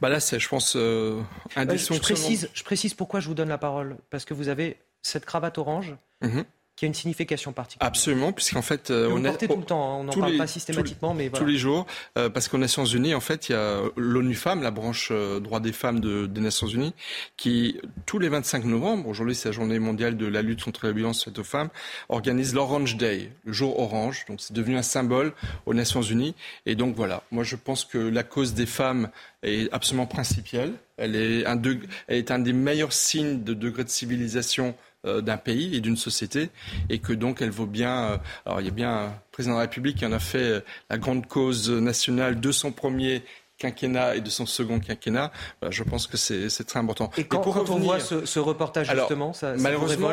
Bah 0.00 0.08
Là, 0.08 0.20
c'est, 0.20 0.38
je 0.38 0.48
pense, 0.48 0.76
un 0.76 1.66
des 1.66 1.76
je, 1.76 1.98
précise, 1.98 2.48
je 2.54 2.64
précise 2.64 2.94
pourquoi 2.94 3.20
je 3.20 3.28
vous 3.28 3.34
donne 3.34 3.50
la 3.50 3.58
parole. 3.58 3.98
Parce 4.08 4.24
que 4.24 4.32
vous 4.32 4.48
avez 4.48 4.78
cette 5.02 5.26
cravate 5.26 5.58
orange. 5.58 5.94
Mhm 6.22 6.46
qui 6.80 6.86
a 6.86 6.88
une 6.88 6.94
signification 6.94 7.52
particulière. 7.52 7.86
Absolument, 7.86 8.32
puisqu'en 8.32 8.62
fait, 8.62 8.90
euh, 8.90 9.10
on 9.12 9.22
est 9.22 9.46
tout 9.46 9.54
le 9.54 9.64
temps. 9.64 9.84
Hein, 9.84 9.96
on 10.00 10.04
n'en 10.04 10.12
parle 10.14 10.38
pas 10.38 10.46
systématiquement, 10.46 11.12
mais 11.12 11.28
tous 11.28 11.44
les 11.44 11.58
jours, 11.58 11.86
euh, 12.16 12.30
parce 12.30 12.48
qu'aux 12.48 12.56
Nations 12.56 12.86
Unies, 12.86 13.12
en 13.12 13.20
fait, 13.20 13.50
il 13.50 13.52
y 13.52 13.54
a 13.54 13.82
l'ONU 13.98 14.34
Femmes, 14.34 14.62
la 14.62 14.70
branche 14.70 15.10
euh, 15.10 15.40
droit 15.40 15.60
des 15.60 15.72
femmes 15.72 16.00
de, 16.00 16.24
des 16.24 16.40
Nations 16.40 16.68
Unies, 16.68 16.94
qui 17.36 17.78
tous 18.06 18.18
les 18.18 18.30
25 18.30 18.64
novembre, 18.64 19.08
aujourd'hui 19.08 19.34
c'est 19.34 19.50
la 19.50 19.52
journée 19.52 19.78
mondiale 19.78 20.16
de 20.16 20.24
la 20.24 20.40
lutte 20.40 20.64
contre 20.64 20.86
la 20.86 20.92
violence 20.92 21.22
faite 21.22 21.38
aux 21.38 21.44
femmes, 21.44 21.68
organise 22.08 22.54
l'Orange 22.54 22.96
Day, 22.96 23.30
le 23.44 23.52
jour 23.52 23.78
orange. 23.78 24.24
Donc 24.26 24.40
c'est 24.40 24.54
devenu 24.54 24.78
un 24.78 24.82
symbole 24.82 25.34
aux 25.66 25.74
Nations 25.74 26.00
Unies. 26.00 26.34
Et 26.64 26.76
donc 26.76 26.96
voilà, 26.96 27.24
moi 27.30 27.44
je 27.44 27.56
pense 27.56 27.84
que 27.84 27.98
la 27.98 28.22
cause 28.22 28.54
des 28.54 28.64
femmes 28.64 29.10
est 29.42 29.70
absolument 29.70 30.06
principielle. 30.06 30.72
Elle 30.96 31.14
est 31.14 31.46
un, 31.46 31.60
elle 32.08 32.16
est 32.16 32.30
un 32.30 32.38
des 32.38 32.54
meilleurs 32.54 32.94
signes 32.94 33.42
de 33.44 33.52
degré 33.52 33.84
de 33.84 33.90
civilisation 33.90 34.74
d'un 35.04 35.36
pays 35.36 35.74
et 35.76 35.80
d'une 35.80 35.96
société 35.96 36.50
et 36.88 36.98
que 36.98 37.12
donc 37.12 37.42
elle 37.42 37.50
vaut 37.50 37.66
bien. 37.66 38.04
Euh, 38.04 38.16
alors 38.46 38.60
il 38.60 38.66
y 38.66 38.68
a 38.68 38.72
bien 38.72 39.06
un 39.06 39.14
président 39.32 39.54
de 39.54 39.58
la 39.58 39.62
République 39.62 39.98
qui 39.98 40.06
en 40.06 40.12
a 40.12 40.18
fait 40.18 40.38
euh, 40.38 40.60
la 40.90 40.98
grande 40.98 41.26
cause 41.26 41.70
nationale 41.70 42.40
de 42.40 42.52
son 42.52 42.72
premier 42.72 43.22
quinquennat 43.58 44.16
et 44.16 44.20
de 44.20 44.30
son 44.30 44.46
second 44.46 44.80
quinquennat, 44.80 45.30
je 45.68 45.82
pense 45.82 46.06
que 46.06 46.16
c'est 46.16 46.48
très 46.64 46.78
important. 46.78 47.10
Et 47.18 47.24
quand, 47.24 47.46
on 47.46 47.78
voit 47.78 48.00
ce, 48.00 48.38
reportage 48.38 48.90
justement, 48.90 49.34
ça, 49.34 49.54
ça 49.54 49.62
malheureusement, 49.62 50.12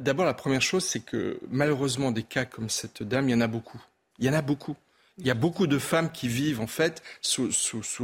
d'abord 0.00 0.24
la 0.24 0.32
première 0.32 0.62
chose, 0.62 0.82
c'est 0.82 1.00
que 1.00 1.38
malheureusement 1.50 2.10
des 2.10 2.22
cas 2.22 2.46
comme 2.46 2.70
cette 2.70 3.02
dame, 3.02 3.28
il 3.28 3.32
y 3.32 3.34
en 3.34 3.42
a 3.42 3.48
beaucoup. 3.48 3.82
Il 4.18 4.24
y 4.24 4.30
en 4.30 4.32
a 4.32 4.40
beaucoup. 4.40 4.76
Il 5.18 5.26
y 5.26 5.30
a 5.30 5.34
beaucoup 5.34 5.66
de 5.66 5.78
femmes 5.78 6.12
qui 6.12 6.28
vivent 6.28 6.60
en 6.60 6.66
fait 6.66 7.02
sous, 7.22 7.48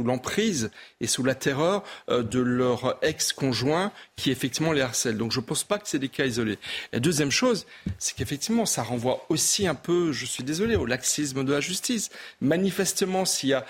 l'emprise 0.03 0.71
et 0.99 1.05
sous 1.05 1.23
la 1.23 1.35
terreur 1.35 1.83
euh, 2.09 2.23
de 2.23 2.39
leur 2.39 2.97
ex-conjoint 3.03 3.91
qui 4.15 4.31
effectivement 4.31 4.71
les 4.71 4.81
harcèle. 4.81 5.17
Donc 5.17 5.31
je 5.31 5.39
ne 5.39 5.45
pense 5.45 5.63
pas 5.63 5.77
que 5.77 5.87
c'est 5.87 5.99
des 5.99 6.09
cas 6.09 6.25
isolés. 6.25 6.57
La 6.91 6.99
deuxième 6.99 7.29
chose, 7.29 7.67
c'est 7.99 8.15
qu'effectivement 8.15 8.65
ça 8.65 8.81
renvoie 8.81 9.25
aussi 9.29 9.67
un 9.67 9.75
peu, 9.75 10.11
je 10.11 10.25
suis 10.25 10.43
désolé, 10.43 10.75
au 10.75 10.85
laxisme 10.85 11.43
de 11.43 11.53
la 11.53 11.59
justice. 11.59 12.09
Manifestement, 12.41 13.25
s'il 13.25 13.49
y 13.49 13.53
a 13.53 13.65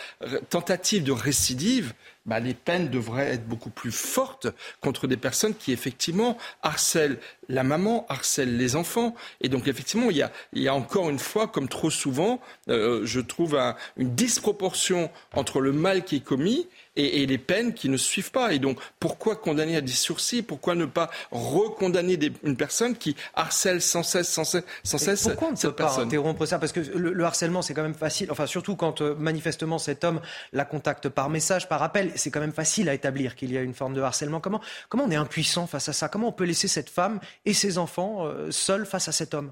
tentative 0.50 1.04
de 1.04 1.12
récidive, 1.12 1.94
bah, 2.26 2.40
les 2.40 2.54
peines 2.54 2.90
devraient 2.90 3.32
être 3.34 3.48
beaucoup 3.48 3.70
plus 3.70 3.92
fortes 3.92 4.48
contre 4.82 5.08
des 5.08 5.18
personnes 5.18 5.54
qui 5.54 5.72
effectivement 5.72 6.38
harcèlent 6.62 7.20
la 7.50 7.64
maman, 7.64 8.06
harcèlent 8.10 8.58
les 8.58 8.76
enfants. 8.76 9.16
Et 9.42 9.50
donc 9.50 9.68
effectivement, 9.68 10.10
il 10.10 10.18
y 10.18 10.22
a, 10.22 10.32
il 10.54 10.62
y 10.62 10.68
a 10.68 10.74
encore 10.74 11.10
une 11.10 11.20
fois, 11.20 11.48
comme 11.48 11.68
trop 11.68 11.90
souvent, 11.90 12.40
euh, 12.70 13.02
je 13.06 13.20
trouve 13.20 13.60
une 13.98 14.16
disproportion 14.16 15.10
entre 15.34 15.60
le 15.60 15.72
mal 15.72 16.04
qui 16.04 16.18
est 16.18 16.24
commis 16.24 16.68
et, 16.96 17.26
les 17.26 17.38
peines 17.38 17.74
qui 17.74 17.90
ne 17.90 17.98
suivent 17.98 18.32
pas. 18.32 18.54
Et 18.54 18.60
donc, 18.60 18.80
pourquoi 19.00 19.36
condamner 19.36 19.76
à 19.76 19.82
des 19.82 19.92
sursis? 19.92 20.42
Pourquoi 20.42 20.76
ne 20.76 20.86
pas 20.86 21.10
recondamner 21.32 22.20
une 22.44 22.56
personne 22.56 22.96
qui 22.96 23.16
harcèle 23.34 23.82
sans 23.82 24.04
cesse, 24.04 24.30
sans 24.30 24.44
cesse, 24.44 24.64
sans 24.84 24.98
cesse 24.98 25.24
Pourquoi 25.24 25.50
on 25.50 25.52
ne 25.52 25.58
peut 25.58 25.72
pas 25.72 26.00
interrompre 26.00 26.46
ça? 26.46 26.60
Parce 26.60 26.72
que 26.72 26.80
le, 26.80 27.24
harcèlement, 27.24 27.62
c'est 27.62 27.74
quand 27.74 27.84
même 27.84 27.94
facile. 27.94 28.32
Enfin, 28.32 28.46
surtout 28.46 28.76
quand 28.76 29.02
euh, 29.02 29.16
manifestement 29.16 29.78
cet 29.78 30.04
homme 30.04 30.22
la 30.52 30.66
contacte 30.66 31.10
par 31.10 31.30
message, 31.30 31.68
par 31.68 31.82
appel, 31.84 32.12
c'est 32.16 32.32
quand 32.32 32.42
même 32.42 32.54
facile 32.54 32.90
à 32.90 32.94
établir 32.94 33.36
qu'il 33.36 33.52
y 33.52 33.58
a 33.58 33.62
une 33.62 33.74
forme 33.74 33.94
de 33.94 34.02
harcèlement. 34.02 34.40
Comment, 34.40 34.62
comment 34.90 35.06
on 35.06 35.12
est 35.12 35.16
impuissant 35.16 35.68
face 35.68 35.90
à 35.90 35.94
ça? 35.94 36.10
Comment 36.10 36.30
on 36.30 36.34
peut 36.34 36.46
laisser 36.46 36.68
cette 36.68 36.90
femme 36.90 37.20
et 37.46 37.54
ses 37.54 37.78
enfants 37.78 38.26
euh, 38.26 38.52
seuls 38.52 38.86
face 38.86 39.08
à 39.08 39.12
cet 39.12 39.34
homme? 39.34 39.52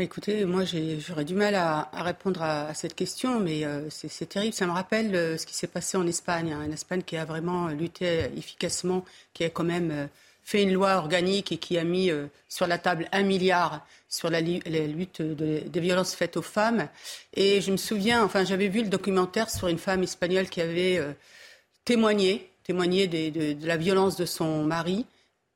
Écoutez, 0.00 0.44
moi 0.44 0.62
j'aurais 0.64 1.24
du 1.24 1.34
mal 1.34 1.56
à, 1.56 1.90
répondre 1.92 2.40
à, 2.40 2.72
cette 2.72 2.94
question, 2.94 3.40
mais 3.40 3.64
euh, 3.64 3.90
c'est 3.90 4.28
terrible. 4.28 4.54
Ça 4.54 4.64
me 4.64 4.70
rappelle 4.70 5.12
euh, 5.16 5.36
ce 5.36 5.44
qui 5.44 5.54
s'est 5.56 5.66
passé 5.66 5.96
en 5.96 6.06
Espagne. 6.06 6.52
Hein. 6.52 6.64
En 6.68 6.72
Espagne 6.72 7.02
qui 7.02 7.16
a 7.16 7.24
vraiment 7.24 7.66
lutté 7.66 8.30
efficacement, 8.36 9.04
qui 9.34 9.42
a 9.42 9.50
quand 9.50 9.64
même 9.64 9.90
euh, 9.90 10.06
fait 10.44 10.62
une 10.62 10.72
loi 10.72 10.94
organique 10.98 11.50
et 11.50 11.56
qui 11.56 11.78
a 11.78 11.84
mis 11.84 12.12
sur 12.48 12.68
la 12.68 12.78
table 12.78 13.08
un 13.10 13.24
milliard 13.24 13.84
sur 14.08 14.30
la, 14.30 14.40
lutte 14.40 15.20
des 15.20 15.80
violences 15.80 16.14
faites 16.14 16.36
aux 16.36 16.42
femmes. 16.42 16.88
Et 17.34 17.60
je 17.60 17.72
me 17.72 17.76
souviens, 17.76 18.24
enfin 18.24 18.44
j'avais 18.44 18.68
vu 18.68 18.82
le 18.82 18.88
documentaire 18.88 19.50
sur 19.50 19.66
une 19.66 19.78
femme 19.78 20.04
espagnole 20.04 20.48
qui 20.48 20.62
avait 20.62 21.02
témoigné, 21.84 22.50
témoigné 22.64 23.08
de 23.08 23.66
la 23.66 23.76
violence 23.76 24.16
de 24.16 24.24
son 24.24 24.64
mari. 24.64 25.04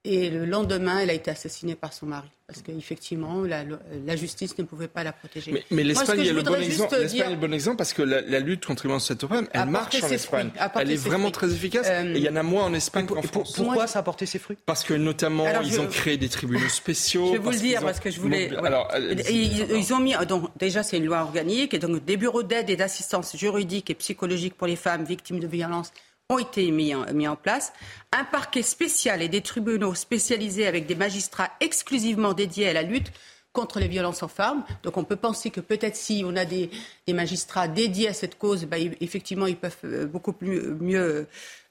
Et 0.04 0.30
le 0.30 0.44
lendemain, 0.46 0.98
elle 0.98 1.10
a 1.10 1.12
été 1.12 1.30
assassinée 1.30 1.76
par 1.76 1.92
son 1.92 2.06
mari. 2.06 2.28
Parce 2.48 2.60
qu'effectivement, 2.60 3.42
la, 3.42 3.62
la, 4.04 4.16
justice 4.16 4.58
ne 4.58 4.64
pouvait 4.64 4.88
pas 4.88 5.04
la 5.04 5.12
protéger. 5.12 5.64
Mais, 5.70 5.84
l'Espagne 5.84 6.20
est, 6.20 6.32
le 6.32 6.42
bon 6.42 6.56
exemple, 6.56 6.96
est 6.96 7.30
le 7.30 7.36
bon 7.36 7.54
exemple 7.54 7.76
parce 7.76 7.92
que 7.92 8.02
la, 8.02 8.40
lutte 8.40 8.66
contre 8.66 8.82
les 8.82 8.88
violences 8.88 9.14
femmes, 9.14 9.46
elle 9.52 9.68
marche 9.68 10.02
en 10.02 10.08
Espagne. 10.08 10.50
Elle 10.74 10.90
est 10.90 10.96
vraiment 10.96 11.30
très 11.30 11.52
efficace. 11.52 11.86
Euh, 11.88 12.14
et 12.14 12.18
il 12.18 12.24
y 12.24 12.28
en 12.28 12.34
a 12.34 12.42
moins 12.42 12.64
en 12.64 12.74
Espagne 12.74 13.06
qu'en 13.06 13.22
France. 13.22 13.54
Pourquoi 13.56 13.86
ça 13.86 14.00
a 14.00 14.02
porté 14.02 14.26
ses 14.26 14.40
fruits? 14.40 14.58
Parce 14.66 14.82
que 14.82 14.92
notamment, 14.92 15.46
ils 15.62 15.80
ont 15.80 15.86
créé 15.86 16.16
des 16.16 16.28
tribunaux 16.28 16.68
spéciaux. 16.68 17.28
Je 17.28 17.32
vais 17.32 17.38
vous 17.38 17.50
le 17.50 17.58
dire 17.58 17.80
parce 17.80 18.00
que 18.00 18.10
je 18.10 18.20
voulais. 18.20 18.54
Alors, 18.56 18.92
ils, 18.98 19.94
ont 19.94 20.00
mis. 20.00 20.14
Donc, 20.26 20.50
déjà, 20.58 20.82
c'est 20.82 20.98
une 20.98 21.06
loi 21.06 21.22
organique. 21.22 21.74
Et 21.74 21.78
donc, 21.78 22.04
des 22.04 22.16
bureaux 22.16 22.42
d'aide 22.42 22.68
et 22.70 22.76
d'assistance 22.76 23.36
juridique 23.36 23.88
et 23.88 23.94
psychologique 23.94 24.56
pour 24.56 24.66
les 24.66 24.76
femmes 24.76 25.04
victimes 25.04 25.38
de 25.38 25.46
violences 25.46 25.92
ont 26.32 26.38
été 26.38 26.70
mis 26.70 26.94
en, 26.94 27.12
mis 27.12 27.28
en, 27.28 27.36
place, 27.36 27.72
un 28.12 28.24
parquet 28.24 28.62
spécial 28.62 29.22
et 29.22 29.28
des 29.28 29.40
tribunaux 29.40 29.94
spécialisés 29.94 30.66
avec 30.66 30.86
des 30.86 30.94
magistrats 30.94 31.50
exclusivement 31.60 32.32
dédiés 32.32 32.68
à 32.68 32.72
la 32.72 32.82
lutte 32.82 33.12
contre 33.52 33.80
les 33.80 33.88
violences 33.88 34.22
en 34.22 34.28
femmes. 34.28 34.64
Donc 34.82 34.96
on 34.96 35.04
peut 35.04 35.16
penser 35.16 35.50
que 35.50 35.60
peut-être 35.60 35.96
si 35.96 36.22
on 36.26 36.36
a 36.36 36.44
des, 36.44 36.70
magistrats 37.08 37.68
dédiés 37.68 38.08
à 38.08 38.14
cette 38.14 38.38
cause, 38.38 38.64
bah, 38.64 38.78
effectivement, 39.00 39.46
ils 39.46 39.56
peuvent 39.56 39.76
euh, 39.84 40.06
beaucoup 40.06 40.34
euh, 40.42 40.76
mieux 40.80 41.26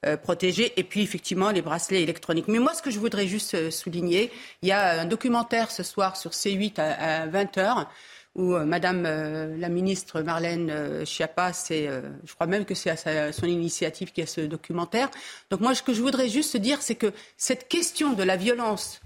euh, 0.05 0.17
protéger. 0.17 0.73
Et 0.77 0.83
puis 0.83 1.01
effectivement, 1.01 1.49
les 1.49 1.61
bracelets 1.61 2.03
électroniques. 2.03 2.47
Mais 2.47 2.59
moi, 2.59 2.73
ce 2.73 2.81
que 2.81 2.91
je 2.91 2.99
voudrais 2.99 3.27
juste 3.27 3.71
souligner, 3.71 4.31
il 4.61 4.69
y 4.69 4.71
a 4.71 5.01
un 5.01 5.05
documentaire 5.05 5.71
ce 5.71 5.83
soir 5.83 6.17
sur 6.17 6.31
C8 6.31 6.79
à, 6.79 7.23
à 7.23 7.27
20h 7.27 7.87
où 8.35 8.55
euh, 8.55 8.65
Madame 8.65 9.05
euh, 9.05 9.57
la 9.57 9.69
ministre 9.69 10.21
Marlène 10.21 10.69
euh, 10.69 11.05
Schiappa, 11.05 11.51
je 11.51 12.33
crois 12.33 12.47
même 12.47 12.65
que 12.65 12.75
c'est 12.75 12.89
à 12.89 13.31
son 13.31 13.45
initiative 13.45 14.11
qu'il 14.11 14.23
y 14.23 14.27
a 14.27 14.29
ce 14.29 14.41
documentaire. 14.41 15.09
Donc 15.49 15.59
moi, 15.59 15.75
ce 15.75 15.83
que 15.83 15.93
je 15.93 16.01
voudrais 16.01 16.29
juste 16.29 16.57
dire, 16.57 16.81
c'est 16.81 16.95
que 16.95 17.11
cette 17.37 17.67
question 17.67 18.13
de 18.13 18.23
la 18.23 18.37
violence 18.37 19.01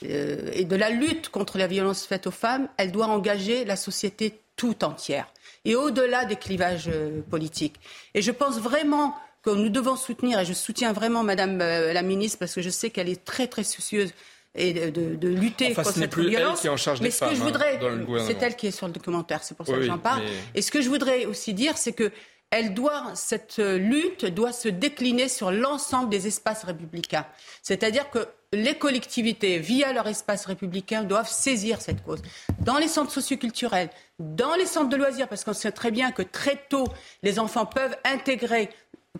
et 0.00 0.64
de 0.64 0.76
la 0.76 0.90
lutte 0.90 1.28
contre 1.28 1.58
la 1.58 1.66
violence 1.66 2.06
faite 2.06 2.28
aux 2.28 2.32
femmes, 2.32 2.68
elle 2.76 2.92
doit 2.92 3.06
engager 3.06 3.64
la 3.64 3.74
société 3.74 4.40
tout 4.54 4.84
entière 4.84 5.26
et 5.64 5.74
au-delà 5.74 6.24
des 6.24 6.36
clivages 6.36 6.88
politiques. 7.28 7.80
Et 8.14 8.22
je 8.22 8.30
pense 8.30 8.60
vraiment 8.60 9.16
que 9.42 9.50
nous 9.50 9.70
devons 9.70 9.96
soutenir, 9.96 10.38
et 10.38 10.44
je 10.44 10.52
soutiens 10.52 10.92
vraiment 10.92 11.24
Madame 11.24 11.58
la 11.58 12.02
ministre 12.02 12.38
parce 12.38 12.54
que 12.54 12.62
je 12.62 12.70
sais 12.70 12.90
qu'elle 12.90 13.08
est 13.08 13.24
très 13.24 13.48
très 13.48 13.64
soucieuse 13.64 14.12
et 14.54 14.90
de, 14.90 15.28
lutter 15.28 15.74
contre 15.74 15.92
cette 15.92 16.16
violence. 16.16 16.60
qui 16.60 16.66
est 16.66 16.70
en 16.70 16.76
charge 16.76 17.00
mais 17.00 17.10
ce 17.10 17.20
que 17.20 17.34
je 17.34 17.40
hein, 17.40 17.44
voudrais, 17.44 17.80
c'est 18.26 18.42
elle 18.42 18.56
qui 18.56 18.66
est 18.66 18.70
sur 18.70 18.86
le 18.86 18.92
documentaire, 18.92 19.42
c'est 19.42 19.56
pour 19.56 19.66
ça 19.66 19.74
que 19.74 19.82
j'en 19.82 19.98
parle. 19.98 20.22
Et 20.54 20.62
ce 20.62 20.70
que 20.70 20.80
je 20.80 20.88
voudrais 20.88 21.26
aussi 21.26 21.54
dire, 21.54 21.76
c'est 21.76 21.92
que 21.92 22.10
elle 22.50 22.72
doit, 22.72 23.12
cette 23.14 23.58
lutte 23.58 24.24
doit 24.24 24.52
se 24.52 24.68
décliner 24.68 25.28
sur 25.28 25.50
l'ensemble 25.50 26.08
des 26.08 26.26
espaces 26.26 26.64
républicains. 26.64 27.26
C'est-à-dire 27.62 28.08
que 28.08 28.26
les 28.54 28.74
collectivités, 28.74 29.58
via 29.58 29.92
leur 29.92 30.06
espace 30.06 30.46
républicain, 30.46 31.04
doivent 31.04 31.28
saisir 31.28 31.82
cette 31.82 32.02
cause. 32.02 32.22
Dans 32.60 32.78
les 32.78 32.88
centres 32.88 33.12
socioculturels, 33.12 33.90
dans 34.18 34.54
les 34.54 34.64
centres 34.64 34.88
de 34.88 34.96
loisirs, 34.96 35.28
parce 35.28 35.44
qu'on 35.44 35.52
sait 35.52 35.72
très 35.72 35.90
bien 35.90 36.10
que 36.10 36.22
très 36.22 36.56
tôt, 36.70 36.88
les 37.22 37.38
enfants 37.38 37.66
peuvent 37.66 37.96
intégrer 38.04 38.70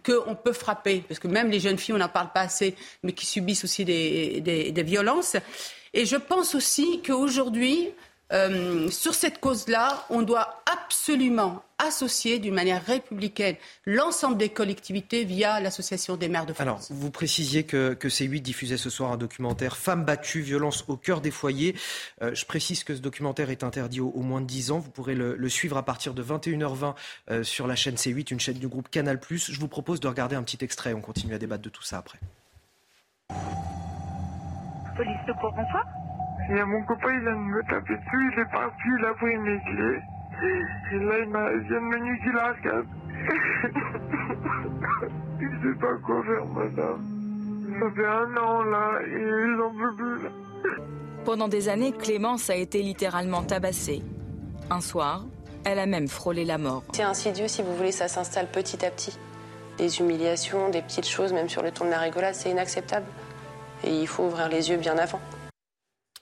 qu'on 0.05 0.35
peut 0.35 0.53
frapper, 0.53 1.05
parce 1.07 1.21
que 1.21 1.29
même 1.29 1.51
les 1.51 1.61
jeunes 1.61 1.79
filles, 1.79 1.95
on 1.95 1.99
n'en 1.99 2.09
parle 2.09 2.33
pas 2.33 2.43
assez, 2.43 2.75
mais 3.03 3.13
qui 3.13 3.27
subissent 3.27 3.65
aussi 3.65 3.85
des, 3.85 4.41
des 4.41 4.83
violences. 4.83 5.37
Et 5.95 6.05
je 6.05 6.17
pense 6.17 6.55
aussi 6.55 7.03
qu'aujourd'hui, 7.03 7.91
euh, 8.33 8.89
sur 8.91 9.15
cette 9.15 9.41
cause-là, 9.41 10.05
on 10.11 10.23
doit 10.23 10.63
absolument 10.71 11.63
associer 11.79 12.39
d'une 12.39 12.55
manière 12.55 12.85
républicaine 12.85 13.57
l'ensemble 13.87 14.37
des 14.37 14.49
collectivités 14.49 15.25
via 15.25 15.61
l'Association 15.61 16.17
des 16.17 16.29
maires 16.29 16.45
de 16.45 16.53
France. 16.53 16.63
Alors, 16.63 16.81
vous 16.91 17.11
précisiez 17.11 17.65
que, 17.65 17.95
que 17.95 18.09
C8 18.09 18.41
diffusait 18.41 18.77
ce 18.77 18.91
soir 18.91 19.13
un 19.13 19.17
documentaire 19.17 19.77
Femmes 19.77 20.05
battues, 20.05 20.41
violence 20.41 20.85
au 20.89 20.97
cœur 20.97 21.21
des 21.21 21.31
foyers. 21.31 21.77
Euh, 22.21 22.35
je 22.35 22.45
précise 22.45 22.85
que 22.85 22.95
ce 22.95 23.01
documentaire 23.01 23.51
est 23.51 23.65
interdit 23.65 24.01
au, 24.01 24.21
moins 24.21 24.41
de 24.41 24.47
10 24.47 24.73
ans. 24.73 24.79
Vous 24.79 24.91
pourrez 24.91 25.15
le, 25.15 25.49
suivre 25.49 25.77
à 25.77 25.85
partir 25.85 26.15
de 26.15 26.23
21h20 26.23 26.95
euh, 27.31 27.43
sur 27.43 27.67
la 27.67 27.77
chaîne 27.77 27.95
C8, 27.95 28.33
une 28.33 28.41
chaîne 28.41 28.59
du 28.59 28.69
groupe 28.69 28.91
Canal+. 28.91 29.19
Je 29.31 29.61
vous 29.61 29.69
propose 29.69 30.01
de 30.01 30.09
regarder 30.09 30.37
un 30.37 30.43
petit 30.43 30.63
extrait. 30.63 30.93
On 30.93 31.01
continue 31.01 31.35
à 31.35 31.39
débattre 31.39 31.63
de 31.63 31.71
tout 31.71 31.83
ça 31.83 31.99
après. 31.99 32.19
Police 34.97 35.17
secours, 35.27 35.53
bonsoir. 35.53 35.85
Il 36.51 36.57
y 36.57 36.61
a 36.61 36.65
mon 36.65 36.83
copain, 36.83 37.13
il 37.13 37.21
vient 37.21 37.33
de 37.33 37.37
me 37.37 37.63
taper 37.65 37.95
dessus, 37.95 38.33
il 38.33 38.39
est 38.41 38.51
parti, 38.51 38.89
il 38.99 39.05
a 39.05 39.13
pris 39.15 39.37
mes 39.37 39.61
clés. 39.61 40.01
Et 40.93 40.99
là, 40.99 41.19
il, 41.19 41.27
vient 41.69 41.81
de 41.81 41.85
me 41.85 41.99
niquer 41.99 42.33
la 42.33 42.55
cave. 42.63 42.87
il 45.41 45.51
sait 45.63 45.75
pas 45.79 45.95
quoi 46.07 46.23
faire, 46.23 46.47
madame. 46.47 47.03
Ça 47.81 47.91
fait 47.95 48.07
un 48.07 48.35
an, 48.39 48.63
là, 48.63 48.99
et 49.07 49.11
ils 49.11 49.61
en 49.61 49.73
veulent 49.75 49.97
plus, 49.97 50.23
là. 50.25 50.31
Pendant 51.27 51.49
des 51.49 51.69
années, 51.69 51.93
Clémence 51.93 52.49
a 52.49 52.57
été 52.57 52.83
littéralement 52.83 53.43
tabassée. 53.43 54.03
Un 54.71 54.81
soir, 54.81 55.27
elle 55.65 55.79
a 55.79 55.87
même 55.87 56.09
frôlé 56.09 56.47
la 56.47 56.57
mort. 56.57 56.83
C'est 56.95 57.03
insidieux, 57.03 57.49
si 57.49 57.61
vous 57.63 57.77
voulez, 57.77 57.93
ça 57.93 58.09
s'installe 58.09 58.51
petit 58.51 58.87
à 58.87 58.91
petit. 58.91 59.19
Des 59.77 60.01
humiliations, 60.01 60.71
des 60.71 60.81
petites 60.81 61.09
choses, 61.09 61.35
même 61.35 61.51
sur 61.51 61.63
le 61.63 61.73
ton 61.73 61.85
de 61.85 61.91
la 61.91 61.99
rigolade, 61.99 62.35
c'est 62.35 62.51
inacceptable. 62.51 63.05
Et 63.85 63.91
il 63.91 64.07
faut 64.07 64.25
ouvrir 64.25 64.49
les 64.49 64.71
yeux 64.71 64.79
bien 64.79 64.97
avant. 64.97 65.21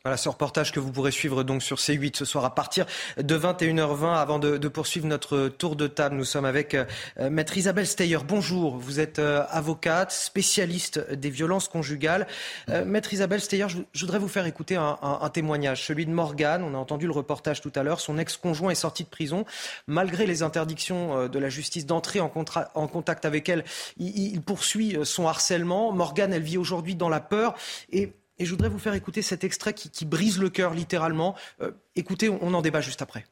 Voilà 0.06 0.16
ce 0.16 0.28
reportage 0.28 0.70
que 0.70 0.78
vous 0.78 0.92
pourrez 0.92 1.10
suivre 1.10 1.42
donc 1.42 1.64
sur 1.64 1.78
C8 1.78 2.16
ce 2.16 2.24
soir 2.24 2.44
à 2.44 2.54
partir 2.54 2.86
de 3.20 3.36
21h20. 3.36 4.14
Avant 4.14 4.38
de, 4.38 4.68
poursuivre 4.68 5.08
notre 5.08 5.48
tour 5.48 5.74
de 5.74 5.88
table, 5.88 6.14
nous 6.14 6.24
sommes 6.24 6.44
avec 6.44 6.74
euh, 6.74 6.84
maître 7.28 7.58
Isabelle 7.58 7.88
Steyer. 7.88 8.18
Bonjour, 8.24 8.76
vous 8.76 9.00
êtes 9.00 9.18
euh, 9.18 9.42
avocate, 9.50 10.12
spécialiste 10.12 11.10
des 11.10 11.28
violences 11.28 11.66
conjugales. 11.66 12.28
Euh, 12.68 12.84
maître 12.84 13.12
Isabelle 13.14 13.40
Steyer, 13.40 13.66
je, 13.68 14.00
voudrais 14.00 14.20
vous 14.20 14.28
faire 14.28 14.46
écouter 14.46 14.76
un, 14.76 15.28
témoignage, 15.30 15.84
celui 15.84 16.06
de 16.06 16.12
Morgane. 16.12 16.62
On 16.62 16.74
a 16.74 16.78
entendu 16.78 17.06
le 17.06 17.12
reportage 17.12 17.60
tout 17.60 17.72
à 17.74 17.82
l'heure. 17.82 17.98
Son 17.98 18.16
ex-conjoint 18.16 18.70
est 18.70 18.76
sorti 18.76 19.02
de 19.02 19.08
prison. 19.08 19.44
Malgré 19.88 20.24
les 20.24 20.44
interdictions 20.44 21.26
de 21.26 21.38
la 21.40 21.48
justice 21.48 21.84
d'entrer 21.84 22.20
en, 22.20 22.32
en, 22.74 22.86
contact 22.86 23.24
avec 23.24 23.48
elle, 23.48 23.64
il, 23.96 24.34
il 24.34 24.40
poursuit 24.40 24.98
son 25.02 25.26
harcèlement. 25.26 25.90
Morgane, 25.90 26.32
elle 26.32 26.42
vit 26.42 26.58
aujourd'hui 26.58 26.94
dans 26.94 27.08
la 27.08 27.18
peur 27.18 27.56
et 27.90 28.12
et 28.38 28.44
je 28.44 28.50
voudrais 28.50 28.68
vous 28.68 28.78
faire 28.78 28.94
écouter 28.94 29.22
cet 29.22 29.44
extrait 29.44 29.72
qui, 29.72 30.04
brise 30.04 30.38
le 30.38 30.50
cœur 30.50 30.74
littéralement. 30.74 31.34
Euh, 31.60 31.70
écoutez, 31.94 32.28
on, 32.28 32.54
en 32.54 32.62
débat 32.62 32.80
juste 32.80 33.02
après. 33.02 33.24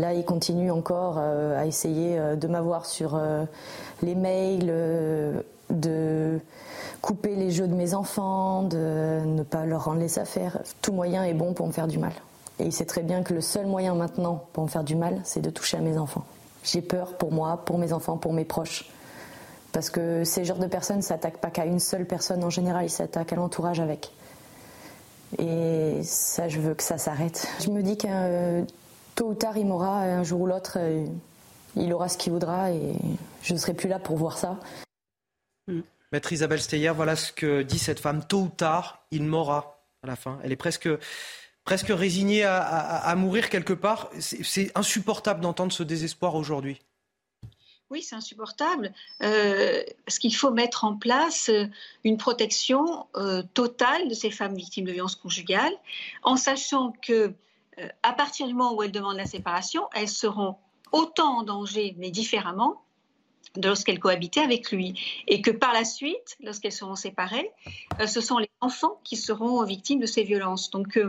Là, 0.00 0.12
il 0.12 0.24
continue 0.24 0.70
encore 0.70 1.16
euh, 1.18 1.58
à 1.58 1.66
essayer 1.66 2.18
euh, 2.18 2.36
de 2.36 2.46
m'avoir 2.48 2.84
sur 2.84 3.20
les 4.02 4.14
mails, 4.14 4.66
de 5.70 6.40
couper 7.00 7.36
les 7.36 7.50
jeux 7.50 7.68
de 7.68 7.74
mes 7.74 7.94
enfants, 7.94 8.62
de 8.64 9.20
ne 9.24 9.42
pas 9.42 9.64
leur 9.64 9.84
rendre 9.84 10.00
les 10.00 10.18
affaires. 10.18 10.58
Tout 10.82 10.92
moyen 10.92 11.24
est 11.24 11.34
bon 11.34 11.54
pour 11.54 11.66
me 11.66 11.72
faire 11.72 11.88
du 11.88 11.98
mal. 11.98 12.12
Et 12.58 12.64
il 12.64 12.72
sait 12.72 12.86
très 12.86 13.02
bien 13.02 13.22
que 13.22 13.34
le 13.34 13.40
seul 13.40 13.66
moyen 13.66 13.94
maintenant 13.94 14.46
pour 14.52 14.64
me 14.64 14.68
faire 14.68 14.84
du 14.84 14.94
mal, 14.94 15.20
c'est 15.24 15.40
de 15.40 15.50
toucher 15.50 15.76
à 15.76 15.80
mes 15.80 15.98
enfants. 15.98 16.24
J'ai 16.62 16.80
peur 16.80 17.16
pour 17.16 17.32
moi, 17.32 17.62
pour 17.64 17.78
mes 17.78 17.92
enfants, 17.92 18.16
pour 18.16 18.32
mes 18.32 18.44
proches. 18.44 18.88
Parce 19.74 19.90
que 19.90 20.22
ces 20.22 20.44
genres 20.44 20.60
de 20.60 20.68
personnes 20.68 20.98
ne 20.98 21.02
s'attaquent 21.02 21.40
pas 21.40 21.50
qu'à 21.50 21.66
une 21.66 21.80
seule 21.80 22.06
personne 22.06 22.44
en 22.44 22.48
général, 22.48 22.86
ils 22.86 22.90
s'attaquent 22.90 23.32
à 23.32 23.36
l'entourage 23.36 23.80
avec. 23.80 24.12
Et 25.38 26.00
ça, 26.04 26.48
je 26.48 26.60
veux 26.60 26.74
que 26.74 26.82
ça 26.84 26.96
s'arrête. 26.96 27.48
Je 27.60 27.70
me 27.70 27.82
dis 27.82 27.98
que 27.98 28.64
tôt 29.16 29.30
ou 29.30 29.34
tard, 29.34 29.58
il 29.58 29.66
m'aura, 29.66 30.02
un 30.02 30.22
jour 30.22 30.42
ou 30.42 30.46
l'autre, 30.46 30.76
euh, 30.78 31.04
il 31.74 31.92
aura 31.92 32.08
ce 32.08 32.16
qu'il 32.16 32.32
voudra 32.32 32.70
et 32.70 32.94
je 33.42 33.52
ne 33.52 33.58
serai 33.58 33.74
plus 33.74 33.88
là 33.88 33.98
pour 33.98 34.16
voir 34.16 34.38
ça. 34.38 34.60
Mm. 35.66 35.80
Maître 36.12 36.32
Isabelle 36.32 36.60
Steyer, 36.60 36.90
voilà 36.90 37.16
ce 37.16 37.32
que 37.32 37.62
dit 37.62 37.80
cette 37.80 37.98
femme. 37.98 38.24
Tôt 38.24 38.42
ou 38.42 38.48
tard, 38.48 39.04
il 39.10 39.24
m'aura 39.24 39.80
à 40.04 40.06
la 40.06 40.14
fin. 40.14 40.38
Elle 40.44 40.52
est 40.52 40.56
presque, 40.56 40.88
presque 41.64 41.88
résignée 41.88 42.44
à 42.44 43.12
mourir 43.16 43.50
quelque 43.50 43.72
part. 43.72 44.08
C'est 44.20 44.70
insupportable 44.76 45.40
d'entendre 45.40 45.72
ce 45.72 45.82
désespoir 45.82 46.36
aujourd'hui. 46.36 46.80
Oui, 47.90 48.02
c'est 48.02 48.16
insupportable 48.16 48.94
euh, 49.22 49.82
parce 50.06 50.18
qu'il 50.18 50.34
faut 50.34 50.50
mettre 50.50 50.84
en 50.84 50.96
place 50.96 51.50
euh, 51.50 51.66
une 52.02 52.16
protection 52.16 53.06
euh, 53.16 53.42
totale 53.52 54.08
de 54.08 54.14
ces 54.14 54.30
femmes 54.30 54.54
victimes 54.54 54.86
de 54.86 54.92
violences 54.92 55.16
conjugales, 55.16 55.74
en 56.22 56.36
sachant 56.36 56.92
que 57.02 57.34
à 58.04 58.12
partir 58.12 58.46
du 58.46 58.54
moment 58.54 58.72
où 58.72 58.84
elles 58.84 58.92
demandent 58.92 59.16
la 59.16 59.26
séparation, 59.26 59.88
elles 59.94 60.08
seront 60.08 60.56
autant 60.92 61.38
en 61.38 61.42
danger, 61.42 61.96
mais 61.98 62.12
différemment, 62.12 62.84
de 63.56 63.66
lorsqu'elles 63.66 63.98
cohabitaient 63.98 64.42
avec 64.42 64.70
lui, 64.70 64.94
et 65.26 65.42
que 65.42 65.50
par 65.50 65.72
la 65.72 65.84
suite, 65.84 66.36
lorsqu'elles 66.40 66.70
seront 66.70 66.94
séparées, 66.94 67.50
ce 68.06 68.20
sont 68.20 68.38
les 68.38 68.48
enfants 68.60 69.00
qui 69.02 69.16
seront 69.16 69.64
victimes 69.64 69.98
de 69.98 70.06
ces 70.06 70.22
violences. 70.22 70.70
Donc, 70.70 71.00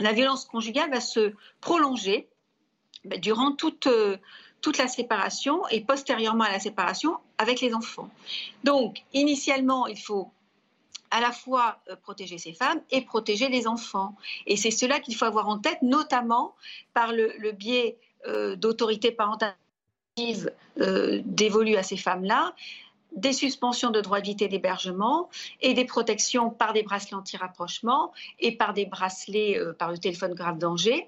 la 0.00 0.12
violence 0.12 0.46
conjugale 0.46 0.90
va 0.90 1.00
se 1.00 1.32
prolonger 1.60 2.28
ben, 3.04 3.20
durant 3.20 3.52
toute 3.52 3.86
toute 4.64 4.78
la 4.78 4.88
séparation 4.88 5.68
et 5.68 5.82
postérieurement 5.82 6.44
à 6.44 6.50
la 6.50 6.58
séparation 6.58 7.18
avec 7.36 7.60
les 7.60 7.74
enfants. 7.74 8.08
Donc, 8.64 9.02
initialement, 9.12 9.86
il 9.86 9.98
faut 9.98 10.30
à 11.10 11.20
la 11.20 11.32
fois 11.32 11.80
euh, 11.90 11.96
protéger 11.96 12.38
ces 12.38 12.54
femmes 12.54 12.80
et 12.90 13.02
protéger 13.02 13.50
les 13.50 13.66
enfants. 13.66 14.16
Et 14.46 14.56
c'est 14.56 14.70
cela 14.70 15.00
qu'il 15.00 15.16
faut 15.16 15.26
avoir 15.26 15.48
en 15.48 15.58
tête, 15.58 15.82
notamment 15.82 16.54
par 16.94 17.12
le, 17.12 17.52
biais 17.52 17.98
euh, 18.26 18.56
d'autorités 18.56 19.12
parentales 19.12 19.54
euh, 20.80 21.20
dévolues 21.26 21.76
à 21.76 21.82
ces 21.82 21.98
femmes-là, 21.98 22.54
des 23.14 23.34
suspensions 23.34 23.90
de 23.90 24.00
droits 24.00 24.22
de 24.22 24.30
et 24.30 24.48
d'hébergement 24.48 25.28
et 25.60 25.74
des 25.74 25.84
protections 25.84 26.48
par 26.48 26.72
des 26.72 26.82
bracelets 26.82 27.16
anti-rapprochement 27.16 28.12
et 28.40 28.56
par 28.56 28.72
des 28.72 28.86
bracelets 28.86 29.60
par 29.78 29.90
le 29.90 29.98
téléphone 29.98 30.32
grave 30.32 30.56
danger. 30.56 31.06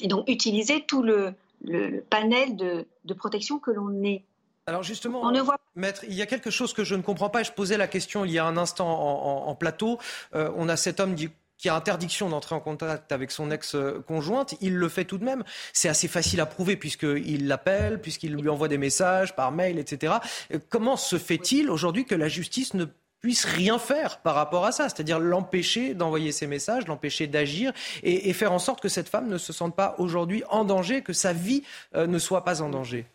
Et 0.00 0.08
donc 0.08 0.28
utiliser 0.28 0.82
tout 0.82 1.02
le, 1.02 1.34
le, 1.64 2.00
panel 2.00 2.56
de, 2.56 3.14
protection 3.14 3.58
que 3.58 3.70
l'on 3.70 4.02
est. 4.04 4.24
Alors 4.66 4.82
justement, 4.82 5.22
on 5.22 5.32
ne 5.32 5.40
voit... 5.40 5.58
maître, 5.74 6.04
il 6.06 6.14
y 6.14 6.22
a 6.22 6.26
quelque 6.26 6.50
chose 6.50 6.72
que 6.72 6.84
je 6.84 6.94
ne 6.94 7.02
comprends 7.02 7.30
pas. 7.30 7.42
Je 7.42 7.52
posais 7.52 7.76
la 7.76 7.88
question 7.88 8.24
il 8.24 8.30
y 8.30 8.38
a 8.38 8.44
un 8.44 8.56
instant 8.56 9.48
en, 9.48 9.54
plateau. 9.54 9.98
Euh, 10.34 10.50
on 10.56 10.68
a 10.68 10.76
cet 10.76 11.00
homme 11.00 11.14
qui 11.14 11.68
a 11.68 11.74
interdiction 11.74 12.28
d'entrer 12.28 12.54
en 12.54 12.60
contact 12.60 13.12
avec 13.12 13.30
son 13.30 13.50
ex-conjointe, 13.50 14.54
il 14.60 14.76
le 14.76 14.88
fait 14.88 15.04
tout 15.04 15.18
de 15.18 15.24
même. 15.24 15.44
C'est 15.72 15.88
assez 15.88 16.08
facile 16.08 16.40
à 16.40 16.46
prouver 16.46 16.76
puisqu'il 16.76 17.48
l'appelle, 17.48 18.00
puisqu'il 18.00 18.34
lui 18.34 18.48
envoie 18.48 18.68
des 18.68 18.78
messages 18.78 19.36
par 19.36 19.52
mail, 19.52 19.78
etc. 19.78 20.14
Euh, 20.54 20.58
comment 20.68 20.96
se 20.96 21.18
fait-il 21.18 21.70
aujourd'hui 21.70 22.06
que 22.06 22.14
la 22.14 22.28
justice 22.28 22.74
ne 22.74 22.86
puisse 23.20 23.44
rien 23.44 23.78
faire 23.78 24.20
par 24.20 24.34
rapport 24.34 24.64
à 24.64 24.72
ça, 24.72 24.88
c'est-à-dire 24.88 25.18
l'empêcher 25.18 25.94
d'envoyer 25.94 26.32
ses 26.32 26.46
messages, 26.46 26.86
l'empêcher 26.86 27.26
d'agir 27.26 27.72
et, 28.02 28.32
faire 28.32 28.52
en 28.52 28.58
sorte 28.58 28.80
que 28.80 28.88
cette 28.88 29.08
femme 29.08 29.28
ne 29.28 29.38
se 29.38 29.52
sente 29.52 29.76
pas 29.76 29.94
aujourd'hui 29.98 30.42
en 30.48 30.64
danger, 30.64 31.02
que 31.02 31.12
sa 31.12 31.32
vie 31.32 31.62
euh, 31.94 32.06
ne 32.06 32.18
soit 32.18 32.44
pas 32.44 32.62
en 32.62 32.70
danger. 32.70 33.06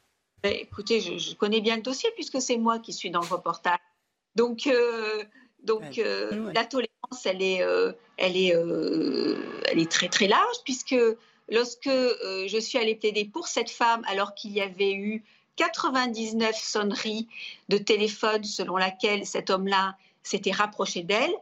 Écoutez, 0.43 1.01
je, 1.01 1.33
connais 1.35 1.61
bien 1.61 1.75
le 1.75 1.81
dossier 1.81 2.09
puisque 2.13 2.39
c'est 2.39 2.57
moi 2.57 2.77
qui 2.77 2.93
suis 2.93 3.09
dans 3.09 3.21
le 3.21 3.27
reportage. 3.27 3.79
Donc, 4.35 4.67
euh, 4.67 5.23
donc 5.63 5.97
euh, 5.97 6.51
la 6.53 6.65
tolérance, 6.65 7.25
elle 7.25 7.41
est, 7.41 7.63
elle, 8.17 8.37
est, 8.37 8.49
elle 8.49 9.79
est 9.79 9.91
très 9.91 10.09
très 10.09 10.27
large 10.27 10.57
puisque 10.63 10.95
lorsque 11.49 11.89
je 11.89 12.57
suis 12.61 12.77
allée 12.77 12.95
plaider 12.95 13.25
pour 13.25 13.47
cette 13.47 13.71
femme 13.71 14.03
alors 14.07 14.35
qu'il 14.35 14.51
y 14.51 14.61
avait 14.61 14.93
eu 14.93 15.23
99 15.55 16.55
sonneries 16.55 17.27
de 17.69 17.77
téléphone 17.77 18.43
selon 18.43 18.77
laquelle 18.77 19.25
cet 19.25 19.49
homme-là 19.49 19.95
s'était 20.23 20.51
rapproché 20.51 21.03
d'elle. 21.03 21.33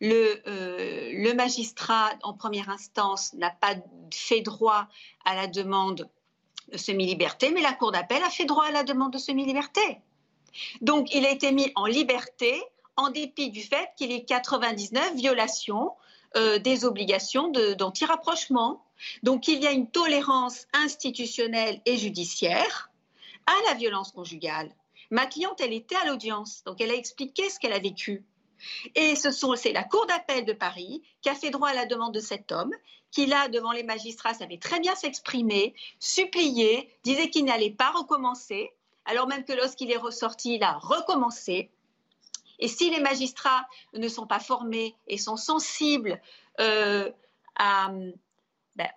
le, 0.00 1.32
magistrat 1.34 2.10
en 2.22 2.34
première 2.34 2.68
instance 2.68 3.32
n'a 3.34 3.50
pas 3.50 3.74
fait 4.12 4.40
droit 4.40 4.88
à 5.24 5.34
la 5.34 5.46
demande 5.46 6.08
de 6.70 6.76
semi-liberté, 6.76 7.50
mais 7.50 7.60
la 7.60 7.72
Cour 7.72 7.92
d'appel 7.92 8.22
a 8.22 8.30
fait 8.30 8.44
droit 8.44 8.64
à 8.66 8.70
la 8.70 8.82
demande 8.82 9.12
de 9.12 9.18
semi-liberté. 9.18 10.00
Donc 10.80 11.14
il 11.14 11.24
a 11.26 11.30
été 11.30 11.52
mis 11.52 11.72
en 11.74 11.86
liberté 11.86 12.62
en 12.96 13.10
dépit 13.10 13.50
du 13.50 13.62
fait 13.62 13.90
qu'il 13.96 14.12
y 14.12 14.14
ait 14.14 14.24
99 14.24 15.14
violations 15.14 15.92
euh, 16.36 16.58
des 16.58 16.84
obligations 16.84 17.50
d'anti-rapprochement. 17.78 18.82
Donc 19.22 19.48
il 19.48 19.62
y 19.62 19.66
a 19.66 19.70
une 19.70 19.90
tolérance 19.90 20.66
institutionnelle 20.72 21.80
et 21.86 21.96
judiciaire 21.96 22.90
à 23.46 23.54
la 23.68 23.74
violence 23.74 24.12
conjugale. 24.12 24.74
Ma 25.10 25.26
cliente, 25.26 25.60
elle 25.60 25.72
était 25.72 25.96
à 25.96 26.06
l'audience, 26.06 26.62
donc 26.64 26.80
elle 26.80 26.90
a 26.90 26.94
expliqué 26.94 27.50
ce 27.50 27.58
qu'elle 27.58 27.72
a 27.72 27.78
vécu. 27.78 28.24
Et 28.94 29.14
c'est 29.16 29.72
la 29.72 29.84
Cour 29.84 30.06
d'appel 30.06 30.44
de 30.44 30.52
Paris 30.52 31.02
qui 31.20 31.28
a 31.28 31.34
fait 31.34 31.50
droit 31.50 31.68
à 31.68 31.74
la 31.74 31.86
demande 31.86 32.14
de 32.14 32.20
cet 32.20 32.52
homme, 32.52 32.72
qui 33.10 33.26
là, 33.26 33.48
devant 33.48 33.72
les 33.72 33.82
magistrats, 33.82 34.34
savait 34.34 34.58
très 34.58 34.80
bien 34.80 34.94
s'exprimer, 34.94 35.74
supplier, 35.98 36.88
disait 37.04 37.28
qu'il 37.28 37.44
n'allait 37.44 37.70
pas 37.70 37.90
recommencer, 37.90 38.70
alors 39.04 39.26
même 39.26 39.44
que 39.44 39.52
lorsqu'il 39.52 39.90
est 39.90 39.96
ressorti, 39.96 40.54
il 40.54 40.62
a 40.62 40.78
recommencé. 40.78 41.70
Et 42.58 42.68
si 42.68 42.90
les 42.90 43.00
magistrats 43.00 43.66
ne 43.92 44.08
sont 44.08 44.26
pas 44.26 44.38
formés 44.38 44.94
et 45.08 45.18
sont 45.18 45.36
sensibles 45.36 46.20
euh, 46.60 47.10
à, 47.56 47.90
ben, 48.76 48.88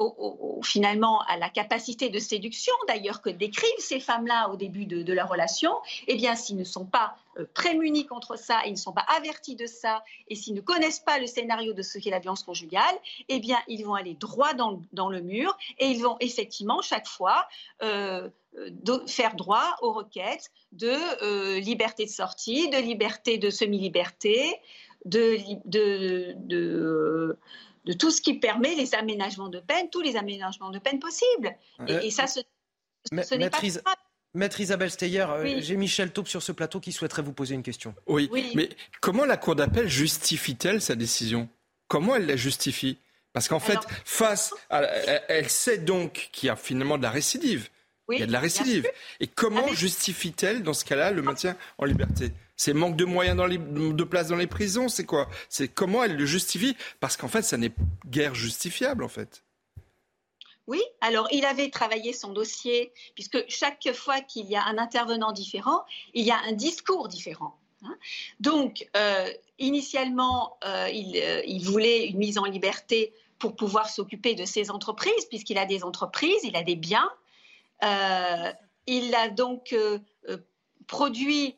finalement 0.63 1.21
à 1.23 1.37
la 1.37 1.49
capacité 1.49 2.09
de 2.09 2.17
séduction 2.17 2.73
d'ailleurs 2.87 3.21
que 3.21 3.29
décrivent 3.29 3.69
ces 3.79 3.99
femmes-là 3.99 4.49
au 4.49 4.55
début 4.55 4.85
de, 4.85 5.13
leur 5.13 5.27
relation, 5.27 5.73
eh 6.07 6.15
bien 6.15 6.35
s'ils 6.35 6.55
ne 6.55 6.63
sont 6.63 6.85
pas 6.85 7.17
euh, 7.37 7.45
prémunis 7.53 8.05
contre 8.05 8.37
ça, 8.37 8.61
ils 8.65 8.71
ne 8.71 8.77
sont 8.77 8.93
pas 8.93 9.05
avertis 9.17 9.55
de 9.55 9.65
ça, 9.65 10.01
et 10.29 10.35
s'ils 10.35 10.53
ne 10.53 10.61
connaissent 10.61 11.01
pas 11.01 11.19
le 11.19 11.27
scénario 11.27 11.73
de 11.73 11.81
ce 11.81 11.97
qu'est 11.97 12.09
la 12.09 12.19
violence 12.19 12.43
conjugale, 12.43 12.95
eh 13.27 13.39
bien 13.39 13.57
ils 13.67 13.83
vont 13.83 13.95
aller 13.95 14.13
droit 14.13 14.53
dans, 14.53 14.79
le 15.09 15.21
mur 15.21 15.57
et 15.77 15.87
ils 15.87 16.01
vont 16.01 16.15
effectivement 16.21 16.81
chaque 16.81 17.07
fois 17.07 17.45
euh, 17.83 18.29
faire 19.07 19.35
droit 19.35 19.75
aux 19.81 19.91
requêtes 19.91 20.51
de 20.71 20.93
euh, 21.21 21.59
liberté 21.59 22.05
de 22.05 22.09
sortie, 22.09 22.69
de 22.69 22.77
liberté 22.77 23.37
de 23.37 23.49
semi-liberté, 23.49 24.55
de 25.03 25.37
tout 27.93 28.11
ce 28.11 28.21
qui 28.21 28.35
permet 28.39 28.75
les 28.75 28.95
aménagements 28.95 29.49
de 29.49 29.59
peine, 29.59 29.89
tous 29.89 30.01
les 30.01 30.15
aménagements 30.15 30.71
de 30.71 30.79
peine 30.79 30.99
possibles. 30.99 31.55
Et, 31.87 31.93
euh, 31.93 32.09
ça, 32.09 32.25
ce, 32.27 32.39
n'est 33.35 33.49
pas 33.49 33.59
Maître 34.33 34.59
Isabelle 34.59 34.91
Steyer, 34.91 35.25
euh, 35.29 35.61
j'ai 35.61 35.77
Michel 35.77 36.11
Taupe 36.11 36.27
sur 36.27 36.43
ce 36.43 36.51
plateau 36.51 36.81
qui 36.81 36.91
souhaiterait 36.91 37.21
vous 37.21 37.31
poser 37.31 37.55
une 37.55 37.63
question. 37.63 37.95
Oui, 38.05 38.29
mais 38.53 38.69
comment 38.99 39.23
la 39.23 39.37
Cour 39.37 39.55
d'appel 39.55 39.87
justifie-t-elle 39.87 40.81
sa 40.81 40.95
décision? 40.95 41.47
Comment 41.87 42.17
elle 42.17 42.25
la 42.25 42.35
justifie? 42.35 42.97
Parce 43.31 43.47
qu'en 43.47 43.59
fait, 43.59 43.79
face 44.03 44.53
à, 44.69 44.81
elle 45.29 45.49
sait 45.49 45.77
donc 45.77 46.29
qu'il 46.31 46.47
y 46.47 46.49
a 46.49 46.55
finalement 46.55 46.97
de 46.97 47.03
la 47.03 47.11
récidive. 47.11 47.69
il 48.11 48.19
y 48.19 48.23
a 48.23 48.25
de 48.25 48.31
la 48.31 48.39
récidive. 48.39 48.89
Et 49.19 49.27
comment 49.27 49.67
justifie-t-elle, 49.73 50.63
dans 50.63 50.73
ce 50.73 50.83
cas-là, 50.85 51.11
le 51.11 51.21
maintien 51.21 51.55
en 51.77 51.85
liberté? 51.85 52.31
C'est 52.55 52.73
manque 52.73 52.95
de 52.95 53.05
moyens 53.05 53.37
de 53.37 54.03
place 54.03 54.29
dans 54.29 54.35
les 54.35 54.47
prisons 54.47 54.87
C'est 54.87 55.05
quoi? 55.05 55.27
C'est 55.49 55.67
comment 55.67 56.03
elle 56.03 56.15
le 56.15 56.25
justifie? 56.25 56.75
Parce 56.99 57.17
qu'en 57.17 57.27
fait, 57.27 57.41
ça 57.41 57.57
n'est 57.57 57.73
guère 58.05 58.35
justifiable, 58.35 59.03
en 59.03 59.09
fait. 59.09 59.43
Oui, 60.67 60.81
alors 61.01 61.27
il 61.31 61.45
avait 61.45 61.69
travaillé 61.69 62.11
son 62.11 62.31
dossier, 62.31 62.91
puisque 63.13 63.43
chaque 63.47 63.91
fois 63.93 64.21
qu'il 64.21 64.47
y 64.47 64.55
a 64.55 64.65
un 64.65 64.77
intervenant 64.77 65.31
différent, 65.31 65.83
il 66.13 66.25
y 66.25 66.31
a 66.31 66.39
un 66.47 66.53
discours 66.53 67.07
différent. 67.07 67.59
Hein. 67.83 67.95
Donc, 68.39 68.87
euh, 68.97 69.29
initialement, 69.59 70.57
euh, 70.65 70.89
il, 70.91 71.17
euh, 71.17 71.41
il, 71.45 71.63
voulait 71.65 72.07
une 72.07 72.17
mise 72.17 72.37
en 72.39 72.45
liberté 72.45 73.13
pour 73.37 73.55
pouvoir 73.55 73.89
s'occuper 73.89 74.33
de 74.33 74.45
ses 74.45 74.71
entreprises, 74.71 75.25
puisqu'il 75.29 75.57
a 75.59 75.65
des 75.65 75.83
entreprises, 75.83 76.43
il 76.43 76.55
a 76.55 76.63
des 76.63 76.75
biens. 76.75 77.09
il 78.87 79.15
a 79.15 79.29
donc 79.29 79.75
produit 80.87 81.55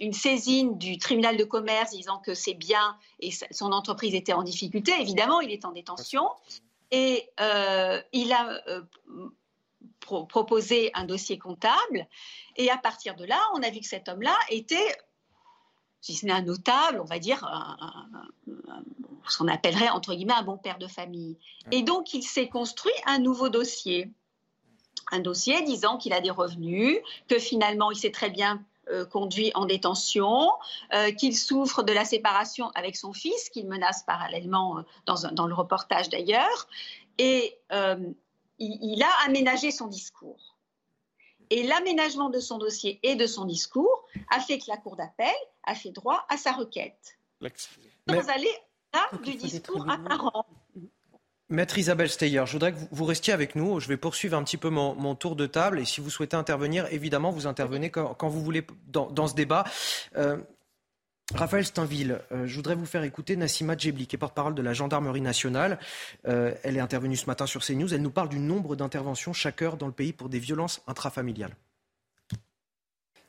une 0.00 0.12
saisine 0.12 0.78
du 0.78 0.98
tribunal 0.98 1.36
de 1.36 1.44
commerce 1.44 1.90
disant 1.90 2.18
que 2.18 2.34
c'est 2.34 2.54
bien 2.54 2.96
et 3.20 3.30
son 3.50 3.72
entreprise 3.72 4.14
était 4.14 4.32
en 4.32 4.42
difficulté. 4.42 4.92
Évidemment, 5.00 5.40
il 5.40 5.50
est 5.50 5.64
en 5.64 5.72
détention 5.72 6.28
et 6.90 7.28
euh, 7.40 8.00
il 8.12 8.32
a 8.32 8.62
euh, 8.68 8.82
proposé 10.00 10.90
un 10.94 11.04
dossier 11.04 11.38
comptable. 11.38 12.06
Et 12.56 12.70
à 12.70 12.76
partir 12.76 13.14
de 13.14 13.24
là, 13.24 13.40
on 13.54 13.62
a 13.62 13.70
vu 13.70 13.80
que 13.80 13.86
cet 13.86 14.08
homme-là 14.08 14.36
était, 14.50 14.96
si 16.00 16.14
ce 16.14 16.26
n'est 16.26 16.32
un 16.32 16.42
notable, 16.42 17.00
on 17.00 17.04
va 17.04 17.18
dire, 17.18 17.46
ce 19.28 19.38
qu'on 19.38 19.48
appellerait 19.48 19.90
entre 19.90 20.14
guillemets 20.14 20.32
un 20.32 20.42
bon 20.42 20.58
père 20.58 20.78
de 20.78 20.86
famille. 20.86 21.38
Et 21.70 21.82
donc, 21.82 22.14
il 22.14 22.22
s'est 22.22 22.48
construit 22.48 22.92
un 23.06 23.18
nouveau 23.18 23.48
dossier 23.48 24.10
un 25.12 25.20
dossier 25.20 25.62
disant 25.62 25.98
qu'il 25.98 26.12
a 26.12 26.20
des 26.20 26.30
revenus, 26.30 26.98
que 27.28 27.38
finalement 27.38 27.92
il 27.92 27.96
sait 27.96 28.10
très 28.10 28.30
bien 28.30 28.64
euh, 28.90 29.04
conduit 29.06 29.52
en 29.54 29.64
détention, 29.64 30.50
euh, 30.92 31.12
qu'il 31.12 31.36
souffre 31.36 31.84
de 31.84 31.92
la 31.92 32.04
séparation 32.04 32.70
avec 32.74 32.96
son 32.96 33.12
fils, 33.12 33.48
qu'il 33.50 33.68
menace 33.68 34.02
parallèlement 34.02 34.78
euh, 34.78 35.14
dans, 35.32 35.46
le 35.46 35.54
reportage 35.54 36.08
d'ailleurs, 36.08 36.66
et 37.18 37.56
il, 38.58 39.02
a 39.02 39.26
aménagé 39.26 39.70
son 39.70 39.86
discours. 39.86 40.56
Et 41.50 41.62
l'aménagement 41.62 42.28
de 42.28 42.40
son 42.40 42.58
dossier 42.58 42.98
et 43.04 43.14
de 43.14 43.26
son 43.26 43.44
discours 43.44 44.04
a 44.30 44.40
fait 44.40 44.58
que 44.58 44.64
la 44.68 44.78
Cour 44.78 44.96
d'appel 44.96 45.34
a 45.62 45.76
fait 45.76 45.90
droit 45.90 46.24
à 46.28 46.36
sa 46.36 46.50
requête. 46.50 47.18
Sans 48.08 48.28
aller 48.30 48.52
là 48.94 49.10
du 49.22 49.34
discours 49.34 49.88
apparent. 49.88 50.46
Maître 51.52 51.76
Isabelle 51.76 52.08
Steyer, 52.08 52.42
je 52.46 52.52
voudrais 52.52 52.72
que 52.72 52.78
vous 52.90 53.04
restiez 53.04 53.34
avec 53.34 53.56
nous. 53.56 53.78
Je 53.78 53.86
vais 53.86 53.98
poursuivre 53.98 54.38
un 54.38 54.42
petit 54.42 54.56
peu 54.56 54.70
mon, 54.70 55.14
tour 55.14 55.36
de 55.36 55.46
table. 55.46 55.78
Et 55.80 55.84
si 55.84 56.00
vous 56.00 56.08
souhaitez 56.08 56.34
intervenir, 56.34 56.86
évidemment, 56.90 57.30
vous 57.30 57.46
intervenez 57.46 57.90
quand, 57.90 58.28
vous 58.28 58.42
voulez 58.42 58.66
dans, 58.88 59.26
ce 59.26 59.34
débat. 59.34 59.64
Euh, 60.16 60.38
Raphaël 61.34 61.66
Steinville, 61.66 62.20
euh, 62.32 62.46
je 62.46 62.56
voudrais 62.56 62.74
vous 62.74 62.86
faire 62.86 63.04
écouter 63.04 63.36
Nassima 63.36 63.76
Djebli, 63.76 64.06
qui 64.06 64.16
est 64.16 64.18
porte-parole 64.18 64.54
de 64.54 64.62
la 64.62 64.72
Gendarmerie 64.72 65.20
nationale. 65.20 65.78
Euh, 66.26 66.54
elle 66.62 66.78
est 66.78 66.80
intervenue 66.80 67.16
ce 67.16 67.26
matin 67.26 67.46
sur 67.46 67.62
CNews. 67.62 67.92
Elle 67.92 68.02
nous 68.02 68.10
parle 68.10 68.30
du 68.30 68.38
nombre 68.38 68.74
d'interventions 68.74 69.34
chaque 69.34 69.60
heure 69.60 69.76
dans 69.76 69.86
le 69.86 69.92
pays 69.92 70.14
pour 70.14 70.30
des 70.30 70.38
violences 70.38 70.80
intrafamiliales. 70.86 71.54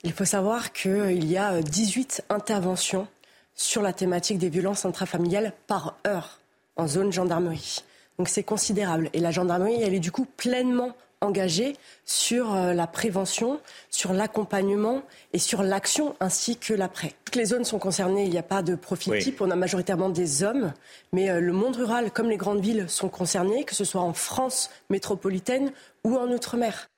Il 0.04 0.14
faut 0.14 0.26
savoir 0.26 0.72
qu'il 0.72 1.26
y 1.26 1.38
a 1.38 1.62
18 1.62 2.24
interventions 2.30 3.08
sur 3.54 3.82
la 3.82 3.92
thématique 3.92 4.38
des 4.38 4.50
violences 4.50 4.86
intrafamiliales 4.86 5.54
par 5.68 5.98
heure 6.08 6.40
en 6.78 6.88
zone 6.88 7.12
gendarmerie. 7.12 7.84
Donc 8.18 8.30
c'est 8.30 8.44
considérable. 8.44 9.10
Et 9.14 9.20
la 9.20 9.32
gendarmerie, 9.32 9.82
elle 9.82 9.94
est 9.94 10.00
du 10.00 10.12
coup 10.12 10.26
pleinement 10.38 10.94
engagée 11.24 11.76
sur 12.06 12.54
euh, 12.54 12.74
la 12.74 12.86
prévention, 12.86 13.60
sur 13.90 14.14
l'accompagnement 14.14 15.02
et 15.32 15.40
sur 15.40 15.64
l'action 15.64 16.16
ainsi 16.20 16.58
que 16.58 16.74
l'après. 16.74 17.14
Toutes 17.26 17.36
les 17.36 17.46
zones 17.46 17.64
sont 17.64 17.80
concernées, 17.80 18.26
il 18.26 18.30
n'y 18.30 18.38
a 18.38 18.44
pas 18.44 18.62
de 18.62 18.76
profil 18.76 19.18
type, 19.20 19.42
on 19.42 19.50
a 19.50 19.56
majoritairement 19.56 20.10
des 20.10 20.44
hommes, 20.44 20.74
mais 21.14 21.30
euh, 21.30 21.40
le 21.40 21.54
monde 21.54 21.78
rural 21.78 22.12
comme 22.12 22.30
les 22.30 22.38
grandes 22.38 22.62
villes 22.62 22.86
sont 22.90 23.10
concernées, 23.10 23.64
que 23.64 23.74
ce 23.76 23.86
soit 23.86 24.02
en 24.02 24.14
France 24.14 24.70
métropolitaine 24.90 25.72
ou 26.04 26.18
en 26.18 26.28
Outre-mer. 26.28 26.90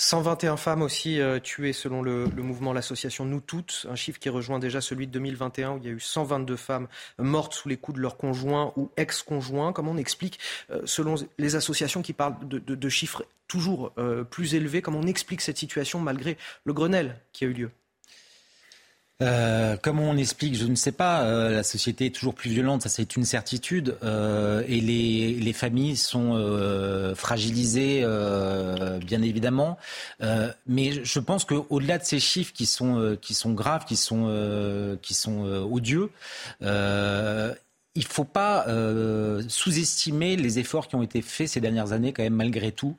121 0.00 0.56
femmes 0.56 0.80
aussi 0.80 1.20
euh, 1.20 1.40
tuées 1.40 1.74
selon 1.74 2.00
le, 2.00 2.24
mouvement 2.24 2.72
L'association 2.72 3.26
Nous 3.26 3.40
Toutes, 3.40 3.86
un 3.90 3.96
chiffre 3.96 4.18
qui 4.18 4.30
rejoint 4.30 4.58
déjà 4.58 4.80
celui 4.80 5.06
de 5.06 5.12
2021 5.12 5.72
où 5.72 5.76
il 5.76 5.84
y 5.84 5.88
a 5.88 5.90
eu 5.90 6.00
122 6.00 6.56
femmes 6.56 6.88
mortes 7.18 7.52
sous 7.52 7.68
les 7.68 7.76
coups 7.76 7.96
de 7.96 8.00
leur 8.00 8.16
conjoint 8.16 8.72
ou 8.76 8.90
ex-conjoint. 8.96 9.74
Comment 9.74 9.90
on 9.90 9.98
explique, 9.98 10.38
euh, 10.70 10.80
selon 10.86 11.16
les 11.36 11.54
associations 11.54 12.00
qui 12.00 12.14
parlent 12.14 12.36
de, 12.48 12.88
chiffres 12.88 13.26
toujours 13.46 13.92
euh, 13.98 14.24
plus 14.24 14.54
élevés, 14.54 14.80
comment 14.80 15.00
on 15.00 15.06
explique 15.06 15.42
cette 15.42 15.58
situation 15.58 16.00
malgré 16.00 16.38
le 16.64 16.72
Grenelle 16.72 17.20
qui 17.34 17.44
a 17.44 17.48
eu 17.48 17.52
lieu? 17.52 17.70
Euh, 19.22 19.76
comment 19.80 20.04
on 20.04 20.16
explique 20.16 20.54
Je 20.54 20.66
ne 20.66 20.74
sais 20.74 20.92
pas. 20.92 21.22
Euh, 21.22 21.50
la 21.50 21.62
société 21.62 22.06
est 22.06 22.14
toujours 22.14 22.34
plus 22.34 22.50
violente, 22.50 22.82
ça 22.82 22.88
c'est 22.88 23.16
une 23.16 23.24
certitude. 23.24 23.96
Euh, 24.02 24.62
et 24.66 24.80
les, 24.80 25.34
les, 25.34 25.52
familles 25.52 25.96
sont 25.96 26.32
euh, 26.34 27.14
fragilisées, 27.14 28.00
bien 29.04 29.22
évidemment. 29.22 29.78
mais 30.66 31.04
je 31.04 31.18
pense 31.18 31.44
qu'au-delà 31.44 31.98
de 31.98 32.04
ces 32.04 32.20
chiffres 32.20 32.52
qui 32.52 32.66
sont, 32.66 33.16
qui 33.20 33.34
sont 33.34 33.52
graves, 33.52 33.84
qui 33.84 33.96
sont, 33.96 34.98
qui 35.02 35.14
sont 35.14 35.44
odieux, 35.70 36.10
il 36.60 36.66
ne 36.66 38.08
faut 38.08 38.24
pas 38.24 38.66
sous-estimer 39.48 40.36
les 40.36 40.58
efforts 40.58 40.88
qui 40.88 40.94
ont 40.94 41.02
été 41.02 41.22
faits 41.22 41.48
ces 41.48 41.60
dernières 41.60 41.92
années, 41.92 42.12
quand 42.12 42.22
même, 42.22 42.34
malgré 42.34 42.72
tout, 42.72 42.96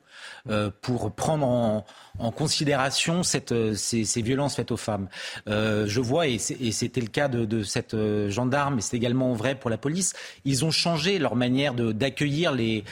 pour 0.80 1.12
prendre 1.12 1.46
en 1.46 1.84
en 2.18 2.30
considération 2.30 3.22
cette, 3.22 3.74
ces, 3.74 4.04
ces, 4.04 4.22
violences 4.22 4.56
faites 4.56 4.70
aux 4.70 4.76
femmes. 4.76 5.08
Euh, 5.48 5.86
je 5.86 6.00
vois, 6.00 6.26
et 6.26 6.38
c'était 6.38 7.00
le 7.00 7.06
cas 7.06 7.28
de, 7.28 7.62
cette 7.62 7.96
gendarme, 8.28 8.78
et 8.78 8.80
c'est 8.80 8.96
également 8.96 9.32
vrai 9.32 9.54
pour 9.54 9.70
la 9.70 9.78
police, 9.78 10.12
ils 10.44 10.64
ont 10.64 10.70
changé 10.70 11.18
leur 11.18 11.36
manière 11.36 11.74
d'accueillir 11.74 12.52
les, 12.52 12.84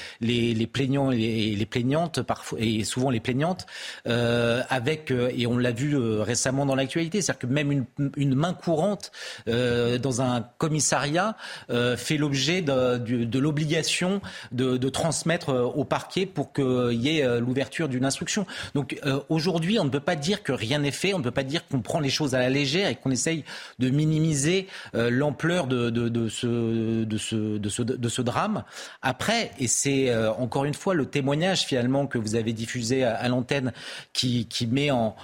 plaignants 0.72 1.10
et 1.10 1.54
les, 1.56 1.66
plaignantes, 1.66 2.22
parfois, 2.22 2.58
et 2.60 2.84
souvent 2.84 3.10
les 3.10 3.20
plaignantes, 3.20 3.66
euh, 4.06 4.62
avec, 4.68 5.10
et 5.10 5.46
on 5.46 5.58
l'a 5.58 5.72
vu 5.72 5.96
récemment 5.96 6.66
dans 6.66 6.74
l'actualité, 6.74 7.20
c'est-à-dire 7.20 7.40
que 7.40 7.46
même 7.46 7.86
une, 8.16 8.34
main 8.34 8.54
courante 8.54 9.12
euh, 9.48 9.98
dans 9.98 10.22
un 10.22 10.42
commissariat 10.58 11.36
euh, 11.70 11.96
fait 11.96 12.16
l'objet 12.16 12.62
de, 12.62 12.96
de, 12.96 13.38
l'obligation 13.38 14.20
de, 14.52 14.76
de, 14.76 14.88
transmettre 14.88 15.50
au 15.50 15.84
parquet 15.84 16.26
pour 16.26 16.52
qu'il 16.52 16.92
y 16.92 17.18
ait 17.18 17.40
l'ouverture 17.40 17.88
d'une 17.88 18.04
instruction. 18.04 18.46
Donc 18.74 18.98
aujourd'hui, 19.28 19.78
on 19.78 19.84
ne 19.84 19.90
peut 19.90 20.00
pas 20.00 20.16
dire 20.16 20.42
que 20.42 20.52
rien 20.52 20.80
n'est 20.80 20.90
fait, 20.90 21.14
on 21.14 21.18
ne 21.18 21.24
peut 21.24 21.30
pas 21.30 21.42
dire 21.42 21.66
qu'on 21.68 21.80
prend 21.80 22.00
les 22.00 22.10
choses 22.10 22.34
à 22.34 22.38
la 22.38 22.50
légère 22.50 22.88
et 22.88 22.96
qu'on 22.96 23.10
essaye 23.10 23.44
de 23.78 23.90
minimiser 23.90 24.66
l'ampleur 24.94 25.66
de, 25.66 26.28
ce, 26.28 28.22
drame. 28.22 28.64
Après, 29.02 29.50
et 29.58 29.66
c'est 29.66 30.14
encore 30.14 30.64
une 30.64 30.74
fois 30.74 30.94
le 30.94 31.06
témoignage 31.06 31.62
finalement 31.62 32.06
que 32.06 32.18
vous 32.18 32.34
avez 32.34 32.52
diffusé 32.52 33.04
à, 33.04 33.28
l'antenne 33.28 33.72
qui, 34.12 34.46
met 34.70 34.90
en, 34.90 35.14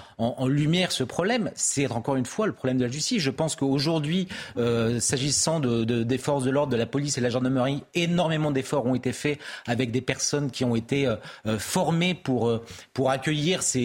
lumière 0.47 0.93
ce 0.93 1.05
problème, 1.05 1.51
c'est 1.55 1.91
encore 1.91 2.17
une 2.17 2.27
fois 2.27 2.47
le 2.47 2.53
problème 2.53 2.79
de 2.79 2.85
la 2.85 2.91
justice. 2.91 3.23
Je 3.23 3.31
pense 3.31 3.57
qu'aujourd'hui, 3.57 4.29
euh, 4.57 5.01
s'agissant 5.01 5.61
de, 5.61 5.85
de, 5.85 6.03
des 6.03 6.19
forces 6.19 6.45
de 6.45 6.51
l'ordre, 6.51 6.73
de 6.73 6.77
la 6.77 6.87
police 6.87 7.17
et 7.19 7.21
de 7.21 7.25
la 7.25 7.31
gendarmerie, 7.31 7.83
énormément 7.95 8.51
d'efforts 8.51 8.87
ont 8.87 8.95
été 8.95 9.13
faits 9.13 9.39
avec 9.67 9.91
des 9.91 10.01
personnes 10.01 10.51
qui 10.51 10.65
ont 10.65 10.77
été 10.77 11.07
euh, 11.07 11.17
euh 11.47 11.59
formées 11.59 12.15
pour, 12.15 12.49
euh, 12.49 12.65
pour 12.93 13.11
accueillir 13.11 13.63
ces, 13.63 13.76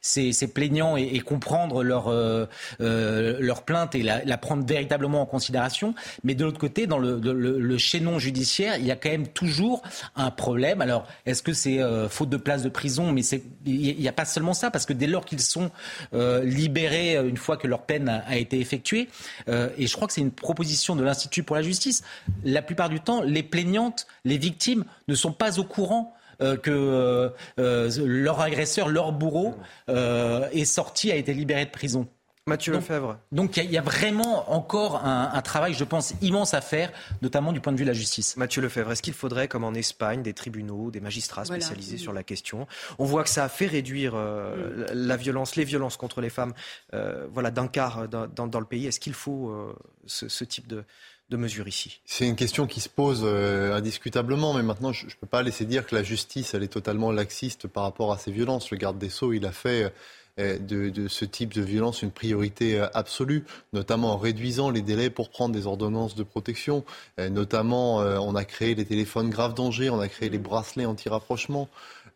ces, 0.00 0.46
plaignants 0.48 0.96
et, 0.96 1.20
comprendre 1.20 1.82
leur, 1.82 2.08
euh, 2.08 2.46
leur 2.78 3.62
plainte 3.62 3.94
et 3.94 4.02
la, 4.02 4.38
prendre 4.38 4.64
véritablement 4.66 5.22
en 5.22 5.26
considération. 5.26 5.94
Mais 6.24 6.34
de 6.34 6.44
l'autre 6.44 6.58
côté, 6.58 6.86
dans 6.86 6.98
le, 6.98 7.78
chaînon 7.78 8.18
judiciaire, 8.18 8.76
il 8.78 8.86
y 8.86 8.90
a 8.90 8.96
quand 8.96 9.10
même 9.10 9.28
toujours 9.28 9.82
un 10.16 10.30
problème. 10.30 10.80
Alors, 10.80 11.06
est-ce 11.26 11.42
que 11.42 11.52
c'est 11.52 11.80
faute 12.08 12.28
de 12.28 12.36
place 12.36 12.62
de 12.62 12.68
prison? 12.68 13.12
Mais 13.12 13.22
il 13.66 13.98
n'y 13.98 14.08
a 14.08 14.12
pas 14.12 14.24
seulement 14.24 14.54
ça, 14.54 14.70
parce 14.70 14.86
que 14.86 14.92
dès 14.92 15.06
lors 15.06 15.24
qu'ils 15.24 15.40
sont 15.40 15.70
libérés 16.12 17.16
une 17.16 17.36
fois 17.36 17.56
que 17.56 17.66
leur 17.66 17.82
peine 17.82 18.08
a, 18.08 18.36
été 18.36 18.60
effectuée. 18.60 19.08
Euh, 19.48 19.68
et 19.78 19.86
je 19.86 19.94
crois 19.94 20.06
que 20.06 20.14
c'est 20.14 20.20
une 20.20 20.30
proposition 20.30 20.96
de 20.96 21.02
l'Institut 21.02 21.42
pour 21.42 21.56
la 21.56 21.62
justice. 21.62 22.02
La 22.44 22.62
plupart 22.62 22.88
du 22.88 23.00
temps, 23.00 23.22
les 23.22 23.42
plaignantes, 23.42 24.06
les 24.24 24.38
victimes 24.38 24.84
ne 25.08 25.14
sont 25.14 25.32
pas 25.32 25.58
au 25.58 25.64
courant 25.64 26.14
euh, 26.14 26.21
que 26.62 27.32
euh, 27.58 27.90
leur 28.04 28.40
agresseur, 28.40 28.88
leur 28.88 29.12
bourreau 29.12 29.54
est 29.88 30.64
sorti, 30.64 31.12
a 31.12 31.16
été 31.16 31.34
libéré 31.34 31.64
de 31.64 31.70
prison. 31.70 32.08
Mathieu 32.48 32.72
Lefebvre. 32.72 33.18
Donc 33.30 33.56
il 33.56 33.70
y, 33.70 33.78
a 33.78 33.82
vraiment 33.82 34.52
encore 34.52 35.04
un, 35.06 35.40
travail, 35.42 35.74
je 35.74 35.84
pense, 35.84 36.12
immense 36.22 36.54
à 36.54 36.60
faire, 36.60 36.90
notamment 37.22 37.52
du 37.52 37.60
point 37.60 37.72
de 37.72 37.78
vue 37.78 37.84
de 37.84 37.90
la 37.90 37.94
justice. 37.94 38.36
Mathieu 38.36 38.60
Lefebvre, 38.60 38.90
est-ce 38.90 39.02
qu'il 39.02 39.14
faudrait, 39.14 39.46
comme 39.46 39.62
en 39.62 39.74
Espagne, 39.74 40.24
des 40.24 40.34
tribunaux, 40.34 40.90
des 40.90 40.98
magistrats 40.98 41.44
spécialisés 41.44 41.98
sur 41.98 42.12
la 42.12 42.24
question? 42.24 42.66
On 42.98 43.04
voit 43.04 43.22
que 43.22 43.30
ça 43.30 43.44
a 43.44 43.48
fait 43.48 43.66
réduire 43.66 44.14
euh, 44.16 44.88
mm. 44.88 44.92
la 44.92 45.16
violence, 45.16 45.54
les 45.54 45.62
violences 45.62 45.96
contre 45.96 46.20
les 46.20 46.30
femmes, 46.30 46.52
euh, 46.94 47.28
voilà, 47.32 47.52
d'un 47.52 47.68
quart 47.68 48.08
dans, 48.08 48.60
le 48.60 48.66
pays. 48.66 48.88
Est-ce 48.88 48.98
qu'il 48.98 49.14
faut 49.14 49.50
euh, 49.50 49.76
ce, 50.06 50.44
type 50.44 50.66
de, 50.66 50.82
de 51.30 51.68
ici 51.68 52.00
C'est 52.04 52.28
une 52.28 52.36
question 52.36 52.66
qui 52.66 52.80
se 52.80 52.90
pose 52.90 53.24
indiscutablement, 53.24 54.52
mais 54.52 54.62
maintenant 54.62 54.92
je 54.92 55.06
ne 55.06 55.10
peux 55.18 55.26
pas 55.26 55.42
laisser 55.42 55.64
dire 55.64 55.86
que 55.86 55.94
la 55.94 56.02
justice 56.02 56.52
elle 56.52 56.62
est 56.62 56.68
totalement 56.68 57.10
laxiste 57.10 57.68
par 57.68 57.84
rapport 57.84 58.12
à 58.12 58.18
ces 58.18 58.30
violences. 58.30 58.70
Le 58.70 58.76
garde 58.76 58.98
des 58.98 59.08
sceaux, 59.08 59.32
il 59.32 59.46
a 59.46 59.52
fait 59.52 59.92
euh, 60.38 60.58
de, 60.58 61.08
ce 61.08 61.26
type 61.26 61.52
de 61.52 61.60
violence 61.60 62.00
une 62.00 62.10
priorité 62.10 62.80
euh, 62.80 62.86
absolue, 62.94 63.44
notamment 63.74 64.14
en 64.14 64.16
réduisant 64.16 64.70
les 64.70 64.80
délais 64.80 65.10
pour 65.10 65.28
prendre 65.28 65.54
des 65.54 65.66
ordonnances 65.66 66.14
de 66.14 66.22
protection. 66.22 66.84
Euh, 67.20 67.28
notamment, 67.28 67.98
on 67.98 68.34
a 68.34 68.44
créé 68.44 68.74
les 68.74 68.86
téléphones 68.86 69.28
grave 69.28 69.52
danger, 69.54 69.90
on 69.90 70.00
a 70.00 70.08
créé 70.08 70.30
les 70.30 70.38
bracelets 70.38 70.86
anti-rapprochement. 70.86 71.68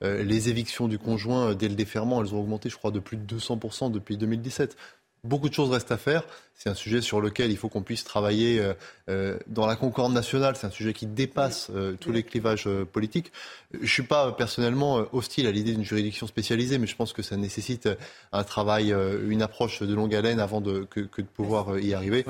les 0.03 0.49
évictions 0.49 0.89
du 0.89 0.99
conjoint 0.99 1.55
dès 1.55 1.69
le 1.69 1.75
déferment, 1.75 2.21
elles 2.21 2.35
ont 2.35 2.41
augmenté, 2.41 2.69
je 2.69 2.77
crois, 2.77 2.91
de 2.91 3.01
plus 3.01 3.17
de 3.17 3.39
200% 3.39 3.91
depuis 3.91 4.17
2017. 4.17 4.77
Beaucoup 5.27 5.49
de 5.49 5.55
choses 5.55 5.71
restent 5.71 5.93
à 5.93 5.97
faire. 5.97 6.25
C'est 6.55 6.71
un 6.71 6.75
sujet 6.75 7.01
sur 7.01 7.21
lequel 7.21 7.51
il 7.51 7.57
faut 7.57 7.69
qu'on 7.69 7.83
puisse 7.83 8.05
travailler 8.05 8.61
euh, 8.61 8.75
euh, 9.09 9.39
dans 9.49 9.67
la 9.67 9.77
concorde 9.77 10.13
nationale. 10.13 10.57
C'est 10.57 10.67
un 10.67 10.71
sujet 10.71 10.93
qui 10.93 11.07
dépasse 11.07 11.69
euh, 11.75 11.97
tous 12.01 12.13
les 12.13 12.23
clivages 12.23 12.69
politiques. 12.93 13.33
Je 13.75 13.81
ne 13.81 13.87
suis 13.87 14.03
pas 14.05 14.33
personnellement 14.33 15.05
hostile 15.13 15.47
à 15.47 15.51
l'idée 15.51 15.73
d'une 15.73 15.85
juridiction 15.85 16.27
spécialisée, 16.27 16.79
mais 16.79 16.87
je 16.87 16.97
pense 16.97 17.13
que 17.13 17.23
ça 17.23 17.37
nécessite 17.37 17.89
un 18.33 18.45
travail, 18.45 18.95
une 19.29 19.43
approche 19.43 19.83
de 19.83 19.95
longue 19.95 20.15
haleine 20.15 20.41
avant 20.41 20.61
de, 20.61 20.87
que, 20.89 21.01
de 21.01 21.27
pouvoir 21.27 21.79
y 21.79 21.93
arriver. 21.93 22.25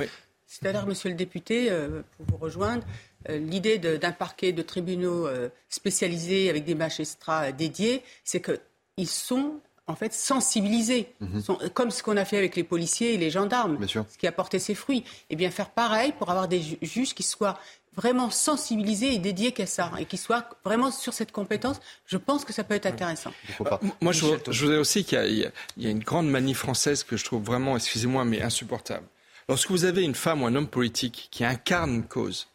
C'est 0.46 0.66
à 0.66 0.72
l'heure, 0.72 0.86
monsieur 0.86 1.10
le 1.10 1.16
député, 1.16 1.70
pour 2.16 2.26
vous 2.26 2.36
rejoindre, 2.36 2.84
l'idée 3.28 3.78
d'un 3.78 4.12
parquet 4.12 4.52
de 4.52 4.62
tribunaux 4.62 5.28
spécialisés 5.68 6.50
avec 6.50 6.64
des 6.64 6.74
magistrats 6.74 7.52
dédiés, 7.52 8.02
c'est 8.24 8.40
qu'ils 8.40 9.08
sont 9.08 9.60
en 9.86 9.94
fait 9.94 10.12
sensibilisés, 10.12 11.12
mhm. 11.20 11.42
comme 11.74 11.90
ce 11.90 12.02
qu'on 12.02 12.16
a 12.16 12.24
fait 12.24 12.38
avec 12.38 12.56
les 12.56 12.64
policiers 12.64 13.14
et 13.14 13.18
les 13.18 13.30
gendarmes, 13.30 13.78
ce 13.86 14.18
qui 14.18 14.26
a 14.26 14.32
porté 14.32 14.58
ses 14.58 14.74
fruits. 14.74 14.98
Et 14.98 15.04
eh 15.30 15.36
bien 15.36 15.50
faire 15.50 15.70
pareil 15.70 16.12
pour 16.18 16.30
avoir 16.30 16.48
des 16.48 16.60
juges 16.82 17.14
qui 17.14 17.22
soient 17.22 17.58
vraiment 17.96 18.30
sensibilisés 18.30 19.14
et 19.14 19.18
dédiés 19.18 19.52
qu'à 19.52 19.66
ça, 19.66 19.90
et 19.98 20.04
qui 20.04 20.18
soient 20.18 20.44
vraiment 20.64 20.90
sur 20.90 21.14
cette 21.14 21.32
compétence, 21.32 21.80
je 22.06 22.18
pense 22.18 22.44
que 22.44 22.52
ça 22.52 22.62
peut 22.62 22.74
être 22.74 22.86
intéressant. 22.86 23.32
moi, 24.00 24.12
je, 24.12 24.26
voudrais 24.60 24.76
aussi 24.76 25.04
qu'il 25.04 25.50
y, 25.78 25.86
a 25.86 25.90
une 25.90 26.04
grande 26.04 26.28
manie 26.28 26.54
française 26.54 27.02
que 27.02 27.16
je 27.16 27.24
trouve 27.24 27.42
vraiment, 27.42 27.74
excusez-moi, 27.76 28.24
mais 28.24 28.42
insupportable. 28.42 29.06
Lorsque 29.48 29.70
vous 29.70 29.84
avez 29.84 30.02
une 30.02 30.14
femme 30.14 30.42
ou 30.42 30.46
un 30.46 30.54
homme 30.54 30.68
politique 30.68 31.28
qui 31.30 31.44
incarne 31.44 31.94
une 31.94 32.02
cause, 32.02 32.48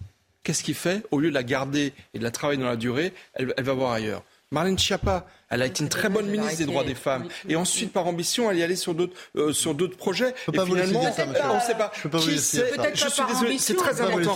qu'est-ce 0.44 0.64
qu'il 0.64 0.76
fait? 0.76 1.04
Au 1.10 1.20
lieu 1.20 1.30
de 1.30 1.34
la 1.34 1.44
garder 1.44 1.94
et 2.14 2.20
de 2.20 2.24
la 2.24 2.32
travailler 2.32 2.60
dans 2.60 2.68
la 2.68 2.76
durée, 2.76 3.14
elle, 3.34 3.54
elle 3.58 3.64
va 3.64 3.74
voir 3.74 3.94
ailleurs. 3.94 4.24
Marlène 4.52 4.78
Schiappa, 4.78 5.26
elle 5.50 5.62
a 5.62 5.66
été 5.66 5.82
une 5.82 5.90
très 5.90 6.10
bonne 6.10 6.28
ministre 6.28 6.58
des 6.58 6.66
droits 6.66 6.84
des 6.84 6.96
femmes. 6.96 7.28
Et 7.48 7.56
ensuite, 7.56 7.94
par 7.94 8.06
ambition, 8.08 8.52
elle 8.52 8.58
y 8.58 8.64
allait 8.64 8.76
sur 8.76 8.94
d'autres 8.94 9.14
euh, 9.38 9.54
sur 9.54 9.74
d'autres 9.74 9.96
projets. 9.96 10.34
et 10.52 10.60
finalement, 10.66 11.02
on 11.02 11.56
ne 11.56 11.62
sait 11.62 11.76
pas. 11.76 11.92
Je 11.96 12.02
peux 12.04 12.10
pas 12.10 12.20
qui 12.20 12.38
c'est. 12.38 12.72
Je 12.94 13.08
suis 13.08 13.24
désolé, 13.28 13.58
c'est 13.58 13.76
très 13.76 14.02
important. 14.02 14.36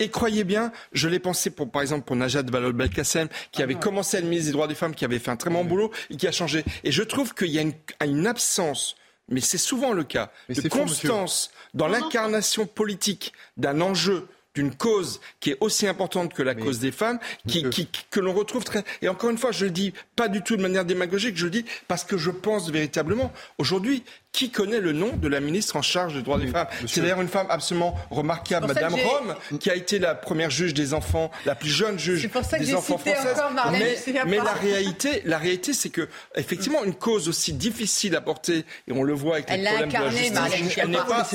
et 0.00 0.08
croyez 0.08 0.44
bien, 0.44 0.72
je 0.92 1.08
l'ai 1.08 1.20
pensé 1.20 1.50
pour, 1.50 1.70
par 1.70 1.82
exemple, 1.82 2.04
pour 2.04 2.16
Najat 2.16 2.42
Vallaud-Belkacem, 2.42 3.28
qui 3.52 3.62
avait 3.62 3.74
commencé 3.74 4.16
à 4.16 4.20
être 4.20 4.26
ministre 4.26 4.46
des 4.46 4.52
droits 4.52 4.68
des 4.68 4.74
femmes, 4.74 4.94
qui 4.94 5.04
avait 5.04 5.18
fait 5.18 5.30
un 5.30 5.36
très 5.36 5.50
bon 5.50 5.64
boulot 5.64 5.92
et 6.10 6.16
qui 6.16 6.26
a 6.26 6.32
changé. 6.32 6.64
Et 6.82 6.90
je 6.90 7.02
trouve 7.02 7.34
qu'il 7.34 7.50
y 7.50 7.58
a 7.58 7.62
une, 7.62 7.74
une 8.04 8.26
absence 8.26 8.96
mais 9.28 9.40
c'est 9.40 9.58
souvent 9.58 9.92
le 9.92 10.04
cas, 10.04 10.30
de 10.48 10.68
constance 10.68 11.50
dans 11.74 11.88
l'incarnation 11.88 12.66
politique 12.66 13.32
d'un 13.56 13.80
enjeu 13.80 14.28
d'une 14.54 14.74
cause 14.74 15.20
qui 15.40 15.50
est 15.50 15.56
aussi 15.60 15.86
importante 15.86 16.34
que 16.34 16.42
la 16.42 16.54
cause 16.54 16.78
des 16.78 16.92
femmes, 16.92 17.18
qui, 17.46 17.68
qui, 17.70 17.88
que 18.10 18.20
l'on 18.20 18.32
retrouve 18.34 18.64
très... 18.64 18.84
Et 19.00 19.08
encore 19.08 19.30
une 19.30 19.38
fois, 19.38 19.52
je 19.52 19.64
le 19.64 19.70
dis 19.70 19.92
pas 20.14 20.28
du 20.28 20.42
tout 20.42 20.56
de 20.56 20.62
manière 20.62 20.84
démagogique, 20.84 21.36
je 21.36 21.44
le 21.44 21.50
dis 21.50 21.64
parce 21.88 22.04
que 22.04 22.18
je 22.18 22.30
pense 22.30 22.70
véritablement, 22.70 23.32
aujourd'hui, 23.58 24.02
qui 24.32 24.50
connaît 24.50 24.80
le 24.80 24.92
nom 24.92 25.10
de 25.14 25.28
la 25.28 25.40
ministre 25.40 25.76
en 25.76 25.82
charge 25.82 26.14
des 26.14 26.22
droits 26.22 26.38
des 26.38 26.46
femmes 26.46 26.66
C'est 26.86 27.02
d'ailleurs 27.02 27.20
une 27.20 27.28
femme 27.28 27.46
absolument 27.50 27.94
remarquable, 28.10 28.66
Madame 28.66 28.94
Rome, 28.94 29.34
qui 29.60 29.70
a 29.70 29.74
été 29.74 29.98
la 29.98 30.14
première 30.14 30.50
juge 30.50 30.72
des 30.72 30.94
enfants, 30.94 31.30
la 31.44 31.54
plus 31.54 31.68
jeune 31.68 31.98
juge 31.98 32.28
des 32.58 32.74
enfants 32.74 32.96
françaises. 32.96 33.42
Mais, 33.70 33.96
mais 34.26 34.36
la 34.38 34.52
réalité, 34.54 35.22
la 35.26 35.36
réalité, 35.36 35.74
c'est 35.74 35.90
que 35.90 36.08
effectivement, 36.34 36.82
une 36.82 36.94
cause 36.94 37.28
aussi 37.28 37.52
difficile 37.52 38.16
à 38.16 38.22
porter, 38.22 38.64
et 38.88 38.92
on 38.92 39.02
le 39.02 39.12
voit 39.12 39.34
avec 39.34 39.50
les 39.50 39.62
problèmes 39.64 39.88
de 39.90 39.94
la 39.94 40.10
justice, 40.10 40.78
elle 40.78 40.88
n'est 40.88 40.96
pas. 40.96 41.26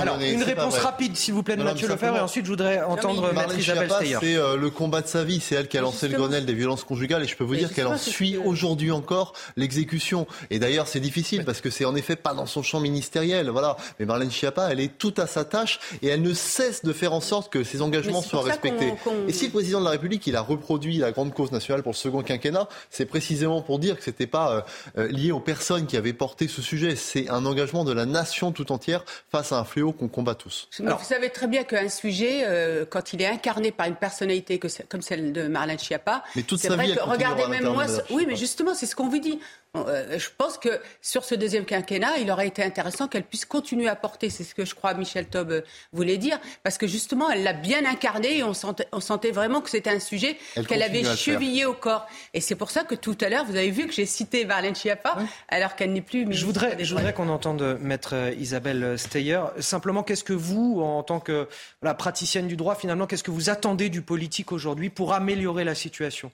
Alors, 0.00 0.20
une 0.20 0.42
réponse 0.42 0.78
rapide, 0.78 1.16
s'il 1.16 1.34
vous 1.34 1.44
plaît, 1.44 1.56
de 1.56 1.62
Mathieu 1.62 1.86
Lefebvre, 1.86 2.16
et 2.16 2.20
ensuite 2.20 2.46
je 2.46 2.50
voudrais 2.50 2.82
entendre 2.82 3.32
Maître 3.32 3.56
Isabelle 3.56 3.90
Steyer. 3.90 4.18
C'est 4.20 4.36
euh, 4.36 4.56
le 4.56 4.70
combat 4.70 5.02
de 5.02 5.06
sa 5.06 5.22
vie, 5.22 5.40
c'est 5.40 5.54
elle 5.54 5.68
qui 5.68 5.78
a 5.78 5.82
lancé 5.82 6.08
le 6.08 6.18
Grenelle 6.18 6.46
des 6.46 6.54
violences 6.54 6.82
conjugales, 6.82 7.22
et 7.22 7.28
je 7.28 7.36
peux 7.36 7.44
vous 7.44 7.54
dire 7.54 7.72
qu'elle 7.72 7.86
en 7.86 7.96
suit 7.96 8.36
aujourd'hui 8.36 8.90
encore 8.90 9.34
l'exécution. 9.56 10.26
Et 10.50 10.58
d'ailleurs, 10.58 10.88
c'est 10.88 11.00
difficile 11.00 11.44
parce 11.44 11.60
que 11.60 11.70
c'est 11.70 11.84
en 11.84 11.94
effet 11.94 12.16
pas 12.24 12.34
dans 12.34 12.46
son 12.46 12.62
champ 12.62 12.80
ministériel, 12.80 13.50
voilà. 13.50 13.76
Mais 14.00 14.06
Marlène 14.06 14.30
Schiappa, 14.30 14.72
elle 14.72 14.80
est 14.80 14.98
tout 14.98 15.14
à 15.18 15.26
sa 15.26 15.44
tâche 15.44 15.78
et 16.02 16.08
elle 16.08 16.22
ne 16.22 16.32
cesse 16.32 16.82
de 16.82 16.92
faire 16.92 17.12
en 17.12 17.20
sorte 17.20 17.52
que 17.52 17.62
ses 17.62 17.82
engagements 17.82 18.22
soient 18.22 18.42
respectés. 18.42 18.94
Et 19.28 19.32
si 19.32 19.46
le 19.46 19.52
président 19.52 19.78
de 19.78 19.84
la 19.84 19.90
République, 19.90 20.26
il 20.26 20.34
a 20.34 20.40
reproduit 20.40 20.96
la 20.96 21.12
grande 21.12 21.34
cause 21.34 21.52
nationale 21.52 21.82
pour 21.82 21.92
le 21.92 21.96
second 21.96 22.22
quinquennat, 22.22 22.66
c'est 22.90 23.04
précisément 23.04 23.60
pour 23.60 23.78
dire 23.78 23.98
que 23.98 24.02
c'était 24.02 24.26
pas 24.26 24.50
euh, 24.50 24.60
euh, 25.02 25.08
lié 25.08 25.32
aux 25.32 25.40
personnes 25.40 25.86
qui 25.86 25.98
avaient 25.98 26.14
porté 26.14 26.48
ce 26.48 26.62
sujet. 26.62 26.96
C'est 26.96 27.28
un 27.28 27.44
engagement 27.44 27.84
de 27.84 27.92
la 27.92 28.06
nation 28.06 28.52
tout 28.52 28.72
entière 28.72 29.04
face 29.30 29.52
à 29.52 29.58
un 29.58 29.64
fléau 29.64 29.92
qu'on 29.92 30.08
combat 30.08 30.34
tous. 30.34 30.68
Alors, 30.80 30.98
vous 30.98 31.04
savez 31.04 31.28
très 31.28 31.46
bien 31.46 31.62
qu'un 31.64 31.90
sujet, 31.90 32.44
euh, 32.46 32.86
quand 32.88 33.12
il 33.12 33.20
est 33.20 33.26
incarné 33.26 33.70
par 33.70 33.86
une 33.86 33.96
personnalité 33.96 34.58
que, 34.58 34.68
comme 34.88 35.02
celle 35.02 35.34
de 35.34 35.46
Marlène 35.46 35.78
Schiappa, 35.78 36.24
mais 36.36 36.42
toute 36.42 36.60
sa 36.60 36.74
vie, 36.76 36.94
regardez 37.02 37.46
même 37.48 37.68
moi, 37.68 37.84
oui, 38.10 38.24
mais 38.26 38.36
justement, 38.36 38.74
c'est 38.74 38.86
ce 38.86 38.96
qu'on 38.96 39.08
vous 39.08 39.18
dit 39.18 39.38
je 39.74 40.28
pense 40.36 40.58
que 40.58 40.80
sur 41.02 41.24
ce 41.24 41.34
deuxième 41.34 41.64
quinquennat, 41.64 42.13
il 42.18 42.30
aurait 42.30 42.48
été 42.48 42.62
intéressant 42.62 43.08
qu'elle 43.08 43.24
puisse 43.24 43.44
continuer 43.44 43.88
à 43.88 43.96
porter, 43.96 44.30
c'est 44.30 44.44
ce 44.44 44.54
que 44.54 44.64
je 44.64 44.74
crois 44.74 44.94
Michel 44.94 45.26
Taub 45.26 45.50
euh, 45.50 45.60
voulait 45.92 46.18
dire, 46.18 46.38
parce 46.62 46.78
que 46.78 46.86
justement, 46.86 47.30
elle 47.30 47.42
l'a 47.42 47.52
bien 47.52 47.84
incarné 47.84 48.38
et 48.38 48.42
on 48.42 48.54
sentait, 48.54 48.86
on 48.92 49.00
sentait 49.00 49.30
vraiment 49.30 49.60
que 49.60 49.70
c'était 49.70 49.90
un 49.90 50.00
sujet 50.00 50.36
qu'elle 50.68 50.82
avait 50.82 51.04
chevillé 51.16 51.64
au 51.64 51.74
corps. 51.74 52.06
Et 52.32 52.40
c'est 52.40 52.54
pour 52.54 52.70
ça 52.70 52.84
que 52.84 52.94
tout 52.94 53.16
à 53.20 53.28
l'heure, 53.28 53.44
vous 53.44 53.56
avez 53.56 53.70
vu 53.70 53.86
que 53.86 53.92
j'ai 53.92 54.06
cité 54.06 54.44
Marlène 54.44 54.74
Schiappa, 54.74 55.16
alors 55.48 55.76
qu'elle 55.76 55.92
n'est 55.92 56.00
plus 56.00 56.26
Je 56.32 56.44
voudrais, 56.44 56.82
je 56.82 56.94
voudrais 56.94 57.12
qu'on 57.12 57.28
entende 57.28 57.78
Maître 57.80 58.14
Isabelle 58.38 58.98
Steyer. 58.98 59.40
Simplement, 59.58 60.02
qu'est-ce 60.02 60.24
que 60.24 60.32
vous, 60.32 60.80
en 60.82 61.02
tant 61.02 61.20
que 61.20 61.48
la 61.82 61.94
praticienne 61.94 62.48
du 62.48 62.56
droit, 62.56 62.74
finalement, 62.74 63.06
qu'est-ce 63.06 63.24
que 63.24 63.30
vous 63.30 63.50
attendez 63.50 63.88
du 63.88 64.02
politique 64.02 64.52
aujourd'hui 64.52 64.90
pour 64.90 65.12
améliorer 65.12 65.64
la 65.64 65.74
situation? 65.74 66.30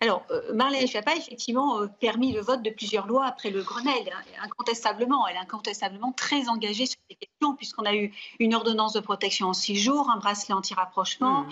Alors, 0.00 0.24
euh, 0.30 0.52
Marlène 0.54 0.86
Schiappa 0.86 1.12
a 1.12 1.16
effectivement 1.16 1.80
euh, 1.80 1.86
permis 1.86 2.32
le 2.32 2.40
vote 2.40 2.62
de 2.62 2.70
plusieurs 2.70 3.06
lois 3.06 3.26
après 3.26 3.50
le 3.50 3.62
Grenelle, 3.62 4.10
hein, 4.12 4.42
incontestablement. 4.42 5.26
Elle 5.28 5.36
est 5.36 5.40
incontestablement 5.40 6.12
très 6.12 6.48
engagée 6.48 6.86
sur 6.86 6.98
ces 7.08 7.16
questions, 7.16 7.54
puisqu'on 7.54 7.84
a 7.84 7.94
eu 7.94 8.12
une 8.38 8.54
ordonnance 8.54 8.92
de 8.94 9.00
protection 9.00 9.48
en 9.48 9.52
six 9.52 9.76
jours, 9.76 10.10
un 10.10 10.18
bracelet 10.18 10.54
anti-rapprochement, 10.54 11.42
mmh. 11.42 11.50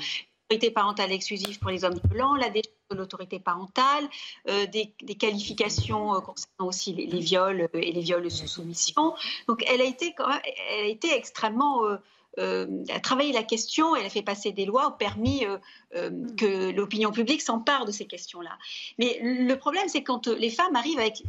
l'autorité 0.51 0.71
parentale 0.71 1.13
exclusive 1.13 1.59
pour 1.59 1.71
les 1.71 1.85
hommes 1.85 2.01
blancs, 2.05 2.39
la 2.39 2.49
décharge 2.49 2.75
de 2.91 2.97
l'autorité 2.97 3.39
parentale, 3.39 4.09
euh, 4.49 4.67
des, 4.67 4.95
qualifications 5.15 6.21
concernant 6.23 6.69
aussi 6.69 6.95
les, 6.95 7.21
viols 7.21 7.69
et 7.75 7.93
les 7.93 8.01
viols 8.01 8.31
sous 8.31 8.47
soumission. 8.47 9.15
Donc, 9.47 9.63
elle 9.69 9.83
a 9.83 9.85
été, 9.85 10.15
elle 10.71 10.85
a 10.85 10.89
été 10.89 11.15
extrêmement 11.15 11.83
a 12.39 13.01
travaillé 13.01 13.33
la 13.33 13.43
question, 13.43 13.97
elle 13.97 14.07
a 14.07 14.11
fait 14.11 14.23
passer 14.23 14.53
des 14.53 14.65
lois, 14.65 14.87
a 14.87 14.91
permis 14.93 15.45
euh, 15.45 15.59
euh, 15.97 16.11
que 16.37 16.71
l'opinion 16.71 17.11
publique 17.11 17.43
s'empare 17.43 17.85
de 17.85 17.93
ces 17.93 18.07
questions-là. 18.07 18.57
Mais 18.99 19.19
le 19.23 19.55
problème, 19.57 19.89
c'est 19.89 20.03
quand 20.03 20.29
les 20.29 20.51
femmes 20.51 20.77
arrivent 20.77 20.99
avec, 20.99 21.23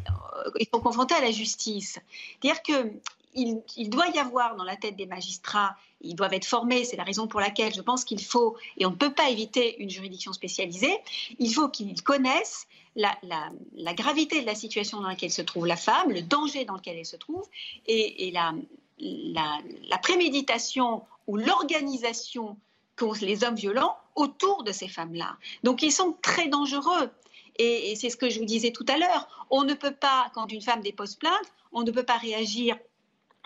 ils 0.60 0.68
sont 0.74 0.82
confrontées 0.82 1.16
à 1.16 1.22
la 1.22 1.32
justice. 1.32 2.00
C'est-à-dire 2.42 2.62
que 2.64 2.92
il, 3.36 3.90
doit 3.90 4.08
y 4.08 4.18
avoir 4.18 4.56
dans 4.56 4.64
la 4.64 4.76
tête 4.76 4.96
des 4.96 5.06
magistrats, 5.06 5.76
ils 6.02 6.16
doivent 6.16 6.34
être 6.34 6.46
formés, 6.46 6.84
c'est 6.84 6.98
la 6.98 7.04
raison 7.04 7.28
pour 7.28 7.40
laquelle 7.40 7.74
je 7.74 7.82
pense 7.82 8.04
qu'il 8.04 8.24
faut, 8.24 8.58
et 8.78 8.86
on 8.86 8.92
ne 8.92 8.96
peut 8.96 9.14
pas 9.14 9.30
éviter 9.30 9.82
une 9.82 9.90
juridiction 9.90 10.34
spécialisée, 10.34 10.98
il 11.38 11.54
faut 11.54 11.70
qu'ils 11.70 12.02
connaissent 12.02 12.68
la, 12.96 13.16
gravité 13.94 14.42
de 14.42 14.46
la 14.46 14.56
situation 14.56 15.02
dans 15.02 15.08
laquelle 15.08 15.32
se 15.32 15.42
trouve 15.42 15.68
la 15.68 15.76
femme, 15.76 16.12
le 16.12 16.22
danger 16.22 16.66
dans 16.66 16.76
lequel 16.76 16.98
elle 16.98 17.06
se 17.06 17.18
trouve, 17.18 17.46
et, 17.86 18.28
et 18.28 18.32
la, 18.32 18.54
la, 19.00 19.98
préméditation 20.02 21.04
ou 21.28 21.38
l'organisation 21.38 22.58
qu'ont 22.96 23.14
les 23.22 23.44
hommes 23.44 23.56
violents 23.56 23.98
autour 24.16 24.64
de 24.64 24.72
ces 24.72 24.88
femmes-là. 24.88 25.38
Donc 25.64 25.82
ils 25.82 25.92
sont 25.92 26.16
très 26.22 26.48
dangereux. 26.48 27.10
Et, 27.58 27.96
c'est 27.96 28.10
ce 28.10 28.18
que 28.18 28.30
je 28.30 28.40
vous 28.40 28.46
disais 28.46 28.72
tout 28.72 28.86
à 28.88 28.98
l'heure. 28.98 29.48
On 29.50 29.64
ne 29.64 29.74
peut 29.74 29.94
pas, 29.94 30.32
quand 30.34 30.52
une 30.52 30.62
femme 30.62 30.82
dépose 30.82 31.16
plainte, 31.16 31.54
on 31.72 31.84
ne 31.84 31.92
peut 31.92 32.04
pas 32.04 32.18
réagir 32.18 32.78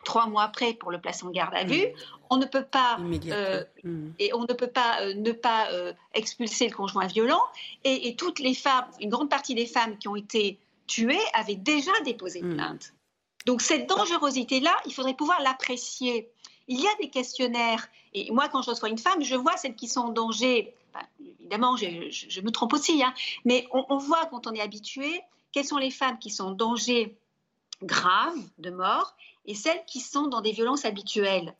trois 0.03 0.27
mois 0.27 0.43
après 0.43 0.73
pour 0.73 0.91
le 0.91 0.99
placer 0.99 1.25
en 1.25 1.31
garde 1.31 1.55
à 1.55 1.63
vue. 1.63 1.87
On 2.29 2.37
ne 2.37 2.45
peut 2.45 2.65
pas 2.65 2.97
euh, 2.99 3.63
mm. 3.83 4.09
et 4.19 4.33
on 4.33 4.41
ne 4.41 4.53
peut 4.53 4.67
pas 4.67 5.01
euh, 5.01 5.13
ne 5.13 5.31
pas 5.31 5.71
euh, 5.71 5.93
expulser 6.13 6.67
le 6.67 6.75
conjoint 6.75 7.07
violent. 7.07 7.41
Et, 7.83 8.07
et, 8.07 8.15
toutes 8.15 8.39
les 8.39 8.53
femmes, 8.53 8.85
une 8.99 9.09
grande 9.09 9.29
partie 9.29 9.55
des 9.55 9.65
femmes 9.65 9.97
qui 9.97 10.07
ont 10.07 10.15
été 10.15 10.59
tuées 10.87 11.21
avaient 11.33 11.55
déjà 11.55 11.91
déposé 12.05 12.41
mm. 12.41 12.55
plainte. 12.55 12.93
Donc 13.45 13.61
cette 13.61 13.87
dangerosité-là, 13.87 14.75
il 14.85 14.93
faudrait 14.93 15.15
pouvoir 15.15 15.41
l'apprécier. 15.41 16.29
Il 16.67 16.79
y 16.79 16.87
a 16.87 16.95
des 17.01 17.09
questionnaires, 17.09 17.87
et 18.13 18.31
moi 18.31 18.47
quand 18.49 18.61
je 18.61 18.69
reçois 18.69 18.89
une 18.89 18.97
femme, 18.97 19.21
je 19.23 19.35
vois 19.35 19.57
celles 19.57 19.75
qui 19.75 19.87
sont 19.87 20.01
en 20.01 20.09
danger. 20.09 20.73
évidemment, 21.39 21.75
je, 21.75 22.41
me 22.41 22.51
trompe 22.51 22.73
aussi, 22.73 23.03
hein, 23.03 23.13
mais 23.45 23.67
on, 23.71 23.85
on 23.89 23.97
voit 23.97 24.25
quand 24.27 24.47
on 24.47 24.53
est 24.53 24.61
habitué 24.61 25.21
quelles 25.51 25.65
sont 25.65 25.77
les 25.77 25.91
femmes 25.91 26.19
qui 26.19 26.29
sont 26.29 26.45
en 26.45 26.51
danger 26.51 27.15
grave 27.85 28.37
de 28.57 28.69
mort 28.69 29.15
et 29.45 29.55
celles 29.55 29.83
qui 29.85 29.99
sont 29.99 30.27
dans 30.27 30.39
des 30.39 30.53
violences 30.53 30.85
habituelles. 30.85 31.53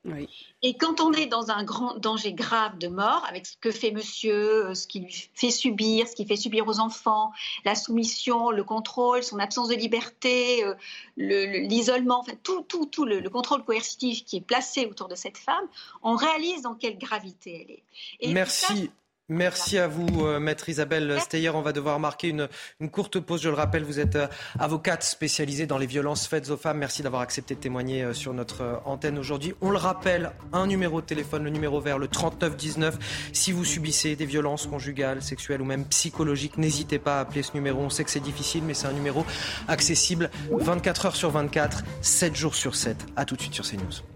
Et 0.62 0.78
quand 0.78 1.02
on 1.02 1.12
est 1.12 1.26
dans 1.26 1.52
un 1.52 1.64
grand 1.66 1.96
danger 1.96 2.32
grave 2.32 2.78
de 2.78 2.88
mort, 2.88 3.26
avec 3.28 3.46
ce 3.46 3.58
que 3.58 3.72
fait 3.72 3.92
monsieur, 3.92 4.68
euh, 4.68 4.74
ce 4.74 4.88
qu'il 4.88 5.04
lui 5.04 5.30
fait 5.34 5.52
subir, 5.52 6.08
ce 6.08 6.16
qu'il 6.16 6.26
fait 6.26 6.38
subir 6.38 6.66
aux 6.68 6.80
enfants, 6.80 7.34
la 7.66 7.76
soumission, 7.76 8.52
le 8.52 8.64
contrôle, 8.64 9.22
son 9.24 9.38
absence 9.38 9.68
de 9.68 9.76
liberté, 9.76 10.64
euh, 10.64 10.76
l'isolement, 11.18 12.22
enfin 12.22 12.34
tout, 12.42 12.62
tout, 12.62 12.86
tout 12.86 13.04
le, 13.04 13.22
contrôle 13.30 13.66
coercitif 13.66 14.24
qui 14.24 14.38
est 14.38 14.42
placé 14.42 14.86
autour 14.86 15.10
de 15.10 15.16
cette 15.16 15.38
femme, 15.38 15.66
on 16.04 16.16
réalise 16.16 16.62
dans 16.62 16.76
quelle 16.76 16.98
gravité 16.98 17.66
elle 17.66 17.72
est. 17.72 17.84
Et 18.22 18.34
Merci. 18.34 18.92
Merci 19.30 19.78
à 19.78 19.88
vous, 19.88 20.26
euh, 20.26 20.42
maître 20.42 20.68
Isabelle 20.68 21.18
Steyer. 21.22 21.50
On 21.52 21.62
va 21.62 21.72
devoir 21.72 21.98
marquer 21.98 22.28
une, 22.28 22.50
courte 22.90 23.22
pause. 23.22 23.42
Je 23.42 23.48
le 23.48 23.56
rappelle, 23.56 23.86
vous 23.86 24.02
êtes 24.02 24.18
euh, 24.18 24.28
avocate 24.60 25.02
spécialisée 25.02 25.66
dans 25.66 25.78
les 25.78 25.86
violences 25.86 26.28
faites 26.28 26.50
aux 26.50 26.58
femmes. 26.58 26.80
Merci 26.80 27.04
d'avoir 27.04 27.22
accepté 27.22 27.56
de 27.56 27.60
témoigner 27.62 28.04
euh, 28.04 28.14
sur 28.14 28.34
notre 28.34 28.82
antenne 28.84 29.18
aujourd'hui. 29.18 29.54
On 29.62 29.72
le 29.72 29.78
rappelle, 29.78 30.32
un 30.52 30.68
numéro 30.68 31.00
de 31.00 31.06
téléphone, 31.06 31.46
le 31.46 31.52
numéro 31.52 31.80
vert, 31.80 32.00
le 32.00 32.10
3919. 32.10 33.30
Si 33.32 33.54
vous 33.54 33.64
subissez 33.64 34.18
des 34.18 34.26
violences 34.26 34.68
conjugales, 34.68 35.22
sexuelles 35.22 35.62
ou 35.62 35.66
même 35.66 35.86
psychologiques, 35.86 36.58
n'hésitez 36.58 37.00
pas 37.00 37.20
à 37.20 37.22
appeler 37.22 37.44
ce 37.44 37.54
numéro. 37.54 37.80
On 37.82 37.90
sait 37.90 38.04
que 38.04 38.12
c'est 38.12 38.20
difficile, 38.20 38.66
mais 38.66 38.74
c'est 38.74 38.88
un 38.88 38.94
numéro 38.94 39.26
accessible 39.70 40.32
24 40.52 41.06
heures 41.06 41.16
sur 41.16 41.32
24, 41.32 41.86
7 42.02 42.36
jours 42.36 42.56
sur 42.56 42.76
7. 42.76 42.98
A 43.16 43.24
tout 43.24 43.38
de 43.38 43.42
suite 43.42 43.54
sur 43.54 43.66
CNews. 43.66 44.13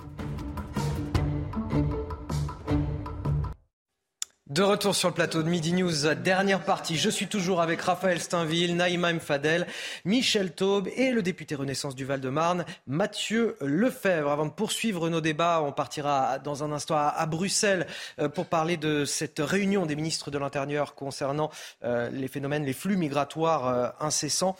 De 4.49 4.61
retour 4.61 4.95
sur 4.95 5.09
le 5.09 5.13
plateau 5.13 5.43
de 5.43 5.49
Midi 5.49 5.73
News, 5.73 6.15
dernière 6.23 6.63
partie. 6.63 6.95
Je 6.95 7.09
suis 7.09 7.27
toujours 7.27 7.59
avec 7.59 7.81
Raphaël 7.81 8.21
Steinville, 8.21 8.77
Naïma 8.77 9.11
Mfadel, 9.11 9.67
Michel 10.05 10.53
Taube 10.53 10.87
et 10.95 11.11
le 11.11 11.21
député 11.21 11.53
Renaissance 11.53 11.95
du 11.95 12.05
Val-de-Marne, 12.05 12.63
Mathieu 12.85 13.57
Lefebvre. 13.59 14.31
Avant 14.31 14.45
de 14.45 14.51
poursuivre 14.51 15.09
nos 15.09 15.19
débats, 15.19 15.61
on 15.61 15.73
partira 15.73 16.39
dans 16.39 16.63
un 16.63 16.71
instant 16.71 16.95
à, 16.95 17.25
Bruxelles 17.25 17.87
euh, 18.19 18.29
pour 18.29 18.45
parler 18.45 18.77
de 18.77 19.03
cette 19.03 19.39
réunion 19.39 19.85
des 19.85 19.97
ministres 19.97 20.31
de 20.31 20.37
l'Intérieur 20.37 20.95
concernant 20.95 21.51
euh, 21.83 22.09
les 22.09 22.29
phénomènes, 22.29 22.63
les 22.63 22.71
flux 22.71 22.95
migratoires 22.95 23.67
euh, 23.67 23.89
incessants. 23.99 24.55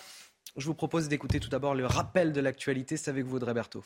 Je 0.58 0.66
vous 0.66 0.76
propose 0.76 1.08
d'écouter 1.08 1.40
tout 1.40 1.50
d'abord 1.50 1.76
le 1.76 1.86
rappel 1.86 2.34
de 2.34 2.42
l'actualité. 2.42 2.98
C'est 2.98 3.10
avec 3.10 3.24
vous, 3.24 3.38
Audrey 3.38 3.54
Berthaud? 3.54 3.86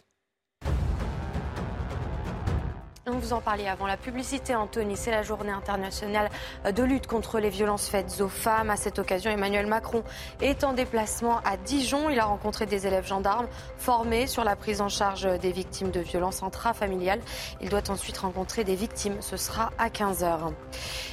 On 3.08 3.14
vous 3.14 3.34
en 3.34 3.42
parlait 3.42 3.68
avant 3.68 3.88
la 3.88 3.98
publicité, 3.98 4.54
Anthony. 4.54 4.96
C'est 4.96 5.10
la 5.10 5.24
journée 5.24 5.50
internationale 5.50 6.30
de 6.72 6.84
lutte 6.84 7.08
contre 7.08 7.40
les 7.40 7.50
violences 7.50 7.90
faites 7.90 8.22
aux 8.22 8.28
femmes. 8.28 8.70
À 8.70 8.76
cette 8.76 9.00
occasion, 9.00 9.32
Emmanuel 9.32 9.66
Macron 9.66 10.04
est 10.40 10.64
en 10.64 10.74
déplacement 10.74 11.40
à 11.40 11.58
Dijon. 11.58 12.12
Il 12.12 12.20
a 12.20 12.26
rencontré 12.26 12.68
des 12.68 12.86
élèves 12.86 13.08
gendarmes 13.08 13.48
formés 13.76 14.28
sur 14.28 14.44
la 14.44 14.56
prise 14.56 14.82
en 14.82 14.88
charge 14.90 15.28
des 15.40 15.52
victimes 15.52 15.90
de 15.90 16.00
violences 16.00 16.44
intrafamiliales. 16.44 17.22
Il 17.60 17.70
doit 17.70 17.90
ensuite 17.90 18.20
rencontrer 18.20 18.64
des 18.64 18.76
victimes. 18.76 19.18
Ce 19.22 19.36
sera 19.36 19.72
à 19.80 19.90
15h. 19.90 20.54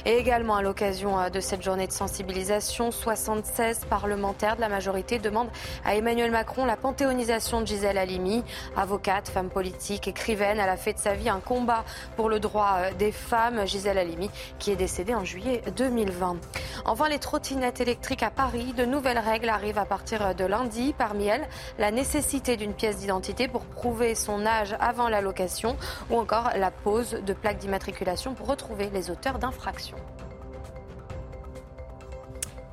Et 0.05 0.17
également 0.17 0.57
à 0.57 0.61
l'occasion 0.61 1.27
de 1.31 1.39
cette 1.39 1.63
journée 1.63 1.87
de 1.87 1.91
sensibilisation, 1.91 2.91
76 2.91 3.85
parlementaires 3.89 4.57
de 4.57 4.61
la 4.61 4.69
majorité 4.69 5.17
demandent 5.17 5.49
à 5.83 5.95
Emmanuel 5.95 6.29
Macron 6.29 6.65
la 6.65 6.77
panthéonisation 6.77 7.61
de 7.61 7.65
Gisèle 7.65 7.97
Halimi. 7.97 8.43
Avocate, 8.77 9.27
femme 9.27 9.49
politique, 9.49 10.07
écrivaine, 10.07 10.59
elle 10.59 10.69
a 10.69 10.77
fait 10.77 10.93
de 10.93 10.99
sa 10.99 11.15
vie 11.15 11.29
un 11.29 11.39
combat 11.39 11.78
pour 12.15 12.29
le 12.29 12.39
droit 12.39 12.77
euh, 12.77 12.93
des 12.93 13.11
femmes, 13.11 13.65
Gisèle 13.65 13.97
Halimi, 13.97 14.29
qui 14.59 14.71
est 14.71 14.75
décédée 14.75 15.15
en 15.15 15.23
juillet 15.23 15.61
2020. 15.75 16.37
Enfin, 16.85 17.09
les 17.09 17.19
trottinettes 17.19 17.81
électriques 17.81 18.23
à 18.23 18.29
Paris, 18.31 18.73
de 18.77 18.85
nouvelles 18.85 19.19
règles 19.19 19.49
arrivent 19.49 19.77
à 19.77 19.85
partir 19.85 20.35
de 20.35 20.45
lundi. 20.45 20.93
Parmi 20.97 21.27
elles, 21.27 21.47
la 21.77 21.91
nécessité 21.91 22.57
d'une 22.57 22.73
pièce 22.73 22.97
d'identité 22.97 23.47
pour 23.47 23.65
prouver 23.65 24.15
son 24.15 24.45
âge 24.45 24.75
avant 24.79 25.09
la 25.09 25.21
location 25.21 25.77
ou 26.09 26.17
encore 26.17 26.51
la 26.55 26.71
pose 26.71 27.11
de 27.25 27.33
plaques 27.33 27.57
d'immatriculation 27.57 28.33
pour 28.33 28.47
retrouver 28.47 28.89
les 28.93 29.09
auteurs 29.09 29.39
d'infractions. 29.39 29.97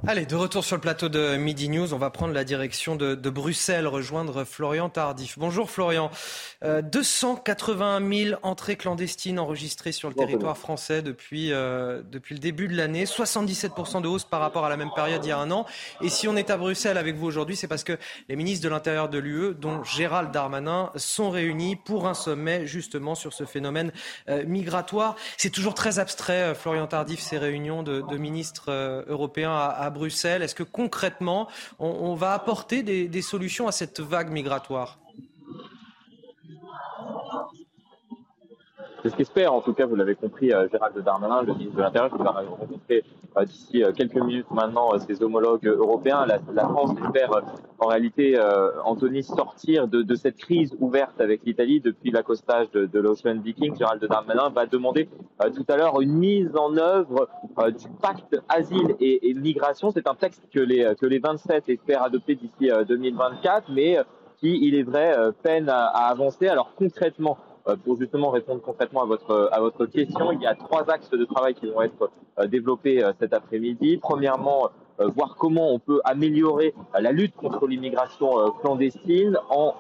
Allez, 0.09 0.25
de 0.25 0.37
retour 0.37 0.65
sur 0.65 0.77
le 0.77 0.81
plateau 0.81 1.09
de 1.09 1.37
Midi 1.37 1.69
News, 1.69 1.93
on 1.93 1.99
va 1.99 2.11
prendre 2.11 2.33
la 2.33 2.45
direction 2.45 2.95
de, 2.95 3.17
Bruxelles, 3.29 3.89
rejoindre 3.89 4.45
Florian 4.45 4.89
Tardif. 4.89 5.37
Bonjour 5.37 5.69
Florian. 5.69 6.13
281 6.63 8.01
euh, 8.01 8.27
000 8.31 8.41
entrées 8.45 8.77
clandestines 8.77 9.41
enregistrées 9.41 9.91
sur 9.91 10.09
le 10.09 10.15
territoire 10.15 10.57
français 10.57 11.03
depuis, 11.03 11.53
euh, 11.53 12.03
depuis 12.09 12.37
le 12.37 12.39
début 12.39 12.69
de 12.69 12.77
l'année, 12.77 13.05
77% 13.05 14.01
de 14.01 14.07
hausse 14.07 14.23
par 14.23 14.39
rapport 14.39 14.65
à 14.65 14.69
la 14.69 14.77
même 14.77 14.93
période 14.95 15.25
il 15.25 15.29
y 15.29 15.33
a 15.33 15.39
un 15.39 15.51
an. 15.51 15.67
Et 16.01 16.09
si 16.09 16.29
on 16.29 16.37
est 16.37 16.51
à 16.51 16.57
Bruxelles 16.57 16.99
avec 16.99 17.17
vous 17.17 17.27
aujourd'hui, 17.27 17.57
c'est 17.57 17.67
parce 17.67 17.83
que 17.83 17.99
les 18.29 18.37
ministres 18.37 18.63
de 18.63 18.69
l'Intérieur 18.69 19.09
de 19.09 19.19
l'UE, 19.19 19.55
dont 19.55 19.83
Gérald 19.83 20.31
Darmanin, 20.31 20.93
sont 20.95 21.31
réunis 21.31 21.75
pour 21.75 22.07
un 22.07 22.15
sommet 22.15 22.65
justement 22.69 23.17
sur 23.17 23.33
ce 23.33 23.43
phénomène 23.43 23.91
euh, 24.29 24.45
migratoire. 24.47 25.17
C'est 25.37 25.51
toujours 25.51 25.75
très 25.75 25.99
abstrait, 25.99 26.55
Florian 26.55 26.87
Tardif, 26.87 27.19
ces 27.19 27.39
réunions 27.39 27.83
de, 27.83 28.17
ministres 28.17 29.05
européens 29.09 29.55
à 29.55 29.91
Bruxelles. 29.97 30.43
Est-ce 30.43 30.55
que 30.55 30.63
concrètement, 30.63 31.49
on, 31.79 32.15
va 32.15 32.33
apporter 32.33 32.83
des, 32.83 33.23
solutions 33.23 33.67
à 33.69 33.73
cette 33.73 34.01
vague 34.01 34.31
migratoire? 34.31 34.99
C'est 39.07 39.11
ce 39.11 39.17
qu'espère, 39.19 39.53
en 39.53 39.61
tout 39.61 39.73
cas, 39.73 39.87
vous 39.87 39.95
l'avez 39.95 40.17
compris, 40.17 40.49
Gérald 40.49 40.99
Darmanin, 41.05 41.43
le 41.43 41.55
ministre 41.55 41.77
de 41.77 41.83
l'Intérieur, 41.83 42.11
qui 42.11 42.25
va 42.25 42.31
rencontrer 42.31 43.05
d'ici 43.45 43.85
quelques 43.97 44.17
minutes 44.17 44.51
maintenant 44.51 44.99
ses 44.99 45.23
homologues 45.23 45.69
européens. 45.69 46.27
La, 46.27 46.65
France 46.65 46.91
espère 47.05 47.31
en 47.79 47.87
réalité, 47.87 48.37
Anthony, 48.85 49.23
sortir 49.23 49.87
de, 49.87 50.15
cette 50.17 50.39
crise 50.39 50.77
ouverte 50.81 51.21
avec 51.21 51.45
l'Italie 51.45 51.79
depuis 51.79 52.11
l'accostage 52.11 52.69
de, 52.73 52.87
de 52.87 52.99
l'Ocean 52.99 53.39
Viking. 53.39 53.77
Gérald 53.77 54.05
Darmanin 54.05 54.49
va 54.49 54.67
demander 54.67 55.09
tout 55.55 55.67
à 55.69 55.77
l'heure 55.77 56.01
une 56.01 56.15
mise 56.15 56.57
en 56.57 56.77
œuvre 56.77 57.29
du 57.79 57.87
pacte 58.03 58.37
asile 58.49 58.97
et, 58.99 59.35
migration. 59.35 59.93
C'est 59.93 60.09
un 60.09 60.17
texte 60.17 60.43
que 60.53 60.59
les, 60.59 60.95
que 61.01 61.07
les 61.07 61.21
27 61.21 61.69
espèrent 61.69 62.03
adopter 62.03 62.35
d'ici 62.35 62.73
2024, 62.89 63.71
mais 63.71 63.99
qui, 64.41 64.59
il 64.67 64.75
est 64.75 64.83
vrai, 64.83 65.15
peine 65.45 65.69
à 65.69 66.09
avancer. 66.09 66.49
Alors 66.49 66.75
concrètement, 66.75 67.39
pour 67.85 67.97
justement 67.99 68.31
répondre 68.31 68.63
concrètement 68.63 69.03
à 69.03 69.07
votre 69.07 69.49
à 69.53 69.61
votre 69.61 69.87
question, 69.87 70.33
il 70.33 70.41
y 70.41 70.47
a 70.47 70.55
trois 70.55 70.89
axes 70.91 71.11
de 71.11 71.25
travail 71.25 71.55
qui 71.55 71.67
vont 71.67 71.83
être 71.83 72.11
développés 72.49 73.05
cet 73.19 73.33
après-midi. 73.33 73.97
Premièrement, 73.97 74.71
voir 74.99 75.37
comment 75.37 75.73
on 75.73 75.79
peut 75.79 76.01
améliorer 76.05 76.75
la 76.99 77.13
lutte 77.13 77.35
contre 77.35 77.67
l'immigration 77.67 78.51
clandestine 78.61 79.39
en 79.51 79.75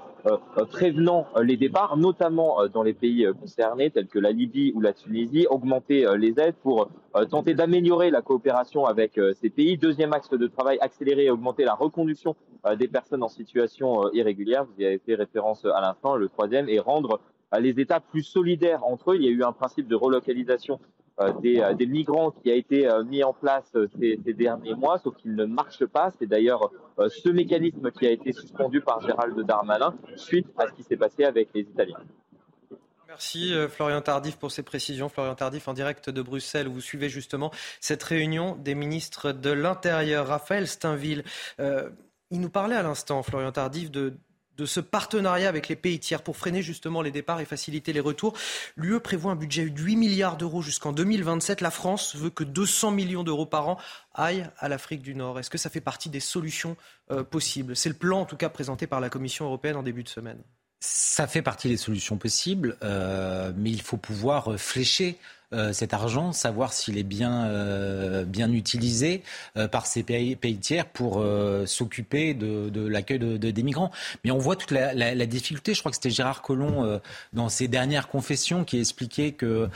prévenant 0.70 1.28
les 1.40 1.56
départs, 1.56 1.96
notamment 1.96 2.66
dans 2.66 2.82
les 2.82 2.94
pays 2.94 3.28
concernés 3.40 3.90
tels 3.90 4.08
que 4.08 4.18
la 4.18 4.32
Libye 4.32 4.72
ou 4.74 4.80
la 4.80 4.92
Tunisie, 4.92 5.46
augmenter 5.48 6.04
les 6.18 6.40
aides 6.40 6.56
pour 6.62 6.88
tenter 7.30 7.54
d'améliorer 7.54 8.10
la 8.10 8.22
coopération 8.22 8.86
avec 8.86 9.20
ces 9.40 9.50
pays. 9.50 9.78
Deuxième 9.78 10.12
axe 10.12 10.30
de 10.30 10.46
travail, 10.48 10.78
accélérer 10.80 11.26
et 11.26 11.30
augmenter 11.30 11.64
la 11.64 11.74
reconduction 11.74 12.34
des 12.76 12.88
personnes 12.88 13.22
en 13.22 13.28
situation 13.28 14.12
irrégulière. 14.12 14.64
Vous 14.64 14.82
y 14.82 14.86
avez 14.86 14.98
fait 14.98 15.14
référence 15.14 15.64
à 15.64 15.80
l'instant. 15.80 16.16
Le 16.16 16.28
troisième 16.28 16.68
est 16.68 16.80
rendre 16.80 17.20
les 17.60 17.80
États 17.80 18.00
plus 18.00 18.22
solidaires 18.22 18.84
entre 18.84 19.12
eux. 19.12 19.16
Il 19.16 19.24
y 19.24 19.28
a 19.28 19.30
eu 19.30 19.42
un 19.42 19.52
principe 19.52 19.88
de 19.88 19.96
relocalisation 19.96 20.80
des, 21.40 21.62
des, 21.78 21.86
migrants 21.86 22.30
qui 22.30 22.50
a 22.50 22.54
été 22.54 22.86
mis 23.06 23.24
en 23.24 23.32
place 23.32 23.74
ces, 23.98 24.16
derniers 24.34 24.74
mois, 24.74 24.98
sauf 24.98 25.16
qu'il 25.16 25.34
ne 25.34 25.46
marche 25.46 25.86
pas. 25.86 26.10
C'est 26.18 26.26
d'ailleurs 26.26 26.70
ce 26.98 27.30
mécanisme 27.30 27.90
qui 27.90 28.06
a 28.06 28.10
été 28.10 28.32
suspendu 28.32 28.82
par 28.82 29.00
Gérald 29.00 29.40
Darmanin 29.46 29.94
suite 30.16 30.46
à 30.58 30.66
ce 30.68 30.74
qui 30.74 30.82
s'est 30.82 30.98
passé 30.98 31.24
avec 31.24 31.48
les 31.54 31.62
Italiens. 31.62 31.96
Merci 33.08 33.54
Florian 33.70 34.02
Tardif 34.02 34.36
pour 34.36 34.50
ces 34.50 34.62
précisions. 34.62 35.08
Florian 35.08 35.34
Tardif 35.34 35.68
en 35.68 35.72
direct 35.72 36.10
de 36.10 36.20
Bruxelles 36.20 36.68
vous 36.68 36.82
suivez 36.82 37.08
justement 37.08 37.50
cette 37.80 38.02
réunion 38.02 38.56
des 38.56 38.74
ministres 38.74 39.32
de 39.32 39.50
l'Intérieur. 39.50 40.26
Raphaël 40.26 40.66
Steinville, 40.66 41.24
euh, 41.58 41.88
il 42.30 42.40
nous 42.40 42.50
parlait 42.50 42.74
à 42.74 42.82
l'instant, 42.82 43.22
Florian 43.22 43.52
Tardif, 43.52 43.90
de, 43.90 44.18
de 44.56 44.66
ce 44.66 44.80
partenariat 44.80 45.48
avec 45.48 45.68
les 45.68 45.76
pays 45.76 45.98
tiers 45.98 46.22
pour 46.22 46.36
freiner 46.36 46.62
justement 46.62 47.02
les 47.02 47.10
départs 47.10 47.40
et 47.40 47.44
faciliter 47.44 47.92
les 47.92 48.00
retours. 48.00 48.34
L'UE 48.76 49.00
prévoit 49.00 49.32
un 49.32 49.36
budget 49.36 49.68
de 49.68 49.80
8 49.80 49.96
milliards 49.96 50.36
d'euros 50.36 50.62
jusqu'en 50.62 50.92
2027. 50.92 51.60
La 51.60 51.70
France 51.70 52.16
veut 52.16 52.30
que 52.30 52.44
200 52.44 52.90
millions 52.90 53.24
d'euros 53.24 53.46
par 53.46 53.68
an 53.68 53.78
aillent 54.14 54.48
à 54.58 54.68
l'Afrique 54.68 55.02
du 55.02 55.14
Nord. 55.14 55.38
Est-ce 55.38 55.50
que 55.50 55.58
ça 55.58 55.70
fait 55.70 55.80
partie 55.80 56.08
des 56.08 56.20
solutions 56.20 56.76
euh, 57.10 57.22
possibles? 57.22 57.76
C'est 57.76 57.88
le 57.88 57.94
plan 57.94 58.20
en 58.20 58.24
tout 58.24 58.36
cas 58.36 58.48
présenté 58.48 58.86
par 58.86 59.00
la 59.00 59.10
Commission 59.10 59.46
européenne 59.46 59.76
en 59.76 59.82
début 59.82 60.02
de 60.02 60.08
semaine. 60.08 60.42
Ça 60.80 61.26
fait 61.26 61.42
partie 61.42 61.68
des 61.68 61.78
solutions 61.78 62.18
possibles, 62.18 62.76
euh, 62.82 63.52
mais 63.56 63.70
il 63.70 63.80
faut 63.80 63.96
pouvoir 63.96 64.58
flécher 64.58 65.18
euh, 65.52 65.72
cet 65.72 65.94
argent, 65.94 66.32
savoir 66.32 66.72
s'il 66.72 66.98
est 66.98 67.04
bien, 67.04 67.46
euh, 67.46 68.24
bien 68.24 68.50
utilisé 68.50 69.22
euh, 69.56 69.68
par 69.68 69.86
ces 69.86 70.02
pays, 70.02 70.34
pays 70.34 70.56
tiers 70.56 70.86
pour 70.86 71.24
s'occuper 71.66 72.34
de, 72.34 72.68
de 72.68 72.84
l'accueil 72.84 73.20
de, 73.20 73.36
de, 73.36 73.52
des 73.52 73.62
migrants. 73.62 73.92
Mais 74.24 74.32
on 74.32 74.38
voit 74.38 74.56
toute 74.56 74.72
la, 74.72 75.26
difficulté. 75.26 75.72
Je 75.72 75.80
crois 75.80 75.90
que 75.90 75.96
c'était 75.96 76.10
Gérard 76.10 76.42
Collomb 76.42 77.00
dans 77.32 77.48
ses 77.48 77.68
dernières 77.68 78.08
confessions 78.08 78.64
qui 78.64 78.78
expliquait 78.78 79.32
que 79.32 79.68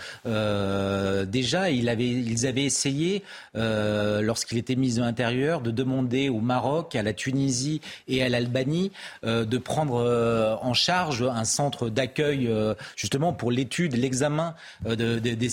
déjà 1.24 1.70
ils 1.70 1.88
avaient 1.88 2.64
essayé, 2.64 3.22
lorsqu'il 3.54 4.58
était 4.58 4.74
ministre 4.74 5.00
de 5.00 5.06
l'Intérieur, 5.06 5.60
de 5.60 5.70
demander 5.70 6.28
au 6.28 6.40
Maroc, 6.40 6.96
à 6.96 7.02
la 7.02 7.12
Tunisie 7.12 7.80
et 8.08 8.22
à 8.22 8.28
l'Albanie 8.28 8.92
de 9.22 9.58
prendre 9.58 10.58
en 10.62 10.74
charge 10.74 11.22
un 11.22 11.44
centre 11.44 11.88
d'accueil 11.88 12.50
justement 12.96 13.32
pour 13.32 13.50
l'étude, 13.50 13.96
l'examen 13.96 14.54
de, 14.84 15.18
des 15.18 15.48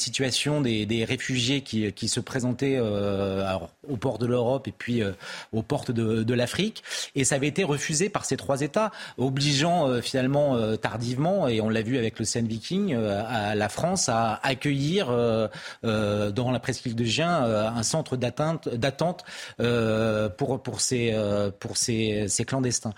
des, 0.61 1.05
réfugiés 1.05 1.61
qui, 1.61 2.07
se 2.07 2.19
présentaient 2.19 2.77
euh, 2.77 3.45
alors, 3.45 3.69
au 3.89 3.97
port 3.97 4.17
de 4.17 4.25
l'Europe 4.25 4.67
et 4.67 4.73
puis 4.77 5.01
euh, 5.01 5.11
aux 5.53 5.61
portes 5.61 5.91
de, 5.91 6.33
l'Afrique. 6.33 6.83
Et 7.15 7.23
ça 7.23 7.35
avait 7.35 7.47
été 7.47 7.63
refusé 7.63 8.09
par 8.09 8.25
ces 8.25 8.37
trois 8.37 8.61
États, 8.61 8.91
obligeant 9.17 9.87
euh, 9.87 10.01
finalement 10.01 10.55
euh, 10.55 10.75
tardivement, 10.75 11.47
et 11.47 11.61
on 11.61 11.69
l'a 11.69 11.81
vu 11.81 11.97
avec 11.97 12.19
le 12.19 12.25
Seine 12.25 12.47
Viking, 12.47 12.95
à 12.95 13.55
la 13.55 13.69
France 13.69 14.07
à 14.09 14.39
accueillir 14.43 15.07
dans 15.07 16.51
la 16.51 16.59
presqu'île 16.59 16.95
de 16.95 17.03
Gien 17.03 17.43
un 17.43 17.83
centre 17.83 18.17
d'attente 18.17 19.23
pour, 20.37 20.79
ces 20.79 22.45
clandestins. 22.45 22.93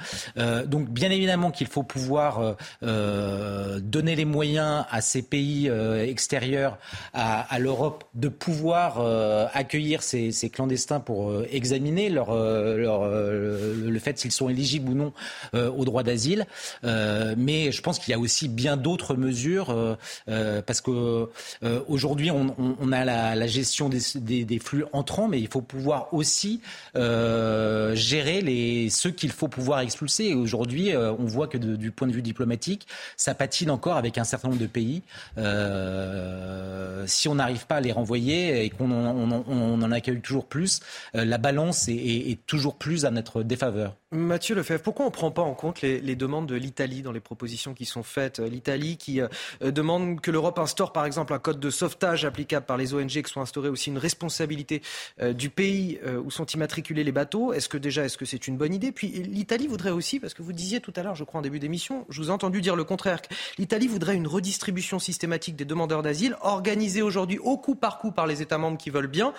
donc 0.65 0.90
bien 0.90 1.11
évidemment 1.11 1.52
qu'il 1.52 1.68
faut 1.68 1.84
pouvoir 1.84 2.56
donner 2.81 4.15
les 4.15 4.26
moyens 4.26 4.86
à 4.90 5.02
ces 5.02 5.22
pays 5.22 5.69
extérieurs 5.69 6.77
à, 7.13 7.59
l'Europe 7.59 8.03
de 8.13 8.27
pouvoir 8.27 8.99
euh, 8.99 9.47
accueillir 9.53 10.03
ces, 10.03 10.31
clandestins 10.51 10.99
pour 10.99 11.30
euh, 11.30 11.47
examiner 11.51 12.11
euh, 12.15 13.76
le 13.84 13.99
fait 13.99 14.17
s'ils 14.17 14.31
sont 14.31 14.49
éligibles 14.49 14.91
ou 14.91 14.95
non 14.95 15.13
au 15.53 15.85
droit 15.85 16.03
d'asile. 16.03 16.45
mais 16.84 17.71
je 17.71 17.81
pense 17.81 17.99
qu'il 17.99 18.11
y 18.11 18.13
a 18.13 18.19
aussi 18.19 18.47
bien 18.47 18.77
d'autres 18.77 19.15
mesures 19.15 19.97
parce 20.27 20.81
que 20.81 21.30
aujourd'hui 21.88 22.31
on, 22.31 22.91
a 22.91 23.05
la, 23.05 23.47
gestion 23.47 23.89
des, 23.89 24.59
flux 24.59 24.85
entrants, 24.93 25.27
mais 25.27 25.39
il 25.39 25.47
faut 25.47 25.61
pouvoir 25.61 26.13
aussi 26.13 26.61
gérer 26.95 28.41
les, 28.41 28.89
ceux 28.89 29.11
qu'il 29.11 29.31
faut 29.31 29.47
pouvoir 29.47 29.80
expulser. 29.80 30.26
Et 30.26 30.35
aujourd'hui, 30.35 30.95
on 30.95 31.26
voit 31.26 31.47
que 31.47 31.57
du 31.57 31.91
point 31.91 32.07
de 32.07 32.13
vue 32.13 32.21
diplomatique, 32.21 32.88
ça 33.17 33.34
patine 33.34 33.71
encore 33.71 33.97
avec 33.97 34.17
un 34.17 34.23
certain 34.23 34.49
nombre 34.49 34.61
de 34.61 34.67
pays. 34.67 35.01
Euh, 36.90 37.03
si 37.07 37.28
on 37.28 37.36
n'arrive 37.36 37.68
pas 37.68 37.76
à 37.78 37.82
les 37.82 37.91
renvoyer 37.91 38.66
et 38.66 38.70
qu'on 38.70 38.91
en, 38.91 39.91
accueille 39.91 40.22
toujours 40.22 40.45
plus, 40.45 40.80
euh, 41.16 41.26
la 41.26 41.38
balance 41.38 41.88
est, 41.88 42.40
toujours 42.45 42.76
plus 42.76 43.06
à 43.06 43.11
notre 43.11 43.44
défaveur. 43.44 43.95
Mathieu 44.11 44.56
Lefebvre, 44.56 44.81
pourquoi 44.81 45.06
on 45.06 45.10
ne 45.10 45.14
prend 45.14 45.30
pas 45.30 45.44
en 45.44 45.53
compte 45.53 45.81
les, 45.81 46.02
les 46.02 46.15
demandes 46.15 46.48
de 46.48 46.56
l'Italie 46.56 47.03
dans 47.03 47.11
les 47.11 47.19
propositions 47.19 47.76
qui 47.76 47.86
sont 47.86 48.02
faites? 48.02 48.40
L'Italie 48.40 48.98
qui 48.98 49.22
euh, 49.22 49.27
demande 49.61 50.19
que 50.19 50.31
l'Europe 50.31 50.57
instaure 50.57 50.91
par 50.91 51.06
exemple 51.06 51.31
un 51.31 51.38
code 51.38 51.60
de 51.60 51.69
sauvetage 51.69 52.26
applicable 52.26 52.65
par 52.65 52.77
les 52.77 52.95
ONG, 52.95 53.22
que 53.22 53.30
soit 53.30 53.44
instaurée 53.44 53.69
aussi 53.69 53.91
une 53.91 53.99
responsabilité 53.99 54.81
euh, 55.22 55.31
du 55.31 55.52
pays 55.52 55.99
euh, 56.07 56.19
où 56.19 56.31
sont 56.31 56.48
immatriculés 56.48 57.03
les 57.03 57.11
bateaux. 57.11 57.53
Est-ce 57.53 57.69
que 57.69 57.77
déjà, 57.77 58.03
est-ce 58.03 58.18
que 58.18 58.26
c'est 58.26 58.48
une 58.48 58.57
bonne 58.57 58.73
idée? 58.73 58.91
Puis 58.91 59.10
l'Italie 59.10 59.68
voudrait 59.68 59.91
aussi, 59.91 60.19
parce 60.19 60.34
que 60.34 60.41
vous 60.41 60.53
disiez 60.53 60.80
tout 60.80 60.94
à 60.95 61.03
l'heure, 61.03 61.14
je 61.14 61.23
crois 61.23 61.41
en 61.41 61.44
début 61.44 61.60
d'émission, 61.60 62.07
je 62.10 62.19
vous 62.19 62.30
ai 62.30 62.31
entendu 62.31 62.61
dire 62.61 62.76
le 62.76 62.86
contraire, 62.86 63.22
l'Italie 63.60 63.88
voudrait 63.88 64.15
une 64.15 64.26
redistribution 64.26 64.98
systématique 64.98 65.56
des 65.56 65.65
demandeurs 65.65 66.02
d'asile, 66.02 66.36
organisée 66.41 67.03
aujourd'hui 67.03 67.38
au 67.38 67.60
coup 67.60 67.76
par 67.76 67.99
coup 67.99 68.11
par 68.11 68.26
les 68.26 68.41
États 68.41 68.57
membres 68.57 68.80
qui 68.80 68.90
veulent 68.90 69.06
bien, 69.06 69.36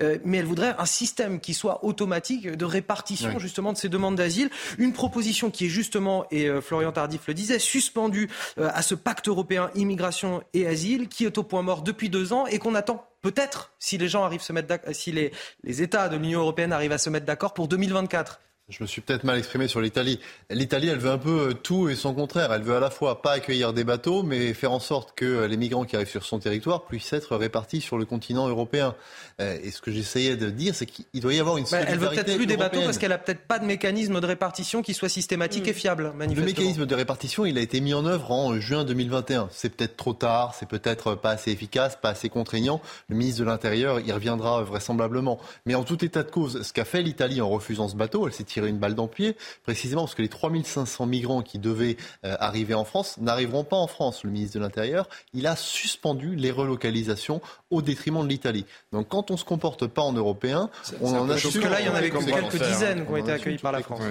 euh, 0.00 0.16
mais 0.24 0.38
elle 0.38 0.46
voudrait 0.46 0.74
un 0.78 0.86
système 0.86 1.40
qui 1.40 1.52
soit 1.52 1.84
automatique 1.84 2.50
de 2.50 2.64
répartition 2.64 3.32
oui. 3.34 3.40
justement 3.40 3.74
de 3.74 3.76
ces 3.76 3.90
demandes 3.90 4.13
d'asile. 4.14 4.50
Une 4.78 4.92
proposition 4.92 5.50
qui 5.50 5.66
est 5.66 5.68
justement, 5.68 6.26
et 6.30 6.48
euh, 6.48 6.60
Florian 6.60 6.92
Tardif 6.92 7.26
le 7.26 7.34
disait, 7.34 7.58
suspendue 7.58 8.28
euh, 8.58 8.70
à 8.72 8.82
ce 8.82 8.94
pacte 8.94 9.28
européen 9.28 9.70
immigration 9.74 10.42
et 10.52 10.66
asile 10.66 11.08
qui 11.08 11.24
est 11.24 11.38
au 11.38 11.42
point 11.42 11.62
mort 11.62 11.82
depuis 11.82 12.08
deux 12.08 12.32
ans 12.32 12.46
et 12.46 12.58
qu'on 12.58 12.74
attend 12.74 13.06
peut-être 13.22 13.72
si 13.78 13.98
les 13.98 14.08
gens 14.08 14.24
arrivent 14.24 14.42
se 14.42 14.52
mettre 14.52 14.74
si 14.94 15.12
les, 15.12 15.32
les 15.62 15.82
États 15.82 16.08
de 16.08 16.16
l'Union 16.16 16.40
européenne 16.40 16.72
arrivent 16.72 16.92
à 16.92 16.98
se 16.98 17.10
mettre 17.10 17.26
d'accord 17.26 17.54
pour 17.54 17.68
2024. 17.68 18.40
Je 18.70 18.82
me 18.82 18.86
suis 18.86 19.02
peut-être 19.02 19.24
mal 19.24 19.36
exprimé 19.36 19.68
sur 19.68 19.82
l'Italie. 19.82 20.18
L'Italie, 20.48 20.88
elle 20.88 20.98
veut 20.98 21.10
un 21.10 21.18
peu 21.18 21.52
tout 21.52 21.90
et 21.90 21.94
son 21.94 22.14
contraire. 22.14 22.50
Elle 22.50 22.62
veut 22.62 22.74
à 22.74 22.80
la 22.80 22.88
fois 22.88 23.20
pas 23.20 23.32
accueillir 23.32 23.74
des 23.74 23.84
bateaux, 23.84 24.22
mais 24.22 24.54
faire 24.54 24.72
en 24.72 24.80
sorte 24.80 25.14
que 25.14 25.44
les 25.44 25.58
migrants 25.58 25.84
qui 25.84 25.96
arrivent 25.96 26.08
sur 26.08 26.24
son 26.24 26.38
territoire 26.38 26.86
puissent 26.86 27.12
être 27.12 27.36
répartis 27.36 27.82
sur 27.82 27.98
le 27.98 28.06
continent 28.06 28.48
européen. 28.48 28.94
Et 29.38 29.70
ce 29.70 29.82
que 29.82 29.90
j'essayais 29.90 30.36
de 30.36 30.48
dire, 30.48 30.74
c'est 30.74 30.86
qu'il 30.86 31.20
doit 31.20 31.34
y 31.34 31.40
avoir 31.40 31.58
une 31.58 31.66
solidarité 31.66 31.92
Elle 31.92 31.98
veut 31.98 32.08
peut-être 32.08 32.36
plus 32.36 32.46
des 32.46 32.56
bateaux 32.56 32.80
parce 32.80 32.96
qu'elle 32.96 33.12
a 33.12 33.18
peut-être 33.18 33.42
pas 33.46 33.58
de 33.58 33.66
mécanisme 33.66 34.18
de 34.18 34.26
répartition 34.26 34.80
qui 34.80 34.94
soit 34.94 35.10
systématique 35.10 35.66
mmh. 35.66 35.70
et 35.70 35.74
fiable. 35.74 36.12
Le 36.18 36.42
mécanisme 36.42 36.86
de 36.86 36.94
répartition, 36.94 37.44
il 37.44 37.58
a 37.58 37.60
été 37.60 37.82
mis 37.82 37.92
en 37.92 38.06
œuvre 38.06 38.30
en 38.30 38.58
juin 38.60 38.84
2021. 38.84 39.50
C'est 39.52 39.76
peut-être 39.76 39.98
trop 39.98 40.14
tard, 40.14 40.54
c'est 40.58 40.68
peut-être 40.68 41.16
pas 41.16 41.32
assez 41.32 41.50
efficace, 41.50 41.98
pas 42.00 42.10
assez 42.10 42.30
contraignant. 42.30 42.80
Le 43.10 43.16
ministre 43.16 43.40
de 43.40 43.44
l'Intérieur 43.44 44.00
y 44.00 44.10
reviendra 44.10 44.62
vraisemblablement. 44.62 45.38
Mais 45.66 45.74
en 45.74 45.84
tout 45.84 46.02
état 46.02 46.22
de 46.22 46.30
cause, 46.30 46.62
ce 46.62 46.72
qu'a 46.72 46.86
fait 46.86 47.02
l'Italie 47.02 47.42
en 47.42 47.50
refusant 47.50 47.88
ce 47.88 47.96
bateau, 47.96 48.26
elle 48.26 48.32
s'est 48.32 48.53
tirer 48.54 48.68
une 48.68 48.78
balle 48.78 48.94
dans 48.94 49.04
le 49.04 49.08
pied, 49.08 49.36
précisément 49.64 50.02
parce 50.02 50.14
que 50.14 50.22
les 50.22 50.28
3500 50.28 51.06
migrants 51.06 51.42
qui 51.42 51.58
devaient 51.58 51.96
euh, 52.24 52.36
arriver 52.38 52.74
en 52.74 52.84
France 52.84 53.16
n'arriveront 53.18 53.64
pas 53.64 53.76
en 53.76 53.88
France. 53.88 54.22
Le 54.22 54.30
ministre 54.30 54.58
de 54.58 54.62
l'Intérieur, 54.62 55.08
il 55.32 55.46
a 55.48 55.56
suspendu 55.56 56.36
les 56.36 56.52
relocalisations 56.52 57.40
au 57.70 57.82
détriment 57.82 58.22
de 58.22 58.28
l'Italie. 58.28 58.64
Donc 58.92 59.08
quand 59.08 59.30
on 59.30 59.34
ne 59.34 59.38
se 59.38 59.44
comporte 59.44 59.88
pas 59.88 60.02
en 60.02 60.12
Européen, 60.12 60.70
on 61.00 61.12
en 61.14 61.28
a... 61.28 61.36
Jusque 61.36 61.64
là, 61.64 61.80
il 61.80 61.86
y 61.86 61.88
en 61.88 61.94
avait 61.94 62.10
quelques 62.10 62.62
dizaines 62.62 63.04
qui 63.04 63.10
ont 63.10 63.16
été 63.16 63.32
accueillis 63.32 63.58
par 63.58 63.72
la 63.72 63.82
France. 63.82 64.02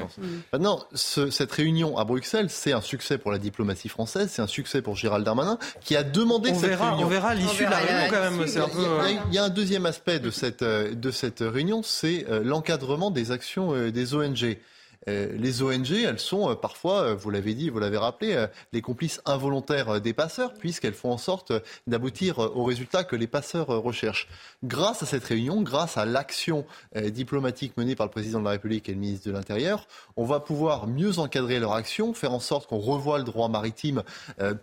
Maintenant, 0.51 0.83
cette 0.93 1.51
réunion 1.51 1.97
à 1.97 2.03
Bruxelles, 2.03 2.49
c'est 2.49 2.73
un 2.73 2.81
succès 2.81 3.17
pour 3.17 3.31
la 3.31 3.37
diplomatie 3.37 3.87
française, 3.87 4.29
c'est 4.29 4.41
un 4.41 4.47
succès 4.47 4.81
pour 4.81 4.97
Gérald 4.97 5.23
Darmanin, 5.25 5.57
qui 5.79 5.95
a 5.95 6.03
demandé 6.03 6.51
on 6.51 6.59
cette 6.59 6.69
verra, 6.71 6.89
réunion. 6.89 7.05
On 7.05 7.09
verra 7.09 7.33
l'issue 7.33 7.65
de 7.65 7.69
la 7.69 7.77
réunion 7.77 8.07
quand 8.09 8.21
même. 8.21 8.45
Il 9.29 9.35
y, 9.35 9.37
a 9.37 9.43
un 9.45 9.49
deuxième 9.49 9.85
aspect 9.85 10.19
de 10.19 10.31
cette, 10.31 10.63
de 10.63 11.11
cette 11.11 11.39
réunion, 11.39 11.81
c'est 11.81 12.25
l'encadrement 12.43 13.09
des 13.09 13.31
actions 13.31 13.71
des 13.89 14.15
ONG. 14.15 14.32
Euh, 15.09 15.35
les 15.37 15.61
ONG, 15.61 15.91
elles 15.91 16.19
sont 16.19 16.49
euh, 16.49 16.55
parfois, 16.55 17.01
euh, 17.01 17.15
vous 17.15 17.29
l'avez 17.29 17.53
dit, 17.53 17.69
vous 17.69 17.79
l'avez 17.79 17.97
rappelé, 17.97 18.45
les 18.71 18.81
complices 18.81 19.21
involontaires 19.25 20.01
des 20.01 20.13
passeurs, 20.13 20.53
puisqu'elles 20.53 20.93
font 20.93 21.11
en 21.11 21.17
sorte 21.17 21.51
d'aboutir 21.87 22.39
aux 22.39 22.63
résultats 22.63 23.03
que 23.03 23.15
les 23.15 23.27
passeurs 23.27 23.67
recherchent. 23.67 24.27
Grâce 24.63 25.03
à 25.03 25.05
cette 25.05 25.23
réunion, 25.23 25.61
grâce 25.61 25.97
à 25.97 26.05
l'action 26.05 26.65
diplomatique 26.95 27.75
menée 27.77 27.95
par 27.95 28.05
le 28.05 28.11
président 28.11 28.39
de 28.39 28.45
la 28.45 28.51
République 28.51 28.89
et 28.89 28.93
le 28.93 28.99
ministre 28.99 29.27
de 29.27 29.33
l'Intérieur, 29.33 29.87
on 30.15 30.25
va 30.25 30.39
pouvoir 30.39 30.87
mieux 30.87 31.19
encadrer 31.19 31.59
leur 31.59 31.73
action, 31.73 32.13
faire 32.13 32.33
en 32.33 32.39
sorte 32.39 32.67
qu'on 32.67 32.79
revoie 32.79 33.17
le 33.17 33.23
droit 33.23 33.49
maritime 33.49 34.03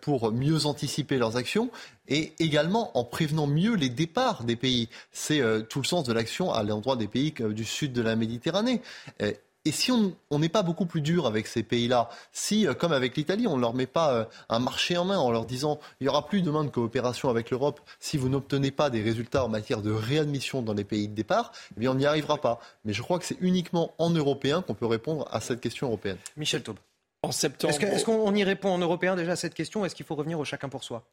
pour 0.01 0.33
mieux 0.33 0.67
anticiper 0.67 1.19
leurs 1.19 1.37
actions 1.37 1.71
et 2.09 2.33
également 2.39 2.97
en 2.99 3.05
prévenant 3.05 3.47
mieux 3.47 3.75
les 3.75 3.91
départs 3.91 4.45
des 4.45 4.57
pays. 4.57 4.89
C'est 5.13 5.43
tout 5.69 5.81
le 5.81 5.87
sens 5.87 6.05
de 6.05 6.13
l'action 6.13 6.53
à 6.53 6.63
l'endroit 6.63 6.97
des 6.97 7.09
pays 7.09 7.33
du 7.33 7.65
sud 7.65 7.93
de 7.93 8.03
la 8.03 8.17
Méditerranée. 8.17 8.83
Et 9.67 9.73
si 9.73 9.93
on 9.93 10.39
n'est 10.39 10.49
pas 10.49 10.63
beaucoup 10.63 10.87
plus 10.87 11.03
dur 11.03 11.27
avec 11.27 11.47
ces 11.47 11.63
pays-là, 11.63 12.09
si, 12.33 12.67
euh, 12.67 12.73
comme 12.73 12.93
avec 12.93 13.15
l'Italie, 13.15 13.47
on 13.47 13.57
ne 13.57 13.61
leur 13.61 13.75
met 13.75 13.87
pas 13.87 14.15
euh, 14.15 14.25
un 14.49 14.59
marché 14.59 14.97
en 14.97 15.05
main 15.05 15.19
en 15.19 15.31
leur 15.31 15.45
disant 15.45 15.79
il 16.01 16.05
n'y 16.05 16.09
aura 16.09 16.27
plus 16.27 16.41
demain 16.41 16.65
de 16.65 16.71
coopération 16.71 17.29
avec 17.29 17.51
l'Europe 17.51 17.81
si 17.99 18.17
vous 18.17 18.31
n'obtenez 18.31 18.71
pas 18.71 18.89
des 18.89 19.03
résultats 19.03 19.45
en 19.45 19.49
matière 19.49 19.83
de 19.83 19.91
réadmission 19.91 20.63
dans 20.63 20.73
les 20.73 20.85
pays 20.85 21.09
de 21.09 21.15
départ, 21.15 21.53
eh 21.77 21.81
bien 21.81 21.91
on 21.91 21.95
n'y 21.95 22.07
arrivera 22.07 22.39
pas. 22.39 22.59
Mais 22.87 22.95
je 22.95 23.03
crois 23.03 23.19
que 23.19 23.27
c'est 23.27 23.37
uniquement 23.43 23.93
en 23.99 24.09
européen 24.09 24.63
qu'on 24.63 24.75
peut 24.75 24.87
répondre 24.87 25.29
à 25.31 25.41
cette 25.41 25.61
question 25.61 25.89
européenne. 25.89 26.17
Michel 26.39 26.63
Taube. 26.63 26.79
En 27.23 27.33
septembre. 27.33 27.75
Est-ce 27.75 28.05
qu'on 28.07 28.35
y 28.35 28.45
répond 28.45 28.71
en 28.71 28.79
européen 28.79 29.15
déjà 29.15 29.33
à 29.33 29.37
cette 29.37 29.53
question 29.53 29.85
Est-ce 29.85 29.95
qu'il 29.95 30.07
faut 30.07 30.15
revenir 30.15 30.39
au 30.39 30.45
chacun 30.47 30.71
pour 30.71 30.85
soi? 30.85 31.05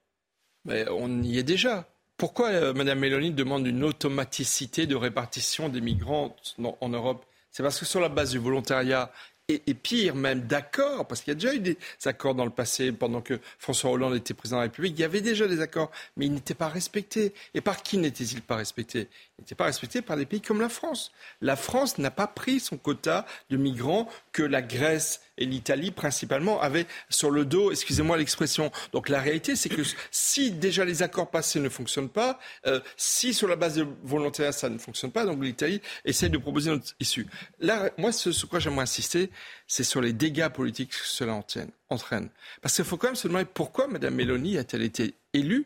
Mais 0.63 0.85
On 0.89 1.21
y 1.21 1.37
est 1.37 1.43
déjà. 1.43 1.85
Pourquoi 2.15 2.49
euh, 2.51 2.73
Mme 2.73 2.99
Mélanie 2.99 3.31
demande 3.31 3.67
une 3.67 3.83
automaticité 3.83 4.87
de 4.87 4.95
répartition 4.95 5.67
des 5.67 5.81
migrants 5.81 6.33
en 6.79 6.89
Europe? 6.89 7.25
C'est 7.57 7.63
parce 7.63 7.79
que 7.79 7.85
sur 7.85 7.99
la 7.99 8.09
base 8.09 8.29
du 8.29 8.37
volontariat 8.37 9.11
et, 9.49 9.73
pire 9.73 10.13
même 10.13 10.41
d'accords, 10.41 11.07
parce 11.07 11.21
qu'il 11.21 11.31
y 11.31 11.35
a 11.37 11.39
déjà 11.39 11.53
eu 11.53 11.59
des 11.59 11.77
accords 12.03 12.35
dans 12.35 12.43
le 12.43 12.51
passé, 12.51 12.91
pendant 12.91 13.21
que 13.21 13.39
François 13.59 13.91
Hollande 13.91 14.15
était 14.15 14.33
président 14.33 14.57
de 14.57 14.61
la 14.61 14.63
République, 14.63 14.93
il 14.97 15.01
y 15.01 15.05
avait 15.05 15.21
déjà 15.21 15.47
des 15.47 15.61
accords, 15.61 15.89
mais 16.17 16.25
ils 16.25 16.33
n'étaient 16.33 16.53
pas 16.53 16.67
respectés. 16.67 17.33
Et 17.53 17.61
par 17.61 17.81
qui 17.81 17.97
n'étaient-ils 17.97 18.41
pas 18.41 18.57
respectés? 18.57 19.07
Ils 19.37 19.43
n'étaient 19.43 19.55
pas 19.55 19.65
respectés 19.65 20.01
par 20.01 20.17
des 20.17 20.25
pays 20.25 20.41
comme 20.41 20.59
la 20.59 20.67
France. 20.67 21.13
La 21.41 21.55
France 21.55 21.97
n'a 21.97 22.11
pas 22.11 22.27
pris 22.27 22.59
son 22.59 22.77
quota 22.77 23.25
de 23.49 23.55
migrants 23.55 24.09
que 24.33 24.43
la 24.43 24.61
Grèce 24.61 25.21
et 25.37 25.45
l'Italie 25.45 25.91
principalement 25.91 26.59
avaient 26.61 26.87
sur 27.09 27.31
le 27.31 27.45
dos, 27.45 27.71
excusez-moi 27.71 28.17
l'expression. 28.17 28.71
Donc 28.91 29.07
la 29.07 29.21
réalité, 29.21 29.55
c'est 29.55 29.69
que 29.69 29.83
si 30.11 30.51
déjà 30.51 30.83
les 30.83 31.03
accords 31.03 31.29
passés 31.29 31.59
ne 31.59 31.69
fonctionnent 31.69 32.09
pas, 32.09 32.39
euh, 32.65 32.79
si 32.97 33.33
sur 33.33 33.47
la 33.47 33.55
base 33.55 33.75
de 33.75 33.87
volontariat 34.03 34.51
ça 34.51 34.69
ne 34.69 34.77
fonctionne 34.77 35.11
pas, 35.11 35.25
donc 35.25 35.43
l'Italie 35.43 35.81
essaie 36.05 36.29
de 36.29 36.37
proposer 36.37 36.71
notre 36.71 36.93
issue. 36.99 37.27
Là, 37.59 37.91
moi, 37.97 38.11
ce 38.11 38.31
sur 38.31 38.49
quoi 38.49 38.59
j'aimerais 38.59 38.83
insister, 38.83 39.29
c'est 39.67 39.83
sur 39.83 40.01
les 40.01 40.13
dégâts 40.13 40.49
politiques 40.49 40.91
que 40.91 41.05
cela 41.05 41.41
entraîne. 41.89 42.29
Parce 42.61 42.75
qu'il 42.75 42.85
faut 42.85 42.97
quand 42.97 43.07
même 43.07 43.15
se 43.15 43.27
demander 43.27 43.45
pourquoi 43.45 43.87
Mme 43.87 44.15
Meloni 44.15 44.57
a-t-elle 44.57 44.83
été 44.83 45.13
élue 45.33 45.65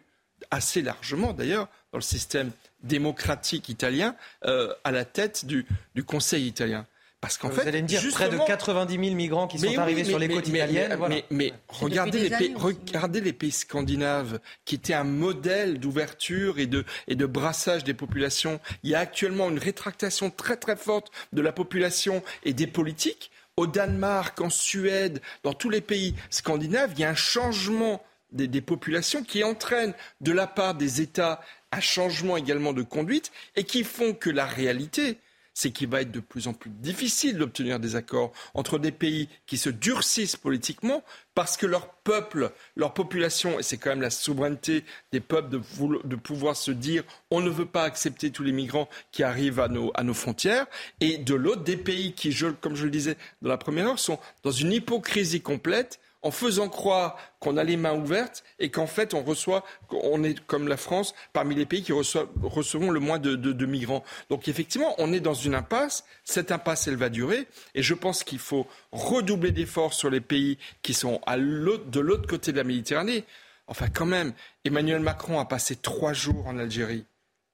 assez 0.50 0.82
largement 0.82 1.34
d'ailleurs 1.34 1.68
dans 1.92 2.00
le 2.00 2.04
système 2.04 2.52
démocratique 2.84 3.70
italien 3.70 4.16
euh, 4.46 4.74
à 4.84 4.92
la 4.92 5.06
tête 5.06 5.46
du, 5.46 5.66
du 5.94 6.04
Conseil 6.04 6.48
italien. 6.48 6.86
Parce 7.22 7.38
qu'en 7.38 7.52
fait, 7.52 7.62
vous 7.62 7.68
allez 7.68 7.84
me 7.84 7.88
dire 7.88 8.02
près 8.12 8.30
de 8.30 8.38
90 8.38 8.94
000 8.94 9.16
migrants 9.16 9.48
qui 9.48 9.60
sont 9.60 9.78
arrivés 9.78 10.04
sur 10.04 10.18
les 10.18 10.28
côtes 10.28 10.48
italiennes. 10.48 10.98
Mais, 11.30 11.54
regardez, 11.68 12.20
les 12.20 12.36
pays, 12.36 12.54
regardez 12.56 13.22
les 13.22 13.32
pays 13.32 13.52
scandinaves 13.52 14.40
qui 14.66 14.74
étaient 14.74 14.96
un 14.96 15.04
modèle 15.04 15.80
d'ouverture 15.80 16.58
et 16.58 16.66
de, 16.66 16.84
et 17.08 17.14
de 17.14 17.26
brassage 17.28 17.84
des 17.84 17.94
populations. 17.94 18.60
Il 18.82 18.90
y 18.90 18.96
a 18.96 19.00
actuellement 19.00 19.50
une 19.50 19.60
rétractation 19.60 20.32
très 20.32 20.58
très 20.58 20.76
forte 20.76 21.12
de 21.32 21.42
la 21.42 21.52
population 21.52 22.24
et 22.44 22.54
des 22.54 22.68
politiques. 22.68 23.30
Au 23.62 23.68
Danemark, 23.68 24.42
en 24.42 24.50
Suède, 24.50 25.22
dans 25.44 25.54
tous 25.54 25.70
les 25.70 25.82
pays 25.82 26.16
scandinaves, 26.32 26.94
il 26.96 27.02
y 27.02 27.04
a 27.04 27.12
un 27.12 27.14
changement 27.14 28.04
des, 28.32 28.60
populations 28.60 29.24
qui 29.24 29.44
entraîne 29.44 29.94
de 30.20 30.32
la 30.32 30.48
part 30.48 30.74
des 30.74 31.00
États 31.00 31.42
un 31.72 31.80
changement 31.80 32.38
également 32.38 32.74
de 32.74 32.82
conduite 32.82 33.32
et 33.56 33.64
qui 33.64 33.84
font 33.84 34.16
que 34.16 34.32
la 34.32 34.48
réalité, 34.48 35.20
c'est 35.62 35.72
qu'il 35.72 35.90
va 35.90 36.02
être 36.02 36.12
de 36.12 36.20
plus 36.20 36.48
en 36.48 36.54
plus 36.54 36.72
difficile 36.72 37.38
d'obtenir 37.38 37.80
des 37.80 37.96
accords 37.96 38.32
entre 38.56 38.80
des 38.80 38.92
pays 38.92 39.30
qui 39.46 39.60
se 39.60 39.70
durcissent 39.70 40.36
politiquement 40.36 41.04
parce 41.36 41.56
que 41.56 41.68
leur 41.68 41.94
peuple, 41.94 42.52
leur 42.76 42.96
population, 42.96 43.60
et 43.60 43.64
c'est 43.64 43.78
quand 43.78 43.92
même 43.92 44.02
la 44.02 44.10
souveraineté 44.10 44.84
des 45.12 45.20
peuples 45.20 45.50
de, 45.50 46.16
pouvoir 46.16 46.56
se 46.56 46.72
dire 46.72 47.04
on 47.30 47.42
ne 47.42 47.50
veut 47.50 47.68
pas 47.68 47.84
accepter 47.84 48.32
tous 48.32 48.42
les 48.42 48.52
migrants 48.52 48.90
qui 49.12 49.22
arrivent 49.22 49.60
à 49.60 49.68
nos, 49.68 49.92
à 49.94 50.04
nos 50.04 50.16
frontières, 50.16 50.66
et 51.00 51.20
de 51.20 51.36
l'autre, 51.36 51.64
des 51.64 51.78
pays 51.78 52.14
qui, 52.14 52.36
comme 52.60 52.76
je 52.76 52.86
le 52.86 52.92
disais 52.92 53.16
dans 53.44 53.50
la 53.50 53.58
première 53.58 53.88
heure, 53.88 54.00
sont 54.00 54.18
dans 54.42 54.52
une 54.52 54.74
hypocrisie 54.74 55.42
complète 55.42 56.00
en 56.24 56.32
faisant 56.32 56.70
croire 56.70 57.18
qu'on 57.40 57.58
a 57.58 57.64
les 57.64 57.78
mains 57.78 57.96
ouvertes 57.96 58.44
et 58.60 58.70
qu'en 58.70 58.88
fait 58.88 59.14
on 59.14 59.24
reçoit, 59.24 59.64
on 59.90 60.24
est 60.24 60.40
comme 60.46 60.68
la 60.68 60.78
France 60.78 61.16
parmi 61.34 61.56
les 61.56 61.66
pays 61.66 61.84
qui 61.84 61.92
recevons 61.94 62.92
le 62.92 63.00
moins 63.00 63.20
de, 63.20 63.66
migrants. 63.66 64.04
Donc 64.30 64.48
effectivement, 64.48 64.94
on 64.98 65.14
est 65.14 65.20
dans 65.20 65.34
une 65.34 65.56
impasse. 65.56 66.04
Cette 66.24 66.52
impasse, 66.52 66.88
elle 66.88 66.96
va 66.96 67.10
durer 67.10 67.48
et 67.76 67.82
je 67.82 67.94
pense 67.94 68.24
qu'il 68.24 68.40
faut 68.40 68.68
redoubler 68.92 69.52
d'efforts 69.52 69.94
sur 69.94 70.10
les 70.10 70.22
pays 70.22 70.58
qui 70.82 70.94
sont 70.94 71.22
de 71.28 72.00
l'autre 72.00 72.28
côté 72.28 72.52
de 72.52 72.58
la 72.58 72.64
Méditerranée. 72.64 73.24
Enfin, 73.68 73.88
quand 73.88 74.06
même, 74.06 74.34
Emmanuel 74.66 75.00
Macron 75.00 75.40
a 75.40 75.46
passé 75.46 75.76
trois 75.76 76.14
jours 76.14 76.46
en 76.48 76.58
Algérie. 76.58 77.06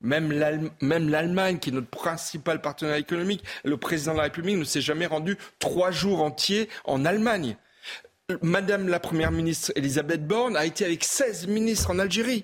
Même 0.01 0.31
l'Allemagne, 0.31 1.59
qui 1.59 1.69
est 1.69 1.73
notre 1.73 1.89
principal 1.89 2.61
partenaire 2.61 2.95
économique, 2.95 3.43
le 3.63 3.77
président 3.77 4.11
de 4.13 4.17
la 4.17 4.23
République 4.23 4.57
ne 4.57 4.63
s'est 4.63 4.81
jamais 4.81 5.07
rendu 5.07 5.37
trois 5.59 5.91
jours 5.91 6.21
entiers 6.21 6.69
en 6.85 7.03
Allemagne. 7.05 7.57
Madame 8.41 8.89
la 8.89 8.99
Première 8.99 9.31
ministre 9.31 9.71
Elisabeth 9.77 10.27
Borne 10.27 10.57
a 10.57 10.65
été 10.65 10.83
avec 10.83 11.05
16 11.05 11.47
ministres 11.47 11.91
en 11.91 11.99
Algérie. 11.99 12.43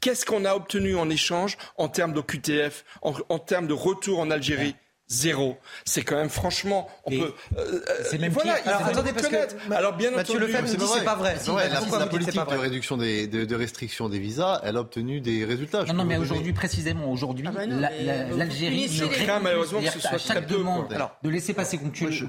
Qu'est-ce 0.00 0.26
qu'on 0.26 0.44
a 0.44 0.54
obtenu 0.54 0.96
en 0.96 1.08
échange 1.08 1.56
en 1.78 1.88
termes 1.88 2.12
de 2.12 2.20
QTF, 2.20 2.84
en, 3.00 3.38
termes 3.38 3.66
de 3.66 3.72
retour 3.72 4.20
en 4.20 4.30
Algérie? 4.30 4.76
Zéro. 5.10 5.56
C'est 5.86 6.02
quand 6.02 6.16
même 6.16 6.28
franchement, 6.28 6.86
on 7.04 7.10
peut. 7.10 7.34
Euh, 7.56 7.80
c'est 8.10 8.18
même 8.18 8.30
voilà, 8.30 8.58
il 8.58 8.70
faut 8.70 8.90
attendez, 8.90 9.12
parce 9.14 9.28
que, 9.28 9.72
alors 9.72 9.96
bien 9.96 10.10
Mathieu 10.10 10.34
entendu, 10.34 10.52
Lefebvre 10.52 10.76
dit 10.76 10.86
c'est 10.98 11.04
pas 11.04 11.14
vrai. 11.14 11.36
la, 11.98 12.06
politique 12.06 12.34
de 12.34 12.56
réduction 12.56 12.98
des 12.98 13.26
de, 13.26 13.54
restriction 13.54 14.10
des 14.10 14.18
visas, 14.18 14.60
elle 14.64 14.76
a 14.76 14.80
obtenu 14.80 15.22
des 15.22 15.46
résultats. 15.46 15.84
Non, 15.84 15.94
non, 15.94 16.04
mais 16.04 16.18
aujourd'hui 16.18 16.52
précisément, 16.52 17.10
aujourd'hui, 17.10 17.46
ah 17.48 17.52
bah 17.52 17.64
l'Algérie 17.66 18.90
ne 19.00 19.06
craint 19.06 19.40
malheureusement 19.40 19.80
que 19.80 19.90
ce 19.90 20.00
soit 20.00 20.18
chaque 20.18 20.46
demande 20.46 20.94
de 21.22 21.30
laisser 21.30 21.54
passer 21.54 21.80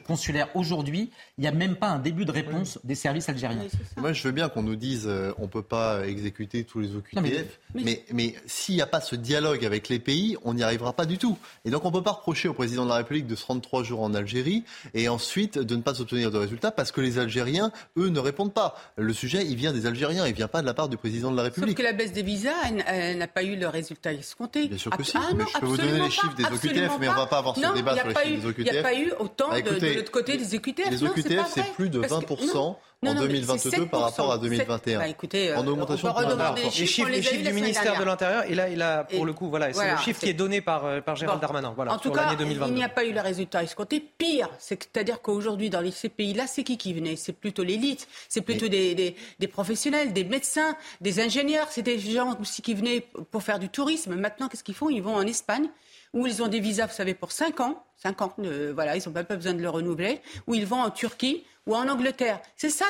consulaire 0.08 0.48
aujourd'hui, 0.54 1.12
il 1.38 1.42
n'y 1.42 1.48
a 1.48 1.52
même 1.52 1.76
pas 1.76 1.88
un 1.88 2.00
début 2.00 2.24
de 2.24 2.32
réponse 2.32 2.80
des 2.86 2.96
services 2.96 3.28
algériens. 3.28 3.68
Moi, 3.98 4.14
je 4.14 4.24
veux 4.24 4.32
bien 4.32 4.48
qu'on 4.48 4.64
nous 4.64 4.78
dise 4.78 5.06
euh, 5.06 5.34
on 5.38 5.50
peut 5.50 5.64
pas 5.64 6.08
exécuter 6.08 6.64
tous 6.64 6.80
les 6.80 6.96
OQTF, 6.96 7.60
mais 7.76 8.06
mais 8.14 8.36
s'il 8.46 8.76
n'y 8.76 8.82
a 8.82 8.88
pas 8.88 9.02
ce 9.02 9.18
dialogue 9.18 9.66
avec 9.66 9.90
les 9.90 10.00
pays, 10.00 10.38
on 10.46 10.54
n'y 10.54 10.64
arrivera 10.64 10.94
pas 10.94 11.06
du 11.06 11.18
tout. 11.18 11.38
Et 11.66 11.72
donc 11.72 11.84
on 11.84 11.92
peut 11.92 12.02
pas 12.02 12.12
reprocher 12.12 12.48
au 12.48 12.54
président 12.54 12.69
président 12.70 12.86
de 12.86 12.90
la 12.90 12.98
République 12.98 13.26
de 13.26 13.36
se 13.36 13.48
rendre 13.48 13.62
trois 13.62 13.82
jours 13.82 14.02
en 14.02 14.14
Algérie 14.14 14.64
et 14.94 15.10
ensuite 15.10 15.58
de 15.58 15.76
ne 15.76 15.82
pas 15.82 16.02
obtenir 16.02 16.30
de 16.30 16.38
résultats 16.38 16.70
parce 16.70 16.92
que 16.92 17.02
les 17.02 17.18
Algériens, 17.18 17.72
eux, 17.98 18.10
ne 18.10 18.20
répondent 18.20 18.54
pas. 18.54 18.76
Le 18.96 19.12
sujet, 19.12 19.44
il 19.44 19.56
vient 19.56 19.74
des 19.74 19.88
Algériens, 19.88 20.28
il 20.28 20.30
ne 20.30 20.36
vient 20.36 20.48
pas 20.48 20.62
de 20.62 20.68
la 20.68 20.76
part 20.76 20.88
du 20.88 20.96
président 20.96 21.32
de 21.32 21.38
la 21.38 21.42
République. 21.42 21.72
Sauf 21.72 21.78
que 21.80 21.82
la 21.82 21.94
baisse 21.94 22.14
des 22.14 22.22
visas 22.22 22.70
n'a 23.16 23.28
pas 23.28 23.42
eu 23.42 23.56
le 23.56 23.68
résultat 23.68 24.14
escompté. 24.14 24.68
Bien 24.68 24.78
sûr 24.78 24.92
que 24.92 25.02
si, 25.02 25.14
ah, 25.16 25.30
mais 25.36 25.46
je 25.52 25.60
peux 25.60 25.66
vous 25.66 25.78
donner 25.78 26.00
les 26.00 26.12
chiffres 26.12 26.36
des 26.36 26.44
OQTF, 26.44 27.00
mais 27.00 27.10
on 27.10 27.14
ne 27.14 27.18
va 27.18 27.26
pas 27.26 27.40
avoir 27.40 27.56
ce 27.56 27.74
débat 27.74 27.96
sur 27.96 28.08
les 28.08 28.14
chiffres 28.14 28.42
des 28.42 28.46
OQTF. 28.46 28.68
Il 28.68 28.72
n'y 28.72 28.78
a 28.78 28.84
pas 28.84 28.94
eu 28.94 29.12
autant 29.18 29.50
bah, 29.50 29.62
de, 29.62 29.96
l'autre 29.96 30.12
côté 30.12 30.38
des 30.38 30.56
OQTF. 30.56 30.92
Les 30.92 31.04
OQTF, 31.04 31.48
c'est 31.52 31.74
plus 31.74 31.90
de 31.90 32.02
20% 32.02 32.76
en 33.08 33.14
2022 33.14 33.86
par 33.88 34.02
rapport 34.02 34.32
à 34.32 34.38
2021. 34.38 35.00
Bah, 35.00 35.08
écoutez, 35.08 35.54
en 35.54 35.66
augmentation 35.66 36.10
de 36.10 36.56
les 36.56 36.70
chiffres, 36.70 37.10
les 37.10 37.22
chiffres 37.22 37.46
du 37.46 37.54
ministère 37.54 37.98
de 37.98 38.04
l'Intérieur. 38.04 38.44
Et 38.50 38.56
là, 38.56 38.70
il 38.70 38.82
a, 38.82 39.06
pour 39.06 39.26
le 39.26 39.34
coup, 39.34 39.50
voilà, 39.50 39.72
c'est 39.74 39.92
le 39.92 39.98
chiffre 39.98 40.20
qui 40.20 40.30
est 40.30 40.34
donné 40.34 40.62
par, 40.62 40.86
euh, 40.86 41.02
par 41.02 41.16
Gérald 41.16 41.42
Darmanin. 41.42 41.74
Voilà, 41.76 41.94
en 41.94 41.98
tout 41.98 42.12
cas, 42.12 42.36
il 42.40 42.74
n'y 42.74 42.84
a 42.84 42.90
pas 42.90 43.06
eu 43.06 43.14
le 43.14 43.22
résultat 43.22 43.64
escompté. 43.64 44.00
Pire, 44.18 44.50
c'est-à-dire 44.60 45.22
qu'aujourd'hui, 45.22 45.70
dans 45.70 45.90
ces 45.92 46.10
pays-là, 46.10 46.46
c'est 46.48 46.64
qui 46.64 46.78
qui 46.78 46.94
venait? 46.94 47.16
C'est 47.16 47.34
plutôt 47.34 47.64
l'élite, 47.64 48.08
c'est 48.28 48.42
plutôt 48.42 48.68
des, 48.68 48.96
des, 48.96 49.16
des, 49.40 49.48
professionnels, 49.48 50.14
des 50.14 50.24
médecins, 50.24 50.76
des 51.02 51.20
ingénieurs. 51.20 51.68
C'est 51.70 51.82
des 51.82 52.00
gens 52.00 52.38
aussi 52.40 52.62
qui 52.62 52.74
venaient 52.74 53.06
pour 53.32 53.44
faire 53.44 53.60
du 53.60 53.70
tourisme. 53.70 54.16
Maintenant, 54.16 54.48
qu'est-ce 54.48 54.64
qu'ils 54.64 54.76
font? 54.76 54.90
Ils 54.90 55.02
vont 55.02 55.16
en 55.16 55.26
Espagne 55.26 55.70
où 56.14 56.26
ils 56.26 56.42
ont 56.42 56.48
des 56.48 56.60
visas, 56.60 56.88
vous 56.88 56.94
savez, 56.94 57.14
pour 57.14 57.32
5 57.32 57.60
ans. 57.60 57.84
5 57.98 58.22
ans, 58.22 58.34
euh, 58.40 58.72
voilà, 58.74 58.96
ils 58.96 59.04
n'ont 59.06 59.14
même 59.14 59.26
pas 59.26 59.36
besoin 59.36 59.54
de 59.54 59.62
le 59.62 59.70
renouveler. 59.70 60.22
Où 60.48 60.56
ils 60.56 60.66
vont 60.66 60.82
en 60.82 60.90
Turquie 60.90 61.44
ou 61.70 61.76
en 61.76 61.88
Angleterre. 61.88 62.42
C'est 62.56 62.72
ça 62.72 62.86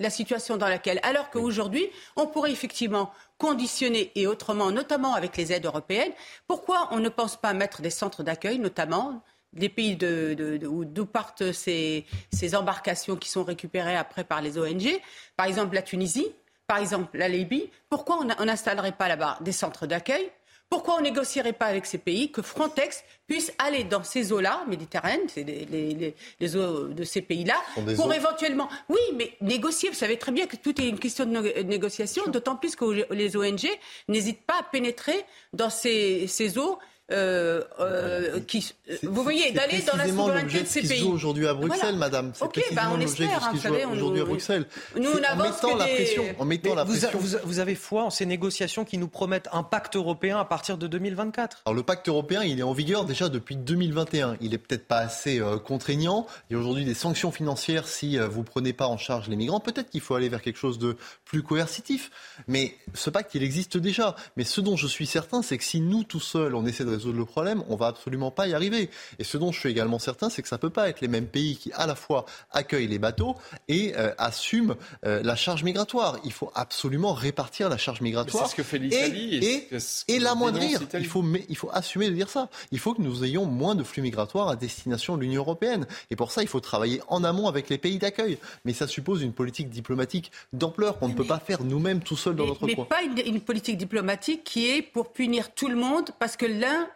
la, 0.00 0.10
situation 0.10 0.56
dans 0.56 0.68
laquelle. 0.68 0.98
Alors 1.02 1.28
qu'aujourd'hui, 1.30 1.86
on 2.16 2.26
pourrait 2.26 2.50
effectivement 2.50 3.12
conditionner 3.36 4.10
et 4.14 4.26
autrement, 4.26 4.70
notamment 4.70 5.14
avec 5.14 5.36
les 5.36 5.52
aides 5.52 5.66
européennes. 5.66 6.12
Pourquoi 6.46 6.88
on 6.90 7.00
ne 7.00 7.10
pense 7.10 7.36
pas 7.36 7.52
mettre 7.52 7.82
des 7.82 7.90
centres 7.90 8.22
d'accueil, 8.22 8.58
notamment 8.58 9.22
des 9.52 9.68
pays 9.68 9.96
d'où 9.96 11.06
partent 11.06 11.52
ces, 11.52 12.06
ces 12.32 12.56
embarcations 12.56 13.16
qui 13.16 13.28
sont 13.28 13.44
récupérées 13.44 13.96
après 13.96 14.24
par 14.24 14.40
les 14.40 14.58
ONG, 14.58 14.98
par 15.36 15.46
exemple 15.46 15.74
la 15.74 15.82
Tunisie, 15.82 16.32
par 16.66 16.78
exemple 16.78 17.18
la 17.18 17.28
Libye, 17.28 17.70
pourquoi 17.90 18.20
on 18.38 18.44
n'installerait 18.44 18.92
pas 18.92 19.06
là-bas 19.06 19.38
des 19.42 19.52
centres 19.52 19.86
d'accueil 19.86 20.30
pourquoi 20.70 20.96
on 20.96 21.00
négocierait 21.00 21.52
pas 21.52 21.66
avec 21.66 21.86
ces 21.86 21.98
pays 21.98 22.32
que 22.32 22.42
Frontex 22.42 23.04
puisse 23.26 23.52
aller 23.58 23.84
dans 23.84 24.02
ces 24.02 24.32
eaux-là, 24.32 24.64
méditerranéennes, 24.66 25.28
les, 25.36 26.56
eaux 26.56 26.88
de 26.88 27.04
ces 27.04 27.22
pays-là, 27.22 27.56
pour 27.96 28.12
éventuellement... 28.12 28.68
Oui, 28.88 29.00
mais 29.14 29.32
négocier, 29.40 29.88
vous 29.88 29.94
savez 29.94 30.18
très 30.18 30.32
bien 30.32 30.46
que 30.46 30.56
tout 30.56 30.80
est 30.80 30.88
une 30.88 30.98
question 30.98 31.26
de 31.26 31.62
négociation, 31.62 32.24
d'autant 32.26 32.56
plus 32.56 32.76
que 32.76 33.12
les 33.12 33.36
ONG 33.36 33.68
n'hésitent 34.08 34.44
pas 34.44 34.60
à 34.60 34.62
pénétrer 34.64 35.24
dans 35.52 35.70
ces, 35.70 36.26
ces 36.26 36.58
eaux 36.58 36.78
euh, 37.10 37.62
euh, 37.80 38.40
qui, 38.40 38.72
vous 39.02 39.22
voyez, 39.22 39.52
d'aller 39.52 39.82
dans 39.82 39.96
la 39.96 40.08
souveraineté 40.08 40.62
de 40.62 40.66
ces 40.66 40.80
pays. 40.80 41.00
C'est 41.00 41.02
aujourd'hui 41.02 41.46
à 41.46 41.52
Bruxelles, 41.52 41.96
madame. 41.96 42.32
C'est 42.34 42.44
okay, 42.44 42.64
bah 42.72 42.90
on 42.94 43.00
espère, 43.00 43.44
hein, 43.44 43.52
aujourd'hui 43.92 44.22
à 44.22 44.24
Bruxelles. 44.24 44.66
Nous, 44.96 45.10
on 45.10 45.16
en 45.16 45.36
mettant 45.42 45.76
la 45.76 45.86
pression. 45.86 46.24
En 46.38 46.46
mettant 46.46 46.74
la 46.74 46.84
vous, 46.84 46.98
pression. 46.98 47.18
Vous, 47.18 47.36
vous, 47.44 47.58
avez 47.58 47.74
foi 47.74 48.04
en 48.04 48.10
ces 48.10 48.24
négociations 48.24 48.86
qui 48.86 48.96
nous 48.96 49.08
promettent 49.08 49.48
un 49.52 49.62
pacte 49.62 49.96
européen 49.96 50.38
à 50.38 50.46
partir 50.46 50.78
de 50.78 50.86
2024 50.86 51.62
Alors 51.66 51.74
le 51.74 51.82
pacte 51.82 52.08
européen, 52.08 52.42
il 52.42 52.58
est 52.58 52.62
en 52.62 52.72
vigueur 52.72 53.04
déjà 53.04 53.28
depuis 53.28 53.56
2021. 53.56 54.38
Il 54.40 54.54
est 54.54 54.58
peut-être 54.58 54.86
pas 54.86 54.98
assez 54.98 55.40
euh, 55.40 55.58
contraignant. 55.58 56.26
Il 56.48 56.54
y 56.54 56.56
a 56.56 56.58
aujourd'hui 56.58 56.86
des 56.86 56.94
sanctions 56.94 57.32
financières 57.32 57.86
si 57.86 58.18
euh, 58.18 58.28
vous 58.28 58.44
prenez 58.44 58.72
pas 58.72 58.86
en 58.86 58.96
charge 58.96 59.28
les 59.28 59.36
migrants. 59.36 59.60
Peut-être 59.60 59.90
qu'il 59.90 60.00
faut 60.00 60.14
aller 60.14 60.30
vers 60.30 60.40
quelque 60.40 60.58
chose 60.58 60.78
de 60.78 60.96
plus 61.34 61.42
coercitif. 61.42 62.12
Mais 62.46 62.76
ce 62.94 63.10
pacte, 63.10 63.34
il 63.34 63.42
existe 63.42 63.76
déjà. 63.76 64.14
Mais 64.36 64.44
ce 64.44 64.60
dont 64.60 64.76
je 64.76 64.86
suis 64.86 65.06
certain, 65.06 65.42
c'est 65.42 65.58
que 65.58 65.64
si 65.64 65.80
nous, 65.80 66.04
tout 66.04 66.20
seuls, 66.20 66.54
on 66.54 66.64
essaie 66.64 66.84
de 66.84 66.90
résoudre 66.90 67.18
le 67.18 67.24
problème, 67.24 67.64
on 67.68 67.74
va 67.74 67.88
absolument 67.88 68.30
pas 68.30 68.46
y 68.46 68.54
arriver. 68.54 68.88
Et 69.18 69.24
ce 69.24 69.36
dont 69.36 69.50
je 69.50 69.58
suis 69.58 69.68
également 69.68 69.98
certain, 69.98 70.30
c'est 70.30 70.42
que 70.42 70.48
ça 70.48 70.58
peut 70.58 70.70
pas 70.70 70.88
être 70.88 71.00
les 71.00 71.08
mêmes 71.08 71.26
pays 71.26 71.56
qui, 71.56 71.72
à 71.72 71.88
la 71.88 71.96
fois, 71.96 72.24
accueillent 72.52 72.86
les 72.86 73.00
bateaux 73.00 73.34
et 73.66 73.94
euh, 73.96 74.12
assument 74.16 74.76
euh, 75.04 75.24
la 75.24 75.34
charge 75.34 75.64
migratoire. 75.64 76.18
Il 76.24 76.32
faut 76.32 76.52
absolument 76.54 77.14
répartir 77.14 77.68
la 77.68 77.78
charge 77.78 78.00
migratoire. 78.00 78.44
C'est 78.44 78.52
ce 78.52 78.56
que 78.56 78.62
fait 78.62 78.78
l'Italie. 78.78 79.34
Et, 79.42 79.68
et, 80.06 80.18
l'amoindrir. 80.20 80.82
Il 80.94 81.06
faut, 81.06 81.24
il 81.48 81.56
faut 81.56 81.70
assumer 81.72 82.10
de 82.10 82.14
dire 82.14 82.28
ça. 82.28 82.48
Il 82.70 82.78
faut 82.78 82.94
que 82.94 83.02
nous 83.02 83.24
ayons 83.24 83.44
moins 83.44 83.74
de 83.74 83.82
flux 83.82 84.02
migratoires 84.02 84.50
à 84.50 84.54
destination 84.54 85.16
de 85.16 85.22
l'Union 85.22 85.42
européenne. 85.42 85.88
Et 86.12 86.16
pour 86.16 86.30
ça, 86.30 86.42
il 86.42 86.48
faut 86.48 86.60
travailler 86.60 87.02
en 87.08 87.24
amont 87.24 87.48
avec 87.48 87.70
les 87.70 87.78
pays 87.78 87.98
d'accueil. 87.98 88.38
Mais 88.64 88.72
ça 88.72 88.86
suppose 88.86 89.20
une 89.22 89.32
politique 89.32 89.68
diplomatique 89.68 90.30
d'ampleur 90.52 91.00
qu'on 91.00 91.08
ne 91.08 91.14
peut 91.14 91.23
pas 91.24 91.38
faire 91.38 91.62
nous-mêmes 91.64 92.00
tout 92.00 92.16
seuls 92.16 92.36
dans 92.36 92.46
notre 92.46 92.60
coin. 92.60 92.68
Mais 92.68 92.84
pas 92.84 93.02
une, 93.02 93.18
une 93.18 93.40
politique 93.40 93.76
diplomatique 93.76 94.44
qui 94.44 94.68
est 94.70 94.82
pour 94.82 95.12
punir 95.12 95.52
tout 95.54 95.68
le 95.68 95.76
monde 95.76 96.10
parce 96.18 96.36
que 96.36 96.46
l'un 96.46 96.88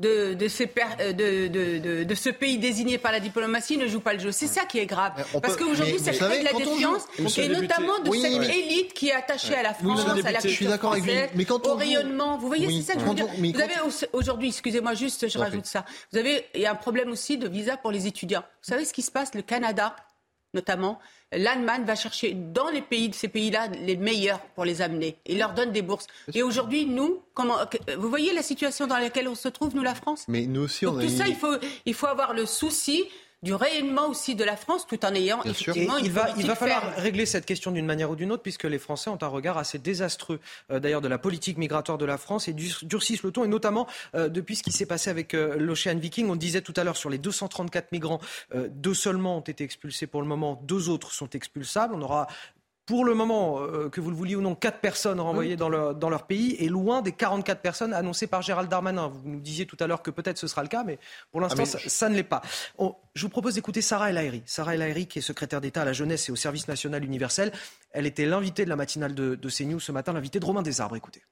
de, 0.00 0.32
de, 0.34 0.48
ces 0.48 0.70
euh, 1.00 1.12
de, 1.12 2.04
de, 2.04 2.14
ce 2.14 2.30
pays 2.30 2.58
désigné 2.58 2.96
par 2.96 3.12
la 3.12 3.20
diplomatie 3.20 3.76
ne 3.76 3.86
joue 3.86 4.00
pas 4.00 4.14
le 4.14 4.18
jeu. 4.18 4.32
C'est 4.32 4.46
ça 4.46 4.64
qui 4.64 4.78
est 4.78 4.86
grave. 4.86 5.12
Parce 5.42 5.56
qu'aujourd'hui, 5.56 5.98
ça 5.98 6.12
crée 6.12 6.40
de 6.40 6.44
la 6.44 6.52
défiance, 6.52 7.04
et 7.38 7.48
notamment 7.48 7.98
de 8.00 8.10
cette 8.12 8.56
élite 8.56 8.94
qui 8.94 9.08
est 9.08 9.12
attachée 9.12 9.54
à 9.54 9.62
la 9.62 9.74
France, 9.74 10.00
à 10.24 10.32
la 10.32 10.40
culture 10.40 10.74
française, 10.76 11.30
au 11.64 11.74
rayonnement. 11.74 12.38
Vous 12.38 12.46
voyez, 12.46 12.80
c'est 12.80 12.92
ça 12.92 12.94
que 12.94 13.00
je 13.00 13.04
veux 13.04 13.14
dire. 13.14 13.26
Vous 13.26 13.60
avez 13.60 13.74
aujourd'hui, 14.12 14.48
excusez-moi 14.48 14.94
juste, 14.94 15.28
je 15.28 15.38
rajoute 15.38 15.66
ça. 15.66 15.84
Vous 16.12 16.18
avez, 16.18 16.46
il 16.54 16.62
y 16.62 16.66
a 16.66 16.72
un 16.72 16.76
problème 16.76 17.10
aussi 17.10 17.36
de 17.36 17.48
visa 17.48 17.76
pour 17.76 17.92
les 17.92 18.06
étudiants. 18.06 18.42
Vous 18.62 18.70
savez 18.70 18.84
ce 18.84 18.92
qui 18.92 19.02
se 19.02 19.10
passe 19.10 19.34
Le 19.34 19.42
Canada, 19.42 19.94
notamment, 20.54 20.98
l'Allemagne 21.32 21.84
va 21.84 21.94
chercher 21.94 22.34
dans 22.34 22.68
les 22.70 22.82
pays 22.82 23.08
de 23.08 23.14
ces 23.14 23.28
pays-là 23.28 23.68
les 23.68 23.96
meilleurs 23.96 24.40
pour 24.54 24.64
les 24.64 24.82
amener 24.82 25.16
et 25.26 25.36
leur 25.36 25.54
donne 25.54 25.72
des 25.72 25.82
bourses. 25.82 26.06
Et 26.34 26.42
aujourd'hui, 26.42 26.86
nous, 26.86 27.22
comment, 27.34 27.56
vous 27.96 28.08
voyez 28.08 28.32
la 28.32 28.42
situation 28.42 28.86
dans 28.86 28.98
laquelle 28.98 29.28
on 29.28 29.34
se 29.34 29.48
trouve, 29.48 29.74
nous, 29.74 29.82
la 29.82 29.94
France? 29.94 30.24
Mais 30.28 30.46
nous 30.46 30.62
aussi, 30.62 30.86
on 30.86 30.98
a 30.98 31.02
tout 31.02 31.08
ça, 31.08 31.28
il 31.28 31.36
faut, 31.36 31.54
il 31.86 31.94
faut 31.94 32.06
avoir 32.06 32.34
le 32.34 32.46
souci 32.46 33.04
du 33.42 33.54
rayonnement 33.54 34.08
aussi 34.08 34.34
de 34.34 34.44
la 34.44 34.56
France 34.56 34.86
tout 34.86 35.04
en 35.04 35.14
ayant 35.14 35.42
effectivement 35.44 35.96
il 35.96 36.10
va, 36.10 36.28
il 36.36 36.46
va 36.46 36.54
falloir 36.54 36.94
régler 36.96 37.24
cette 37.24 37.46
question 37.46 37.70
d'une 37.70 37.86
manière 37.86 38.10
ou 38.10 38.16
d'une 38.16 38.32
autre 38.32 38.42
puisque 38.42 38.64
les 38.64 38.78
Français 38.78 39.08
ont 39.08 39.18
un 39.20 39.26
regard 39.28 39.56
assez 39.56 39.78
désastreux 39.78 40.40
euh, 40.70 40.78
d'ailleurs 40.78 41.00
de 41.00 41.08
la 41.08 41.18
politique 41.18 41.56
migratoire 41.56 41.96
de 41.96 42.04
la 42.04 42.18
France 42.18 42.48
et 42.48 42.52
durcissent 42.52 43.22
le 43.22 43.30
ton 43.30 43.44
et 43.44 43.48
notamment 43.48 43.86
euh, 44.14 44.28
depuis 44.28 44.56
ce 44.56 44.62
qui 44.62 44.72
s'est 44.72 44.86
passé 44.86 45.08
avec 45.08 45.34
euh, 45.34 45.56
l'Ocean 45.56 45.96
Viking. 45.96 46.28
On 46.28 46.36
disait 46.36 46.60
tout 46.60 46.74
à 46.76 46.84
l'heure 46.84 46.96
sur 46.96 47.08
les 47.08 47.18
234 47.18 47.92
migrants, 47.92 48.20
deux 48.54 48.94
seulement 48.94 49.38
ont 49.38 49.40
été 49.40 49.64
expulsés 49.64 50.06
pour 50.06 50.20
le 50.20 50.28
moment, 50.28 50.60
deux 50.64 50.88
autres 50.88 51.12
sont 51.12 51.28
expulsables. 51.30 51.94
On 51.94 52.02
aura 52.02 52.26
pour 52.90 53.04
le 53.04 53.14
moment, 53.14 53.60
euh, 53.60 53.88
que 53.88 54.00
vous 54.00 54.10
le 54.10 54.16
vouliez 54.16 54.34
ou 54.34 54.40
non, 54.40 54.56
quatre 54.56 54.80
personnes 54.80 55.20
renvoyées 55.20 55.54
dans, 55.54 55.68
leur, 55.68 55.94
dans 55.94 56.10
leur 56.10 56.26
pays 56.26 56.56
et 56.58 56.68
loin 56.68 57.02
des 57.02 57.12
44 57.12 57.60
personnes 57.60 57.94
annoncées 57.94 58.26
par 58.26 58.42
Gérald 58.42 58.68
Darmanin. 58.68 59.06
Vous 59.06 59.20
nous 59.26 59.38
disiez 59.38 59.64
tout 59.64 59.76
à 59.78 59.86
l'heure 59.86 60.02
que 60.02 60.10
peut-être 60.10 60.38
ce 60.38 60.48
sera 60.48 60.64
le 60.64 60.68
cas, 60.68 60.82
mais 60.82 60.98
pour 61.30 61.40
l'instant, 61.40 61.62
ah, 61.62 61.78
ça, 61.86 62.08
ne 62.08 62.16
l'est 62.16 62.24
pas. 62.24 62.42
je 63.14 63.22
vous 63.22 63.28
propose 63.28 63.54
d'écouter 63.54 63.80
Sarah 63.80 64.10
El 64.10 64.18
Haïry. 64.18 64.42
Sarah 64.44 64.74
El 64.74 64.82
Haïry, 64.82 65.06
qui 65.06 65.20
est 65.20 65.22
secrétaire 65.22 65.60
d'État 65.60 65.82
à 65.82 65.84
la 65.84 65.92
jeunesse 65.92 66.28
et 66.28 66.32
au 66.32 66.36
service 66.36 66.66
national 66.66 67.04
universel. 67.04 67.52
Elle 67.92 68.06
était 68.06 68.26
l'invitée 68.26 68.64
de 68.64 68.70
la 68.70 68.76
matinale 68.76 69.14
de, 69.14 69.36
de 69.36 69.48
CNews 69.48 69.78
ce 69.78 69.92
matin, 69.92 70.12
l'invitée 70.12 70.40
de 70.40 70.44
Romain 70.44 70.62
Desarbres. 70.62 70.96
Écoutez. 70.96 71.22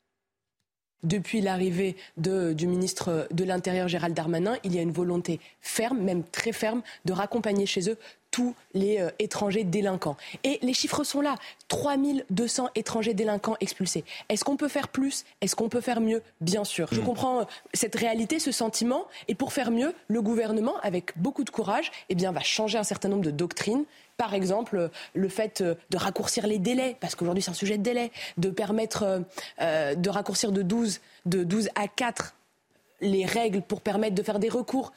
Depuis 1.05 1.41
l'arrivée 1.41 1.97
du 2.17 2.67
ministre 2.67 3.29
de 3.31 3.45
l'Intérieur 3.45 3.87
Gérald 3.87 4.15
Darmanin, 4.15 4.57
il 4.65 4.75
y 4.75 4.79
a 4.79 4.83
une 4.83 4.93
volonté 4.93 5.39
ferme, 5.61 6.01
même 6.01 6.25
très 6.25 6.53
ferme, 6.53 6.83
de 7.05 7.13
raccompagner 7.13 7.67
chez 7.67 7.89
eux 7.89 7.97
tous 8.31 8.55
les 8.75 9.01
euh, 9.01 9.11
étrangers 9.19 9.65
délinquants. 9.65 10.17
Et 10.45 10.59
les 10.63 10.75
chiffres 10.75 11.03
sont 11.05 11.21
là. 11.21 11.37
3200 11.69 12.71
étrangers 12.75 13.15
délinquants 13.15 13.57
expulsés. 13.61 14.05
Est-ce 14.29 14.45
qu'on 14.45 14.57
peut 14.57 14.69
faire 14.69 14.89
plus? 14.89 15.25
Est-ce 15.41 15.57
qu'on 15.57 15.69
peut 15.69 15.81
faire 15.81 16.01
mieux? 16.01 16.23
Bien 16.41 16.65
sûr. 16.65 16.89
Je 16.93 17.01
hmm. 17.01 17.05
comprends 17.05 17.41
euh, 17.41 17.45
cette 17.73 17.95
réalité, 17.95 18.39
ce 18.39 18.53
sentiment. 18.53 19.07
Et 19.29 19.35
pour 19.35 19.53
faire 19.53 19.71
mieux, 19.71 19.95
le 20.09 20.21
gouvernement, 20.21 20.75
avec 20.83 21.17
beaucoup 21.17 21.45
de 21.45 21.51
courage, 21.51 21.91
eh 22.11 22.15
bien, 22.15 22.33
va 22.33 22.41
changer 22.41 22.77
un 22.77 22.85
certain 22.85 23.09
nombre 23.09 23.25
de 23.25 23.31
doctrines 23.31 23.85
par 24.19 24.35
exemple, 24.35 24.91
le 25.15 25.29
fait 25.31 25.63
euh, 25.63 25.77
de 25.89 25.97
raccourcir 25.97 26.47
les 26.47 26.59
délais, 26.59 26.99
parce 27.01 27.15
qu'aujourd'hui 27.15 27.43
c'est 27.43 27.53
un 27.53 27.55
sujet 27.55 27.79
de 27.79 27.83
délai, 27.83 28.13
de 28.37 28.51
permettre 28.51 29.05
euh, 29.05 29.21
euh, 29.63 29.95
de 29.95 30.11
raccourcir 30.11 30.53
de 30.53 30.61
12, 30.61 31.01
de 31.25 31.45
12 31.45 31.71
à 31.77 31.89
4 31.89 32.35
les 33.01 33.25
règles 33.25 33.63
pour 33.63 33.81
permettre 33.81 34.17
de 34.17 34.23
faire 34.25 34.41
des 34.41 34.49
recours. 34.49 34.93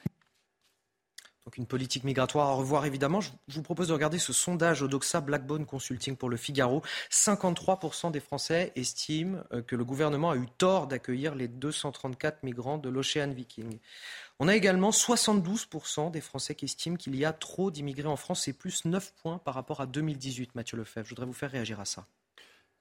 Donc 1.45 1.57
une 1.57 1.67
politique 1.67 2.03
migratoire 2.03 2.49
à 2.49 2.53
revoir 2.53 2.85
évidemment. 2.85 3.19
Je 3.21 3.29
vous 3.47 3.61
propose 3.61 3.89
de 3.89 3.93
regarder 3.93 4.17
ce 4.17 4.33
sondage 4.33 4.81
Odoxa 4.81 5.21
Blackbone 5.21 5.67
Consulting 5.67 6.15
pour 6.15 6.29
le 6.29 6.37
Figaro. 6.37 6.81
53% 7.11 8.11
des 8.11 8.19
Français 8.19 8.71
estiment 8.75 9.39
que 9.67 9.75
le 9.75 9.85
gouvernement 9.85 10.31
a 10.31 10.35
eu 10.35 10.47
tort 10.57 10.87
d'accueillir 10.87 11.35
les 11.35 11.47
234 11.47 12.43
migrants 12.43 12.77
de 12.77 12.89
l'Ocean 12.89 13.29
Viking. 13.29 13.79
On 14.43 14.47
a 14.47 14.55
également 14.55 14.89
72% 14.89 16.09
des 16.09 16.19
Français 16.19 16.55
qui 16.55 16.65
estiment 16.65 16.95
qu'il 16.95 17.15
y 17.15 17.25
a 17.25 17.31
trop 17.31 17.69
d'immigrés 17.69 18.07
en 18.07 18.15
France. 18.15 18.41
C'est 18.45 18.53
plus 18.53 18.85
9 18.85 19.13
points 19.21 19.37
par 19.37 19.53
rapport 19.53 19.81
à 19.81 19.85
2018, 19.85 20.55
Mathieu 20.55 20.77
Lefebvre. 20.77 21.05
Je 21.05 21.11
voudrais 21.11 21.27
vous 21.27 21.33
faire 21.33 21.51
réagir 21.51 21.79
à 21.79 21.85
ça. 21.85 22.07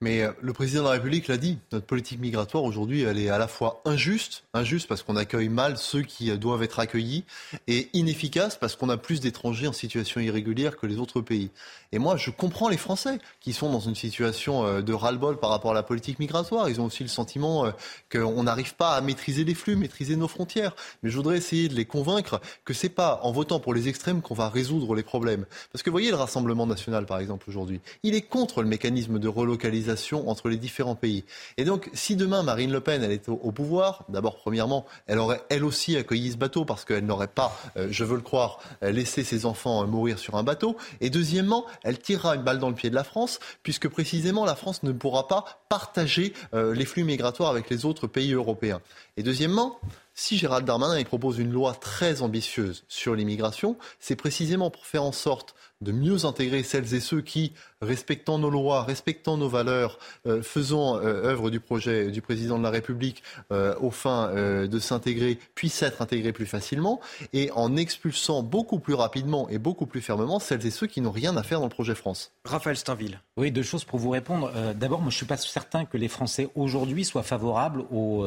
Mais 0.03 0.23
euh, 0.23 0.33
le 0.41 0.55
président 0.55 0.81
de 0.81 0.87
la 0.87 0.93
République 0.93 1.29
l'a 1.29 1.37
dit, 1.37 1.59
notre 1.73 1.85
politique 1.85 2.21
migratoire 2.21 2.65
aujourd'hui, 2.65 3.03
elle 3.03 3.19
est 3.19 3.29
à 3.29 3.37
la 3.37 3.49
fois 3.49 3.83
injuste, 3.85 4.45
injuste 4.55 4.89
parce 4.89 5.03
qu'on 5.03 5.15
accueille 5.15 5.51
mal 5.51 5.77
ceux 5.77 6.01
qui 6.01 6.31
euh, 6.31 6.39
doivent 6.39 6.63
être 6.63 6.79
accueillis, 6.79 7.25
et 7.67 7.91
inefficace 7.93 8.57
parce 8.57 8.77
qu'on 8.77 8.89
a 8.89 8.97
plus 8.97 9.21
d'étrangers 9.21 9.67
en 9.67 9.75
situation 9.75 10.23
irrégulière 10.23 10.79
que 10.79 10.87
les 10.87 10.97
autres 10.97 11.21
pays. 11.21 11.51
Et 11.93 11.99
moi, 11.99 12.17
je 12.17 12.31
comprends 12.31 12.71
les 12.71 12.79
Français 12.79 13.19
qui 13.41 13.53
sont 13.53 13.71
dans 13.71 13.81
une 13.81 13.95
situation 13.95 14.65
euh, 14.65 14.81
de 14.81 14.95
ras-le-bol 14.95 15.39
par 15.39 15.51
rapport 15.51 15.73
à 15.73 15.75
la 15.75 15.83
politique 15.83 16.19
migratoire. 16.19 16.71
Ils 16.71 16.81
ont 16.81 16.87
aussi 16.87 17.03
le 17.03 17.11
sentiment 17.11 17.71
qu'on 18.11 18.45
n'arrive 18.45 18.77
pas 18.77 18.95
à 18.95 19.03
maîtriser 19.03 19.45
les 19.45 19.55
flux, 19.55 19.77
maîtriser 19.77 20.17
nos 20.17 20.29
frontières. 20.29 20.75
Mais 21.03 21.11
je 21.11 21.17
voudrais 21.17 21.37
essayer 21.37 21.69
de 21.69 21.75
les 21.75 21.85
convaincre 21.85 22.41
que 22.65 22.73
c'est 22.73 22.89
pas 22.89 23.21
en 23.23 23.33
votant 23.33 23.61
pour 23.61 23.75
les 23.75 23.89
extrêmes 23.89 24.23
qu'on 24.23 24.35
va 24.35 24.49
résoudre 24.49 24.95
les 24.95 25.03
problèmes. 25.03 25.45
Parce 25.73 25.83
que 25.83 25.91
voyez 25.91 26.09
le 26.09 26.17
Rassemblement 26.17 26.67
national, 26.67 27.05
par 27.05 27.19
exemple, 27.19 27.45
aujourd'hui, 27.51 27.81
il 28.03 28.15
est 28.15 28.23
contre 28.23 28.63
le 28.63 28.69
mécanisme 28.69 29.19
de 29.19 29.29
relocalisation 29.29 29.90
entre 30.29 30.49
les 30.49 30.57
différents 30.57 30.95
pays. 30.95 31.25
Et 31.57 31.65
donc, 31.65 31.91
si 31.93 32.17
demain 32.17 32.43
Marine 32.43 32.73
Le 32.73 32.81
Pen 32.81 33.03
elle 33.03 33.13
est 33.13 33.29
au, 33.29 33.53
pouvoir, 33.53 34.05
d'abord 34.09 34.37
premièrement, 34.37 34.87
elle 35.07 35.19
aurait 35.19 35.43
elle 35.49 35.65
aussi 35.65 35.97
accueilli 35.97 36.33
ce 36.33 36.37
bateau 36.37 36.65
parce 36.65 36.85
qu'elle 36.85 37.07
n'aurait 37.07 37.29
pas, 37.29 37.57
euh, 37.77 37.89
je 37.91 38.05
veux 38.05 38.17
le 38.17 38.23
croire, 38.23 38.61
euh, 38.83 38.91
laissé 38.91 39.25
ses 39.25 39.47
enfants 39.47 39.87
mourir 39.87 40.19
sur 40.19 40.37
un 40.37 40.43
bateau. 40.43 40.77
Et 41.01 41.11
deuxièmement, 41.11 41.67
elle 41.83 41.99
tirera 41.99 42.37
une 42.37 42.43
balle 42.43 42.59
dans 42.59 42.69
le 42.69 42.75
pied 42.75 42.91
de 42.91 42.95
la 42.95 43.05
France 43.05 43.41
puisque 43.63 43.89
précisément 43.89 44.45
la 44.45 44.55
France 44.55 44.83
ne 44.83 44.93
pourra 44.93 45.29
pas 45.29 45.63
partager 45.69 46.33
les 46.53 46.85
flux 46.85 47.05
migratoires 47.05 47.51
avec 47.51 47.71
les 47.71 47.85
autres 47.85 48.07
pays 48.07 48.33
européens. 48.33 48.81
Et 49.17 49.23
deuxièmement, 49.23 49.79
si 50.15 50.37
Gérald 50.37 50.67
Darmanin 50.67 51.03
propose 51.05 51.39
une 51.39 51.51
loi 51.51 51.75
très 51.75 52.23
ambitieuse 52.23 52.85
sur 52.89 53.15
l'immigration, 53.15 53.77
c'est 54.01 54.17
précisément 54.17 54.71
pour 54.71 54.85
faire 54.85 55.03
en 55.03 55.13
sorte 55.13 55.55
de 55.81 55.93
mieux 55.93 56.27
intégrer 56.27 56.63
celles 56.63 56.95
et 56.95 57.01
ceux 57.01 57.23
qui, 57.23 57.53
respectant 57.81 58.39
nos 58.39 58.51
lois, 58.51 58.83
respectant 58.83 59.37
nos 59.37 59.49
valeurs, 59.49 59.99
euh, 60.27 60.43
faisant 60.43 60.97
euh, 60.97 61.25
œuvre 61.25 61.51
du 61.51 61.61
projet 61.61 62.11
du 62.11 62.21
président 62.21 62.59
de 62.59 62.63
la 62.63 62.71
République 62.71 63.23
euh, 63.51 63.75
aux 63.81 63.91
fins 63.91 64.31
de 64.31 64.79
s'intégrer, 64.79 65.39
puissent 65.55 65.83
être 65.83 66.03
intégrés 66.03 66.33
plus 66.33 66.47
facilement, 66.47 67.01
et 67.33 67.51
en 67.53 67.77
expulsant 67.77 68.43
beaucoup 68.43 68.79
plus 68.79 68.95
rapidement 68.95 69.49
et 69.49 69.59
beaucoup 69.59 69.87
plus 69.87 70.01
fermement 70.01 70.39
celles 70.39 70.67
et 70.67 70.71
ceux 70.71 70.87
qui 70.87 71.01
n'ont 71.01 71.11
rien 71.11 71.37
à 71.37 71.43
faire 71.43 71.61
dans 71.61 71.67
le 71.67 71.71
projet 71.71 71.95
France. 71.95 72.33
Raphaël 72.45 72.77
Steinville. 72.77 73.21
Oui, 73.37 73.51
deux 73.51 73.63
choses 73.63 73.85
pour 73.85 73.99
vous 73.99 74.11
répondre. 74.11 74.53
D'abord, 74.75 75.01
moi, 75.01 75.11
je 75.11 75.15
ne 75.15 75.19
suis 75.19 75.27
pas 75.27 75.37
certain 75.37 75.85
que 75.85 75.97
les 75.97 76.09
Français 76.09 76.49
aujourd'hui 76.55 77.05
soient 77.05 77.23
favorables 77.23 77.85
au, 77.91 78.27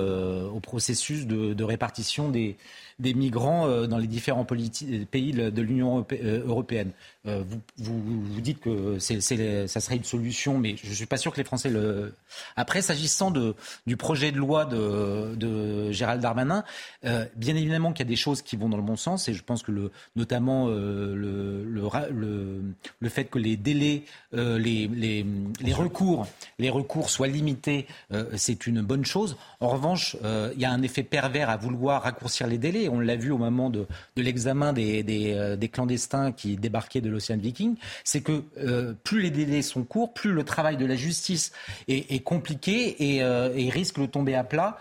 processus 0.61 1.27
de 1.27 1.63
répartition 1.63 2.29
des, 2.29 2.57
des 2.99 3.13
migrants 3.13 3.67
euh, 3.67 3.87
dans 3.87 3.97
les 3.97 4.07
différents 4.07 4.45
pays 4.45 5.33
de 5.33 5.61
l'Union 5.61 6.05
euh, 6.11 6.43
européenne. 6.45 6.91
Euh, 7.25 7.43
vous, 7.77 8.01
vous, 8.01 8.41
dites 8.41 8.59
que 8.59 8.99
c'est, 8.99 9.21
ça 9.67 9.79
serait 9.79 9.95
une 9.95 10.03
solution, 10.03 10.57
mais 10.57 10.75
je 10.81 10.89
ne 10.89 10.93
suis 10.93 11.05
pas 11.05 11.17
sûr 11.17 11.31
que 11.31 11.37
les 11.37 11.43
Français 11.43 11.69
le. 11.69 12.13
Après, 12.55 12.81
s'agissant 12.81 13.31
de, 13.31 13.55
du 13.87 13.97
projet 13.97 14.31
de 14.31 14.37
loi 14.37 14.65
de, 14.65 15.33
de 15.35 15.91
Gérald 15.91 16.21
Darmanin, 16.21 16.63
bien 17.03 17.55
évidemment 17.55 17.93
qu'il 17.93 18.05
y 18.05 18.07
a 18.07 18.09
des 18.09 18.15
choses 18.15 18.41
qui 18.41 18.55
vont 18.55 18.69
dans 18.69 18.77
le 18.77 18.83
bon 18.83 18.95
sens, 18.95 19.27
et 19.29 19.33
je 19.33 19.43
pense 19.43 19.63
que 19.63 19.71
le, 19.71 19.91
notamment 20.15 20.67
le, 20.67 21.63
le, 21.63 22.61
le, 22.99 23.09
fait 23.09 23.25
que 23.25 23.39
les 23.39 23.55
délais, 23.55 24.03
les, 24.33 24.87
les, 24.87 25.25
les, 25.61 25.73
recours, 25.73 26.27
les 26.59 26.69
recours 26.69 27.09
soient 27.09 27.27
limités, 27.27 27.87
c'est 28.35 28.67
une 28.67 28.81
bonne 28.81 29.05
chose. 29.05 29.37
En 29.59 29.69
revanche, 29.69 30.17
il 30.23 30.61
y 30.61 30.65
a 30.65 30.71
un 30.71 30.81
effet 30.81 31.03
pervers 31.03 31.49
à 31.49 31.57
vouloir 31.57 32.03
raccourcir 32.03 32.47
les 32.47 32.57
délais 32.57 32.89
on 32.93 32.99
l'a 32.99 33.15
vu 33.15 33.31
au 33.31 33.37
moment 33.37 33.69
de, 33.69 33.87
l'examen 34.15 34.73
euh, 34.77 35.55
des, 35.55 35.69
clandestins 35.69 36.31
qui 36.31 36.57
débarquaient 36.57 37.01
de 37.01 37.09
l'Océan 37.13 37.37
Viking, 37.37 37.75
c'est 38.03 38.21
que 38.21 38.43
euh, 38.57 38.93
plus 39.03 39.21
les 39.21 39.31
délais 39.31 39.61
sont 39.61 39.83
courts, 39.83 40.13
plus 40.13 40.31
le 40.31 40.43
travail 40.43 40.77
de 40.77 40.85
la 40.85 40.95
justice 40.95 41.51
est, 41.87 42.23
compliqué 42.23 42.95
euh, 43.21 43.53
et, 43.55 43.69
risque 43.69 43.99
de 43.99 44.05
tomber 44.05 44.35
à 44.35 44.43
plat 44.43 44.77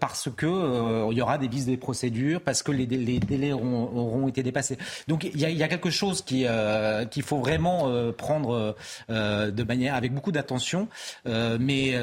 parce 0.00 0.28
que 0.34 1.10
il 1.10 1.16
y 1.16 1.20
aura 1.20 1.38
des 1.38 1.48
vices 1.48 1.66
des 1.66 1.76
procédures, 1.76 2.40
parce 2.40 2.62
que 2.62 2.72
les, 2.72 2.86
délais 2.86 3.52
auront, 3.52 4.28
été 4.28 4.42
dépassés. 4.42 4.78
Donc 5.08 5.24
il 5.24 5.40
y 5.40 5.62
a, 5.62 5.68
quelque 5.68 5.90
chose 5.90 6.22
qu'il 6.22 7.22
faut 7.22 7.38
vraiment 7.38 7.90
prendre 8.12 8.76
de 9.08 9.62
manière 9.62 9.94
avec 9.94 10.12
beaucoup 10.12 10.32
d'attention, 10.32 10.88
mais 11.24 11.98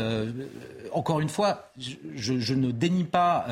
encore 0.92 1.20
une 1.20 1.30
fois, 1.30 1.72
je, 1.78 2.40
je 2.40 2.54
ne 2.54 2.72
dénie 2.72 3.06
pas 3.06 3.46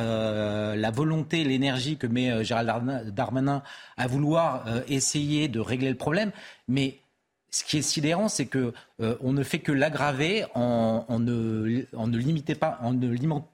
la 0.75 0.91
volonté, 0.91 1.43
l'énergie 1.43 1.97
que 1.97 2.07
met 2.07 2.29
euh, 2.29 2.43
Gérald 2.43 3.13
Darmanin 3.13 3.63
à 3.97 4.07
vouloir 4.07 4.63
euh, 4.67 4.81
essayer 4.87 5.47
de 5.47 5.59
régler 5.59 5.89
le 5.89 5.95
problème. 5.95 6.20
Mais 6.67 6.97
ce 7.49 7.63
qui 7.65 7.77
est 7.77 7.81
sidérant, 7.81 8.29
c'est 8.29 8.45
que 8.45 8.73
euh, 9.01 9.15
on 9.19 9.33
ne 9.33 9.43
fait 9.43 9.59
que 9.59 9.71
l'aggraver 9.71 10.45
en, 10.55 11.05
ne, 11.19 11.83
ne, 11.93 12.53
pas, 12.53 12.79
en 12.81 12.93
ne 12.93 13.07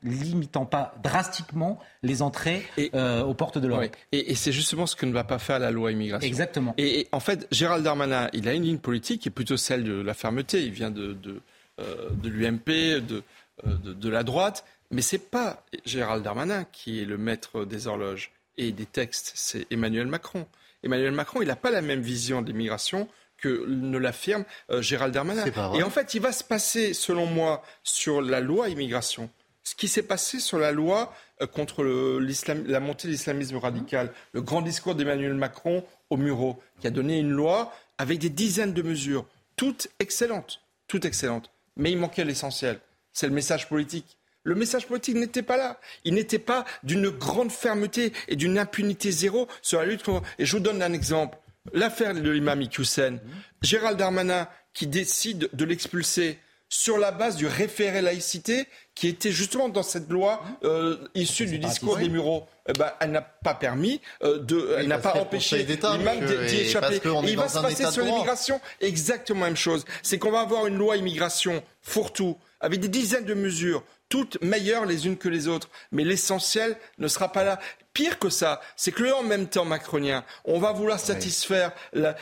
limitant 0.04 0.66
pas 0.66 0.96
drastiquement 1.02 1.80
les 2.04 2.22
entrées 2.22 2.64
aux 2.94 3.34
portes 3.34 3.58
de 3.58 3.68
l'Europe. 3.68 3.96
Et, 4.12 4.36
c'est 4.36 4.52
justement 4.52 4.86
ce 4.86 4.96
que 4.96 5.06
ne 5.06 5.14
va 5.14 5.24
pas 5.24 5.40
faire 5.40 5.60
la 5.60 5.72
loi 5.72 5.92
immigration. 5.92 6.28
Exactement. 6.28 6.76
Et, 6.78 7.08
en 7.12 7.20
fait, 7.20 7.48
Gérald 7.52 7.84
Darmanin, 7.84 8.30
il 8.34 8.48
a 8.48 8.54
une 8.54 8.64
ligne 8.64 8.78
politique 8.78 9.22
qui 9.22 9.30
est 9.30 9.32
plutôt 9.32 9.58
celle 9.58 9.84
de 9.84 10.00
la 10.00 10.14
fermeté. 10.14 10.64
Il 10.64 10.72
vient 10.72 10.92
de, 10.92 11.14
de, 11.14 11.42
de 11.80 12.30
l'UMP, 12.30 13.02
de, 13.02 13.24
de, 13.66 14.10
la 14.10 14.24
droite. 14.24 14.64
Mais 14.92 15.02
ce 15.02 15.16
n'est 15.16 15.22
pas 15.22 15.66
Gérald 15.86 16.24
Darmanin 16.24 16.66
qui 16.72 17.02
est 17.02 17.06
le 17.06 17.18
maître 17.18 17.66
des 17.66 17.88
horloges 17.88 18.32
et 18.58 18.72
des 18.72 18.86
textes, 18.86 19.32
c'est 19.36 19.68
Emmanuel 19.72 20.08
Macron. 20.08 20.46
Emmanuel 20.84 21.12
Macron, 21.12 21.42
il 21.42 21.48
n'a 21.48 21.56
pas 21.56 21.72
la 21.72 21.82
même 21.82 22.02
vision 22.02 22.42
de 22.42 22.48
l'immigration 22.48 23.08
que 23.38 23.66
ne 23.68 23.98
l'affirme 23.98 24.46
euh, 24.72 24.82
Gérald 24.82 25.14
Darmanin. 25.14 25.46
Et 25.76 25.84
en 25.84 25.90
fait, 25.90 26.14
il 26.14 26.22
va 26.22 26.32
se 26.32 26.44
passer, 26.44 26.94
selon 26.94 27.26
moi, 27.26 27.64
sur 27.84 28.22
la 28.22 28.40
loi 28.40 28.70
immigration, 28.70 29.30
ce 29.64 29.76
qui 29.76 29.88
s'est 29.88 30.04
passé 30.04 30.40
sur 30.40 30.58
la 30.58 30.72
loi 30.72 31.14
euh, 31.42 31.48
contre 31.48 31.84
la 31.84 32.80
montée 32.80 33.08
de 33.08 33.14
l'islamisme 33.14 33.58
radical, 33.58 34.12
le 34.34 34.42
grand 34.42 34.62
discours 34.62 34.96
d'Emmanuel 34.96 35.34
Macron 35.34 35.84
au 36.10 36.18
Muro, 36.18 36.62
qui 36.80 36.88
a 36.88 36.92
donné 36.92 37.20
une 37.20 37.32
loi 37.32 37.72
avec 37.98 38.20
des 38.20 38.30
dizaines 38.30 38.74
de 38.74 38.82
mesures, 38.82 39.26
toutes 39.56 39.90
excellentes, 40.00 40.62
toutes 40.88 41.06
excellentes. 41.06 41.52
Mais 41.76 41.92
il 41.92 41.98
manquait 41.98 42.26
l'essentiel, 42.26 42.80
c'est 43.14 43.28
le 43.28 43.34
message 43.34 43.68
politique. 43.70 44.18
Le 44.48 44.56
message 44.56 44.88
politique 44.88 45.16
n'était 45.16 45.44
pas 45.44 45.58
là. 45.58 45.78
Il 46.06 46.14
n'était 46.14 46.40
pas 46.40 46.64
d'une 46.84 47.10
grande 47.10 47.52
fermeté 47.52 48.14
et 48.30 48.38
d'une 48.38 48.58
impunité 48.58 49.12
zéro 49.12 49.50
sur 49.62 49.80
la 49.80 49.86
lutte 49.86 50.04
contre. 50.04 50.26
Et 50.40 50.46
je 50.46 50.54
vous 50.56 50.64
donne 50.64 50.82
un 50.82 50.94
exemple. 50.94 51.38
L'affaire 51.74 52.14
de 52.14 52.30
l'imam 52.30 52.62
Iqiyoussen. 52.62 53.20
Gérald 53.62 53.98
Darmanin 53.98 54.48
qui 54.74 54.88
décide 54.88 55.50
de 55.52 55.66
l'expulser 55.66 56.40
sur 56.70 56.98
la 56.98 57.12
base 57.12 57.36
du 57.36 57.46
référé 57.46 58.02
laïcité 58.02 58.68
qui 58.96 59.10
était 59.10 59.32
justement 59.32 59.68
dans 59.68 59.84
cette 59.84 60.10
loi 60.10 60.42
euh, 60.64 60.98
issue 61.14 61.46
du 61.46 61.60
discours 61.60 61.98
des 61.98 62.08
Mureaux. 62.08 62.46
Eh 62.70 62.74
ben, 62.74 62.92
elle 63.02 63.12
n'a 63.12 63.22
pas 63.22 63.54
permis 63.54 64.00
euh, 64.24 64.40
de, 64.40 64.76
elle 64.78 64.88
n'a 64.88 64.98
pas 64.98 65.16
empêché 65.16 65.64
l'imam 65.64 66.26
d'y 66.48 66.56
échapper. 66.56 66.96
Et 66.96 67.32
il 67.32 67.36
va 67.36 67.50
se 67.50 67.60
passer 67.60 67.92
sur 67.92 68.06
l'immigration 68.06 68.62
exactement 68.80 69.42
la 69.42 69.48
même 69.48 69.58
chose. 69.58 69.84
C'est 70.04 70.20
qu'on 70.20 70.32
va 70.32 70.40
avoir 70.40 70.68
une 70.68 70.78
loi 70.78 70.96
immigration 70.96 71.62
fourre-tout 71.82 72.38
avec 72.62 72.80
des 72.80 72.88
dizaines 72.88 73.26
de 73.26 73.34
mesures 73.34 73.84
toutes 74.10 74.42
meilleures 74.42 74.86
les 74.86 75.06
unes 75.06 75.18
que 75.18 75.30
les 75.30 75.48
autres. 75.48 75.70
Mais 75.92 76.04
l'essentiel 76.04 76.78
ne 76.98 77.08
sera 77.08 77.32
pas 77.32 77.44
là. 77.44 77.60
Pire 77.94 78.20
que 78.20 78.30
ça, 78.30 78.62
c'est 78.76 78.92
que 78.92 79.04
le 79.04 79.14
en 79.14 79.24
même 79.24 79.48
temps 79.48 79.66
macronien, 79.66 80.24
on 80.46 80.60
va 80.60 80.72
vouloir 80.72 81.00
satisfaire 81.00 81.72
la, 81.94 82.16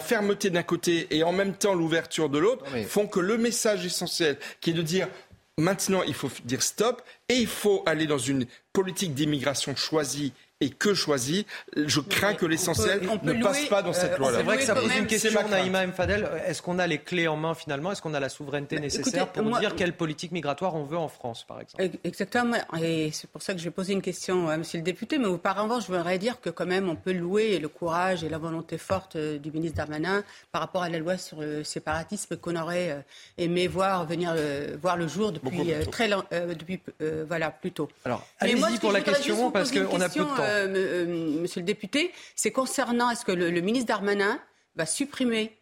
fermeté 0.00 0.50
d'un 0.50 0.62
côté 0.62 1.06
et 1.10 1.22
en 1.22 1.32
même 1.32 1.54
temps 1.54 1.74
l'ouverture 1.74 2.28
de 2.28 2.38
l'autre, 2.38 2.64
font 2.86 3.06
que 3.06 3.20
le 3.20 3.38
message 3.38 3.86
essentiel, 3.86 4.36
qui 4.60 4.70
est 4.70 4.74
de 4.74 4.82
dire 4.82 5.08
maintenant 5.56 6.02
il 6.02 6.14
faut 6.14 6.30
dire 6.44 6.62
stop 6.62 7.02
et 7.28 7.36
il 7.36 7.46
faut 7.46 7.82
aller 7.86 8.06
dans 8.06 8.18
une 8.18 8.46
politique 8.72 9.14
d'immigration 9.14 9.74
choisie 9.76 10.32
et 10.60 10.70
que 10.70 10.92
choisi, 10.92 11.46
je 11.74 12.00
crains 12.00 12.34
que 12.34 12.44
l'essentiel 12.44 13.00
ne 13.22 13.42
passe 13.42 13.64
pas 13.66 13.82
dans 13.82 13.94
cette 13.94 14.12
euh, 14.12 14.18
loi-là. 14.18 14.38
C'est 14.38 14.44
vrai 14.44 14.56
que 14.58 14.62
ça 14.62 14.74
pose 14.74 14.94
une 14.94 15.06
question, 15.06 15.48
Naïma 15.48 15.86
Mfadel. 15.86 16.28
Est-ce 16.46 16.60
qu'on 16.60 16.78
a 16.78 16.86
les 16.86 16.98
clés 16.98 17.28
en 17.28 17.36
main 17.36 17.54
finalement 17.54 17.92
Est-ce 17.92 18.02
qu'on 18.02 18.12
a 18.12 18.20
la 18.20 18.28
souveraineté 18.28 18.78
nécessaire 18.78 19.28
pour 19.28 19.58
dire 19.58 19.74
quelle 19.74 19.94
politique 19.94 20.32
migratoire 20.32 20.74
on 20.74 20.84
veut 20.84 20.98
en 20.98 21.08
France, 21.08 21.44
par 21.44 21.60
exemple 21.60 21.96
Exactement. 22.04 22.58
Et 22.80 23.10
c'est 23.12 23.30
pour 23.30 23.42
ça 23.42 23.54
que 23.54 23.58
je 23.58 23.64
vais 23.64 23.70
poser 23.70 23.94
une 23.94 24.02
question 24.02 24.48
à 24.48 24.58
Monsieur 24.58 24.78
le 24.78 24.84
député. 24.84 25.18
Mais 25.18 25.26
auparavant, 25.26 25.80
je 25.80 25.86
voudrais 25.86 26.18
dire 26.18 26.40
que 26.40 26.50
quand 26.50 26.66
même, 26.66 26.90
on 26.90 26.96
peut 26.96 27.12
louer 27.12 27.58
le 27.58 27.68
courage 27.68 28.22
et 28.22 28.28
la 28.28 28.38
volonté 28.38 28.76
forte 28.76 29.16
euh, 29.16 29.38
du 29.38 29.50
ministre 29.50 29.78
Darmanin 29.78 30.22
par 30.52 30.60
rapport 30.60 30.82
à 30.82 30.90
la 30.90 30.98
loi 30.98 31.16
sur 31.16 31.40
le 31.40 31.64
séparatisme 31.64 32.36
qu'on 32.36 32.56
aurait 32.56 32.90
euh, 32.90 33.00
aimé 33.38 33.66
voir 33.66 34.04
venir 34.06 34.34
voir 34.82 34.96
le 34.96 35.08
jour 35.08 35.32
depuis 35.32 35.72
très 35.90 36.08
depuis 36.10 36.80
voilà 37.28 37.50
plus 37.50 37.72
tôt. 37.72 37.88
Alors, 38.04 38.26
allez-y 38.38 38.78
pour 38.78 38.92
la 38.92 39.00
question 39.00 39.50
parce 39.50 39.70
qu'on 39.70 40.00
a 40.00 40.08
peu 40.08 40.20
de 40.20 40.24
temps. 40.24 40.49
Euh, 40.50 40.66
euh, 40.74 41.40
monsieur 41.40 41.60
le 41.60 41.66
député, 41.66 42.12
c'est 42.34 42.50
concernant 42.50 43.10
est-ce 43.10 43.24
que 43.24 43.32
le, 43.32 43.60
ministre 43.60 43.86
Darmanin 43.86 44.40
va 44.76 44.86
supprimer 44.86 45.58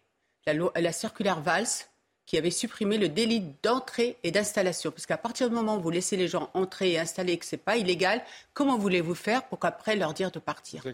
la, 0.46 0.54
la 0.80 0.92
circulaire 0.92 1.40
Valls 1.40 1.66
qui 2.26 2.36
avait 2.36 2.50
supprimé 2.50 2.98
le 2.98 3.08
délit 3.08 3.42
d'entrée 3.62 4.16
et 4.22 4.30
d'installation? 4.30 4.90
Parce 4.90 5.06
qu'à 5.06 5.18
partir 5.18 5.48
du 5.48 5.54
moment 5.54 5.76
où 5.76 5.80
vous 5.80 5.90
laissez 5.90 6.16
les 6.16 6.28
gens 6.28 6.50
entrer 6.54 6.92
et 6.92 6.98
installer 6.98 7.34
et 7.34 7.38
que 7.38 7.46
ce 7.46 7.56
n'est 7.56 7.62
pas 7.62 7.76
illégal, 7.76 8.22
comment 8.54 8.78
voulez-vous 8.78 9.14
faire 9.14 9.46
pour 9.48 9.58
qu'après 9.58 9.96
leur 9.96 10.14
dire 10.14 10.30
de 10.30 10.38
partir? 10.38 10.84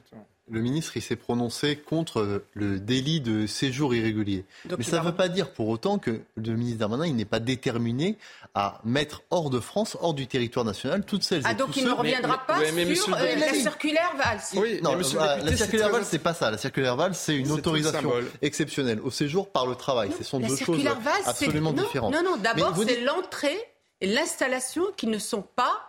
Le 0.51 0.61
ministre 0.61 0.97
il 0.97 1.03
s'est 1.03 1.17
prononcé 1.17 1.77
contre 1.77 2.45
le 2.53 2.79
délit 2.79 3.21
de 3.21 3.47
séjour 3.47 3.95
irrégulier. 3.95 4.45
Mais 4.77 4.85
ça 4.85 5.01
ne 5.01 5.05
veut 5.05 5.15
pas 5.15 5.29
dire 5.29 5.53
pour 5.53 5.69
autant 5.69 5.99
que 5.99 6.21
le 6.37 6.57
ministre 6.57 6.81
Darmanin 6.81 7.07
il 7.07 7.17
n'est 7.17 7.25
pas 7.25 7.41
déterminé 7.41 8.19
à 8.55 8.81
mettre 8.85 9.23
hors 9.31 9.49
de 9.49 9.59
France, 9.59 9.97
hors 10.01 10.13
du 10.13 10.27
territoire 10.27 10.65
national, 10.65 11.05
toutes 11.05 11.23
celles 11.23 11.41
et 11.41 11.47
ah, 11.47 11.55
donc 11.55 11.77
il 11.77 11.85
ne 11.85 11.91
reviendra 11.91 12.47
pas 12.47 12.59
sur 12.95 13.17
euh, 13.17 13.37
la 13.37 13.55
circulaire 13.55 14.13
Valls. 14.17 14.41
Oui, 14.55 14.81
non, 14.83 14.97
la, 14.97 15.57
circulaire 15.57 15.91
Valls 15.91 16.05
c'est 16.05 16.19
pas 16.19 16.35
ça. 16.35 16.51
La 16.51 16.59
circulaire 16.59 16.97
Valls 16.97 17.15
c'est 17.15 17.37
une 17.37 17.51
autorisation 17.51 18.13
exceptionnelle 18.43 19.01
au 19.01 19.11
séjour 19.11 19.51
par 19.51 19.67
le 19.67 19.75
travail. 19.75 20.11
Ce 20.17 20.25
sont 20.25 20.41
deux 20.41 20.57
choses 20.57 20.87
absolument 21.25 21.73
différentes. 21.73 22.13
Non, 22.13 22.23
non, 22.23 22.37
d'abord 22.37 22.77
c'est 22.87 23.01
l'entrée 23.01 23.59
et 24.01 24.07
l'installation 24.07 24.85
qui 24.97 25.07
ne 25.07 25.19
sont 25.19 25.43
pas 25.43 25.81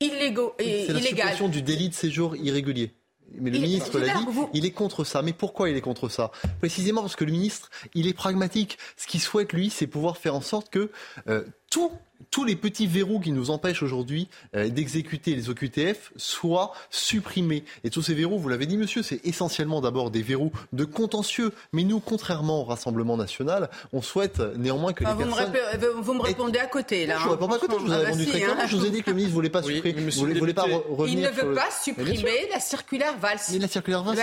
illégaux 0.00 0.54
et 0.58 0.84
illégales. 0.84 0.86
C'est 0.86 0.92
la 0.92 1.08
suppression 1.08 1.48
du 1.48 1.62
délit 1.62 1.88
de 1.88 1.94
séjour 1.94 2.34
irrégulier. 2.34 2.92
Mais 3.40 3.50
le 3.50 3.58
ministre 3.58 3.98
l'a 3.98 4.14
dit, 4.14 4.26
il 4.54 4.64
est 4.64 4.70
contre 4.70 5.04
ça. 5.04 5.22
Mais 5.22 5.32
pourquoi 5.32 5.70
il 5.70 5.76
est 5.76 5.80
contre 5.80 6.08
ça? 6.08 6.30
Précisément 6.58 7.02
parce 7.02 7.16
que 7.16 7.24
le 7.24 7.32
ministre, 7.32 7.70
il 7.94 8.06
est 8.06 8.12
pragmatique. 8.12 8.78
Ce 8.96 9.06
qu'il 9.06 9.20
souhaite, 9.20 9.52
lui, 9.52 9.70
c'est 9.70 9.86
pouvoir 9.86 10.16
faire 10.16 10.34
en 10.34 10.40
sorte 10.40 10.70
que 10.70 10.90
euh, 11.28 11.44
tout 11.70 11.90
tous 12.30 12.44
les 12.44 12.56
petits 12.56 12.86
verrous 12.86 13.20
qui 13.20 13.32
nous 13.32 13.50
empêchent 13.50 13.82
aujourd'hui 13.82 14.28
euh, 14.54 14.68
d'exécuter 14.68 15.34
les 15.34 15.50
OQTF 15.50 16.12
soient 16.16 16.72
supprimés. 16.90 17.64
Et 17.84 17.90
tous 17.90 18.02
ces 18.02 18.14
verrous, 18.14 18.38
vous 18.38 18.48
l'avez 18.48 18.66
dit 18.66 18.76
monsieur, 18.76 19.02
c'est 19.02 19.24
essentiellement 19.26 19.80
d'abord 19.80 20.10
des 20.10 20.22
verrous 20.22 20.52
de 20.72 20.84
contentieux. 20.84 21.52
Mais 21.72 21.84
nous, 21.84 22.00
contrairement 22.00 22.60
au 22.60 22.64
Rassemblement 22.64 23.16
national, 23.16 23.70
on 23.92 24.02
souhaite 24.02 24.40
néanmoins 24.56 24.92
que 24.92 25.04
ah, 25.04 25.14
les 25.16 25.24
vous 25.24 25.30
personnes... 25.30 25.52
Me 25.52 26.02
vous 26.02 26.14
me 26.14 26.22
répondez 26.22 26.58
à 26.58 26.66
côté 26.66 27.06
là. 27.06 27.16
Je 27.18 27.26
ne 27.26 27.30
réponds 27.30 27.48
pas 27.48 27.56
à 27.56 27.58
côté, 27.58 27.74
je 27.78 27.84
vous 27.84 27.92
ai 27.92 27.94
ah, 27.94 28.04
bah 28.04 28.12
très 28.12 28.24
clairement. 28.24 28.62
Hein. 28.62 28.66
Je 28.66 28.76
vous 28.76 28.86
ai 28.86 28.90
dit 28.90 29.02
que 29.02 29.10
le 29.10 29.16
ministre 29.16 29.30
ne 29.30 29.34
voulait 29.34 29.50
pas 29.50 29.62
supprimer. 29.62 30.10
Vous 30.10 30.26
voulez, 30.38 30.54
pas 30.54 30.62
revenir 30.62 31.18
Il 31.18 31.20
ne 31.20 31.28
veut 31.30 31.54
pas 31.54 31.70
supprimer 31.70 32.48
la 32.50 32.60
circulaire 32.60 33.16
Valls. 33.18 33.38
Mais 33.52 33.58
la 33.58 33.68
circulaire 33.68 34.02
Valls, 34.02 34.18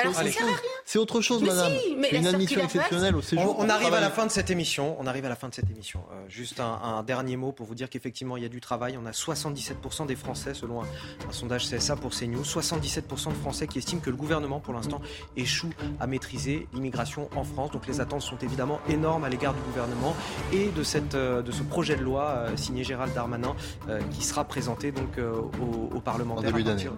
c'est 0.86 1.00
autre 1.00 1.22
chose, 1.22 1.44
madame. 1.44 1.72
C'est 2.10 2.18
une 2.18 2.28
admission 2.28 2.62
exceptionnelle 2.62 3.16
au 3.16 3.22
séjour. 3.22 3.56
On, 3.60 3.70
arrive 3.70 3.94
à 3.94 4.02
la 4.02 4.10
fin 4.10 4.26
de 4.26 4.32
cette 4.32 4.50
émission. 4.50 4.96
On 5.00 5.08
arrive 5.08 5.26
à 5.26 5.30
la 5.30 5.36
fin 5.36 5.50
de 5.50 5.54
cette 5.54 5.70
émission. 5.70 6.02
Euh, 6.12 6.26
juste 6.30 6.60
un 6.60 7.04
dernier 7.04 7.38
mot 7.38 7.52
pour 7.52 7.66
vous 7.66 7.76
dire 7.76 7.89
qu'effectivement, 7.90 8.38
il 8.38 8.44
y 8.44 8.46
a 8.46 8.50
du 8.50 8.62
travail. 8.62 8.98
On 9.02 9.06
a 9.06 9.12
77% 9.12 10.06
des 10.06 10.16
Français, 10.16 10.54
selon 10.54 10.84
un, 10.84 10.86
sondage 11.32 11.70
CSA 11.70 11.96
pour 11.96 12.12
CNews, 12.12 12.44
77% 12.44 13.30
de 13.30 13.34
Français 13.34 13.68
qui 13.68 13.78
estiment 13.78 14.02
que 14.02 14.10
le 14.10 14.16
gouvernement, 14.16 14.60
pour 14.60 14.74
l'instant, 14.74 15.02
échoue 15.36 15.70
à 16.00 16.08
maîtriser 16.08 16.68
l'immigration 16.74 17.30
en 17.36 17.44
France. 17.44 17.72
Donc 17.72 17.88
les 17.88 18.02
attentes 18.02 18.22
sont 18.22 18.38
évidemment 18.38 18.80
énormes 18.90 19.24
à 19.24 19.30
l'égard 19.30 19.54
du 19.54 19.62
gouvernement 19.62 20.16
et 20.54 20.70
de, 20.70 20.84
cette, 20.84 21.16
euh, 21.16 21.42
de 21.42 21.52
ce 21.52 21.64
projet 21.64 21.96
de 21.96 22.04
loi 22.04 22.30
euh, 22.30 22.58
signé 22.58 22.84
Gérald 22.84 23.14
Darmanin 23.14 23.56
euh, 23.88 24.00
qui 24.12 24.24
sera 24.24 24.44
présenté 24.44 24.92
donc 24.92 25.18
au, 25.20 25.96
au 25.96 26.00
parlementaires 26.00 26.54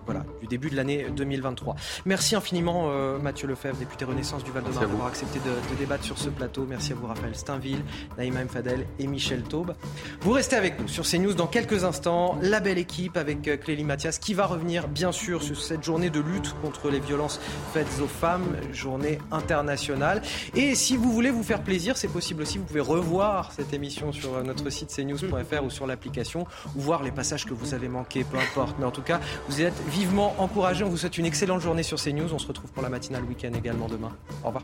voilà, 0.05 0.25
du 0.39 0.47
début 0.47 0.69
de 0.69 0.75
l'année 0.75 1.07
2023. 1.15 1.75
Merci 2.05 2.35
infiniment 2.35 2.89
Mathieu 3.19 3.47
Lefebvre, 3.47 3.77
député 3.77 4.05
Renaissance 4.05 4.43
du 4.43 4.51
Val-de-Marne, 4.51 4.87
d'avoir 4.87 5.07
accepté 5.07 5.39
de, 5.39 5.45
de, 5.45 5.79
débattre 5.79 6.03
sur 6.03 6.17
ce 6.17 6.29
plateau. 6.29 6.65
Merci 6.67 6.93
à 6.93 6.95
vous 6.95 7.07
Raphaël 7.07 7.35
Steinville, 7.35 7.83
Naïma 8.17 8.43
Mfadel 8.43 8.85
et 8.99 9.07
Michel 9.07 9.43
Taube. 9.43 9.75
Vous 10.21 10.31
restez 10.31 10.55
avec 10.55 10.79
nous 10.79 10.80
sur 10.87 11.05
CNews 11.05 11.33
dans 11.33 11.47
quelques 11.47 11.83
instants. 11.83 12.37
La 12.41 12.59
belle 12.59 12.77
équipe 12.77 13.17
avec 13.17 13.47
euh, 13.47 13.57
Clélie 13.57 13.83
Mathias 13.83 14.19
qui 14.19 14.33
va 14.33 14.45
revenir 14.45 14.87
bien 14.87 15.11
sûr 15.11 15.43
sur 15.43 15.59
cette 15.59 15.83
journée 15.83 16.09
de 16.09 16.19
lutte 16.19 16.55
contre 16.61 16.89
les 16.89 16.99
violences 16.99 17.39
faites 17.73 17.87
aux 18.01 18.07
femmes, 18.07 18.55
journée 18.73 19.19
internationale. 19.31 20.21
Et 20.55 20.75
si 20.75 20.97
vous 20.97 21.11
voulez 21.11 21.29
vous 21.29 21.43
faire 21.43 21.63
plaisir, 21.63 21.97
c'est 21.97 22.07
possible 22.07 22.43
aussi, 22.43 22.57
vous 22.57 22.65
pouvez 22.65 22.79
revoir 22.79 23.51
cette 23.51 23.73
émission 23.73 24.11
sur 24.11 24.35
euh, 24.35 24.43
notre 24.43 24.69
site 24.69 24.89
cnews.fr 24.95 25.63
ou 25.63 25.69
sur 25.69 25.87
l'application 25.87 26.45
ou 26.75 26.81
voir 26.81 27.03
les 27.03 27.11
passages 27.11 27.45
que 27.45 27.53
vous 27.53 27.73
avez 27.73 27.87
manqués, 27.87 28.23
peu 28.23 28.37
importe. 28.37 28.75
Mais 28.79 28.85
en 28.85 28.91
tout 28.91 29.01
cas, 29.03 29.19
vous 29.49 29.61
êtes 29.61 29.79
vivement 29.89 30.35
encouragés. 30.37 30.83
On 30.83 30.89
vous 30.89 30.97
souhaite 30.97 31.17
une 31.17 31.25
excellente 31.25 31.61
journée 31.61 31.83
sur 31.83 32.01
CNews. 32.01 32.33
On 32.33 32.39
se 32.39 32.47
retrouve 32.47 32.71
pour 32.71 32.83
la 32.83 32.89
matinale 32.89 33.23
week-end 33.23 33.51
également 33.53 33.87
demain. 33.87 34.11
Au 34.43 34.47
revoir. 34.47 34.63